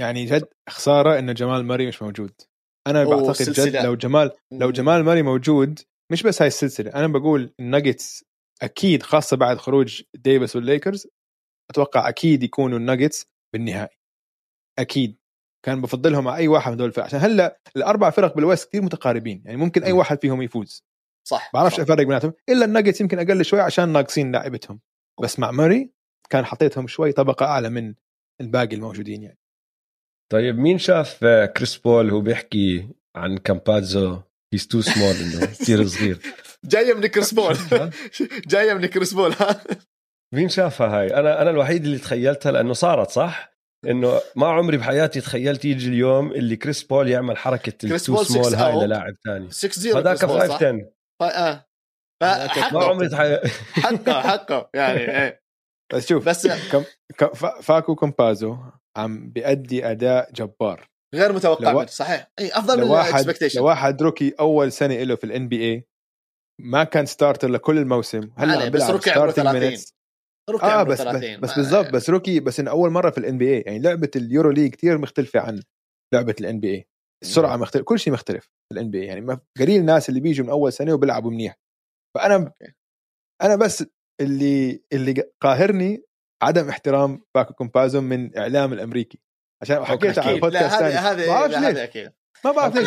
يعني 0.00 0.24
جد 0.24 0.48
خسارة 0.68 1.18
إنه 1.18 1.32
جمال 1.32 1.64
موراي 1.64 1.86
مش 1.86 2.02
موجود. 2.02 2.40
أنا 2.86 3.04
بعتقد 3.04 3.50
جد 3.50 3.76
لو 3.76 3.94
جمال 3.94 4.30
لو 4.52 4.70
جمال 4.70 5.04
موراي 5.04 5.22
موجود 5.22 5.80
مش 6.12 6.22
بس 6.22 6.42
هاي 6.42 6.48
السلسلة 6.48 6.94
أنا 6.94 7.06
بقول 7.06 7.54
الناجتس 7.60 8.24
أكيد 8.62 9.02
خاصة 9.02 9.36
بعد 9.36 9.56
خروج 9.56 10.02
ديفيس 10.14 10.56
والليكرز 10.56 11.06
أتوقع 11.70 12.08
أكيد 12.08 12.42
يكونوا 12.42 12.78
الناجتس 12.78 13.26
بالنهائي. 13.52 13.96
أكيد. 14.78 15.18
كان 15.64 15.80
بفضلهم 15.80 16.28
على 16.28 16.36
أي 16.36 16.48
واحد 16.48 16.70
من 16.70 16.76
دول 16.76 16.88
الفرق 16.88 17.04
عشان 17.04 17.20
هلأ 17.20 17.60
الأربع 17.76 18.10
فرق 18.10 18.34
بالويست 18.34 18.68
كثير 18.68 18.82
متقاربين. 18.82 19.42
يعني 19.44 19.56
ممكن 19.56 19.82
أي 19.82 19.92
واحد 19.92 20.20
فيهم 20.20 20.42
يفوز. 20.42 20.84
صح 21.28 21.50
بعرفش 21.54 21.80
أفرق 21.80 22.06
بيناتهم. 22.06 22.32
إلا 22.48 22.64
الناجتس 22.64 23.00
يمكن 23.00 23.18
أقل 23.18 23.44
شوي 23.44 23.60
عشان 23.60 23.88
ناقصين 23.88 24.32
لاعبتهم. 24.32 24.80
بس 25.22 25.38
مع 25.38 25.50
موراي 25.50 25.92
كان 26.30 26.44
حطيتهم 26.44 26.86
شوي 26.86 27.12
طبقة 27.12 27.46
أعلى 27.46 27.70
من 27.70 27.94
الباقي 28.40 28.76
الموجودين 28.76 29.22
يعني. 29.22 29.38
طيب 30.32 30.58
مين 30.58 30.78
شاف 30.78 31.24
كريس 31.56 31.76
بول 31.76 32.10
هو 32.10 32.20
بيحكي 32.20 32.88
عن 33.16 33.38
كامبازو؟ 33.38 34.20
he's 34.52 34.66
too 34.68 34.80
small 34.80 35.14
انه 35.14 35.46
كثير 35.46 35.86
صغير. 35.88 36.18
جاية 36.64 36.94
من 36.94 37.06
كريس 37.06 37.34
بول. 37.34 37.56
جاية 38.52 38.74
من 38.74 38.86
كريس 38.86 39.14
بول 39.14 39.32
ها؟ 39.32 39.62
مين 40.34 40.48
شافها 40.48 41.00
هاي؟ 41.00 41.14
أنا 41.16 41.42
أنا 41.42 41.50
الوحيد 41.50 41.84
اللي 41.84 41.98
تخيلتها 41.98 42.52
لأنه 42.52 42.72
صارت 42.72 43.10
صح؟ 43.10 43.56
إنه 43.86 44.20
ما 44.36 44.46
عمري 44.46 44.76
بحياتي 44.76 45.20
تخيلت 45.20 45.64
يجي 45.64 45.88
اليوم 45.88 46.32
اللي 46.32 46.56
كريس 46.56 46.82
بول 46.82 47.08
يعمل 47.08 47.36
حركة 47.36 47.72
ال 47.84 47.87
too 47.87 47.96
small 47.96 48.26
6 48.26 48.66
هاي. 48.68 48.86
للاعب 48.86 49.14
ثاني. 49.24 49.50
6 49.50 49.68
0 49.68 49.98
هذاك 49.98 50.18
5 50.18 50.54
10 50.54 50.90
آه. 51.22 51.66
ما 52.72 52.84
عمري 52.84 53.08
حقه 53.74 54.20
حقه. 54.20 54.70
يعني 54.74 55.22
إيه. 55.22 55.45
بس 55.94 56.08
شوف 56.08 56.28
بس 56.28 56.46
كم 56.46 56.84
فاكو 57.62 57.94
كومبازو 57.94 58.56
عم 58.96 59.30
بيأدي 59.30 59.90
أداء 59.90 60.32
جبار. 60.32 60.88
غير 61.14 61.32
متوقع 61.32 61.72
لو- 61.72 61.86
صحيح. 61.86 62.30
اي 62.38 62.48
أفضل 62.52 62.76
من 62.80 62.86
لواحد 62.86 63.08
ال 63.08 63.12
expectation 63.12 63.60
لواحد 63.60 64.02
rookie 64.02 64.34
أول 64.40 64.72
سنة 64.72 65.02
له 65.02 65.14
في 65.16 65.24
ال 65.24 65.48
NBA 65.48 65.86
ما 66.60 66.84
كان 66.84 67.06
starter 67.06 67.48
لكل 67.48 67.78
الموسم 67.78 68.30
هلأ 68.36 68.52
عم 68.52 68.58
بس 68.70 68.82
بيلعب 68.82 68.90
rookie 68.90 69.10
عمره 69.10 69.30
starting 69.32 69.34
30. 69.34 69.76
minutes. 69.76 69.92
rookie 70.50 70.66
عمره 70.66 70.82
بس 70.82 70.98
30 70.98 71.40
بس 71.40 71.50
ما- 71.50 71.56
بالضبط 71.56 71.86
بس 71.92 72.10
rookie 72.10 72.40
بس 72.40 72.60
انه 72.60 72.70
أول 72.70 72.90
مرة 72.90 73.10
في 73.10 73.18
ال 73.18 73.38
NBA 73.38 73.60
يعني 73.60 73.78
لعبة 73.78 74.10
ال 74.16 74.50
EuroLeague 74.50 74.74
كثير 74.74 74.98
مختلفة 74.98 75.40
عن 75.40 75.62
لعبة 76.14 76.34
ال 76.40 76.60
NBA 76.60 76.86
السرعة 77.24 77.56
مختلف 77.56 77.82
كل 77.84 77.98
شيء 77.98 78.12
مختلف 78.12 78.44
في 78.44 78.72
ال 78.72 78.90
NBA 78.90 79.06
يعني 79.06 79.38
قليل 79.58 79.80
الناس 79.80 80.08
اللي 80.08 80.20
بيجوا 80.20 80.44
من 80.46 80.50
أول 80.50 80.72
سنة 80.72 80.94
وبيلعبوا 80.94 81.30
منيح. 81.30 81.58
فأنا. 82.16 82.52
أنا 83.42 83.56
بس 83.56 83.84
اللي 84.20 84.82
اللي 84.92 85.22
قاهرني 85.40 86.02
عدم 86.42 86.68
احترام 86.68 87.24
باكو 87.34 87.54
كومبازو 87.54 88.00
من 88.00 88.38
إعلام 88.38 88.72
الأمريكي. 88.72 89.18
عشان 89.62 89.84
حكيت 89.84 90.18
على 90.18 90.34
البودكاست 90.34 90.78
ثاني. 90.78 90.94
ما 90.94 91.26
بعرف 91.26 91.52
ليش. 91.52 92.04
ما 92.44 92.52
بعرف 92.52 92.74
ليش. 92.74 92.86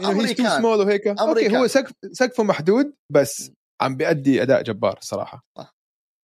انه 0.00 0.22
he's 0.22 0.34
too. 0.34 0.48
small 0.48 0.78
وهيك. 0.78 1.06
okay. 1.06 1.56
هو 1.58 1.66
سقف 1.66 1.92
سقفه 2.12 2.42
محدود 2.42 2.94
بس 3.12 3.52
عم 3.82 3.96
بيأدي 3.96 4.42
أداء 4.42 4.62
جبار 4.62 4.98
الصراحه 4.98 5.46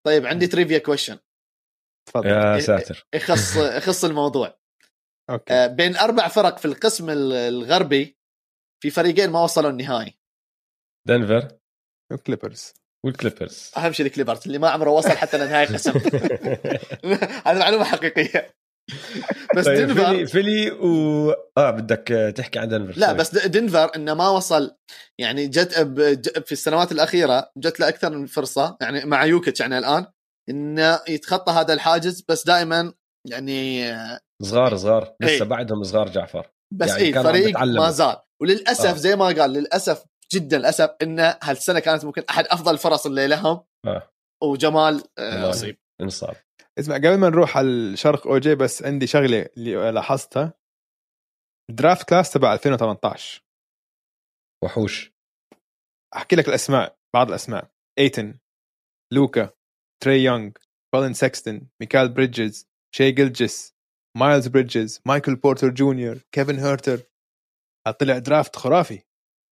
طيب 0.06 0.26
عندي 0.26 0.46
trivia 0.46 0.78
question 0.78 1.18
تفضل. 2.08 2.26
يا 2.26 2.60
ساتر. 2.60 3.06
يخص 3.14 3.56
يخص 3.56 4.04
الموضوع. 4.04 4.58
okay. 5.30 5.54
آه، 5.54 5.66
بين 5.66 5.96
أربع 5.96 6.28
فرق 6.28 6.58
في 6.58 6.64
القسم 6.64 7.10
ال- 7.10 7.32
الغربي 7.32 8.18
في 8.82 8.90
فريقين 8.90 9.30
ما 9.30 9.42
وصلوا 9.42 9.70
النهائي. 9.70 10.18
دنفر. 11.08 11.48
كليبرز 12.26 12.72
والكليبرز 13.06 13.70
أهم 13.76 13.92
شيء 13.92 14.06
الكليبرز 14.06 14.40
اللي 14.46 14.58
ما 14.58 14.68
عمره 14.68 14.90
وصل 14.90 15.10
حتى 15.10 15.38
لنهائي 15.38 15.66
قسم 15.66 15.92
هذه 17.46 17.58
معلومة 17.58 17.84
حقيقية 17.84 18.50
بس 19.56 19.64
طيب 19.64 19.78
دنفر 19.78 20.04
فيلي 20.04 20.26
فيلي 20.26 20.70
و 20.70 21.30
آه 21.58 21.70
بدك 21.70 22.32
تحكي 22.36 22.58
عن 22.58 22.68
دنفر 22.68 23.00
لا. 23.00 23.12
بس 23.12 23.34
دنفر 23.36 23.96
إنه 23.96 24.14
ما 24.14 24.28
وصل 24.28 24.76
يعني 25.20 25.46
جت 25.46 25.74
في 26.46 26.52
السنوات 26.52 26.92
الأخيرة 26.92 27.50
جت 27.56 27.80
له 27.80 27.88
أكثر 27.88 28.10
من 28.10 28.26
فرصة 28.26 28.76
يعني 28.80 29.04
مع 29.04 29.24
يوكيتش 29.24 29.60
يعني 29.60 29.78
الآن 29.78 30.06
إنه 30.50 31.00
يتخطى 31.08 31.52
هذا 31.52 31.74
الحاجز 31.74 32.24
بس 32.28 32.46
دائما 32.46 32.92
يعني 33.28 33.90
آه، 33.92 34.20
صغار 34.42 34.76
صغار 34.76 35.14
لسه 35.20 35.32
إيه. 35.32 35.42
بعدهم 35.42 35.82
صغار 35.82 36.08
جعفر 36.08 36.50
بس 36.74 36.88
يعني 36.88 37.02
اي 37.02 37.12
فريق. 37.12 37.58
ما 37.58 37.90
زال 37.90 38.16
وللأسف 38.42 38.94
آه. 38.94 38.96
زي 38.96 39.16
ما 39.16 39.24
قال 39.24 39.50
للأسف 39.50 40.04
جدا 40.32 40.58
للأسف 40.58 40.90
إنه 41.02 41.38
هالسنة 41.42 41.80
كانت 41.80 42.04
ممكن 42.04 42.22
أحد 42.30 42.44
أفضل 42.46 42.72
الفرص 42.72 43.06
اللي 43.06 43.26
لهم. 43.26 43.64
آه. 43.86 44.10
وجمال 44.42 45.04
آه، 45.18 45.34
الله. 45.34 45.50
اصيب 45.50 45.78
انصاب 46.00 46.36
اسمع 46.78 46.96
قبل 46.96 47.18
ما 47.18 47.28
نروح 47.28 47.56
على 47.56 47.66
الشرق 47.66 48.26
OG 48.26 48.54
بس 48.54 48.82
عندي 48.82 49.06
شغلة 49.06 49.48
اللي 49.56 49.90
لاحظتها. 49.92 50.52
ال 51.70 51.77
draft 51.77 52.08
class 52.08 52.32
تبع 52.32 52.54
2018 52.54 53.42
وحوش. 54.64 55.12
أحكي 56.16 56.36
لك 56.36 56.48
الأسماء 56.48 56.98
بعض 57.14 57.28
الأسماء. 57.28 57.70
Ayton 57.98 58.38
لوكا 59.12 59.50
تري 60.02 60.24
يونغ 60.24 60.50
كولين 60.94 61.12
سكستن 61.12 61.68
ميكال 61.82 62.08
بريدجز 62.08 62.68
شي 62.96 63.10
جيلجس 63.10 63.74
مايلز 64.16 64.48
بريدجز 64.48 65.00
مايكل 65.06 65.36
بورتر 65.36 65.68
جونيور 65.68 66.18
كيفن 66.32 66.58
هيرتر. 66.58 67.00
طلع 68.00 68.18
draft 68.18 68.56
خرافي. 68.56 69.02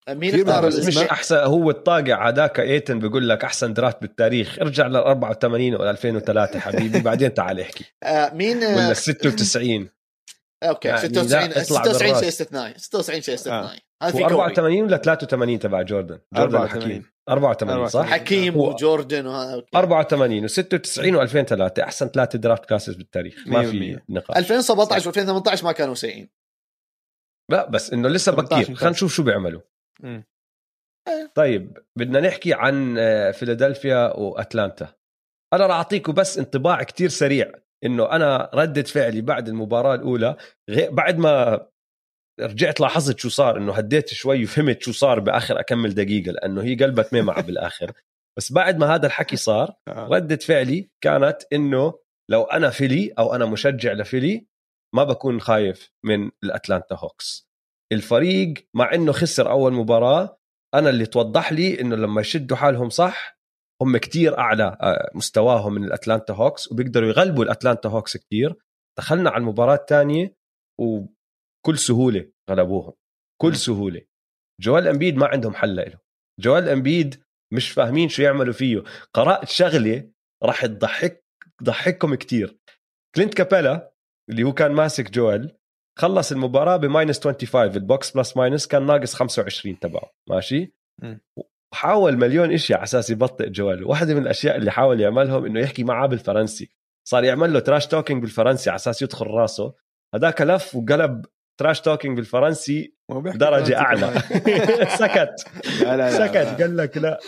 مين 0.09 0.49
اختار 0.49 0.67
مش. 0.67 0.99
أحسن 0.99 1.37
هو 1.37 1.71
الطاقع 1.71 2.29
هذاك 2.29 2.61
Ayton 2.61 2.99
بيقول 2.99 3.29
لك 3.29 3.45
أحسن 3.45 3.73
draft 3.75 4.03
بالتاريخ. 4.03 4.59
ارجع 4.61 4.87
لل 4.87 4.97
84 4.97 5.75
ولا 5.75 5.91
2003 5.91 6.61
حبيبي 6.61 7.01
بعدين 7.01 7.35
تعال 7.35 7.61
احكي. 7.61 7.85
آه، 8.03 8.35
مين 8.35 8.63
آه، 8.63 8.77
ولا 8.77 8.95
96 8.95 9.89
okay 10.63 10.89
يعني 10.89 11.01
96 11.01 11.41
لا، 11.41 11.47
اطلع 11.47 11.63
96 11.63 11.93
بالراس. 11.99 12.21
شيء 12.21 12.29
استثنائي 12.29 12.75
96 12.77 13.23
شيء 13.23 13.35
استثنائي 13.35 13.79
هذا 14.03 14.13
في 14.13 14.25
هو 14.25 14.29
كوري 14.29 14.43
84 14.43 14.83
ولا 14.83 14.97
83 14.97 15.59
تبع 15.59 15.83
جوردن؟ 15.83 16.19
جوردن 16.35 16.57
84. 16.57 16.83
حكيم 16.83 17.05
84 17.29 17.89
صح؟ 17.89 18.01
84. 18.01 18.21
حكيم 18.21 18.57
وجوردن 18.57 19.27
وهذا 19.27 19.55
okay. 19.55 19.69
84 19.77 20.49
و96 20.49 20.53
و2003 20.53 21.83
أحسن 21.83 22.09
ثلاثة 22.09 22.39
draft 22.39 22.65
classes 22.67 22.95
بالتاريخ. 22.95 23.35
ما 23.47 23.71
في. 23.71 23.99
نقاش. 24.09 24.37
2017 24.37 25.13
و2018 25.13 25.65
ما 25.65 25.73
كانوا 25.73 25.95
سيئين. 25.95 26.29
لا 27.51 27.71
بس 27.71 27.93
إنه 27.93 28.09
لسه 28.09 28.33
18 28.33 28.63
بكير 28.63 28.77
خلينا 28.77 28.93
نشوف 28.93 29.15
شو 29.15 29.23
بيعملوا. 29.23 29.61
مم. 30.03 30.25
طيب 31.35 31.79
بدنا 31.97 32.21
نحكي 32.21 32.55
عن 32.55 32.99
آه، 32.99 33.31
فيلادلفيا 33.31 34.17
وأتلانتا. 34.17 34.95
أنا 35.53 35.67
راح 35.67 35.77
اعطيكم 35.77 36.13
بس 36.13 36.39
انطباع 36.39 36.83
كتير 36.83 37.09
سريع 37.09 37.53
إنه 37.85 38.13
أنا 38.13 38.51
ردة 38.55 38.83
فعلي 38.83 39.21
بعد 39.21 39.49
المباراة 39.49 39.95
الأولى 39.95 40.37
بعد 40.91 41.19
ما 41.19 41.67
رجعت 42.41 42.81
لاحظت 42.81 43.19
شو 43.19 43.29
صار 43.29 43.57
إنه 43.57 43.73
هديت 43.73 44.09
شوي 44.09 44.45
وفهمت 44.45 44.83
شو 44.83 44.93
صار 44.93 45.21
بآخر 45.21 45.61
أكمل 45.61 45.95
دقيقة 45.95 46.33
لأنه 46.33 46.63
هي 46.63 46.75
قلبت 46.75 47.13
معمعة 47.13 47.43
بالآخر. 47.47 47.93
بس 48.39 48.53
بعد 48.53 48.79
ما 48.79 48.95
هذا 48.95 49.07
الحكي 49.07 49.37
صار 49.37 49.75
آه. 49.89 50.09
ردة 50.09 50.37
فعلي 50.37 50.91
كانت 51.05 51.43
إنه 51.53 51.99
لو 52.31 52.43
أنا 52.43 52.71
فيلي 52.71 53.13
أو 53.19 53.35
أنا 53.35 53.47
مشجع 53.47 53.93
لفيلي 53.93 54.47
ما 54.95 55.05
بكون 55.05 55.41
خايف 55.41 55.93
من 56.05 56.31
الأتلانتا 56.45 56.95
هوكس. 56.95 57.48
الفريق 57.93 58.55
مع 58.75 58.95
إنه 58.95 59.13
خسر 59.13 59.51
أول 59.51 59.73
مباراة 59.73 60.39
أنا 60.75 60.91
اللي 60.91 61.07
توضح 61.07 61.53
لي 61.53 61.81
إنه 61.81 61.97
لما 61.97 62.21
يشدوا 62.21 62.57
حالهم 62.57 62.91
صح 62.91 63.39
هم 63.83 63.97
كتير 63.97 64.39
أعلى 64.39 64.79
آه، 64.81 65.11
مستواهم 65.15 65.75
من 65.75 65.85
الأتلانتا 65.85 66.33
هوكس 66.35 66.73
وبيقدروا 66.73 67.09
يغلبوا 67.09 67.45
الأتلانتا 67.45 67.89
هوكس 67.89 68.17
كتير. 68.17 68.55
دخلنا 68.99 69.31
على 69.31 69.41
المباراة 69.41 69.75
الثانية 69.75 70.37
وبكل 70.81 71.79
سهولة 71.79 72.31
غلبوهم. 72.51 72.93
بكل 73.43 73.57
سهولة. 73.57 74.03
جويل 74.61 74.89
إمبيد 74.89 75.17
ما 75.17 75.27
عندهم 75.27 75.55
حل 75.55 75.77
له 75.77 75.99
جويل 76.41 76.69
إمبيد 76.69 77.23
مش 77.55 77.71
فاهمين 77.71 78.09
شو 78.09 78.23
يعملوا 78.23 78.53
فيه. 78.53 78.85
قرأت 79.15 79.49
شغلة 79.49 80.11
راح 80.43 80.67
تضحك 80.67 81.25
تضحككم 81.61 82.15
كتير. 82.15 82.59
كلينت 83.15 83.35
كابيلا 83.35 83.93
اللي 84.31 84.43
هو 84.43 84.53
كان 84.53 84.73
ماسك 84.73 85.11
جويل 85.11 85.58
خلص 85.99 86.33
المباراة 86.33 86.77
ب 86.77 86.84
minus 86.84 87.21
25 87.21 87.65
ال 87.77 87.85
box 87.85 88.11
plus 88.11 88.37
minus 88.37 88.67
كان 88.67 88.87
ناقص 88.87 89.15
25 89.15 89.79
تبعه 89.79 90.11
ماشي؟ 90.31 90.73
مم. 91.03 91.21
وحاول 91.73 92.17
مليون 92.17 92.53
إشي 92.53 92.75
على 92.75 92.83
أساس 92.83 93.11
يبطئ 93.11 93.49
جويل. 93.51 93.85
واحدة 93.85 94.15
من 94.15 94.23
الأشياء 94.23 94.57
اللي 94.57 94.71
حاول 94.71 95.01
يعملهم 95.01 95.45
إنه 95.45 95.61
يحكي 95.61 95.85
معاه 95.85 96.07
بالفرنسي. 96.07 96.71
صار 97.09 97.25
يعمل 97.25 97.53
له 97.53 97.61
trash 97.61 97.87
talking 97.87 98.23
بالفرنسي 98.23 98.71
على 98.71 98.77
أساس 98.77 99.03
يدخل 99.03 99.27
راسه. 99.27 99.75
هذاك 100.15 100.41
لف 100.43 100.77
وقلب 100.77 101.27
تراش 101.61 101.81
توكينج 101.81 102.17
بالفرنسي 102.17 102.95
درجة 103.35 103.79
أعلى. 103.79 104.13
سكت. 105.01 105.45
لا 105.83 105.97
لا 105.97 106.19
لا 106.19 106.27
سكت. 106.27 106.63
قال 106.63 106.77
لك 106.77 106.97
لا. 106.97 107.19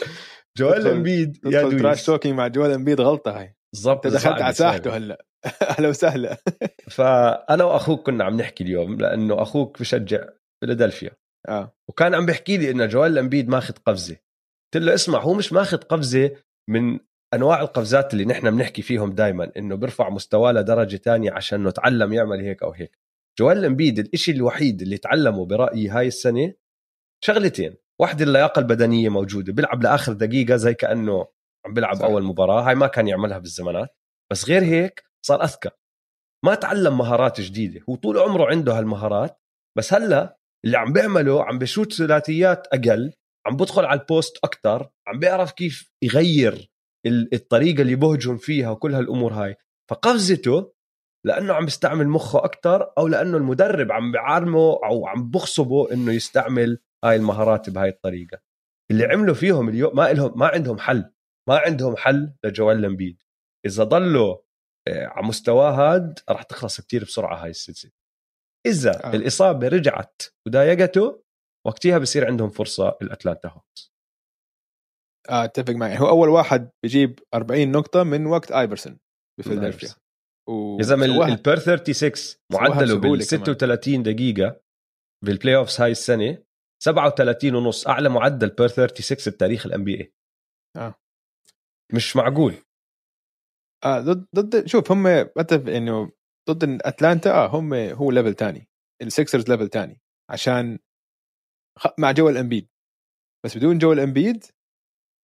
جويل 0.58 0.88
إمبيد 0.88 1.38
يا 1.46 1.68
trash 1.68 2.04
talking 2.06 2.34
مع 2.34 2.48
جويل 2.48 2.70
إمبيد 2.70 3.00
غلطة 3.00 3.40
هاي. 3.40 3.56
بالضبط. 3.72 4.06
دخلت 4.06 4.42
على. 4.42 4.54
ساحته 4.54 4.96
هلا. 4.96 5.24
أهلا 5.70 5.88
وسهلا. 5.88 6.36
فأنا 6.96 7.64
وأخوك 7.64 8.06
كنا 8.06 8.24
عم 8.24 8.36
نحكي 8.36 8.64
اليوم 8.64 8.96
لأنه 8.96 9.42
أخوك 9.42 9.80
بشجع 9.80 10.28
فيلادلفيا. 10.60 11.10
آه. 11.48 11.74
وكان 11.88 12.14
عم 12.14 12.26
بيحكي 12.26 12.56
لي 12.56 12.70
إنه 12.70 12.86
جويل 12.86 13.18
إمبيد 13.18 13.48
ماخذ 13.48 13.74
قفزة. 13.86 14.16
قلت 14.74 14.84
له 14.84 14.94
اسمع 14.94 15.18
هو 15.18 15.34
مش 15.34 15.52
ماخذ 15.52 15.76
قفزة 15.76 16.36
من 16.70 16.98
أنواع 17.34 17.60
القفزات 17.60 18.12
اللي 18.12 18.24
نحن 18.24 18.50
بنحكي 18.50 18.82
فيهم 18.82 19.12
دائما 19.12 19.52
إنه 19.56 19.74
بيرفع 19.74 20.10
مستواه 20.10 20.52
لدرجة 20.52 20.96
تانية 20.96 21.32
عشان 21.32 21.60
إنه 21.60 21.70
تعلم 21.70 22.12
يعمل 22.12 22.40
هيك 22.40 22.62
أو 22.62 22.72
هيك. 22.72 22.98
جوال 23.38 23.64
امبيد 23.64 23.98
الإشي 23.98 24.32
الوحيد 24.32 24.82
اللي 24.82 24.98
تعلمه 24.98 25.46
برأيي 25.46 25.88
هاي 25.88 26.06
السنة 26.06 26.52
شغلتين. 27.24 27.74
واحدة 28.00 28.24
اللياقة 28.24 28.60
البدنية 28.60 29.08
موجودة 29.08 29.52
بيلعب 29.52 29.82
لآخر 29.82 30.12
دقيقة 30.12 30.56
زي 30.56 30.74
كأنه 30.74 31.26
عم 31.66 31.74
بيلعب. 31.74 32.02
أول 32.02 32.22
مباراة 32.22 32.62
هاي 32.68 32.74
ما 32.74 32.86
كان 32.86 33.08
يعملها 33.08 33.38
بالزمانات. 33.38 33.96
بس 34.32 34.48
غير 34.48 34.62
هيك 34.62 35.09
صار 35.26 35.44
أذكى. 35.44 35.70
ما 36.44 36.54
تعلم 36.54 36.98
مهارات 36.98 37.40
جديدة. 37.40 37.80
هو 37.90 37.94
طول 37.94 38.18
عمره 38.18 38.46
عنده 38.50 38.78
هالمهارات 38.78 39.40
بس 39.78 39.94
هلأ 39.94 40.38
اللي 40.64 40.76
عم 40.78 40.92
بيعمله 40.92 41.44
عم 41.44 41.58
بشوت 41.58 41.92
ثلاثيات 41.92 42.66
أقل 42.66 43.12
عم 43.46 43.56
بدخل 43.56 43.84
على 43.84 44.00
البوست 44.00 44.38
أكتر 44.44 44.90
عم 45.06 45.18
بيعرف 45.18 45.52
كيف 45.52 45.92
يغير 46.02 46.70
ال- 47.06 47.34
الطريقة 47.34 47.82
اللي 47.82 47.94
بهجم 47.94 48.36
فيها 48.36 48.70
وكل 48.70 48.94
هالأمور 48.94 49.32
هاي. 49.32 49.56
فقفزته 49.90 50.72
لأنه 51.26 51.54
عم 51.54 51.64
بيستعمل 51.64 52.08
مخه 52.08 52.44
أكثر 52.44 52.92
أو 52.98 53.08
لأنه 53.08 53.36
المدرب 53.36 53.92
عم 53.92 54.12
بيعلمه 54.12 54.80
أو 54.84 55.06
عم 55.06 55.30
بخصبه 55.30 55.92
إنه 55.92 56.12
يستعمل 56.12 56.78
هاي 57.04 57.16
المهارات 57.16 57.70
بهاي 57.70 57.88
الطريقة. 57.88 58.38
اللي 58.90 59.04
عملوا 59.04 59.34
فيهم 59.34 59.68
اليوم 59.68 59.96
ما 59.96 60.12
لهم 60.12 60.38
ما 60.38 60.46
عندهم 60.46 60.78
حل. 60.78 61.12
ما 61.48 61.58
عندهم 61.58 61.96
حل 61.96 62.32
لجوال 62.44 62.80
لمبيد 62.82 63.22
إذا 63.66 63.84
ضلوا 63.84 64.36
على 64.88 65.26
مستواه 65.26 65.70
هاد 65.70 66.18
راح 66.28 66.42
تخلص 66.42 66.80
كتير 66.80 67.04
بسرعة 67.04 67.44
هاي 67.44 67.50
السلسلة. 67.50 67.92
إذا 68.66 69.04
آه. 69.04 69.16
الإصابة 69.16 69.68
رجعت 69.68 70.22
وضايقته 70.46 71.22
وقتها 71.66 71.98
بصير 71.98 72.26
عندهم 72.26 72.50
فرصة 72.50 72.98
الأتلانتا 73.02 73.48
هوكس. 73.48 73.92
آه، 75.30 75.44
أتفق 75.44 75.74
معي 75.74 75.98
هو 75.98 76.08
أول 76.08 76.28
واحد 76.28 76.70
بيجيب 76.82 77.18
40 77.34 77.72
نقطة 77.72 78.02
من 78.02 78.26
وقت 78.26 78.52
آيفرسون 78.52 78.98
بفيلادلفيا. 79.40 79.88
يا 80.78 80.82
زلمه 80.82 81.04
البير 81.04 81.58
36 81.58 82.12
معدله 82.52 83.00
بال 83.00 83.22
36 83.22 84.02
دقيقة 84.02 84.60
بال 85.24 85.56
playoffs 85.56 85.80
هاي 85.80 85.90
السنة 85.90 86.44
37 86.82 87.54
ونص 87.54 87.86
أعلى 87.86 88.08
معدل 88.08 88.48
per 88.48 88.68
36 88.68 89.32
بتاريخ 89.32 89.66
ال 89.66 89.84
NBA 89.84 90.14
آه. 90.76 90.94
مش 91.94 92.16
معقول. 92.16 92.54
آه 93.84 94.00
ضد 94.00 94.26
ضد 94.34 94.66
شوف 94.66 94.92
هم 94.92 95.06
اتفق 95.06 95.72
إنه 95.72 96.12
ضد 96.50 96.80
أتلانتا 96.84 97.30
آه 97.30 97.46
هم 97.46 97.74
هو 97.74 98.10
level 98.10 98.34
تاني. 98.34 98.68
السكسرز 99.02 99.48
level 99.50 99.68
تاني. 99.68 100.00
عشان 100.30 100.78
مع 101.98 102.12
جويل 102.12 102.28
إمبيد 102.28 102.68
بس 103.46 103.56
بدون 103.56 103.78
جويل 103.78 103.92
إمبيد 103.92 104.44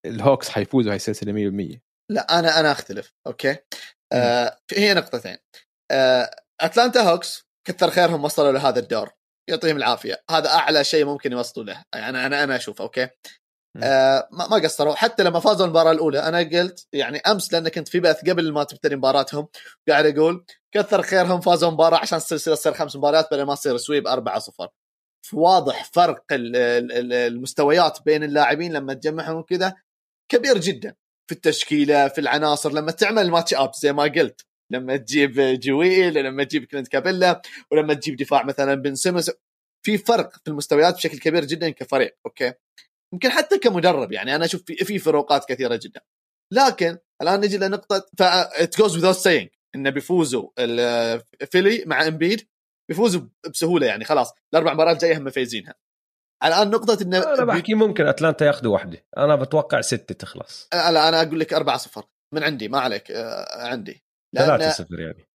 الهوكس 0.07 0.49
حيفوزوا 0.49 0.91
هاي 0.91 0.97
السلسله 0.97 1.33
100% 1.33 1.81
لا 2.11 2.39
أنا 2.39 2.61
أنا 2.61 2.73
أختلف. 2.73 3.15
okay؟ 3.27 3.57
آه 4.13 4.59
هي 4.73 4.95
نقطتين. 4.95 5.37
آه 5.91 6.31
أتلانتا 6.61 7.01
هوكس 7.01 7.47
كثر 7.69 7.91
خيرهم 7.91 8.25
وصلوا 8.25 8.53
لهذا 8.53 8.79
الدور. 8.81 9.11
يعطيهم 9.51 9.77
العافية. 9.77 10.23
هذا 10.31 10.49
أعلى 10.49 10.85
شيء 10.85 11.05
ممكن 11.05 11.33
يوصلوا 11.33 11.67
له. 11.67 11.83
يعني 11.95 12.27
أنا 12.27 12.45
أنا 12.45 12.57
أشوف 12.57 12.83
okay؟ 12.83 13.09
آه 13.83 14.29
ما 14.33 14.57
قصروا. 14.57 14.95
حتى 14.95 15.23
لما 15.23 15.41
فازوا 15.41 15.67
المباراة 15.67 15.93
الأولى 15.93 16.19
أنا 16.19 16.39
قلت 16.39 16.87
يعني 16.93 17.19
أمس 17.19 17.53
لأن 17.53 17.69
كنت 17.69 17.89
في 17.89 18.01
بث 18.01 18.31
قبل 18.31 18.53
ما 18.53 18.65
تبتدي 18.65 18.97
مباراتهم 18.97 19.49
قاعد 19.89 20.19
أقول 20.19 20.45
كثر 20.75 21.03
خيرهم 21.03 21.41
فازوا 21.41 21.71
مباراة 21.71 21.99
عشان 21.99 22.19
السلسله 22.19 22.55
تصير 22.55 22.73
خمس 22.73 22.97
مباريات 22.97 23.29
بدل 23.33 23.43
ما 23.43 23.55
تصير 23.55 23.77
sweep 23.77 24.07
4 24.07 24.39
0 24.39 24.69
واضح 25.33 25.85
فرق 25.93 26.25
المستويات 26.33 27.99
بين 28.05 28.25
اللاعبين 28.25 28.73
لما 28.73 28.95
تجمعهم 28.95 29.43
كذا 29.43 29.75
كبير 30.33 30.59
جدا 30.59 30.95
في 31.31 31.35
التشكيلة 31.35 32.09
في 32.09 32.21
العناصر. 32.21 32.73
لما 32.73 32.93
تعمل 32.93 33.31
match 33.31 33.55
up 33.55 33.75
زي 33.75 33.93
ما 33.93 34.03
قلت 34.03 34.47
لما 34.73 34.97
تجيب 34.97 35.33
جويل 35.61 36.15
لما 36.15 36.45
تجيب 36.45 36.65
كلينت 36.65 36.89
كابيلا 36.89 37.43
ولما 37.71 37.95
تجيب 37.95 38.17
دفاع 38.17 38.45
مثلا 38.45 38.75
بن 38.75 38.95
سيمنز 38.95 39.31
في 39.87 39.99
فرق 39.99 40.33
في 40.45 40.49
المستويات 40.51 40.95
بشكل 40.95 41.19
كبير 41.19 41.45
جدا 41.45 41.71
كفريق 41.71 42.17
okay؟ 42.27 42.53
يمكن 43.13 43.31
حتى 43.31 43.59
كمدرب 43.59 44.13
يعني 44.13 44.35
أنا 44.35 44.45
أشوف 44.45 44.63
في, 44.63 44.77
في 44.77 44.99
فروقات 44.99 45.45
كثيرة 45.45 45.81
جدا. 45.83 46.01
لكن 46.53 46.99
الآن 47.23 47.41
نجي 47.41 47.59
لنقطة 47.59 48.07
it 48.21 48.79
goes 48.79 49.05
without 49.07 49.19
saying 49.19 49.49
انه 49.75 49.91
بيفوزوا 49.91 50.49
فيلي 51.51 51.85
مع 51.87 52.07
إمبيد 52.07 52.49
بيفوزوا 52.89 53.23
بسهولة 53.53 53.87
يعني 53.87 54.05
خلاص 54.05 54.35
الأربع 54.55 54.75
مباريات 54.75 54.97
الجايه 54.97 55.19
هم 55.19 55.31
فايزينها. 55.31 55.75
الآن 56.45 56.71
نقطة 56.71 57.03
انه 57.03 57.35
أنا 57.35 57.45
بحكي 57.45 57.75
ممكن 57.75 58.07
أتلانتا 58.07 58.47
ياخذوا 58.47 58.73
واحدة 58.73 59.05
أنا 59.17 59.37
بتوقع 59.37 59.81
ستة 59.81 60.15
تخلص. 60.15 60.69
لا 60.73 61.09
أنا 61.09 61.23
أقول 61.23 61.41
لك 61.41 61.55
4 61.55 61.77
0 61.77 62.05
من 62.35 62.43
عندي 62.43 62.69
ما 62.69 62.81
عليك 62.81 63.11
آه، 63.11 63.67
عندي. 63.67 64.07
ثلاثة 64.37 64.71
صفر 64.71 65.01
يعني. 65.01 65.29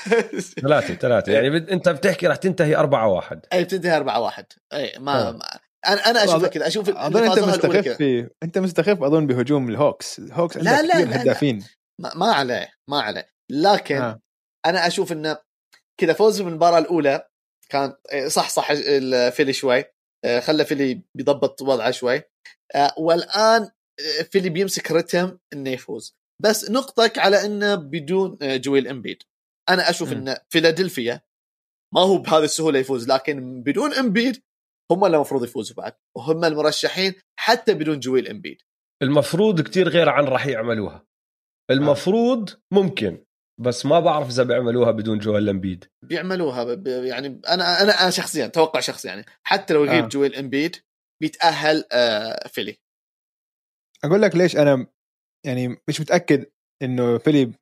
ثلاثة 0.62 0.94
ثلاثة 0.94 1.32
يعني 1.32 1.56
أنت 1.56 1.88
بتحكي 1.88 2.26
راح 2.26 2.36
تنتهي 2.36 2.76
4 2.76 3.08
1 3.08 3.46
أي 3.52 3.64
بتنتهي 3.64 3.96
4 3.96 4.20
1 4.20 4.46
أي 4.72 4.92
ما, 4.98 5.30
ما 5.30 5.58
أنا 5.86 6.10
أنا 6.10 6.24
أشوف 6.24 6.46
كذا 6.46 6.66
أشوف 6.66 6.88
أظن 6.88 7.24
أنت 7.24 7.38
مستخف 7.38 8.02
أنت 8.42 8.58
مستخف 8.58 9.02
أظن 9.02 9.26
بهجوم 9.26 9.68
الهوكس. 9.68 10.18
الهوكس 10.18 10.56
لا 10.56 10.82
لا 10.82 11.04
لا 11.04 11.22
هدافين. 11.22 11.64
ما, 12.00 12.14
ما 12.14 12.32
عليه 12.32 12.72
ما 12.90 13.00
عليه. 13.00 13.30
لكن 13.50 13.96
آه. 13.96 14.20
أنا 14.66 14.86
أشوف 14.86 15.12
إنه 15.12 15.38
كذا 16.00 16.12
فوز 16.12 16.42
بالمباراة 16.42 16.78
الأولى 16.78 17.28
كان 17.68 17.94
إيه، 18.12 18.28
صح 18.28 18.50
صح 18.50 18.70
الفيلي 18.70 19.52
شوي. 19.52 19.84
إيه، 20.24 20.40
خلى 20.40 20.64
فيلي 20.64 21.02
بيضبط 21.16 21.62
وضعه 21.62 21.90
شوي. 21.90 22.22
آه، 22.74 22.94
والآن 22.98 23.70
إيه، 24.00 24.22
فيلي 24.22 24.48
بيمسك 24.48 24.92
رتم 24.92 25.38
إنه 25.52 25.70
يفوز. 25.70 26.16
بس 26.42 26.70
نقطك 26.70 27.18
على 27.18 27.44
إنه 27.44 27.74
بدون 27.74 28.38
جويل 28.42 28.88
إمبيد. 28.88 29.22
أنا 29.68 29.90
أشوف 29.90 30.12
ان 30.12 30.36
فيلادلفيا 30.50 31.20
ما 31.94 32.00
هو 32.00 32.18
بهذه 32.18 32.44
السهولة 32.44 32.78
يفوز 32.78 33.08
لكن 33.08 33.62
بدون 33.62 33.94
إمبيد 33.94 34.42
هم 34.92 35.04
اللي 35.04 35.16
المفروض 35.16 35.44
يفوزوا 35.44 35.76
بعد 35.76 35.92
وهم 36.16 36.44
المرشحين 36.44 37.14
حتى 37.38 37.74
بدون 37.74 38.00
جويل 38.00 38.28
إمبيد. 38.28 38.62
المفروض 39.02 39.60
كتير 39.60 39.88
غير 39.88 40.08
عن 40.08 40.24
راح 40.24 40.46
يعملوها. 40.46 41.06
المفروض 41.70 42.50
ممكن 42.72 43.24
بس 43.60 43.86
ما 43.86 44.00
بعرف 44.00 44.28
إذا 44.28 44.42
بيعملوها 44.42 44.90
بدون 44.90 45.18
جويل 45.18 45.48
إمبيد. 45.48 45.84
بيعملوها 46.04 46.82
يعني 46.86 47.40
أنا 47.48 47.82
أنا 47.82 47.92
أنا 48.02 48.10
شخصيا 48.10 48.46
توقع 48.46 48.80
شخصي 48.80 49.08
يعني 49.08 49.24
حتى 49.46 49.74
لو 49.74 49.84
يغيب 49.84 50.04
آه. 50.04 50.08
جويل 50.08 50.34
إمبيد 50.34 50.76
بيتأهل 51.22 51.84
آه 51.92 52.48
فيلي. 52.48 52.76
أقول 54.04 54.22
لك 54.22 54.36
ليش 54.36 54.56
أنا 54.56 54.86
يعني 55.46 55.76
مش 55.88 56.00
متأكد 56.00 56.46
إنه 56.82 57.18
فيلي 57.18 57.52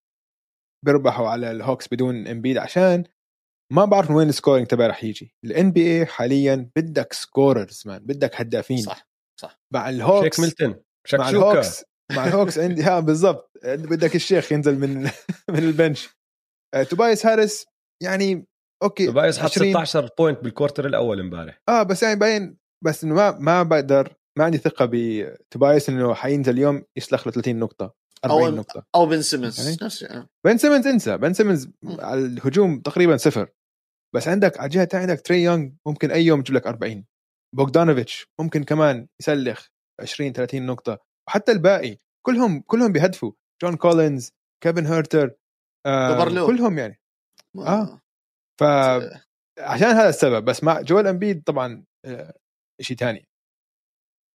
بيربحوا 0.84 1.28
على 1.28 1.50
الهوكس 1.50 1.88
بدون 1.88 2.26
إمبيد 2.26 2.58
عشان 2.58 3.04
ما 3.72 3.84
بعرف 3.84 4.10
من 4.10 4.16
وين 4.16 4.28
ال 4.28 4.33
scoring 4.33 4.66
تبعي 4.66 4.88
رح 4.88 5.04
يجي. 5.04 5.34
ال 5.44 5.72
NBA 5.72 6.06
حاليا 6.06 6.70
بدك 6.76 7.12
scorers 7.12 7.82
man. 7.86 7.98
بدك 7.98 8.40
هدافين. 8.40 8.78
صح 8.78 9.08
صح. 9.40 9.60
مع 9.74 9.88
الهوكس 9.88 10.24
شيك 10.24 10.40
ميلتون 10.40 10.82
مع 11.14 11.28
الهوكس 11.28 11.84
مع 12.12 12.26
الهوكس 12.26 12.58
عندي 12.58 12.82
ها 12.86 13.00
بالضبط. 13.00 13.50
بدك 13.64 14.14
شيك 14.16 14.52
ينزل 14.52 14.78
من 14.78 15.02
من 15.54 15.58
ال 15.58 15.65
bench. 15.65 16.08
آه، 16.74 16.82
توبايس 16.82 17.26
هاريس 17.26 17.66
يعني 18.02 18.46
okay 18.82 19.06
توبايس 19.06 19.38
حط 19.38 19.50
16 19.50 20.08
point 20.18 20.40
بال 20.44 20.54
quarter 20.54 20.86
الأول 20.86 21.20
امبارح. 21.20 21.62
آه 21.68 21.82
بس 21.82 22.02
يعني 22.02 22.18
باين 22.20 22.56
بس 22.84 23.04
إنه 23.04 23.14
ما 23.14 23.30
ما 23.30 23.62
بقدر 23.62 24.14
ما 24.38 24.44
عندي 24.44 24.58
ثقة 24.58 24.88
بتوبايس 24.92 25.88
إنه 25.88 26.14
حينزل 26.14 26.52
اليوم 26.52 26.82
يسلخ 26.96 27.26
له 27.26 27.32
30 27.32 27.58
نقطة. 27.58 27.94
40 28.24 28.48
أو 28.48 28.56
نقطة. 28.56 28.86
أو 28.94 29.06
بن 29.06 29.22
سيمنز. 29.22 29.60
يعني 29.60 29.76
نفس 29.82 30.04
بن 30.46 30.58
سيمنز 30.58 30.86
انسى. 30.86 31.16
بن 31.16 31.32
سيمنز 31.32 31.70
على 31.84 32.20
الهجوم 32.20 32.80
تقريبا 32.80 33.16
صفر. 33.16 33.48
بس 34.14 34.28
عندك 34.28 34.58
على 34.58 34.66
الجهة 34.66 34.82
الثانية 34.82 35.06
عندك 35.06 35.26
تري 35.26 35.42
يونغ 35.42 35.70
ممكن 35.86 36.10
أي 36.10 36.24
يوم 36.24 36.40
يجيب 36.40 36.54
لك 36.56 36.66
40 36.66 37.04
بوغدانوفيتش 37.54 38.26
ممكن 38.40 38.64
كمان 38.64 39.08
يسلخ 39.20 39.68
20 40.00 40.32
30 40.32 40.66
نقطة. 40.66 40.98
وحتى 41.28 41.52
الباقي 41.52 41.98
كلهم 42.26 42.60
كلهم 42.60 42.92
بيهدفوا. 42.92 43.32
جون 43.62 43.76
كولينز 43.76 44.32
كيفن 44.64 44.86
هيرتر 44.86 45.34
آه 45.86 46.46
كلهم 46.46 46.78
يعني. 46.78 47.00
آه. 47.58 48.00
ف 48.60 48.64
عشان 49.58 49.86
هذا 49.88 50.08
السبب. 50.08 50.44
بس 50.44 50.64
مع 50.64 50.80
جوال 50.80 51.06
امبيد 51.06 51.42
طبعا 51.42 51.84
آه 52.04 52.34
شيء 52.80 52.96
ثاني 52.96 53.28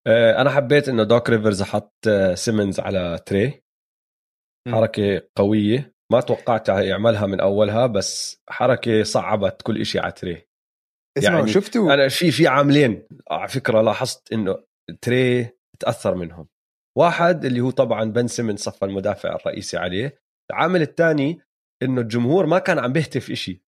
آه 0.07 0.41
أنا 0.41 0.51
حبيت 0.51 0.89
إنه 0.89 1.05
دوك 1.05 1.31
ريفرز 1.31 1.63
حط 1.63 1.95
آه 2.09 2.35
سيمنز 2.35 2.81
على 2.81 3.19
تري 3.27 3.63
حركة 4.69 5.23
قوية. 5.37 5.95
ما 6.13 6.21
توقعت 6.21 6.69
يعملها 6.69 7.27
من 7.27 7.41
أولها 7.41 7.87
بس 7.87 8.43
حركة 8.49 9.03
صعبت 9.03 9.63
كل 9.63 9.87
شيء 9.87 10.03
على 10.03 10.13
تري. 10.13 10.47
يعني 11.23 11.49
شفتوا؟ 11.49 11.95
أنا 11.95 12.09
في 12.09 12.31
في 12.31 12.47
عاملين 12.47 13.07
على 13.31 13.49
فكرة 13.49 13.81
لاحظت 13.83 14.33
إنه 14.33 14.65
تري 15.03 15.49
تأثر 15.81 16.15
منهم. 16.15 16.49
واحد 16.99 17.45
اللي 17.45 17.61
هو 17.61 17.71
طبعا 17.71 18.05
بن 18.05 18.27
سيمنز 18.27 18.57
صفى 18.57 18.85
المدافع 18.85 19.35
الرئيسي 19.35 19.77
عليه. 19.77 20.21
العامل 20.51 20.83
الثاني 20.83 21.41
إنه 21.83 22.01
الجمهور 22.01 22.47
ما 22.47 22.59
كان 22.59 22.79
عم 22.79 22.93
بيهتف 22.93 23.31
إشي. 23.31 23.63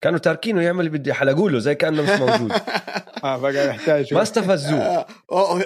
كانوا 0.00 0.18
تاركينه 0.18 0.62
يعمل 0.62 0.86
اللي 0.86 0.98
بده 0.98 1.10
يحلقوا 1.10 1.50
له 1.50 1.58
زي 1.58 1.74
كأنه 1.74 2.02
مش 2.02 2.20
موجود. 2.20 2.52
آه 3.24 3.36
بقى 3.38 3.68
يحتاج 3.68 4.14
ما 4.14 4.22
استفزوه 4.22 5.06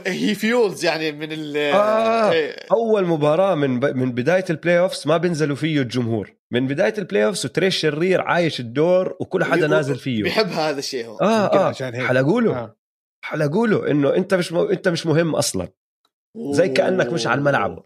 he 0.06 0.34
fuels 0.34 0.84
يعني 0.84 1.12
من 1.12 1.32
ال 1.32 1.56
آه 1.56 2.32
إيه. 2.32 2.56
أول 2.72 3.06
مباراة 3.06 3.54
من 3.54 3.80
ب... 3.80 3.84
من 3.84 4.12
بداية 4.12 4.44
ال 4.50 4.78
playoffs 4.78 5.06
ما 5.06 5.16
بينزلوا 5.16 5.56
فيه 5.56 5.80
الجمهور. 5.80 6.34
من 6.50 6.66
بداية 6.66 6.94
ال 6.98 7.24
playoffs 7.24 7.46
وتري 7.46 7.76
الشرير 7.76 8.20
عايش 8.20 8.60
الدور 8.60 9.16
وكل 9.20 9.44
حدا 9.44 9.66
نازل 9.66 9.96
فيه. 9.96 10.22
بيحب 10.22 10.48
هذا 10.48 10.78
الشيء 10.78 11.06
هو. 11.06 11.18
آه 11.18 11.68
آه. 11.68 11.72
حلقوا 12.06 12.40
له 12.40 12.56
آه. 12.56 12.76
حلقوا 13.24 13.66
له 13.66 13.90
إنه 13.90 14.16
أنت 14.16 14.34
مش 14.34 14.52
م... 14.52 14.58
أنت 14.58 14.88
مش 14.88 15.06
مهم 15.06 15.34
أصلا. 15.34 15.68
زي 16.50 16.68
كأنك 16.68 17.12
مش 17.12 17.26
على 17.26 17.38
الملعب. 17.38 17.84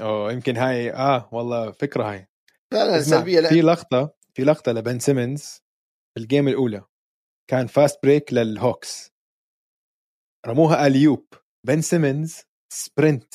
أوه. 0.00 0.32
يمكن 0.32 0.56
هاي 0.56 0.92
آه 0.92 1.28
والله 1.32 1.70
فكرة 1.70 2.04
هاي. 2.10 2.28
لا 2.72 2.84
لا 2.84 3.00
سلبية. 3.00 3.40
لا 3.40 3.48
في 3.48 3.60
لقطة 3.60 4.23
في 4.36 4.44
لقطة 4.44 4.72
لبن 4.72 4.98
سيمنز 4.98 5.62
ال 6.18 6.24
game 6.24 6.48
الأولى. 6.48 6.84
كان 7.50 7.66
fast 7.66 8.02
break 8.02 8.32
للهوكس. 8.32 9.14
رموها 10.46 10.86
alley-oop 10.86 11.26
بن 11.66 11.80
سيمنز 11.80 12.42
sprint 12.72 13.34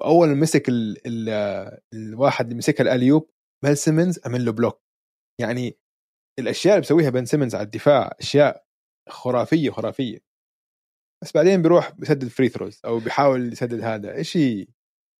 وأول 0.00 0.28
ما 0.28 0.34
مسك 0.34 0.68
ال 0.68 1.06
ال 1.06 1.28
الواحد 1.94 2.44
اللي 2.44 2.58
مسكها 2.58 2.82
ال 2.82 2.87
alley-oop 2.87 3.30
بن 3.64 3.74
سيمنز 3.74 4.20
عمل 4.26 4.44
له 4.44 4.52
block 4.52 4.82
يعني 5.40 5.78
الأشياء 6.38 6.74
اللي 6.74 6.80
بيسويها 6.80 7.10
بن 7.10 7.24
سيمنز 7.24 7.54
على 7.54 7.64
الدفاع 7.64 8.16
أشياء 8.20 8.66
خرافية 9.08 9.70
خرافية. 9.70 10.18
بس 11.22 11.32
بعدين 11.32 11.62
بيروح 11.62 11.90
بيسدد 11.90 12.28
free 12.28 12.48
throws 12.48 12.80
أو 12.84 12.98
بيحاول 12.98 13.52
يسدد 13.52 13.80
هذا. 13.80 14.22
شيء 14.22 14.68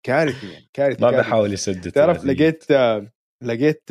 كارثي 0.07 0.53
يعني 0.53 0.71
كارثي 0.73 1.03
ما 1.03 1.11
كارثي. 1.11 1.29
بحاول 1.29 1.53
يسدد 1.53 1.93
تعرف. 1.93 2.25
لقيت 2.25 2.71
آه، 2.71 3.13
لقيت 3.43 3.83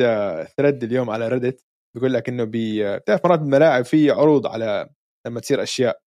thread 0.58 0.84
اليوم 0.84 1.10
على 1.10 1.28
Reddit 1.28 1.66
بيقول 1.96 2.14
لك 2.14 2.30
إنه 2.30 2.44
بي 2.44 2.88
آه، 2.88 2.98
بتعرف 2.98 3.26
مرات 3.26 3.40
بالملاعب 3.40 3.86
في 3.86 4.12
عروض 4.12 4.48
على 4.48 4.90
لما 5.28 5.40
تصير 5.40 5.64
أشياء 5.64 6.02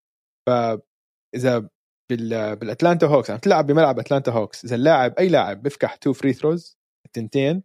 فاذا 0.48 1.68
بال 2.10 2.56
بالأتلانتا 2.56 3.06
هوكس 3.06 3.28
يعني 3.28 3.40
تلعب 3.40 3.66
بملعب 3.66 3.98
أتلانتا 3.98 4.32
هوكس 4.32 4.64
إذا 4.64 4.74
اللاعب 4.76 5.14
أي 5.18 5.28
لاعب 5.28 5.62
بيفكح 5.62 5.94
two 5.96 6.12
free 6.12 6.32
throws 6.32 6.78
التنتين. 7.06 7.62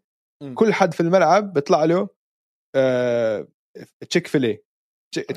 كل 0.55 0.73
حد 0.73 0.93
في 0.93 0.99
الملعب 0.99 1.53
بيطلع 1.53 1.83
له 1.83 2.09
آه 2.75 3.47
Chick-fil-A 4.09 4.63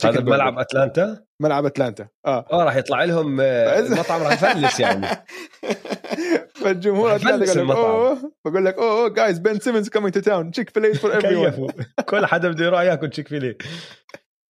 هذا 0.05 0.21
بملعب 0.21 0.59
أتلانتا؟ 0.59 1.25
ملعب 1.43 1.67
أتلانتا 1.67 2.09
آه. 2.27 2.47
آه 2.53 2.65
راح 2.65 2.77
يطلع 2.77 3.05
لهم 3.05 3.41
آه، 3.41 3.79
المطعم 3.79 4.23
راح 4.23 4.33
يفلس 4.33 4.81
يعني. 4.81 5.07
فالجمهور 6.63 7.17
أتلانتا 7.17 7.53
قال 7.53 7.69
لك. 7.69 7.77
أوه. 7.77 8.33
بقول 8.47 8.65
لك 8.65 8.75
oh 8.79 9.09
guys 9.09 9.39
Ben 9.39 9.59
Simmons 9.59 9.89
coming 9.89 10.15
to 10.15 10.21
town 10.21 10.51
Chick-fil-A 10.51 10.95
for 10.95 11.15
every 11.15 11.67
كل 12.09 12.27
حدا 12.27 12.49
بده 12.49 12.65
يروح 12.65 12.81
ياكل 12.81 13.11
Chick-fil-A 13.11 13.57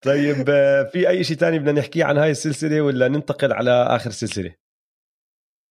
طيب 0.05 0.45
آه، 0.49 0.83
في 0.83 1.09
أي 1.09 1.25
شيء 1.25 1.37
تاني 1.37 1.59
بدنا 1.59 1.73
نحكيه 1.81 2.05
عن 2.05 2.19
هاي 2.19 2.31
السلسلة 2.31 2.81
ولا 2.81 3.09
ننتقل 3.09 3.53
على 3.53 3.71
آخر 3.71 4.11
سلسلة؟ 4.11 4.55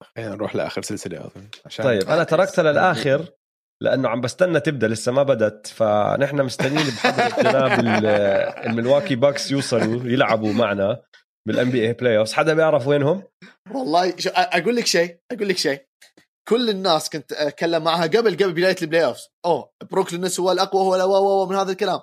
خلينا 0.04 0.36
نروح 0.36 0.56
لآخر 0.56 0.82
سلسلة 0.82 1.20
أظن 1.20 1.48
عشان 1.66 1.86
طيب 1.86 2.10
أنا 2.10 2.24
تركتها 2.24 2.64
للآخر. 2.72 3.26
لأنه 3.84 4.10
عم 4.10 4.22
بستنى 4.22 4.60
تبدأ 4.60 4.88
لسه 4.88 5.12
ما 5.12 5.24
بدت 5.24 5.68
فنحن 5.68 6.42
مستنيين 6.42 6.86
بحضرة 6.88 7.42
جناب 7.44 7.80
ال- 7.80 8.06
الملواكي 8.70 9.16
باكس 9.16 9.52
يوصلوا 9.52 10.04
يلعبوا 10.04 10.54
معنا 10.54 11.02
بال 11.48 11.56
NBA 11.56 11.70
playoffs 11.72 12.34
حدا 12.34 12.54
بيعرف 12.54 12.88
وينهم؟ 12.88 13.24
والله 13.72 14.18
شو 14.18 14.30
أقول 14.34 14.76
لك 14.76 14.86
شيء 14.86 15.18
أقول 15.32 15.50
لك 15.50 15.58
شيء. 15.58 15.86
كل 16.50 16.70
الناس 16.70 17.10
كنت 17.10 17.32
أتكلم 17.34 17.84
معها 17.84 18.04
قبل 18.04 18.34
قبل 18.36 18.54
بداية 18.54 18.76
ال 18.82 19.06
playoff 19.06 19.18
أوه 19.46 19.72
بروكلين 19.92 20.22
نتس 20.22 20.40
هو 20.40 20.52
الأقوى 20.52 20.82
هو 20.82 20.98
الأقوى- 20.98 21.22
هو 21.22 21.46
من 21.46 21.56
هذا 21.56 21.72
الكلام. 21.72 22.00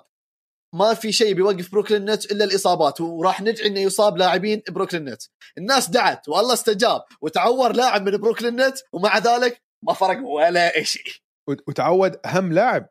ما 0.75 0.93
في 0.93 1.11
شيء 1.11 1.33
بيوقف 1.33 1.71
بروكلين 1.71 2.09
نتس 2.09 2.25
إلا 2.31 2.43
الإصابات. 2.45 3.01
وراح 3.01 3.41
ندعي 3.41 3.67
إنه 3.67 3.79
يصاب 3.79 4.17
لاعبين 4.17 4.61
بروكلين 4.69 5.05
نتس. 5.09 5.31
الناس 5.57 5.89
دعت 5.89 6.29
والله 6.29 6.53
استجاب. 6.53 7.01
وتعور 7.21 7.71
لاعب 7.75 8.09
من 8.09 8.17
بروكلين 8.17 8.55
نتس 8.67 8.83
ومع 8.93 9.17
ذلك 9.17 9.61
ما 9.85 9.93
فرق 9.93 10.19
ولا 10.23 10.83
شيء 10.83 11.11
وتعور 11.47 12.19
أهم 12.25 12.53
لاعب. 12.53 12.89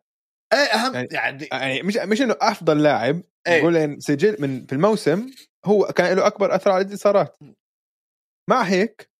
إيه 0.53 0.59
أهم 0.59 0.95
يعني- 0.95 1.09
يعني, 1.13 1.49
يعني 1.53 1.83
مش 1.83 1.97
مش 1.97 2.23
إنه 2.23 2.37
أفضل 2.41 2.83
لاعب. 2.83 3.23
نقول 3.49 3.77
إن 3.77 4.01
سجل 4.01 4.37
من 4.43 4.67
في 4.67 4.73
الموسم 4.73 5.31
هو 5.67 5.85
كان 5.87 6.17
له 6.17 6.27
أكبر 6.27 6.55
أثر 6.55 6.71
على 6.71 6.81
الانتصارات 6.85 7.37
مع 8.51 8.63
هيك 8.63 9.11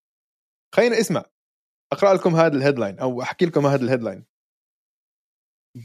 خلينا 0.75 0.99
أسمع 0.99 1.25
اقرا 1.93 2.13
لكم 2.13 2.35
هذا 2.35 2.57
ال 2.57 2.62
headline 2.62 2.99
أو 2.99 3.21
أحكي 3.21 3.45
لكم 3.45 3.65
هذا 3.65 3.83
ال 3.83 3.88
headline 3.88 4.25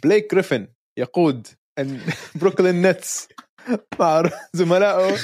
بليك 0.02 0.30
جريفن 0.34 0.68
يقود 0.98 1.46
بروكلين 2.34 2.86
نتس 2.86 3.28
مع 4.00 4.22
زملائه 4.58 5.16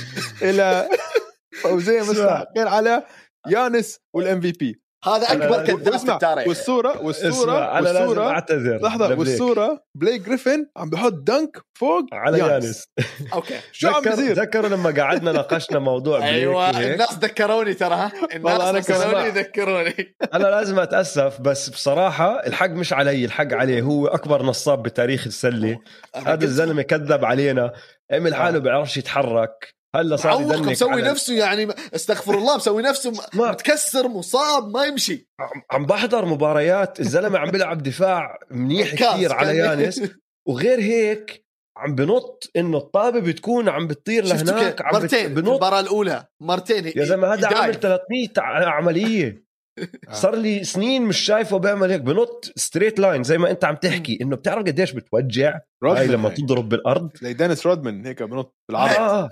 إلى 0.43 0.89
فوزين 1.63 2.01
مستحقين 2.03 2.67
على 2.67 3.07
يانس 3.49 3.99
وال 4.17 4.41
MVP 4.41 4.83
هذا 5.05 5.33
أكبر 5.33 5.65
أنا- 5.65 5.67
كذاب 5.71 5.97
في 5.99 6.13
التاريخ. 6.13 6.49
والصورة 6.49 7.03
والصورة 7.03 7.81
لازم 7.81 7.99
والصورة 8.01 8.29
أعتذر. 8.31 8.77
لحظة 8.83 9.05
لبليك. 9.07 9.19
والصورة 9.19 9.85
بليك 9.95 10.21
جريفن 10.23 10.67
عم 10.77 10.91
بحط 10.91 11.13
dunk 11.13 11.57
فوق 11.79 12.03
على 12.13 12.39
يانس. 12.39 12.85
okay. 13.35 13.55
شو 13.73 13.89
عم 13.89 14.03
بيصير؟ 14.03 14.33
ذكروا 14.37 14.69
لما 14.69 14.91
قعدنا 15.03 15.33
ناقشنا 15.33 15.79
موضوع 15.79 16.19
بليك 16.19 16.31
أيوه. 16.35 16.71
الناس 16.71 17.13
ذكروني 17.19 17.75
ترى 17.75 17.95
ها؟ 17.95 18.13
الناس 18.35 18.53
والله 18.53 18.71
أنا 18.71 18.81
كمان. 18.81 19.01
ذكروني 19.01 19.29
ذكروني. 19.31 20.17
أنا 20.35 20.47
لازم 20.47 20.79
أتأسف 20.79 21.41
بس 21.41 21.69
بصراحة 21.69 22.47
الحق 22.47 22.71
مش 22.71 22.93
علي 22.93 23.25
الحق 23.25 23.53
عليه. 23.53 23.83
هو 23.83 24.07
أكبر 24.07 24.43
نصاب 24.43 24.83
بتاريخ 24.83 25.27
السلة. 25.27 25.79
هذا 26.27 26.45
الزلمة 26.45 26.83
كذب 26.83 27.25
علينا. 27.25 27.73
عمل 28.13 28.35
حاله 28.35 28.59
بيعرفش 28.59 28.97
يتحرك. 28.97 29.75
هلا 29.95 30.17
صار 30.17 30.41
ي 30.43 30.48
dunk 30.48 30.69
مسوي 30.69 31.03
على- 31.03 31.07
نفسه 31.07 31.35
يعني 31.35 31.69
استغفر 31.95 32.35
الله 32.39 32.57
مسوي 32.57 32.83
نفسه 32.83 33.13
متكسر 33.35 34.09
مصاب 34.09 34.69
ما 34.77 34.85
يمشي. 34.85 35.29
عم- 35.71 35.87
بحضر 35.87 36.25
مباريات 36.25 37.01
الزلمة 37.01 37.39
عم 37.39 37.51
بيلعب 37.51 37.83
دفاع 37.83 38.39
منيح 38.51 38.95
كثير 39.15 39.33
على 39.33 39.57
يانس. 39.57 40.03
وغير 40.49 40.81
هيك 40.81 41.45
عم 41.77 41.95
بنط 41.95 42.51
إنه 42.57 42.79
الطابة 42.79 43.21
بتكون 43.21 43.69
عم 43.69 43.87
بتطير 43.87 44.25
لهناك؟ 44.25 44.83
عم 44.83 44.95
مرتين 44.95 45.29
في 45.29 45.35
بنط. 45.35 45.49
المباراة 45.49 45.81
الأولى 45.81 46.25
مرتين 46.43 46.93
يا 46.97 47.05
زلمة 47.05 47.35
هذا. 47.35 47.47
عامل 47.59 47.75
300 47.75 48.29
ع- 48.39 48.69
عملية. 48.71 49.45
صار 50.13 50.35
لي 50.37 50.65
سنين 50.65 51.03
مش 51.03 51.19
شايفه 51.19 51.57
بيعمل 51.59 51.91
هيك 51.91 52.01
بنط 52.01 52.53
straight 52.57 52.99
line 52.99 53.23
زي 53.23 53.39
ما 53.39 53.51
أنت 53.51 53.65
عم 53.65 53.75
تحكي 53.77 54.19
إنه 54.23 54.37
بتعرف 54.37 54.67
قديش 54.67 54.93
بتوجع؟ 54.93 55.61
هاي 55.85 56.07
لما 56.07 56.29
هاي. 56.29 56.35
تضرب 56.35 56.69
بالأرض. 56.69 57.11
زي 57.23 57.33
دينيس 57.33 57.67
رودمان 57.67 58.07
هيك 58.07 58.23
بنط 58.23 58.47
آه, 58.47 58.53
بالعرض. 58.69 58.97
آه. 58.97 59.31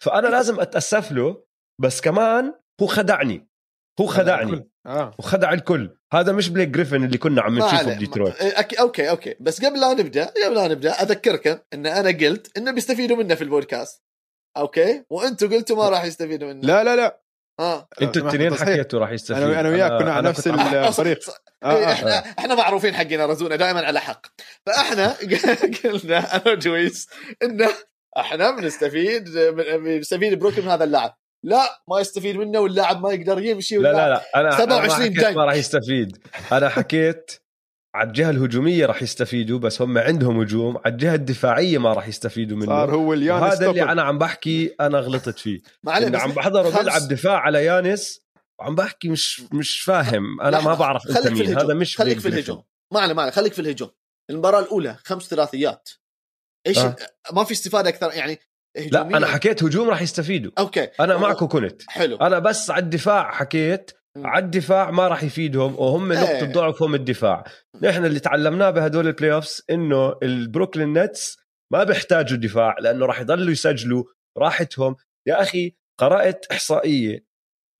فأنا 0.00 0.28
لازم 0.28 0.60
أتأسف 0.60 1.12
له 1.12 1.44
بس 1.80 2.00
كمان 2.00 2.54
هو 2.82 2.86
خدعني. 2.86 3.48
هو 4.00 4.06
خدعني. 4.06 4.70
آه. 4.86 5.14
وخدع 5.18 5.52
الكل. 5.52 5.96
هذا 6.12 6.32
مش 6.32 6.48
بليك 6.48 6.68
جريفن 6.68 7.04
اللي 7.04 7.18
كنا 7.18 7.42
عم 7.42 7.58
نشوفه. 7.58 7.94
بديترويت. 7.94 8.34
أك- 8.34 8.80
okay 8.80 9.10
okay. 9.10 9.34
بس 9.40 9.64
قبل 9.64 9.80
لا 9.80 9.92
نبدأ 9.94 10.24
قبل 10.44 10.54
لا 10.54 10.68
نبدأ 10.68 10.90
أذكركم 10.92 11.58
إن 11.74 11.86
أنا 11.86 12.08
قلت 12.28 12.56
إنه 12.58 12.70
بيستفيدوا 12.72 13.16
منه 13.16 13.34
في 13.34 13.44
البودكاست. 13.44 14.02
okay؟ 14.56 15.04
وأنتم 15.10 15.52
قلتوا 15.54 15.76
ما 15.76 15.88
راح 15.88 16.04
يستفيدوا 16.04 16.48
منه. 16.52 16.60
لا 16.66 16.84
لا 16.84 16.96
لا. 16.96 17.20
آه. 17.60 17.88
أنتوا 18.02 18.22
الاثنين. 18.22 18.54
حكيتوا 18.54 18.98
راح 19.00 19.10
يستفيد. 19.10 19.42
أنا 19.42 19.60
أنا 19.60 19.68
وياك 19.68 20.02
كنا 20.02 20.12
على 20.12 20.28
نفس 20.28 20.46
الفريق. 20.48 21.18
آه 21.64 21.76
إيه، 21.76 21.84
آه. 21.86 21.92
إحنا 21.92 22.18
إحنا 22.38 22.54
معروفين 22.54 22.94
حقنا 22.94 23.26
رزونا 23.26 23.56
دائما 23.56 23.86
على 23.86 24.00
حق. 24.00 24.26
فإحنا 24.66 25.16
قلنا 25.84 26.36
أنا 26.36 26.52
وجويس 26.52 27.08
إنه 27.42 27.68
إحنا 28.16 28.50
بنستفيد 28.50 29.30
بنستفيد 29.58 30.38
بروكن 30.38 30.62
من 30.62 30.68
هذا 30.68 30.84
اللاعب. 30.84 31.16
لا 31.44 31.82
ما 31.88 32.00
يستفيد 32.00 32.36
منه 32.36 32.60
واللاعب 32.60 33.00
ما 33.02 33.12
يقدر 33.12 33.44
يمشي 33.44 33.76
لا 33.76 33.92
لا 33.92 34.08
لا 34.08 34.40
أنا 34.40 34.50
27 34.50 35.14
27 35.14 35.34
ما, 35.34 35.44
راح 35.44 35.54
يستفيد. 35.54 36.18
أنا 36.52 36.68
حكيت 36.68 37.30
على 37.94 38.08
الجهة 38.08 38.30
الهجومية 38.30 38.86
راح 38.86 39.02
يستفيدوا 39.02 39.58
بس 39.58 39.82
هم 39.82 39.98
عندهم 39.98 40.40
هجوم. 40.40 40.76
على 40.76 40.92
الجهة 40.92 41.14
الدفاعية 41.14 41.78
ما 41.78 41.92
راح 41.92 42.08
يستفيدوا 42.08 42.56
منه. 42.56 42.66
صار 42.66 42.94
هو 42.94 43.12
اليانس 43.12 43.42
هذا 43.42 43.70
اللي. 43.70 43.82
أنا 43.82 44.02
عم 44.02 44.18
بحكي 44.18 44.74
أنا 44.80 44.98
غلطت 44.98 45.38
فيه. 45.38 45.60
بس 45.82 45.92
عم 46.14 46.32
بحضره 46.32 46.70
خلص. 46.70 46.78
بيلعب 46.78 47.08
دفاع 47.08 47.38
على 47.40 47.64
يانس 47.64 48.20
وعم 48.60 48.74
بحكي 48.74 49.08
مش 49.08 49.42
مش 49.52 49.80
فاهم. 49.80 50.40
أنا 50.40 50.60
ما 50.60 50.74
بعرف 50.74 51.06
أنت 51.06 51.28
مين. 51.28 51.58
هذا 51.58 51.74
مش 51.74 51.96
خليك 51.96 52.18
في. 52.20 52.28
الهجوم. 52.28 52.62
ما 52.92 53.00
عليه 53.00 53.14
ما 53.14 53.22
عليه 53.22 53.32
خليك 53.32 53.52
في 53.52 53.58
الهجوم. 53.58 53.90
المباراة 54.30 54.60
الأولى 54.60 54.96
خمس 55.04 55.22
ثلاثيات. 55.22 55.88
إيش 56.66 56.78
آه. 56.78 56.96
ما 57.32 57.44
في 57.44 57.52
استفادة 57.52 57.88
أكثر 57.88 58.12
يعني 58.12 58.38
لا 58.76 59.00
هجوميا 59.02 59.16
أنا 59.16 59.26
حكيت 59.26 59.62
هجوم 59.62 59.90
راح 59.90 60.02
يستفيدوا. 60.02 60.52
أوكي. 60.58 60.88
أنا 61.00 61.16
معكم 61.16 61.46
كنت. 61.46 61.82
حلو. 61.88 62.16
أنا 62.16 62.38
بس 62.38 62.70
على 62.70 62.82
الدفاع 62.82 63.32
حكيت. 63.32 63.90
على 64.16 64.44
الدفاع 64.44 64.90
ما 64.90 65.08
راح 65.08 65.22
يفيدهم 65.22 65.74
وهم 65.78 66.12
إيه. 66.12 66.20
نقطة 66.20 66.52
ضعفهم 66.52 66.94
الدفاع. 66.94 67.44
نحن 67.82 68.04
اللي 68.04 68.20
تعلمناه 68.20 68.70
بهدول 68.70 69.06
ال 69.06 69.32
playoffs 69.32 69.62
انه 69.70 70.14
البروكلين 70.22 70.92
نتس 70.92 71.38
ما 71.72 71.84
بيحتاجوا 71.84 72.38
دفاع 72.38 72.76
لأنه 72.80 73.06
راح 73.06 73.20
يضلوا 73.20 73.52
يسجلوا 73.52 74.04
راحتهم. 74.38 74.96
يا 75.28 75.42
أخي 75.42 75.76
قرات 76.00 76.46
إحصائية. 76.52 77.26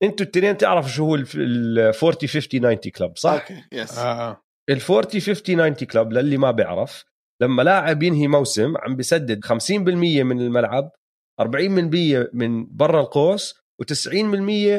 أنتوا 0.03 0.25
التنين 0.25 0.57
تعرفوا 0.57 0.89
شو 0.89 1.05
هو 1.05 1.15
ال 1.15 1.79
40 1.79 2.27
50 2.27 2.41
90 2.41 2.75
club 2.75 3.17
صح؟ 3.17 3.31
okay 3.31 3.63
yes 3.71 3.97
آه 3.97 4.29
آه. 4.29 4.43
ال 4.69 4.81
40 4.81 5.21
50 5.21 5.35
90 5.35 5.73
كلب 5.73 6.13
للي 6.13 6.37
ما 6.37 6.51
بيعرف 6.51 7.05
لما 7.41 7.61
لاعب 7.63 8.03
ينهي 8.03 8.27
موسم 8.27 8.77
عم 8.77 8.95
بيسدد 8.95 9.45
50% 9.45 9.71
من 10.23 10.41
الملعب 10.41 10.91
40% 11.41 12.29
من 12.33 12.65
برا 12.75 13.01
القوس 13.01 13.53
و90% 13.83 14.11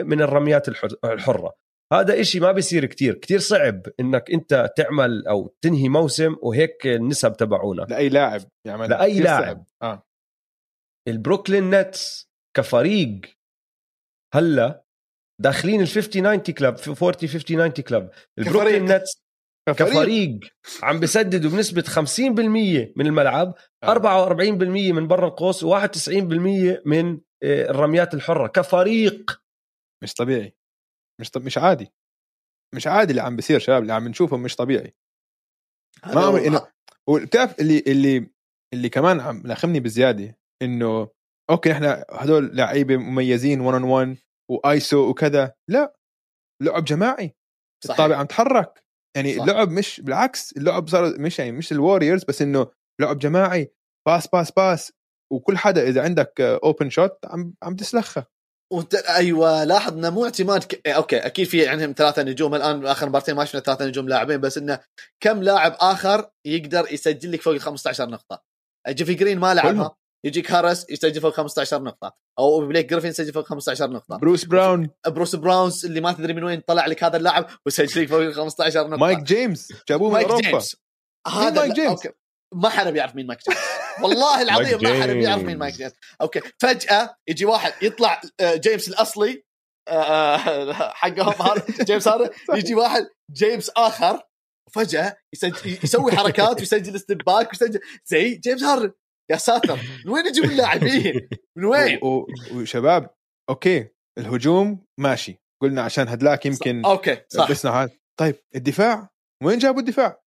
من 0.02 0.22
الرميات 0.22 0.68
الحر- 0.68 0.96
الحرة. 1.04 1.52
هذا 1.92 2.20
إشي 2.20 2.40
ما 2.40 2.52
بيصير 2.52 2.84
كتير. 2.86 3.14
كتير 3.14 3.38
صعب 3.38 3.82
إنك 4.00 4.30
أنت 4.30 4.68
تعمل 4.76 5.26
أو 5.26 5.54
تنهي 5.64 5.88
موسم 5.88 6.36
وهيك 6.42 6.86
النسب 6.86 7.36
تبعونا. 7.36 7.82
لأي 7.82 8.08
لاعب 8.08 8.40
يعمل. 8.66 8.90
لأي 8.90 9.10
كثير 9.10 9.24
لاعب. 9.24 9.64
آه. 9.82 10.02
البروكلين 11.08 11.70
نتس 11.70 12.30
كفريق 12.56 13.20
هلأ 14.34 14.84
داخلين 15.42 15.80
ال 15.80 15.86
50 15.86 16.10
90 16.10 16.38
كلب 16.54 16.76
40 17.02 17.28
50 17.28 17.40
90 17.42 17.70
كلب 17.70 18.10
البروكلين. 18.38 18.84
نتس 18.84 19.25
كفريق. 19.72 20.40
عم 20.82 21.00
بسددوا 21.00 21.50
بنسبة 21.50 21.82
50% 21.82 22.92
من 22.96 23.06
الملعب 23.06 23.54
آه. 23.82 23.94
44% 23.94 24.92
من 24.92 25.08
برا 25.08 25.28
القوس 25.28 25.64
و91% 25.64 26.08
من 26.86 27.20
آه، 27.42 27.70
الرميات 27.70 28.14
الحرة. 28.14 28.46
كفريق. 28.46 29.42
مش 30.02 30.14
طبيعي. 30.14 30.56
مش 31.20 31.30
طب... 31.30 31.44
مش 31.44 31.58
عادي. 31.58 31.92
مش 32.74 32.86
عادي 32.86 33.10
اللي 33.10 33.22
عم 33.22 33.36
بيصير 33.36 33.58
شباب 33.58 33.82
اللي 33.82 33.92
عم 33.92 34.08
نشوفه 34.08 34.36
مش 34.36 34.56
طبيعي. 34.56 34.94
ما 36.06 36.20
عمري 36.20 36.46
إنه 36.48 36.66
وبتعرف 37.08 37.60
اللي 37.60 37.78
اللي 37.86 38.30
اللي 38.74 38.88
كمان 38.88 39.20
عم 39.20 39.42
لاخمني 39.44 39.80
بزيادة 39.80 40.38
إنه 40.62 41.08
okay 41.50 41.72
إحنا 41.72 42.04
هدول 42.10 42.56
لعيبة 42.56 42.96
مميزين 42.96 43.60
1 43.60 43.74
on 43.74 43.84
1 43.84 44.16
وايسو 44.50 45.10
وكذا. 45.10 45.54
لا 45.70 45.96
لعب 46.62 46.84
جماعي. 46.84 47.34
الطابة 47.90 48.16
عم 48.16 48.26
تحرك. 48.26 48.85
يعني 49.16 49.36
صح. 49.36 49.42
اللعب 49.42 49.70
مش 49.70 50.00
بالعكس 50.00 50.52
اللعب 50.56 50.88
صار 50.88 51.20
مش 51.20 51.38
يعني 51.38 51.52
مش 51.52 51.72
الوريورز 51.72 52.24
بس 52.24 52.42
إنه 52.42 52.66
لعب 53.00 53.18
جماعي 53.18 53.72
pass 54.08 54.26
pass 54.26 54.50
pass 54.50 54.92
وكل 55.32 55.58
حدا 55.58 55.88
إذا 55.88 56.02
عندك 56.02 56.40
open 56.40 56.90
shot 56.90 57.18
عم 57.24 57.54
عم 57.62 57.76
تسلخها 57.76 58.26
وت... 58.72 58.94
أيوه 58.94 59.64
لاحظ 59.64 59.92
إنه 59.92 60.10
مو 60.10 60.24
اعتماد 60.24 60.64
ك... 60.64 60.88
okay 60.88 61.18
أكيد 61.18 61.46
في 61.46 61.68
عندهم 61.68 61.94
ثلاثة 61.96 62.22
نجوم 62.22 62.54
الآن 62.54 62.86
آخر 62.86 63.08
مباراتين 63.08 63.34
ما 63.34 63.44
شفنا 63.44 63.60
ثلاثة 63.60 63.86
نجوم 63.86 64.08
لاعبين 64.08 64.40
بس 64.40 64.58
إنه 64.58 64.80
كم 65.20 65.42
لاعب 65.42 65.76
آخر 65.80 66.30
يقدر 66.46 66.92
يسجل 66.92 67.32
لك 67.32 67.42
فوق 67.42 67.54
ال 67.54 67.60
15 67.60 68.08
نقطة 68.08 68.42
جيف 68.88 69.14
جرين 69.14 69.38
ما. 69.38 69.54
لعبها 69.54 69.96
يجيك 70.26 70.52
هاريس 70.52 70.86
يسجل 70.90 71.20
فوق 71.20 71.34
15 71.34 71.82
نقطة. 71.82 72.16
أو 72.38 72.66
بليك 72.66 72.86
جريفن 72.90 73.08
يسجل 73.08 73.32
فوق 73.32 73.46
15 73.46 73.90
نقطة. 73.90 74.16
بروس 74.16 74.44
براون. 74.44 74.90
بروس 75.06 75.36
براونز 75.36 75.86
اللي 75.86 76.00
ما 76.00 76.12
تدري 76.12 76.32
من 76.32 76.44
وين 76.44 76.60
طلع 76.60 76.86
لك 76.86 77.04
هذا 77.04 77.16
اللاعب 77.16 77.46
وسجل 77.66 78.02
لك 78.02 78.08
فوق 78.08 78.20
ال 78.20 78.34
15 78.34 78.88
نقطة. 78.88 78.96
مايك 78.96 79.18
جيمس. 79.18 79.72
جابوه 79.88 80.08
من 80.08 80.14
مايك 80.14 80.26
أوروبا. 80.26 80.48
جيمس. 80.48 80.76
هذا 81.26 81.60
مايك 81.60 81.72
جيمس؟ 81.72 81.88
okay. 81.88 82.08
ما 82.54 82.68
حدا 82.68 82.90
بيعرف 82.90 83.14
مين 83.14 83.26
مايك 83.26 83.40
جيمس. 83.48 83.58
والله 84.02 84.42
العظيم 84.42 84.78
ما 84.82 85.02
حدا 85.02 85.12
بيعرف 85.12 85.42
مين. 85.42 85.58
مايك 85.58 85.74
جيمس. 85.74 85.92
okay. 86.20 86.40
فجأة 86.58 87.16
يجي 87.28 87.44
واحد 87.44 87.72
يطلع 87.82 88.20
آه، 88.40 88.54
جيمس 88.54 88.88
الأصلي 88.88 89.44
آه، 89.88 90.36
حقهم 91.00 91.46
هذا 91.46 91.64
جيمس 91.88 92.08
هذا 92.08 92.30
يجي 92.54 92.74
واحد 92.74 93.08
جيمس 93.32 93.70
آخر 93.76 94.20
وفجاه 94.68 95.16
يسجل 95.34 95.78
يسوي 95.84 96.12
حركات 96.12 96.60
ويسجل 96.60 97.00
step 97.00 97.18
back 97.18 97.48
ويسجل 97.48 97.80
زي 98.06 98.34
جيمس 98.34 98.62
هاردن. 98.62 98.92
يا 99.30 99.36
ساتر 99.36 99.78
من 100.04 100.10
وين 100.12 100.26
يجيبون 100.26 100.50
اللاعبين؟ 100.50 101.28
من 101.58 101.64
وين؟ 101.70 101.98
و- 102.02 102.06
و- 102.06 102.26
وشباب 102.54 103.10
okay 103.50 103.88
الهجوم 104.18 104.84
ماشي. 105.00 105.38
قلنا 105.62 105.82
عشان 105.82 106.08
هدلاك 106.08 106.46
يمكن 106.46 106.84
okay 106.84 107.18
صح. 107.28 107.50
بس 107.50 107.66
طيب 108.20 108.34
الدفاع؟ 108.56 109.08
وين 109.44 109.58
جابوا 109.58 109.80
الدفاع؟ 109.80 110.20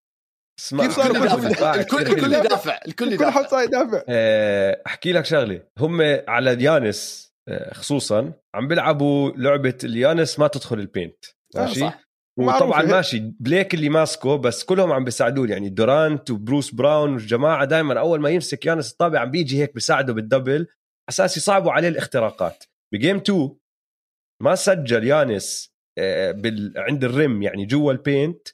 اسمع 0.59 0.84
كيف 0.85 0.95
صاروا 0.95 1.15
الكل 1.17 1.27
كلهم 1.27 1.45
يدافع 1.45 1.76
الكل 1.76 1.97
الكل. 2.01 2.34
يدافع 2.34 2.80
الكل 2.88 3.17
كل 3.17 3.26
حد 3.26 3.31
يدافع. 3.31 3.47
صار 3.49 3.63
يدافع. 3.63 4.03
آه، 4.09 4.81
أحكي 4.88 5.11
لك 5.11 5.26
شغلة. 5.26 5.63
هم 5.80 6.01
على 6.27 6.63
يانس 6.63 7.30
آه، 7.49 7.73
خصوصا 7.73 8.34
عم 8.55 8.67
بيلعبوا 8.67 9.31
لعبة 9.35 9.77
اليانس 9.84 10.39
ما 10.39 10.47
تدخل 10.47 10.80
ال 10.80 10.86
paint. 10.86 11.26
آه، 11.55 11.59
ماشي؟ 11.59 11.80
صح. 11.80 12.09
وطبعا. 12.39 12.81
ماشي 12.81 13.33
بليك 13.39 13.73
اللي 13.73 13.89
ماسكه 13.89 14.35
بس 14.35 14.63
كلهم 14.63 14.91
عم 14.91 15.03
بيساعدوه. 15.03 15.47
يعني 15.47 15.69
دورانت 15.69 16.31
وبروس 16.31 16.71
براون 16.73 17.13
والجماعة 17.13 17.65
دائما 17.65 17.99
أول 17.99 18.21
ما 18.21 18.29
يمسك 18.29 18.65
يانس 18.65 18.91
الطابة 18.91 19.19
عم 19.19 19.31
بيجي 19.31 19.61
هيك 19.61 19.73
بيساعده 19.73 20.13
بال 20.13 20.26
double. 20.26 20.67
أساس 21.09 21.37
يصعبوا 21.37 21.71
عليه 21.71 21.87
الاختراقات. 21.87 22.63
ب 22.93 22.98
game 22.98 23.17
2 23.17 23.55
ما 24.43 24.55
سجل 24.55 25.07
يانس 25.07 25.73
آه، 25.99 26.31
بال... 26.31 26.73
عند 26.77 27.03
ال 27.03 27.13
rim 27.13 27.41
يعني 27.41 27.65
جوا 27.65 27.91
ال 27.91 27.99
paint. 27.99 28.47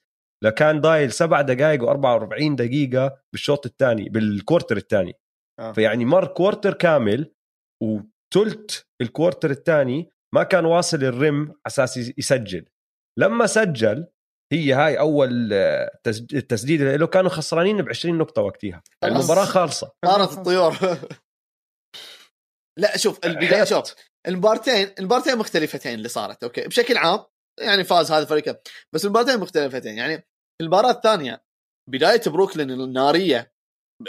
لكان 0.44 0.82
ضايل 0.82 1.12
سبع 1.12 1.42
دقائق 1.42 1.86
و44 1.86 2.56
دقيقة 2.56 3.18
بالشوط 3.34 3.66
الثاني 3.66 4.10
بال 4.10 4.25
quarter 4.25 4.78
الثاني. 4.78 5.14
آه. 5.60 5.72
فيعني 5.72 6.06
مر 6.06 6.28
quarter 6.28 6.74
كامل 6.74 7.32
وثلث 7.84 8.82
ال 9.02 9.08
quarter 9.08 9.52
الثاني 9.52 10.10
ما 10.36 10.44
كان 10.44 10.66
واصل 10.66 11.04
ال 11.04 11.16
rim 11.16 11.54
أساس 11.68 11.98
يسجل. 12.18 12.66
لما 13.20 13.48
سجل 13.48 14.08
هي 14.54 14.74
هاي 14.74 15.00
أول 15.00 15.50
آه، 15.54 16.00
تس- 16.04 16.26
التسديده 16.34 16.96
له 16.96 17.08
كانوا 17.08 17.30
خسرانين 17.30 17.82
ب 17.82 17.90
20 17.90 18.18
نقطة 18.18 18.42
وقتها. 18.42 18.84
المباراة 19.04 19.46
خالصة. 19.46 19.92
طارت 20.06 20.38
الطيور. 20.38 20.76
لا 22.80 22.98
شوف 22.98 23.26
البداية. 23.26 23.64
شوف 23.64 23.94
المبارتين 24.28 24.92
المبارتين 25.00 25.38
مختلفتين 25.38 25.94
اللي 25.94 26.10
صارت 26.10 26.44
okay؟ 26.44 26.62
بشكل 26.68 26.98
عام 26.98 27.20
يعني 27.60 27.84
فاز 27.84 28.12
هذا 28.12 28.24
الفريق. 28.24 28.62
بس 28.96 29.06
المبارتين 29.06 29.40
مختلفتين. 29.40 29.98
يعني 29.98 30.28
المباراة 30.62 30.92
الثانية 30.92 31.44
بداية 31.90 32.22
بروكلين 32.28 32.72
النارية 32.72 33.56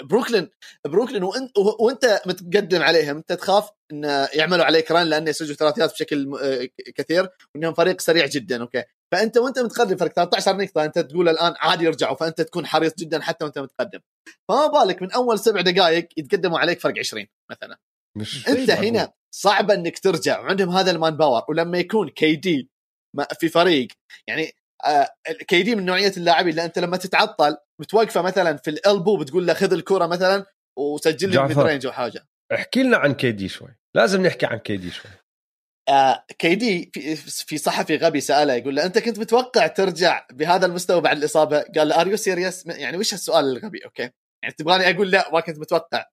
بروكلين 0.03 0.51
بروكلين 0.87 1.23
وانت 1.23 1.59
وإنت 1.81 2.23
متقدم 2.27 2.83
عليهم 2.83 3.17
أنت 3.17 3.33
تخاف 3.33 3.71
إن 3.93 4.27
يعملوا 4.35 4.65
عليك 4.65 4.91
run 4.91 5.07
لأن 5.07 5.29
يسجلوا 5.29 5.57
ثلاثيات 5.57 5.93
بشكل 5.93 6.33
آه، 6.43 6.69
كثير 6.95 7.29
وإنهم 7.55 7.75
فريق 7.75 8.01
سريع 8.01 8.27
جدا 8.27 8.63
okay؟ 8.63 8.85
فأنت 9.13 9.39
وأنت 9.39 9.59
متقدم 9.59 9.97
فرق 9.97 10.13
13 10.13 10.57
نقطة 10.57 10.85
أنت 10.85 10.99
تقول 10.99 11.29
الآن 11.29 11.55
عادي 11.59 11.85
يرجعوا 11.85 12.17
فأنت 12.17 12.41
تكون 12.41 12.67
حريص 12.67 12.95
جدا 12.99 13.23
حتى 13.23 13.45
وأنت 13.45 13.59
متقدم. 13.59 14.01
فما 14.49 14.67
بالك 14.67 15.03
من 15.03 15.13
أول 15.13 15.39
سبع 15.39 15.61
دقائق 15.61 16.09
يتقدموا 16.17 16.59
عليك 16.59 16.81
فرق 16.81 16.99
20 16.99 17.27
مثلا. 17.51 17.79
مش 18.17 18.49
أنت. 18.49 18.71
هنا 18.71 19.13
صعب 19.35 19.71
إنك 19.71 19.99
ترجع 19.99 20.41
وعندهم 20.41 20.71
هذا 20.71 20.91
ال 20.91 21.17
manpower 21.17 21.43
ولما 21.49 21.79
يكون 21.79 22.09
كي 22.09 22.37
دي 22.37 22.71
في 23.41 23.49
فريق 23.49 23.89
يعني 24.29 24.53
كي 25.49 25.63
دي 25.63 25.75
من 25.75 25.85
نوعية 25.85 26.13
اللاعبين 26.17 26.51
اللي 26.51 26.65
أنت 26.65 26.79
لما 26.79 26.97
تتعطل 26.97 27.57
بتوقفه 27.81 28.23
مثلا 28.23 28.57
في 28.57 28.71
ال 28.71 28.78
elbow 28.78 29.17
بتقول 29.17 29.47
له 29.47 29.55
خذ 29.55 29.73
الكرة 29.73 30.07
مثلا 30.07 30.47
وسجل 30.79 31.31
لي. 31.31 31.43
mid 31.43 31.59
range 31.59 31.87
أو 31.87 31.93
حاجة 31.93 32.27
احكي 32.55 32.83
لنا 32.83 32.97
عن 32.97 33.15
كيدي 33.15 33.49
شوي. 33.49 33.77
لازم 33.97 34.27
نحكي 34.27 34.47
عن 34.47 34.59
كيدي 34.59 34.91
شوي. 34.91 35.11
كي 36.39 36.55
دي 36.55 36.91
في, 36.95 37.17
في 37.17 37.59
صحفي 37.59 37.97
غبي 37.97 38.21
سأله 38.21 38.55
يقول 38.55 38.77
له 38.77 38.85
أنت 38.87 38.99
كنت 38.99 39.19
متوقع 39.19 39.67
ترجع 39.67 40.27
بهذا 40.33 40.67
المستوى 40.67 41.01
بعد 41.01 41.17
الإصابة؟ 41.17 41.61
قال 41.61 41.89
له 41.89 42.01
are 42.01 42.09
you 42.09 42.17
serious 42.17 42.67
يعني 42.67 42.97
وش 42.97 43.15
السؤال 43.15 43.45
الغبي؟ 43.45 43.85
okay. 43.85 44.11
يعني 44.43 44.55
تبغاني 44.59 44.91
أقول 44.91 45.11
لا 45.11 45.31
ما 45.33 45.41
كنت 45.41 45.59
متوقع. 45.59 46.05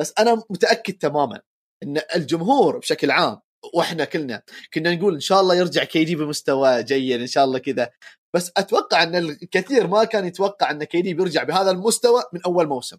بس 0.00 0.14
أنا 0.18 0.42
متأكد 0.50 0.94
تماما 0.94 1.40
إن 1.82 2.00
الجمهور 2.16 2.78
بشكل 2.78 3.10
عام 3.10 3.40
وإحنا 3.74 4.04
كلنا 4.04 4.42
كنا 4.74 4.94
نقول 4.94 5.14
إن 5.14 5.20
شاء 5.20 5.40
الله 5.40 5.54
يرجع 5.54 5.84
كيدي 5.84 6.16
بمستوى 6.16 6.82
جيد 6.82 7.20
إن 7.20 7.26
شاء 7.26 7.44
الله 7.44 7.58
كذا. 7.58 7.90
بس 8.34 8.52
أتوقع 8.56 9.02
إن 9.02 9.16
الكثير 9.16 9.86
ما 9.86 10.04
كان 10.04 10.26
يتوقع 10.26 10.70
إن 10.70 10.84
كيدي 10.84 11.14
بيرجع 11.14 11.42
بهذا 11.42 11.70
المستوى 11.70 12.22
من 12.32 12.40
أول 12.46 12.66
موسم. 12.66 12.96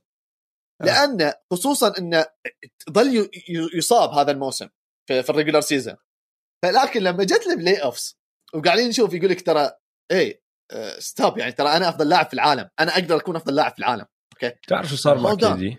لأن 0.84 1.34
خصوصا 1.51 1.97
انه 1.97 2.26
ظل 2.91 3.30
يصاب 3.73 4.10
هذا 4.10 4.31
الموسم 4.31 4.68
في, 5.10 5.23
في 5.23 5.30
ال 5.30 5.34
regular 5.34 5.61
season 5.61 5.95
فلكن 6.65 7.02
لما 7.02 7.23
جت 7.23 7.48
ال 7.47 7.84
playoffs 7.84 8.19
وقاعدين 8.53 8.88
نشوف 8.90 9.14
يقول 9.14 9.30
لك 9.30 9.41
ترى 9.45 9.72
إيه 10.11 10.41
آه، 10.72 10.99
stop 10.99 11.38
يعني 11.38 11.52
ترى 11.52 11.68
أنا 11.69 11.90
أفضل 11.90 12.10
لاعب 12.10 12.26
في 12.27 12.34
العالم 12.34 12.69
أنا 12.80 12.94
أقدر 12.94 13.18
أكون 13.18 13.36
أفضل 13.36 13.56
لاعب 13.56 13.72
في 13.72 13.80
العالم 13.80 14.06
تعرف 14.68 14.90
شو 14.90 14.95
صار 14.95 15.18
مع. 15.18 15.36
كيدي 15.36 15.77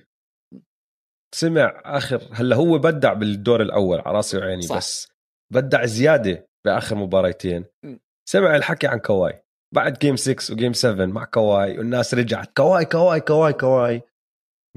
سمع 1.35 1.83
آخر 1.85 2.29
هلأ 2.33 2.57
هو 2.57 2.79
بدع 2.79 3.13
بالدور 3.13 3.63
الأول 3.63 4.01
على 4.01 4.17
رأسي 4.17 4.39
وعيني 4.39 4.63
صح. 4.63 4.77
بس 4.77 5.09
بدع 5.53 5.85
زيادة 5.85 6.49
بآخر 6.67 6.97
مباريتين. 6.97 7.65
سمع 8.29 8.57
الحكي 8.57 8.87
عن 8.87 8.99
كواي 8.99 9.43
بعد 9.75 9.99
game 9.99 10.17
6 10.17 10.55
و 10.55 10.58
game 10.58 10.73
7 10.73 11.07
مع 11.07 11.25
كواي 11.25 11.79
والناس 11.79 12.15
رجعت 12.15 12.57
كواي 12.57 12.85
كواي 12.85 13.21
كواي 13.21 13.53
كواي 13.53 14.03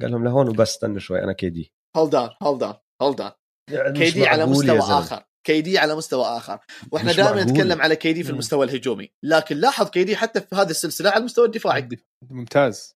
قال 0.02 0.12
لهم 0.12 0.24
لهون 0.24 0.50
وبس 0.50 0.70
استنوا 0.70 1.00
شوي 1.00 1.24
أنا 1.24 1.34
كيدي 1.34 1.74
hold 1.98 2.16
on 2.16 2.30
hold 2.44 2.64
on 2.64 2.76
hold 3.02 3.22
on 3.22 3.94
كيدي 3.94 4.28
على 4.28 4.46
مستوى. 4.46 4.80
آخر 4.80 5.24
كيدي 5.44 5.78
على 5.78 5.96
مستوى 5.96 6.26
آخر. 6.26 6.60
وإحنا 6.92 7.14
دائما. 7.14 7.44
نتكلم 7.44 7.82
على 7.82 7.96
كيدي 7.96 8.24
في. 8.24 8.30
المستوى 8.30 8.66
الهجومي. 8.66 9.12
لكن 9.24 9.58
لاحظ 9.58 9.90
كيدي 9.90 10.16
حتى 10.16 10.42
في 10.42 10.56
هذه 10.56 10.70
السلسلة 10.70 11.10
على 11.10 11.20
المستوى 11.20 11.46
الدفاعي. 11.46 11.90
ممتاز. 12.30 12.96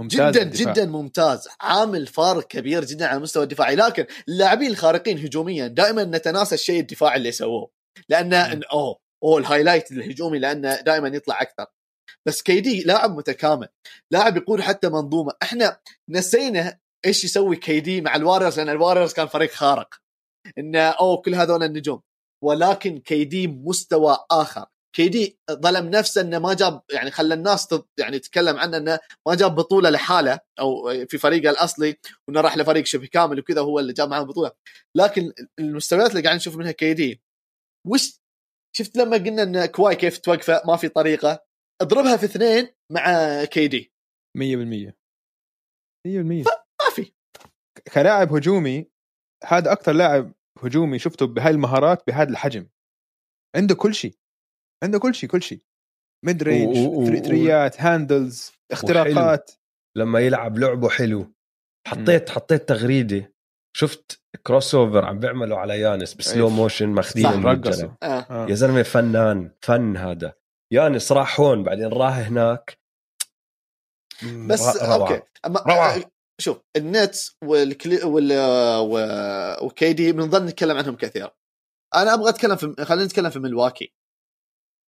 ممتاز 0.00 0.34
جدا 0.34 0.42
الدفاع. 0.42 0.72
جدا 0.72 0.86
ممتاز. 0.86 1.48
عامل 1.60 2.06
فارق 2.06 2.46
كبير 2.46 2.84
جدا 2.84 3.06
على 3.06 3.16
المستوى 3.16 3.42
الدفاعي. 3.42 3.76
لكن 3.76 4.06
اللاعبين 4.28 4.70
الخارقين 4.70 5.18
هجوميا 5.18 5.66
دائما 5.66 6.04
نتناسى 6.04 6.54
الشيء 6.54 6.80
الدفاعي 6.80 7.16
اللي 7.16 7.32
سووه 7.32 7.70
لأن 8.08 8.34
إن 8.34 8.62
أوه 8.72 8.98
أوه 9.24 9.38
ال 9.38 9.43
highlight 9.43 9.92
الهجومي 9.92 10.38
لأنه 10.38 10.80
دائما 10.80 11.08
يطلع 11.08 11.42
أكثر. 11.42 11.66
بس 12.26 12.42
كيدي 12.42 12.82
لاعب 12.82 13.16
متكامل. 13.16 13.68
لاعب 14.10 14.36
يقود 14.36 14.60
حتى 14.60 14.88
منظومة. 14.88 15.32
إحنا 15.42 15.80
نسينا 16.08 16.78
إيش 17.06 17.24
يسوي 17.24 17.56
كيدي 17.56 18.00
مع 18.00 18.16
الواريرز 18.16 18.60
لأن 18.60 18.68
الواريرز 18.68 19.12
كان 19.12 19.26
فريق 19.26 19.50
خارق. 19.50 20.01
انه 20.58 20.80
أوه 20.80 21.16
كل 21.16 21.34
هذول 21.34 21.62
النجوم. 21.62 22.02
ولكن 22.44 22.98
كيدي 22.98 23.46
مستوى 23.46 24.18
آخر. 24.30 24.66
كيدي 24.96 25.38
ظلم 25.50 25.88
نفسه 25.88 26.20
إنه 26.20 26.38
ما 26.38 26.54
جاب 26.54 26.82
يعني 26.92 27.10
خلى 27.10 27.34
الناس 27.34 27.74
يعني 27.98 28.18
تتكلم 28.18 28.56
عنه 28.56 28.76
إنه 28.76 28.98
ما 29.28 29.34
جاب 29.34 29.54
بطولة 29.54 29.90
لحاله 29.90 30.40
أو 30.60 30.90
في 31.08 31.18
فريقه 31.18 31.50
الأصلي 31.50 31.96
وإنه 32.28 32.40
راح 32.40 32.56
لفريق 32.56 32.84
شبه 32.86 33.06
كامل 33.06 33.38
وكذا 33.38 33.60
هو 33.60 33.78
اللي 33.78 33.92
جاب 33.92 34.08
معاه 34.08 34.22
بطولة. 34.22 34.52
لكن 34.96 35.32
المستويات 35.58 36.10
اللي 36.10 36.22
قاعد 36.22 36.36
نشوف 36.36 36.56
منها 36.56 36.72
كيدي 36.72 37.22
وش 37.86 38.20
شفت 38.76 38.96
لما 38.96 39.16
قلنا 39.16 39.42
إن 39.42 39.66
كواي 39.66 39.96
كيف 39.96 40.18
توقفه؟ 40.18 40.62
ما 40.66 40.76
في 40.76 40.88
طريقة. 40.88 41.44
اضربها 41.82 42.16
في 42.16 42.24
اثنين 42.24 42.68
مع 42.92 43.44
كيدي 43.44 43.92
100% 44.38 44.40
100% 44.40 44.90
ما 46.06 46.90
في. 46.94 47.12
كلاعب 47.94 48.32
هجومي 48.32 48.90
هذا 49.46 49.72
أكثر 49.72 49.92
لاعب 49.92 50.32
هجومي 50.62 50.98
شفته 50.98 51.26
بهاي 51.26 51.50
المهارات 51.50 52.06
بهذا 52.06 52.30
الحجم. 52.30 52.68
عنده 53.56 53.74
كل 53.74 53.94
شيء 53.94 54.16
عنده 54.84 54.98
كل 54.98 55.14
شيء 55.14 55.30
كل 55.30 55.42
شيء. 55.42 55.62
mid 56.24 56.42
range 56.42 56.76
ثريات 57.24 57.80
handles 57.80 58.52
اختراقات. 58.72 59.50
لما 59.96 60.20
يلعب 60.20 60.58
لعبه 60.58 60.88
حلو. 60.88 61.34
حطيت 61.88 62.30
حطيت 62.30 62.68
تغريدة. 62.68 63.32
شفت 63.76 64.22
crossover 64.46 65.04
عم 65.04 65.18
بيعملوا 65.18 65.58
على 65.58 65.80
يانس 65.80 66.14
ب 66.14 66.18
slow 66.18 66.34
أيوة. 66.34 66.50
motion 66.50 66.88
ماخذين 66.88 67.26
آه. 67.26 67.96
آه. 68.02 68.46
يا 68.48 68.54
زلمة 68.54 68.82
فنان 68.82 69.50
فن 69.60 69.96
هذا. 69.96 70.32
يانس 70.72 71.12
راح 71.12 71.40
هون 71.40 71.62
بعدين 71.62 71.88
راح 71.88 72.16
هناك. 72.18 72.78
بس 74.46 74.82
روعة. 74.82 74.98
okay. 74.98 75.22
روعة. 75.46 76.11
شوف 76.40 76.60
النتس 76.76 77.36
والكلي 77.44 78.04
وال 78.04 78.32
وكيدي 79.62 80.12
بنظل 80.12 80.44
نتكلم 80.44 80.76
عنهم 80.76 80.96
كثير. 80.96 81.30
أنا 81.94 82.14
أبغى 82.14 82.28
أتكلم 82.28 82.56
في 82.56 82.84
خلينا 82.84 83.04
نتكلم 83.04 83.30
في 83.30 83.38
ملواكي 83.38 83.94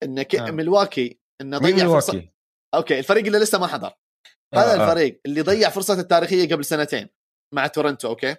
إن 0.03 0.23
ك... 0.23 0.35
آه. 0.35 0.51
ملواكي 0.51 1.21
انه 1.41 1.59
ضيع 1.59 1.89
فرصة 1.89 2.29
okay 2.74 2.98
الفريق 2.99 3.27
اللي 3.27 3.39
لسه 3.39 3.59
ما 3.59 3.66
حضر. 3.66 3.93
آه 4.55 4.59
هذا 4.59 4.81
آه. 4.81 4.85
الفريق 4.85 5.21
اللي 5.27 5.41
ضيع 5.51 5.71
فرصته 5.71 6.01
التاريخية 6.01 6.55
قبل 6.55 6.65
سنتين 6.65 7.09
مع 7.55 7.66
تورنتو 7.66 8.09
okay؟ 8.09 8.36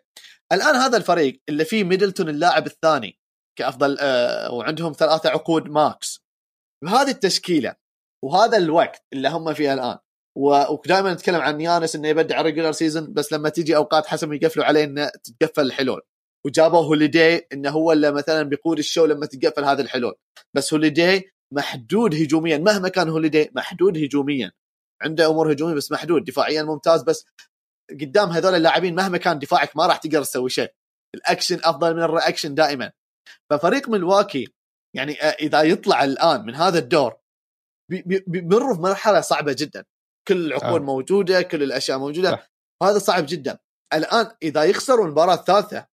الآن 0.53 0.75
هذا 0.75 0.97
الفريق 0.97 1.41
اللي 1.49 1.65
فيه 1.65 1.83
ميدلتون 1.83 2.29
اللاعب 2.29 2.65
الثاني 2.65 3.19
كأفضل 3.57 3.97
آه 3.99 4.53
وعندهم 4.53 4.93
ثلاثة 4.93 5.29
عقود 5.29 5.69
max. 5.69 6.25
بهذه 6.83 7.09
التشكيلة 7.09 7.75
وهذا 8.25 8.57
الوقت 8.57 9.05
اللي 9.13 9.29
هم 9.29 9.53
فيه 9.53 9.73
الآن 9.73 9.97
ودائما 10.37 11.13
نتكلم 11.13 11.41
عن 11.41 11.61
يانس 11.61 11.95
إنه 11.95 12.07
يبدع 12.07 12.41
regular 12.41 12.71
season 12.71 13.13
بس 13.13 13.33
لما 13.33 13.49
تيجي 13.49 13.75
أوقات 13.75 14.05
حسب 14.05 14.33
يقفلوا 14.33 14.65
عليه 14.65 14.83
إنه 14.83 15.11
تتقفل 15.23 15.61
الحلول. 15.61 16.01
وجابوا 16.45 16.79
هوليدي 16.79 17.37
إنه 17.53 17.69
هو 17.69 17.91
اللي 17.91 18.11
مثلا 18.11 18.43
بيقود 18.43 18.77
ال 18.77 18.83
show 18.83 19.05
لما 19.05 19.25
تتقفل 19.25 19.65
هذه 19.65 19.81
الحلول. 19.81 20.15
بس 20.55 20.73
هوليدي 20.73 21.31
محدود 21.53 22.15
هجوميا 22.15 22.57
مهما 22.57 22.89
كان 22.89 23.09
هوليدي 23.09 23.51
محدود 23.55 23.97
هجوميا. 23.97 24.51
عنده 25.01 25.29
أمور 25.29 25.51
هجومية 25.51 25.73
بس 25.73 25.91
محدود 25.91 26.23
دفاعيا 26.23 26.63
ممتاز 26.63 27.03
بس 27.03 27.25
قدام 28.01 28.29
هذول 28.29 28.55
اللاعبين 28.55 28.95
مهما 28.95 29.17
كان 29.17 29.39
دفاعك 29.39 29.77
ما 29.77 29.87
راح 29.87 29.97
تقدر 29.97 30.23
تسوي 30.23 30.49
شيء. 30.49 30.73
الأكشن 31.15 31.59
أفضل 31.63 31.95
من 31.95 32.01
ال 32.01 32.07
reaction 32.07 32.55
دائما. 32.55 32.91
ففريق 33.49 33.89
ملواكي 33.89 34.47
يعني 34.95 35.13
إذا 35.21 35.61
يطلع 35.61 36.03
الآن 36.03 36.45
من 36.45 36.55
هذا 36.55 36.79
الدور 36.79 37.15
بيمر 38.27 38.75
في 38.75 38.81
مرحلة 38.81 39.21
صعبة 39.21 39.55
جدا. 39.59 39.85
كل 40.27 40.45
العقود 40.45 40.81
آه. 40.81 40.85
موجودة 40.85 41.41
كل 41.41 41.63
الأشياء 41.63 41.97
موجودة. 41.97 42.33
آه. 42.33 42.43
وهذا 42.81 42.97
صعب 42.97 43.25
جدا. 43.27 43.57
الآن 43.93 44.31
إذا 44.43 44.63
يخسروا 44.63 45.05
المباراة 45.05 45.33
الثالثة 45.33 45.85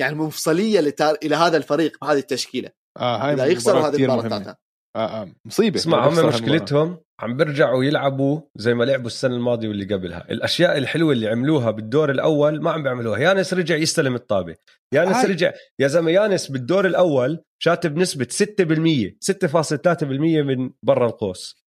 يعني 0.00 0.14
مفصلية 0.14 0.80
لتار... 0.80 1.16
إلى 1.22 1.36
هذا 1.36 1.56
الفريق 1.56 1.96
بهذه 2.02 2.18
التشكيلة. 2.18 2.70
آه 2.98 3.16
هاي 3.16 3.34
إذا 3.34 3.44
يخسروا 3.44 3.88
هذه 3.88 3.96
المباراة 3.96 4.24
الثالثة. 4.24 4.56
آه 4.96 5.22
آه. 5.22 5.28
مصيبة. 5.44 5.76
اسمع 5.76 6.08
هم 6.08 6.28
مشكلتهم 6.28 6.98
عم 7.20 7.36
بيرجعوا 7.36 7.84
يلعبوا 7.84 8.40
زي 8.56 8.74
ما 8.74 8.84
لعبوا 8.84 9.06
السنة 9.06 9.34
الماضية 9.34 9.68
واللي 9.68 9.94
قبلها. 9.94 10.30
الأشياء 10.30 10.78
الحلوة 10.78 11.12
اللي 11.12 11.28
عملوها 11.28 11.70
بالدور 11.70 12.10
الأول 12.10 12.62
ما 12.62 12.70
عم 12.70 12.82
بيعملوها. 12.82 13.18
يانس 13.18 13.54
رجع 13.54 13.76
يستلم 13.76 14.14
الطابة. 14.14 14.56
يانس 14.94 15.16
هاي. 15.16 15.26
رجع 15.26 15.52
يا 15.80 15.88
زلمة 15.88 16.10
يانس 16.10 16.50
بالدور 16.50 16.86
الأول 16.86 17.44
شات 17.62 17.86
بنسبه 17.86 18.26
6% 18.30 19.16
6.3% 19.20 20.04
من 20.42 20.70
برا 20.82 21.06
القوس. 21.06 21.64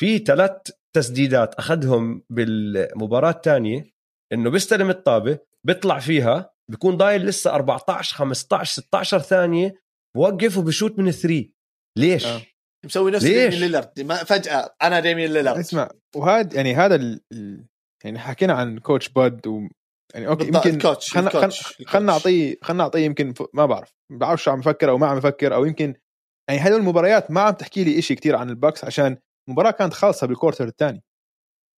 في 0.00 0.18
ثلاث 0.18 0.70
تسديدات 0.96 1.54
أخذهم 1.54 2.22
بالمباراة 2.30 3.30
الثانية 3.30 3.90
إنه 4.32 4.50
بيستلم 4.50 4.90
الطابة 4.90 5.38
بيطلع 5.66 5.98
فيها 5.98 6.54
بيكون 6.70 6.96
ضايل 6.96 7.26
لسه 7.26 7.54
14 7.54 8.16
15 8.16 8.82
16 8.82 9.18
ثانية 9.18 9.74
بوقف 10.16 10.58
وبشوت 10.58 10.98
من 10.98 11.08
ال 11.08 11.15
three 11.15 11.52
ليش؟ 11.98 12.26
آه. 12.26 12.42
مسوي 12.84 13.10
نفس 13.10 13.24
ديمين 13.24 13.60
ليلرد 13.60 14.00
ما 14.00 14.14
فجأة 14.14 14.74
أنا 14.82 15.00
ديمين 15.00 15.32
ليلرد 15.32 15.58
اسمع 15.58 15.90
وهذا 16.16 16.56
يعني 16.56 16.74
هذا 16.74 16.94
ال... 16.94 17.20
يعني 18.04 18.18
حكينا 18.18 18.52
عن 18.52 18.78
coach 18.78 19.08
بود 19.08 19.46
و 19.46 19.68
يعني 20.14 20.28
okay 20.28 20.46
يمكن 20.46 20.78
coach 20.78 21.12
خلينا 21.12 21.50
خلينا 21.86 22.12
نعطيه 22.12 22.56
خلينا 22.62 22.82
نعطيه 22.82 23.04
يمكن 23.04 23.32
ف... 23.32 23.42
ما 23.54 23.66
بعرف 23.66 23.94
ما 24.12 24.18
بعرف 24.18 24.42
شو 24.42 24.50
عم 24.50 24.58
يفكر 24.58 24.90
أو 24.90 24.98
ما 24.98 25.06
عم 25.06 25.18
يفكر 25.18 25.54
أو 25.54 25.64
يمكن 25.64 25.94
يعني 26.50 26.60
هدول 26.60 26.80
المباريات 26.80 27.30
ما 27.30 27.40
عم 27.40 27.54
تحكي 27.54 27.84
لي 27.84 28.02
شيء 28.02 28.16
كثير 28.16 28.36
عن 28.36 28.50
الباكس 28.50 28.84
عشان 28.84 29.16
المباراه 29.48 29.70
كانت 29.70 29.92
خالصة 29.92 30.26
بال 30.26 30.35
quarter 30.35 30.68
الثاني. 30.68 31.02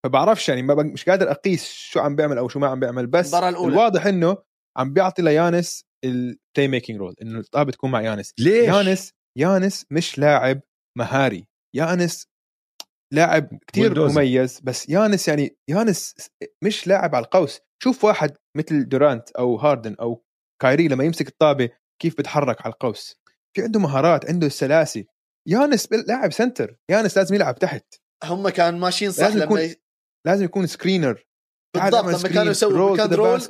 فبعرفش 0.05 0.49
يعني 0.49 0.61
ما 0.61 0.83
مش 0.83 1.09
قادر 1.09 1.31
أقيس 1.31 1.65
شو 1.73 1.99
عم 1.99 2.15
بيعمل 2.15 2.37
أو 2.37 2.47
شو 2.47 2.59
ما 2.59 2.67
عم 2.67 2.79
بيعمل. 2.79 3.07
بس 3.07 3.33
الواضح 3.33 4.05
إنه 4.05 4.37
عم 4.77 4.93
بيعطي 4.93 5.21
ليانس 5.21 5.85
ال 6.05 6.67
playmaking 6.67 6.99
role 6.99 7.15
إنه 7.21 7.39
الطابة 7.39 7.71
تكون 7.71 7.91
مع 7.91 8.01
يانس. 8.01 8.33
ليش؟ 8.39 8.67
يانس 8.67 9.13
يانس 9.37 9.85
مش 9.91 10.19
لاعب 10.19 10.61
مهاري. 10.97 11.47
يانس 11.75 12.27
لاعب 13.13 13.49
كتير 13.67 14.09
مميز. 14.09 14.59
بس 14.63 14.89
يانس 14.89 15.27
يعني 15.27 15.57
يانس 15.69 16.15
مش 16.63 16.87
لاعب 16.87 17.15
على 17.15 17.25
القوس. 17.25 17.59
شوف 17.83 18.03
واحد 18.03 18.37
مثل 18.57 18.89
دورانت 18.89 19.31
أو 19.31 19.55
هاردن 19.55 19.95
أو 20.01 20.23
كايري 20.61 20.87
لما 20.87 21.03
يمسك 21.03 21.27
الطابة 21.27 21.69
كيف 22.01 22.17
بتحرك 22.17 22.61
على 22.61 22.73
القوس. 22.73 23.15
في 23.55 23.63
عنده 23.63 23.79
مهارات 23.79 24.29
عنده 24.29 24.47
السلاسة 24.47 25.07
يانس 25.47 25.87
لاعب 25.91 26.33
center. 26.33 26.77
يانس 26.89 27.17
لازم 27.17 27.35
يلعب 27.35 27.59
تحت. 27.59 27.85
هم 28.23 28.49
كان 28.49 28.79
ماشيين 28.79 29.11
صح 29.11 29.23
لازم 29.23 29.39
لما 29.39 29.61
يكون 29.61 29.75
لازم 30.27 30.45
يكون 30.45 30.67
screener 30.67 31.25
بالضبط 31.75 32.05
لما 32.05 32.29
كانوا 32.29 32.51
يسووا 32.51 32.97
pick 32.97 33.13
roll 33.13 33.41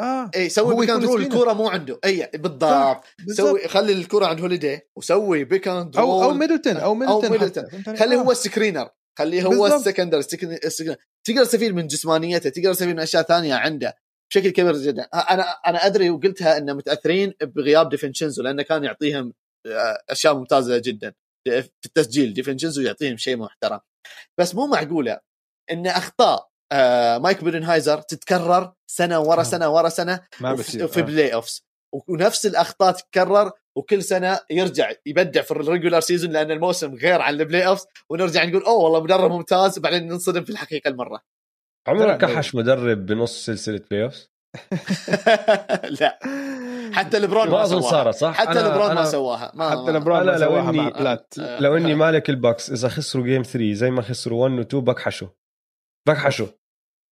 آه. 0.00 0.30
اي 0.36 0.48
سوي 0.48 0.76
pick 0.76 0.90
and 0.90 1.04
roll 1.04 1.22
الكوره 1.22 1.52
مو 1.52 1.68
عنده. 1.68 2.00
اي 2.04 2.30
بالضبط. 2.34 3.04
سوي 3.28 3.68
خلي 3.68 3.92
الكوره 3.92 4.26
عند 4.26 4.40
هوليدي 4.40 4.80
وسوي 4.96 5.44
pick 5.44 5.68
and 5.68 5.96
roll. 5.96 6.06
أو 6.06 6.22
أو 6.22 6.32
ميدلتون 6.32 6.76
أو 6.76 6.94
ميدلتون, 6.94 7.24
أو 7.24 7.30
ميدلتون. 7.30 7.96
خليه 7.96 8.16
هو 8.16 8.32
ال 8.32 8.38
screener 8.38 8.88
خليه 9.18 9.42
هو 9.42 9.66
ال 9.66 9.72
screener 9.72 10.22
تقدر 10.22 11.44
تستفيد 11.44 11.74
من 11.74 11.86
جسمانيته 11.86 12.50
تقدر 12.50 12.72
تستفيد 12.72 12.94
من 12.94 13.00
أشياء 13.00 13.22
ثانية 13.22 13.54
عنده 13.54 13.96
بشكل 14.30 14.50
كبير 14.50 14.76
جدا. 14.76 15.02
أنا 15.02 15.42
أنا 15.42 15.86
أدري 15.86 16.10
وقلتها 16.10 16.58
ان 16.58 16.76
متأثرين 16.76 17.34
بغياب 17.42 17.88
ديفنشنزو 17.88 18.42
لأنه 18.42 18.62
كان 18.62 18.84
يعطيهم 18.84 19.32
أشياء 20.10 20.34
ممتازة 20.34 20.78
جدا 20.78 21.14
في 21.44 21.86
التسجيل 21.86 22.34
ديفنشنزو 22.34 22.82
يعطيهم 22.82 23.16
شيء 23.16 23.36
محترم 23.36 23.80
بس 24.40 24.54
مو 24.54 24.66
معقولة 24.66 25.20
إن 25.70 25.86
أخطاء 25.86 26.48
آه 26.72 27.18
مايك 27.18 27.44
بيرنهايزر 27.44 28.00
تتكرر 28.00 28.72
سنة 28.90 29.20
ورا 29.20 29.40
آه. 29.40 29.42
سنة 29.42 29.68
ورا 29.68 29.88
سنة 29.88 30.20
ما 30.40 30.52
بصير 30.54 30.84
وفي 30.84 31.00
آه. 31.00 31.02
playoffs 31.02 31.64
ونفس 32.08 32.46
الأخطاء 32.46 32.92
تتكرر 32.92 33.52
وكل 33.76 34.02
سنة 34.02 34.40
يرجع 34.50 34.92
يبدع 35.06 35.42
في 35.42 35.50
ال 35.50 35.56
regular 35.56 36.00
season 36.00 36.30
لأن 36.30 36.50
الموسم 36.50 36.94
غير 36.94 37.20
عن 37.20 37.34
ال 37.34 37.66
playoffs 37.66 37.86
ونرجع 38.10 38.44
نقول 38.44 38.62
أوه 38.62 38.84
والله 38.84 39.02
مدرب 39.02 39.30
ممتاز 39.30 39.78
وبعدين 39.78 40.06
ننصدم 40.06 40.44
في 40.44 40.50
الحقيقة 40.50 40.88
المرة 40.88 41.20
عمرك 41.86 42.20
كحش 42.20 42.54
مدرب 42.54 43.06
بنص 43.06 43.46
سلسلة 43.46 43.80
playoffs؟ 43.90 44.30
لا 46.00 46.18
حتى 46.94 47.18
لبرون 47.18 47.50
ما 47.50 47.62
اظن 47.62 47.80
صارت 47.80 48.14
صح؟ 48.14 48.34
حتى 48.34 48.62
لبرون 48.62 48.94
ما 48.94 49.04
سواها. 49.04 49.52
ما 49.54 49.70
حتى 49.70 49.92
لبرون 49.92 50.26
ما 50.26 50.38
سواها 50.38 50.72
مع 50.72 50.88
بلات 50.88 51.34
لو 51.38 51.76
إني 51.76 51.94
مالك 51.94 52.30
الباكس 52.30 52.70
إذا 52.70 52.88
خسروا 52.88 53.24
game 53.24 53.42
3 53.42 53.72
زي 53.72 53.90
ما 53.90 54.02
خسروا 54.02 54.42
1 54.42 54.58
و 54.58 54.60
2 54.60 54.84
بكحشوا. 54.84 55.28
بكحشوا 56.08 56.46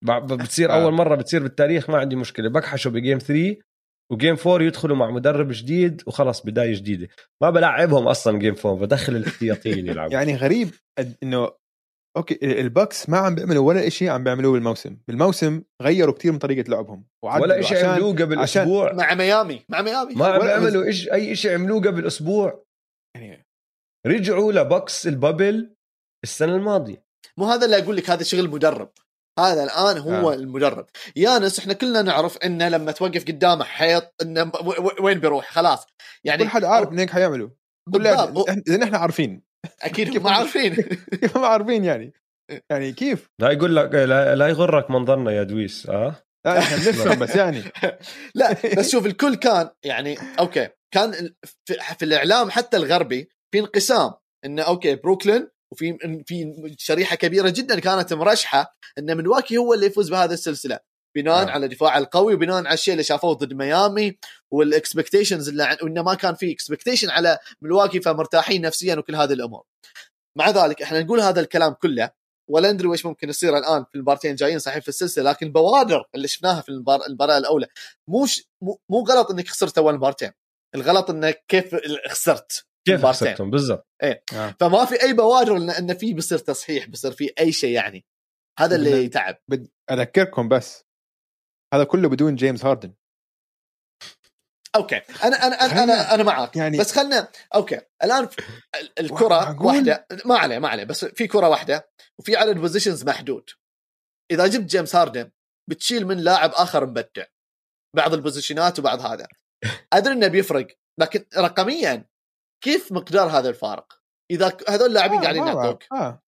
بتصير 0.05 0.71
آه. 0.71 0.83
أول 0.83 0.93
مرة 0.93 1.15
بتصير 1.15 1.43
بالتاريخ 1.43 1.91
ما 1.91 1.99
عندي 1.99 2.17
مشكلة. 2.17 2.49
بكحشوا 2.49 2.93
ب 2.93 2.98
game 2.98 3.19
3 3.19 3.57
و 4.13 4.18
game 4.18 4.37
4 4.47 4.63
يدخلوا 4.67 4.97
مع 4.97 5.11
مدرب 5.11 5.49
جديد 5.51 6.03
وخلص 6.07 6.41
بداية 6.41 6.75
جديدة. 6.75 7.09
ما 7.43 7.51
بلعبهم 7.51 8.09
أصلا 8.09 8.39
game 8.39 8.55
4 8.67 8.81
بدخل 8.81 9.17
الاحتياطيين 9.17 9.87
يلعبوا. 9.89 10.13
يعني 10.13 10.37
غريب 10.37 10.71
إنه 11.23 11.49
okay 12.17 12.61
الباكس 12.61 13.09
ما 13.09 13.19
عم 13.19 13.35
بيعملوا 13.35 13.69
ولا 13.69 13.89
شيء 13.89 14.09
عم 14.09 14.25
بيعملوه 14.25 14.53
بالموسم. 14.53 14.97
بالموسم 15.09 15.63
غيروا 15.83 16.15
كثير 16.15 16.33
من 16.33 16.39
طريقة 16.39 16.71
لعبهم 16.71 17.05
ولا 17.23 17.63
شيء 17.63 17.87
عملوه 17.87 18.13
قبل 18.13 18.39
عشان 18.39 18.63
أسبوع. 18.63 18.93
مع 18.93 19.15
ميامي 19.15 19.65
مع 19.69 19.83
ميامي. 19.83 20.15
ما 20.15 20.27
عم 20.27 20.41
بيعملوا 20.41 20.85
إيش 20.85 21.09
أي 21.13 21.37
شيء 21.37 21.55
عملوه 21.55 21.81
قبل 21.81 22.07
أسبوع. 22.07 22.65
يعني 23.17 23.47
رجعوا 24.07 24.53
لبوكس 24.53 25.07
البابل 25.07 25.75
السنة 26.25 26.57
الماضية. 26.57 27.05
مو 27.37 27.45
هذا 27.47 27.65
اللي 27.65 27.79
أقول 27.79 27.97
لك 27.97 28.11
هذا 28.11 28.23
شغل 28.23 28.51
مدرب. 28.51 28.93
هذا 29.39 29.65
الآن 29.65 29.99
هو 29.99 30.33
آه. 30.33 30.35
المدرب. 30.35 30.87
يانس 31.17 31.59
إحنا 31.59 31.73
كلنا 31.73 32.03
نعرف 32.03 32.39
إنه 32.39 32.69
لما 32.69 32.93
توقف 32.93 33.25
قدامه 33.25 33.65
حيط 33.65 34.15
إنه 34.23 34.53
وين 35.01 35.21
بيروح؟ 35.21 35.53
خلاص. 35.53 35.87
يعني 36.25 36.45
كل 36.45 36.51
حد 36.51 36.65
عارف 36.65 36.89
انك 36.89 37.11
حيعملوا. 37.11 37.49
لأن 37.95 38.83
إحنا 38.83 38.99
عارفين 38.99 39.43
أكيد 39.83 40.23
ما 40.23 40.31
عارفين. 40.31 40.77
ما 41.37 41.47
عارفين 41.47 41.85
يعني. 41.85 42.13
يعني 42.71 42.93
كيف؟ 42.93 43.29
لا 43.39 43.51
يقول 43.51 43.77
لك 43.77 43.95
لا, 43.95 44.35
لا 44.35 44.49
يغرك 44.49 44.91
منظرنا 44.91 45.31
يا 45.31 45.43
دويس 45.43 45.87
آه؟ 45.87 46.17
لا 46.47 46.59
إحنا 46.59 46.77
بنفهم 46.77 47.19
بس 47.25 47.37
يعني. 47.37 47.63
لا 48.35 48.57
بس 48.79 48.91
شوف 48.91 49.07
الكل 49.07 49.35
كان 49.35 49.71
يعني 49.85 50.19
okay 50.39 50.69
كان 50.95 51.13
في, 51.67 51.75
في 51.99 52.05
الإعلام 52.05 52.51
حتى 52.51 52.77
الغربي 52.77 53.29
في 53.55 53.61
انقسام 53.61 54.13
انه 54.45 54.63
okay 54.63 54.95
بروكلين 54.95 55.49
وفي 55.73 55.99
في 56.27 56.55
شريحة 56.79 57.17
كبيرة 57.17 57.49
جدا 57.49 57.81
كانت 57.81 58.13
مرشحة 58.13 58.77
إن 58.99 59.17
ملواكي 59.17 59.57
هو 59.57 59.75
اللي 59.75 59.87
يفوز 59.87 60.11
بهذه 60.11 60.33
السلسلة. 60.33 60.79
بناء 61.17 61.49
آه. 61.49 61.51
على 61.51 61.69
دفاع 61.69 61.99
القوي 61.99 62.35
وبناء 62.35 62.57
على 62.57 62.75
الشيء 62.75 62.93
اللي 62.95 63.05
شافوه 63.05 63.33
ضد 63.33 63.53
ميامي 63.53 64.19
وال 64.53 64.66
expectations 64.66 65.49
اللي 65.49 65.79
وإنه 65.83 66.03
ما 66.03 66.15
كان 66.15 66.35
في 66.35 66.53
expectation 66.53 67.11
على 67.11 67.39
ملواكي 67.63 68.01
فمرتاحين 68.01 68.63
نفسيا 68.63 68.97
وكل 68.97 69.17
هذه 69.17 69.33
الأمور. 69.33 69.65
مع 70.39 70.51
ذلك 70.51 70.83
إحنا 70.83 71.01
نقول 71.03 71.21
هذا 71.21 71.41
الكلام 71.41 71.73
كله 71.73 72.11
ولا 72.51 72.73
ندري 72.73 72.89
وش 72.89 73.07
ممكن 73.07 73.29
يصير 73.29 73.59
الآن 73.59 73.85
في 73.85 73.95
المبارتين 73.95 74.35
جايين 74.35 74.59
صحيح 74.59 74.83
في 74.83 74.89
السلسلة 74.89 75.31
لكن 75.31 75.47
البوادر 75.47 76.09
اللي 76.15 76.29
شفناها 76.29 76.61
في 76.61 76.69
المباراة 76.69 77.39
الأولى 77.39 77.67
مو 78.11 78.27
مو 78.91 79.05
غلط 79.09 79.31
إنك 79.31 79.49
خسرت 79.49 79.79
أول 79.79 79.95
مبارتين. 79.95 80.33
الغلط 80.75 81.11
انك 81.11 81.45
كيف 81.49 81.77
خسرت 82.09 82.67
كيف. 82.89 83.07
خسرتهم؟ 83.07 83.51
بالضبط. 83.51 83.87
إيه. 84.03 84.23
آه. 84.35 84.57
فما 84.61 84.85
في 84.85 85.03
أي 85.03 85.13
بوادر 85.13 85.57
ان, 85.57 85.71
إن 85.71 85.95
في 85.95 86.15
بصير 86.15 86.39
تصحيح 86.39 86.89
بصير 86.89 87.13
في 87.13 87.33
أي 87.41 87.53
شيء 87.53 87.75
يعني. 87.75 88.05
هذا 88.59 88.77
اللي 88.77 89.05
يتعب. 89.05 89.37
بد... 89.49 89.69
أذكركم 89.91 90.49
بس 90.49 90.85
هذا 91.75 91.85
كله 91.85 92.09
بدون 92.09 92.35
جيمس 92.35 92.65
هاردن. 92.65 92.95
okay. 94.77 94.97
أنا 95.25 95.47
أنا 95.47 95.65
أنا 95.65 95.83
أنا, 95.85 96.15
أنا 96.15 96.23
معك 96.23 96.57
يعني- 96.57 96.79
بس 96.79 96.93
خلنا 96.93 97.29
okay. 97.55 97.81
الآن 98.05 98.29
الكرة؟ 99.01 99.63
واحدة. 99.63 100.07
ما 100.25 100.39
عليه 100.39 100.59
ما 100.59 100.69
عليه. 100.69 100.85
بس 100.85 101.05
في 101.05 101.27
كرة 101.27 101.49
واحدة 101.49 101.91
وفي 102.19 102.37
عدد 102.37 102.57
possessions 102.59 103.05
محدود. 103.05 103.51
إذا 104.31 104.47
جبت 104.47 104.71
جيمس 104.71 104.97
هاردن 104.97 105.31
بتشيل 105.71 106.07
من 106.07 106.19
لاعب 106.19 106.51
آخر 106.55 106.87
مبدع. 106.87 107.25
بعض 107.97 108.15
البوزيشنات 108.15 108.79
وبعض 108.79 109.01
هذا. 109.01 109.29
أدري 109.93 110.13
إنه 110.15 110.27
بيفرق 110.29 110.67
لكن 111.01 111.25
رقميا 111.39 112.05
كيف 112.65 112.93
مقدار 112.93 113.29
هذا 113.29 113.49
الفارق؟ 113.49 114.01
إذا 114.31 114.57
هذول 114.69 114.89
اللاعبين 114.89 115.19
آه، 115.19 115.23
قاعدين. 115.23 115.47
يعطوك. 115.47 115.83
آه. 115.93 116.23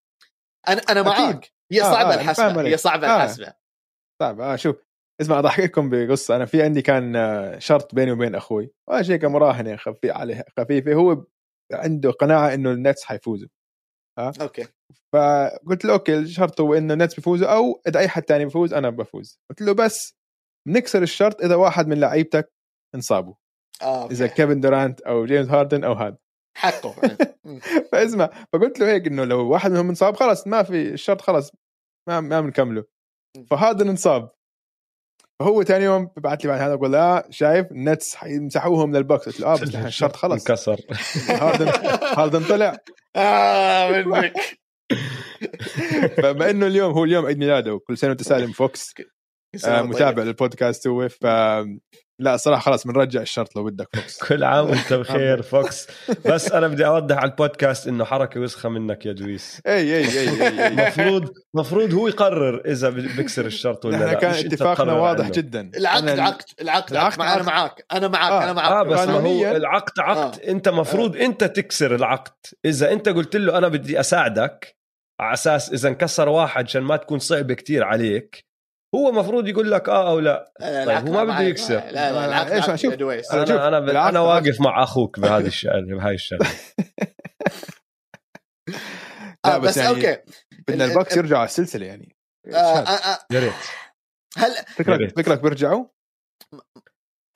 أنا 0.69 0.81
أنا. 0.89 1.03
معاك. 1.03 1.53
هي 1.73 1.83
آه، 1.83 1.93
صعبة 1.93 2.15
آه، 2.15 2.17
فاهم 2.17 2.21
الحسبه. 2.21 2.63
هي 2.63 2.77
صعبة 2.77 3.07
آه. 3.09 3.17
الحسبة. 3.17 3.55
طيب 4.21 4.41
آه 4.41 4.57
شوف. 4.57 4.77
اسمع 5.21 5.39
اضحككم 5.39 5.91
بقصة. 5.91 6.37
أنا 6.37 6.45
في 6.45 6.63
عندي 6.63 6.83
كان 6.83 7.17
آه، 7.17 7.59
شرط 7.59 7.95
بيني 7.95 8.13
وبين 8.13 8.35
أخوي. 8.35 8.71
آه، 8.89 9.03
شيء 9.03 9.17
كمراهنه 9.17 9.77
خفي 9.77 10.11
عليه 10.11 10.45
خفيفة. 10.59 10.95
هو 10.95 11.25
عنده 11.73 12.11
قناعة 12.11 12.55
إنه 12.55 12.71
النتس 12.71 13.05
حيفوزوا. 13.05 13.49
okay. 14.19 14.67
فقلت 15.13 15.85
له 15.85 15.93
okay 15.93 16.19
الشرط 16.19 16.61
هو 16.61 16.75
إنه 16.75 16.95
النتس 16.95 17.15
بيفوزوا 17.15 17.49
أو 17.49 17.81
إذا 17.89 18.01
أي 18.01 18.09
حد 18.09 18.23
تاني 18.23 18.45
بيفوز 18.45 18.75
أنا 18.75 18.91
بفوز. 18.91 19.41
قلت 19.51 19.63
له 19.63 19.73
بس 19.73 20.17
بنكسر 20.69 21.03
الشرط 21.03 21.41
إذا 21.45 21.55
واحد 21.55 21.89
من 21.89 22.01
لعيبتك 22.01 22.53
انصابوا 22.95 23.35
okay. 23.83 24.15
إذا 24.15 24.27
كيفن 24.27 24.61
دورانت 24.61 25.01
أو 25.01 25.27
جيمس 25.27 25.49
هاردن 25.49 25.85
أو 25.85 25.93
هذا 25.93 26.17
حقه. 26.57 26.95
فاسمع 27.93 28.31
فقلت 28.53 28.81
له 28.81 28.93
هيك 28.93 29.07
إنه 29.07 29.25
لو 29.25 29.51
واحد 29.51 29.71
منهم 29.71 29.89
انصاب 29.89 30.17
خلاص 30.17 30.47
ما 30.47 30.63
في 30.63 30.93
الشرط 30.93 31.21
خلاص 31.21 31.51
ما 32.09 32.21
ما 32.21 32.41
بنكمله. 32.41 32.85
فهذا 33.51 33.83
انصاب 33.83 34.31
فهو 35.41 35.63
ثاني 35.63 35.85
يوم 35.85 36.11
ببعث 36.17 36.41
لي 36.45 36.49
بعد 36.49 36.61
هذا 36.61 36.75
بقول 36.75 36.93
لا 36.93 37.27
شايف؟ 37.31 37.73
النتس 37.73 38.15
حيمسحوهم 38.15 38.91
من 38.91 38.97
البوكس. 38.97 39.27
قلت 39.27 39.41
له 39.41 39.47
آه 39.47 39.57
بس 39.57 39.75
نحن 39.75 39.87
الشرط 39.95 40.17
خلص 40.17 40.51
انكسر. 40.51 40.81
هاردن 41.29 41.69
هاردن 42.19 42.45
طلع. 42.45 42.77
آه 43.17 44.03
منك. 44.03 44.33
فبما 46.17 46.51
إنه 46.51 46.67
اليوم 46.67 46.93
هو 46.93 47.05
اليوم 47.05 47.27
عيد 47.27 47.39
ميلاده 47.39 47.75
وكل 47.75 47.99
سنة 47.99 48.11
وأنت 48.11 48.23
سالم 48.23 48.53
فوكس. 48.53 48.95
متابع 49.67 50.23
للبودكاست 50.23 50.87
هو 50.87 51.09
ف 51.09 51.27
لا 52.21 52.37
صراحة 52.37 52.61
خلاص 52.61 52.87
بنرجع 52.87 53.21
الشرط 53.23 53.57
لو 53.57 53.65
بدك 53.65 53.89
فوكس. 53.97 54.19
كل 54.29 54.45
عام 54.45 54.71
وأنت 54.71 54.93
بخير 55.03 55.43
فوكس. 55.43 55.87
بس 56.27 56.53
أنا 56.53 56.69
بدي 56.69 56.87
أوضح 56.87 57.17
على 57.17 57.31
البودكاست 57.31 57.89
إنه 57.89 58.05
حركة 58.05 58.41
وسخة 58.41 58.69
منك 58.69 59.07
يا 59.07 59.13
دويس 59.13 59.61
أي 59.67 59.97
أي 59.97 60.21
أي. 60.21 60.67
المفروض 60.69 61.33
المفروض 61.55 61.95
هو 61.95 62.09
يقرر 62.09 62.63
إذا 62.67 62.91
بكسر 62.91 63.47
الشرط 63.47 63.85
ولا 63.85 63.97
لا 63.97 64.15
كان 64.15 64.31
اتفاقنا 64.31 64.93
واضح 64.93 65.25
عنه. 65.25 65.35
جدا. 65.35 65.71
العقد 65.77 66.17
أنا- 66.17 66.21
عقد 66.21 66.43
العقد 66.61 66.91
العقد 66.93 67.21
عقد. 67.21 67.31
أنا. 67.39 67.43
معاك 67.43 67.85
أنا 67.93 68.09
معاك. 68.09 68.33
آه. 68.33 68.45
أنا 68.45 68.53
معاك. 68.53 68.73
آه 68.73 68.83
بس 68.83 69.09
ما 69.09 69.15
هو 69.15 69.57
العقد 69.57 70.01
عقد. 70.01 70.41
آه. 70.41 70.51
أنت 70.51 70.69
مفروض 70.69 71.17
أنت 71.17 71.45
تكسر 71.45 71.95
العقد. 71.95 72.33
إذا 72.65 72.93
أنت 72.93 73.09
قلت 73.09 73.37
له 73.37 73.59
أنا 73.59 73.69
بدي 73.69 74.01
أساعدك 74.01 74.77
على 75.21 75.33
أساس 75.35 75.73
إذا 75.73 75.89
انكسر 75.89 76.29
واحد 76.29 76.65
عشان 76.65 76.83
ما 76.83 76.97
تكون 76.97 77.19
صعبة 77.19 77.55
كتير 77.55 77.85
عليك 77.85 78.45
هو 78.95 79.13
مفروض 79.13 79.49
يقول 79.49 79.71
لك 79.71 79.89
آه 79.89 80.11
أو 80.11 80.19
لا 80.21 80.53
لا، 80.61 80.85
طيب، 80.85 81.09
هو 81.09 81.13
ما 81.13 81.25
بده. 81.25 81.41
يكسر. 81.41 81.75
لا 81.75 81.91
لا 82.13 82.55
إيش، 82.55 82.65
عقد 82.69 82.77
شوف. 82.79 82.93
أنا 82.95 83.43
أنا 83.69 83.69
أنا 83.69 83.79
أنا 83.91 84.01
عقد. 84.01 84.17
واقف 84.17 84.61
مع 84.61 84.83
أخوك 84.83 85.21
بهذه 85.21 85.47
الشغله 85.47 85.97
بهاي 85.97 86.15
الشغلة 86.15 86.47
لا 89.47 89.55
آه، 89.55 89.59
بس 89.59 89.69
بس 89.69 89.77
يعني 89.77 89.89
okay 89.89 90.19
بدنا 90.69 90.85
ال- 90.85 90.91
الباكس 90.91 91.13
ال- 91.13 91.19
يرجعوا 91.19 91.39
على 91.41 91.47
السلسلة 91.49 91.87
يعني 91.87 92.17
آه، 92.55 92.57
آه، 92.59 93.19
يا 93.31 93.41
ريت 93.41 93.53
هل 94.37 94.51
فكرك. 94.77 95.17
فكرك 95.17 95.41
بيرجعوا 95.43 95.87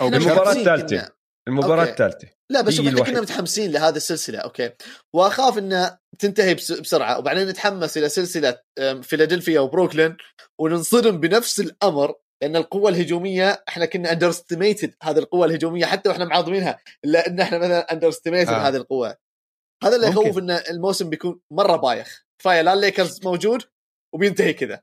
أو 0.01 0.09
الثالثة. 0.09 0.97
كنا- 0.97 1.09
المباراة. 1.49 1.85
الثالثة 1.85 2.29
لا 2.51 2.61
بس 2.61 2.81
إحنا. 2.81 3.05
كنا 3.05 3.21
متحمسين 3.21 3.73
لهذه 3.73 3.97
السلسلة 3.97 4.39
okay 4.39 4.71
وأخاف 5.15 5.59
انها 5.59 6.01
تنتهي 6.19 6.55
بس- 6.55 6.73
بسرعة 6.73 7.19
وبعدين 7.19 7.49
نتحمس 7.49 7.99
إلى 7.99 8.09
سلسلة 8.09 8.59
فيلادلفيا 9.03 9.61
وبروكلين 9.61 10.17
وننصدم 10.61 11.21
بنفس 11.21 11.61
الأمر 11.61 12.15
لأن 12.43 12.57
القوة 12.57 12.91
الهجومية 12.91 13.65
إحنا 13.69 13.85
كنا 13.87 14.13
underestimated 14.13 14.95
هذه 15.03 15.19
القوة 15.19 15.47
الهجومية 15.47 15.87
حتى 15.87 16.09
وإحنا 16.09 16.25
معظمينها 16.25 16.79
الا 17.05 17.27
ان 17.27 17.41
إحنا 17.41 17.59
مثلا 17.59 17.93
underestimated 17.93 18.51
آه. 18.53 18.69
هذه 18.69 18.77
القوة 18.77 19.17
هذا 19.85 19.97
اللي. 19.97 20.07
يخوف 20.09 20.39
إن 20.39 20.51
الموسم 20.51 21.11
بيكون 21.11 21.41
مرة 21.53 21.77
بايخ 21.77 22.25
كفايه 22.41 22.63
لا 22.63 22.73
الليكرز 22.73 23.25
موجود 23.27 23.63
وبينتهي 24.15 24.53
كذا 24.53 24.83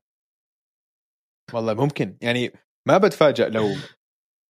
والله 1.54 1.74
ممكن 1.74 2.18
يعني 2.22 2.52
ما 2.88 2.98
بتفاجئ 2.98 3.50
لو 3.50 3.76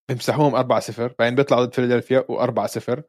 بيمسحوهم 0.10 0.56
4 0.56 0.80
0 0.80 1.16
بعدين 1.20 1.36
بيطلعوا 1.36 1.66
ضد 1.66 1.74
فيلادلفيا 1.74 2.26
و4 2.30 2.66
0 2.66 3.04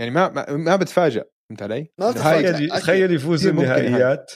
يعني 0.00 0.10
ما 0.10 0.28
ما, 0.28 0.52
ما 0.56 0.76
بتفاجئ 0.76 1.24
فهمت 1.50 1.62
علي؟ 1.62 1.92
ما 1.98 2.12
تخيل. 2.12 2.68
تخيل 2.70 3.12
يفوزوا 3.14 3.52
كثير 3.52 3.52
ممكن 3.68 3.80
النهائيات 3.86 4.32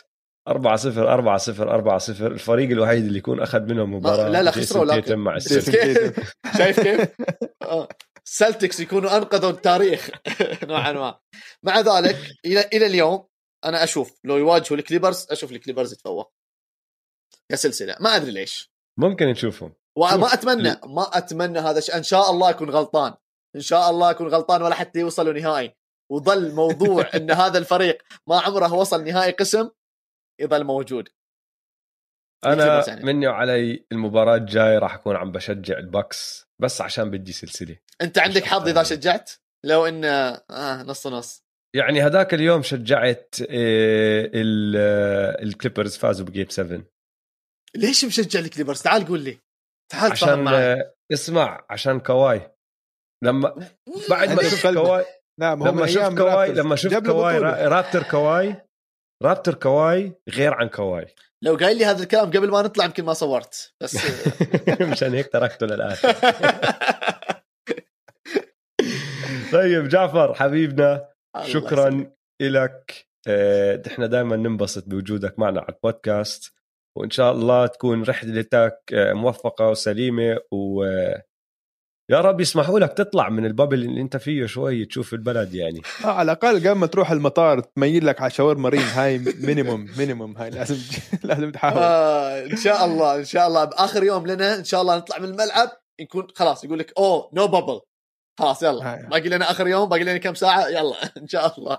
4 0.48 0.76
0 0.76 1.12
4 1.12 1.38
0 1.38 1.70
4 1.74 1.98
0 1.98 2.26
الفريق 2.26 2.70
الوحيد 2.70 3.04
اللي 3.04 3.18
يكون 3.18 3.40
أخذ 3.40 3.60
منهم 3.60 3.94
مباراة 3.94 4.28
لا، 4.28 4.42
لا، 4.42 4.50
خسروا، 4.50 4.84
لكن- 4.84 5.02
تيتم 5.02 5.18
مع. 5.18 5.38
شايف 6.58 6.80
كيف؟ 6.80 7.08
آه. 7.62 7.88
سلتكس 8.24 8.80
يكونوا 8.80 9.16
أنقذوا 9.16 9.50
التاريخ. 9.50 10.10
نوعا 10.64 10.92
ما. 10.92 11.18
مع 11.62 11.80
ذلك 11.80 12.16
إلى 12.46 12.60
إلى 12.72 12.86
اليوم 12.86 13.26
أنا 13.64 13.84
أشوف 13.84 14.18
لو 14.24 14.36
يواجهوا 14.36 14.78
الكليبرز 14.78 15.26
أشوف 15.30 15.52
الكليبرز 15.52 15.92
يتفوق. 15.92 16.32
كسلسلة. 17.52 17.96
ما 18.00 18.16
أدري 18.16 18.30
ليش. 18.30 18.72
ممكن 18.98 19.26
نشوفهم. 19.26 19.72
وما 19.98 20.32
أتمنى 20.34 20.76
ما 20.84 21.02
أتمنى 21.18 21.58
هذا 21.58 21.78
الشيء. 21.78 21.96
إن 21.96 22.02
شاء 22.02 22.30
الله 22.30 22.50
اكون 22.50 22.70
غلطان. 22.70 23.14
إن 23.56 23.60
شاء 23.60 23.90
الله 23.90 24.10
اكون 24.10 24.28
غلطان 24.28 24.62
ولا 24.62 24.74
حتى 24.74 24.98
يوصلوا 25.00 25.32
نهائي. 25.32 25.76
وظل 26.12 26.54
موضوع 26.54 27.08
إن 27.16 27.30
هذا 27.30 27.58
الفريق 27.58 28.02
ما 28.28 28.40
عمره 28.40 28.72
وصل 28.74 29.04
نهائي 29.04 29.32
قسم 29.32 29.70
يظل 30.40 30.64
موجود. 30.64 31.08
أنا 32.46 32.88
يعني. 32.88 33.04
مني 33.04 33.26
وعلي 33.26 33.86
المباراة 33.92 34.36
الجاية 34.36 34.78
راح 34.78 34.94
أكون 34.94 35.16
عم 35.16 35.32
بشجع 35.32 35.78
الباكس 35.78 36.46
بس 36.62 36.80
عشان 36.80 37.10
بدي 37.10 37.32
سلسلة. 37.32 37.76
أنت 38.02 38.18
عندك 38.18 38.44
حظ 38.44 38.68
إذا 38.68 38.82
شجعت؟ 38.82 39.30
لو 39.64 39.86
إن 39.86 40.04
آه 40.04 40.82
نص 40.82 41.06
نص. 41.06 41.44
يعني 41.76 42.02
هذاك 42.02 42.34
اليوم 42.34 42.62
شجعت 42.62 43.34
آه، 43.40 44.30
ال- 44.34 44.74
آه، 44.76 45.42
الكليبرز 45.42 45.96
فازوا 45.96 46.26
ب 46.26 46.31
game 46.31 46.48
7 46.48 46.82
ليش 47.76 48.04
مشجع 48.04 48.40
الكليبرز؟ 48.40 48.82
تعال 48.82 49.06
قول 49.06 49.20
لي. 49.20 49.38
تعال 49.92 50.12
عشان 50.12 50.48
آه، 50.48 50.94
اسمع 51.12 51.66
عشان 51.70 52.00
كواي. 52.00 52.50
لما 53.24 53.68
بعد 54.10 54.28
ما 54.32 54.42
شفت. 54.42 54.74
كواي 54.74 55.04
لا 55.40 55.54
ما 55.54 55.66
هو 55.68 55.72
من 55.72 55.78
لما 55.78 55.86
شفت 55.86 56.18
كواي. 56.18 56.52
لما 56.52 56.76
شفت 56.76 57.06
كواي 57.06 57.38
Raptor 57.66 58.02
كواي 58.02 58.62
Raptor 59.22 59.54
كواي 59.54 60.12
غير 60.28 60.54
عن 60.54 60.68
كواي. 60.68 61.14
لو 61.44 61.56
قايل 61.56 61.78
لي 61.78 61.84
هذا 61.84 62.02
الكلام 62.02 62.26
قبل 62.26 62.50
ما 62.50 62.62
نطلع 62.62 62.84
يمكن 62.84 63.04
ما 63.04 63.12
صورت 63.12 63.74
بس 63.82 63.96
مشان 64.92 65.14
هيك 65.14 65.32
تركته 65.32 65.66
للآخر. 65.66 66.12
طيب 69.52 69.88
جعفر 69.88 70.34
حبيبنا 70.34 71.08
شكرا. 71.54 72.10
لك 72.42 73.06
إحنا 73.86 74.06
دائما 74.06 74.36
ننبسط 74.36 74.88
بوجودك 74.88 75.38
معنا 75.38 75.60
على 75.60 75.68
البودكاست. 75.68 76.55
وإن 76.96 77.10
شاء 77.10 77.32
الله 77.32 77.66
تكون 77.66 78.02
رحلتك 78.02 78.78
آه، 78.92 79.12
موفقة 79.12 79.68
وسليمة 79.68 80.38
و 80.52 80.84
آه، 80.84 81.22
يا 82.10 82.20
رب 82.20 82.40
يسمحوا 82.40 82.80
لك 82.80 82.92
تطلع 82.92 83.28
من 83.28 83.46
ال 83.46 83.51
bubble 83.51 83.82
اللي 83.82 84.00
أنت 84.00 84.16
فيه 84.16 84.46
شوي 84.46 84.84
تشوف 84.84 85.14
البلد 85.14 85.54
يعني. 85.54 85.80
آه 86.04 86.08
على 86.08 86.32
الأقل 86.32 86.60
قبل 86.68 86.72
ما 86.72 86.86
تروح 86.86 87.10
المطار 87.10 87.60
تميل 87.60 88.06
لك 88.06 88.20
على 88.20 88.30
شاورما 88.30 88.68
ريم 88.68 88.80
هاي 88.80 89.18
minimum 89.18 89.90
minimum 89.98 90.36
هاي 90.36 90.50
لازم 90.50 90.76
لازم 91.28 91.50
تحاول. 91.50 91.78
آه 91.78 92.44
إن 92.44 92.56
شاء 92.56 92.84
الله 92.84 93.16
إن 93.16 93.24
شاء 93.24 93.46
الله. 93.48 93.64
بآخر 93.64 94.04
يوم 94.04 94.26
لنا 94.26 94.54
إن 94.56 94.64
شاء 94.64 94.82
الله 94.82 94.96
نطلع 94.96 95.18
من 95.18 95.24
الملعب 95.28 95.68
يكون 96.00 96.26
خلاص 96.34 96.64
يقول 96.64 96.78
لك 96.78 96.92
أوه 96.98 97.30
نو 97.34 97.46
بابل 97.46 97.80
خلاص 98.38 98.62
يلا. 98.62 98.94
هاي. 98.94 99.06
باقي 99.06 99.28
لنا 99.28 99.50
آخر 99.50 99.68
يوم 99.68 99.88
باقي 99.88 100.02
لنا 100.04 100.18
كم 100.18 100.34
ساعة؟ 100.34 100.68
يلا. 100.68 100.94
إن 101.22 101.28
شاء 101.28 101.58
الله. 101.58 101.78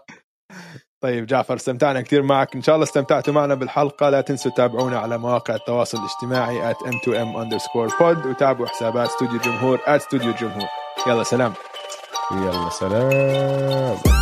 طيب 1.01 1.25
جعفر 1.25 1.55
استمتعنا 1.55 2.01
كثير 2.01 2.23
معك. 2.23 2.55
إن 2.55 2.61
شاء 2.61 2.75
الله 2.75 2.85
استمتعتوا 2.85 3.33
معنا 3.33 3.55
بالحلقة. 3.55 4.09
لا 4.09 4.21
تنسوا 4.21 4.51
تتابعونا 4.51 4.99
على 4.99 5.17
مواقع 5.17 5.55
التواصل 5.55 5.97
الاجتماعي 5.97 6.73
at 6.73 6.77
m2m 6.77 7.35
underscore 7.37 7.91
pod 7.99 8.25
وتابعوا 8.25 8.67
حسابات 8.67 9.09
استوديو 9.09 9.39
جمهور 9.39 9.77
at 9.77 9.89
استوديو 9.89 10.31
جمهور 10.31 10.67
يلا 11.07 11.23
سلام. 11.23 11.53
يلا 12.31 12.69
سلام. 12.69 14.16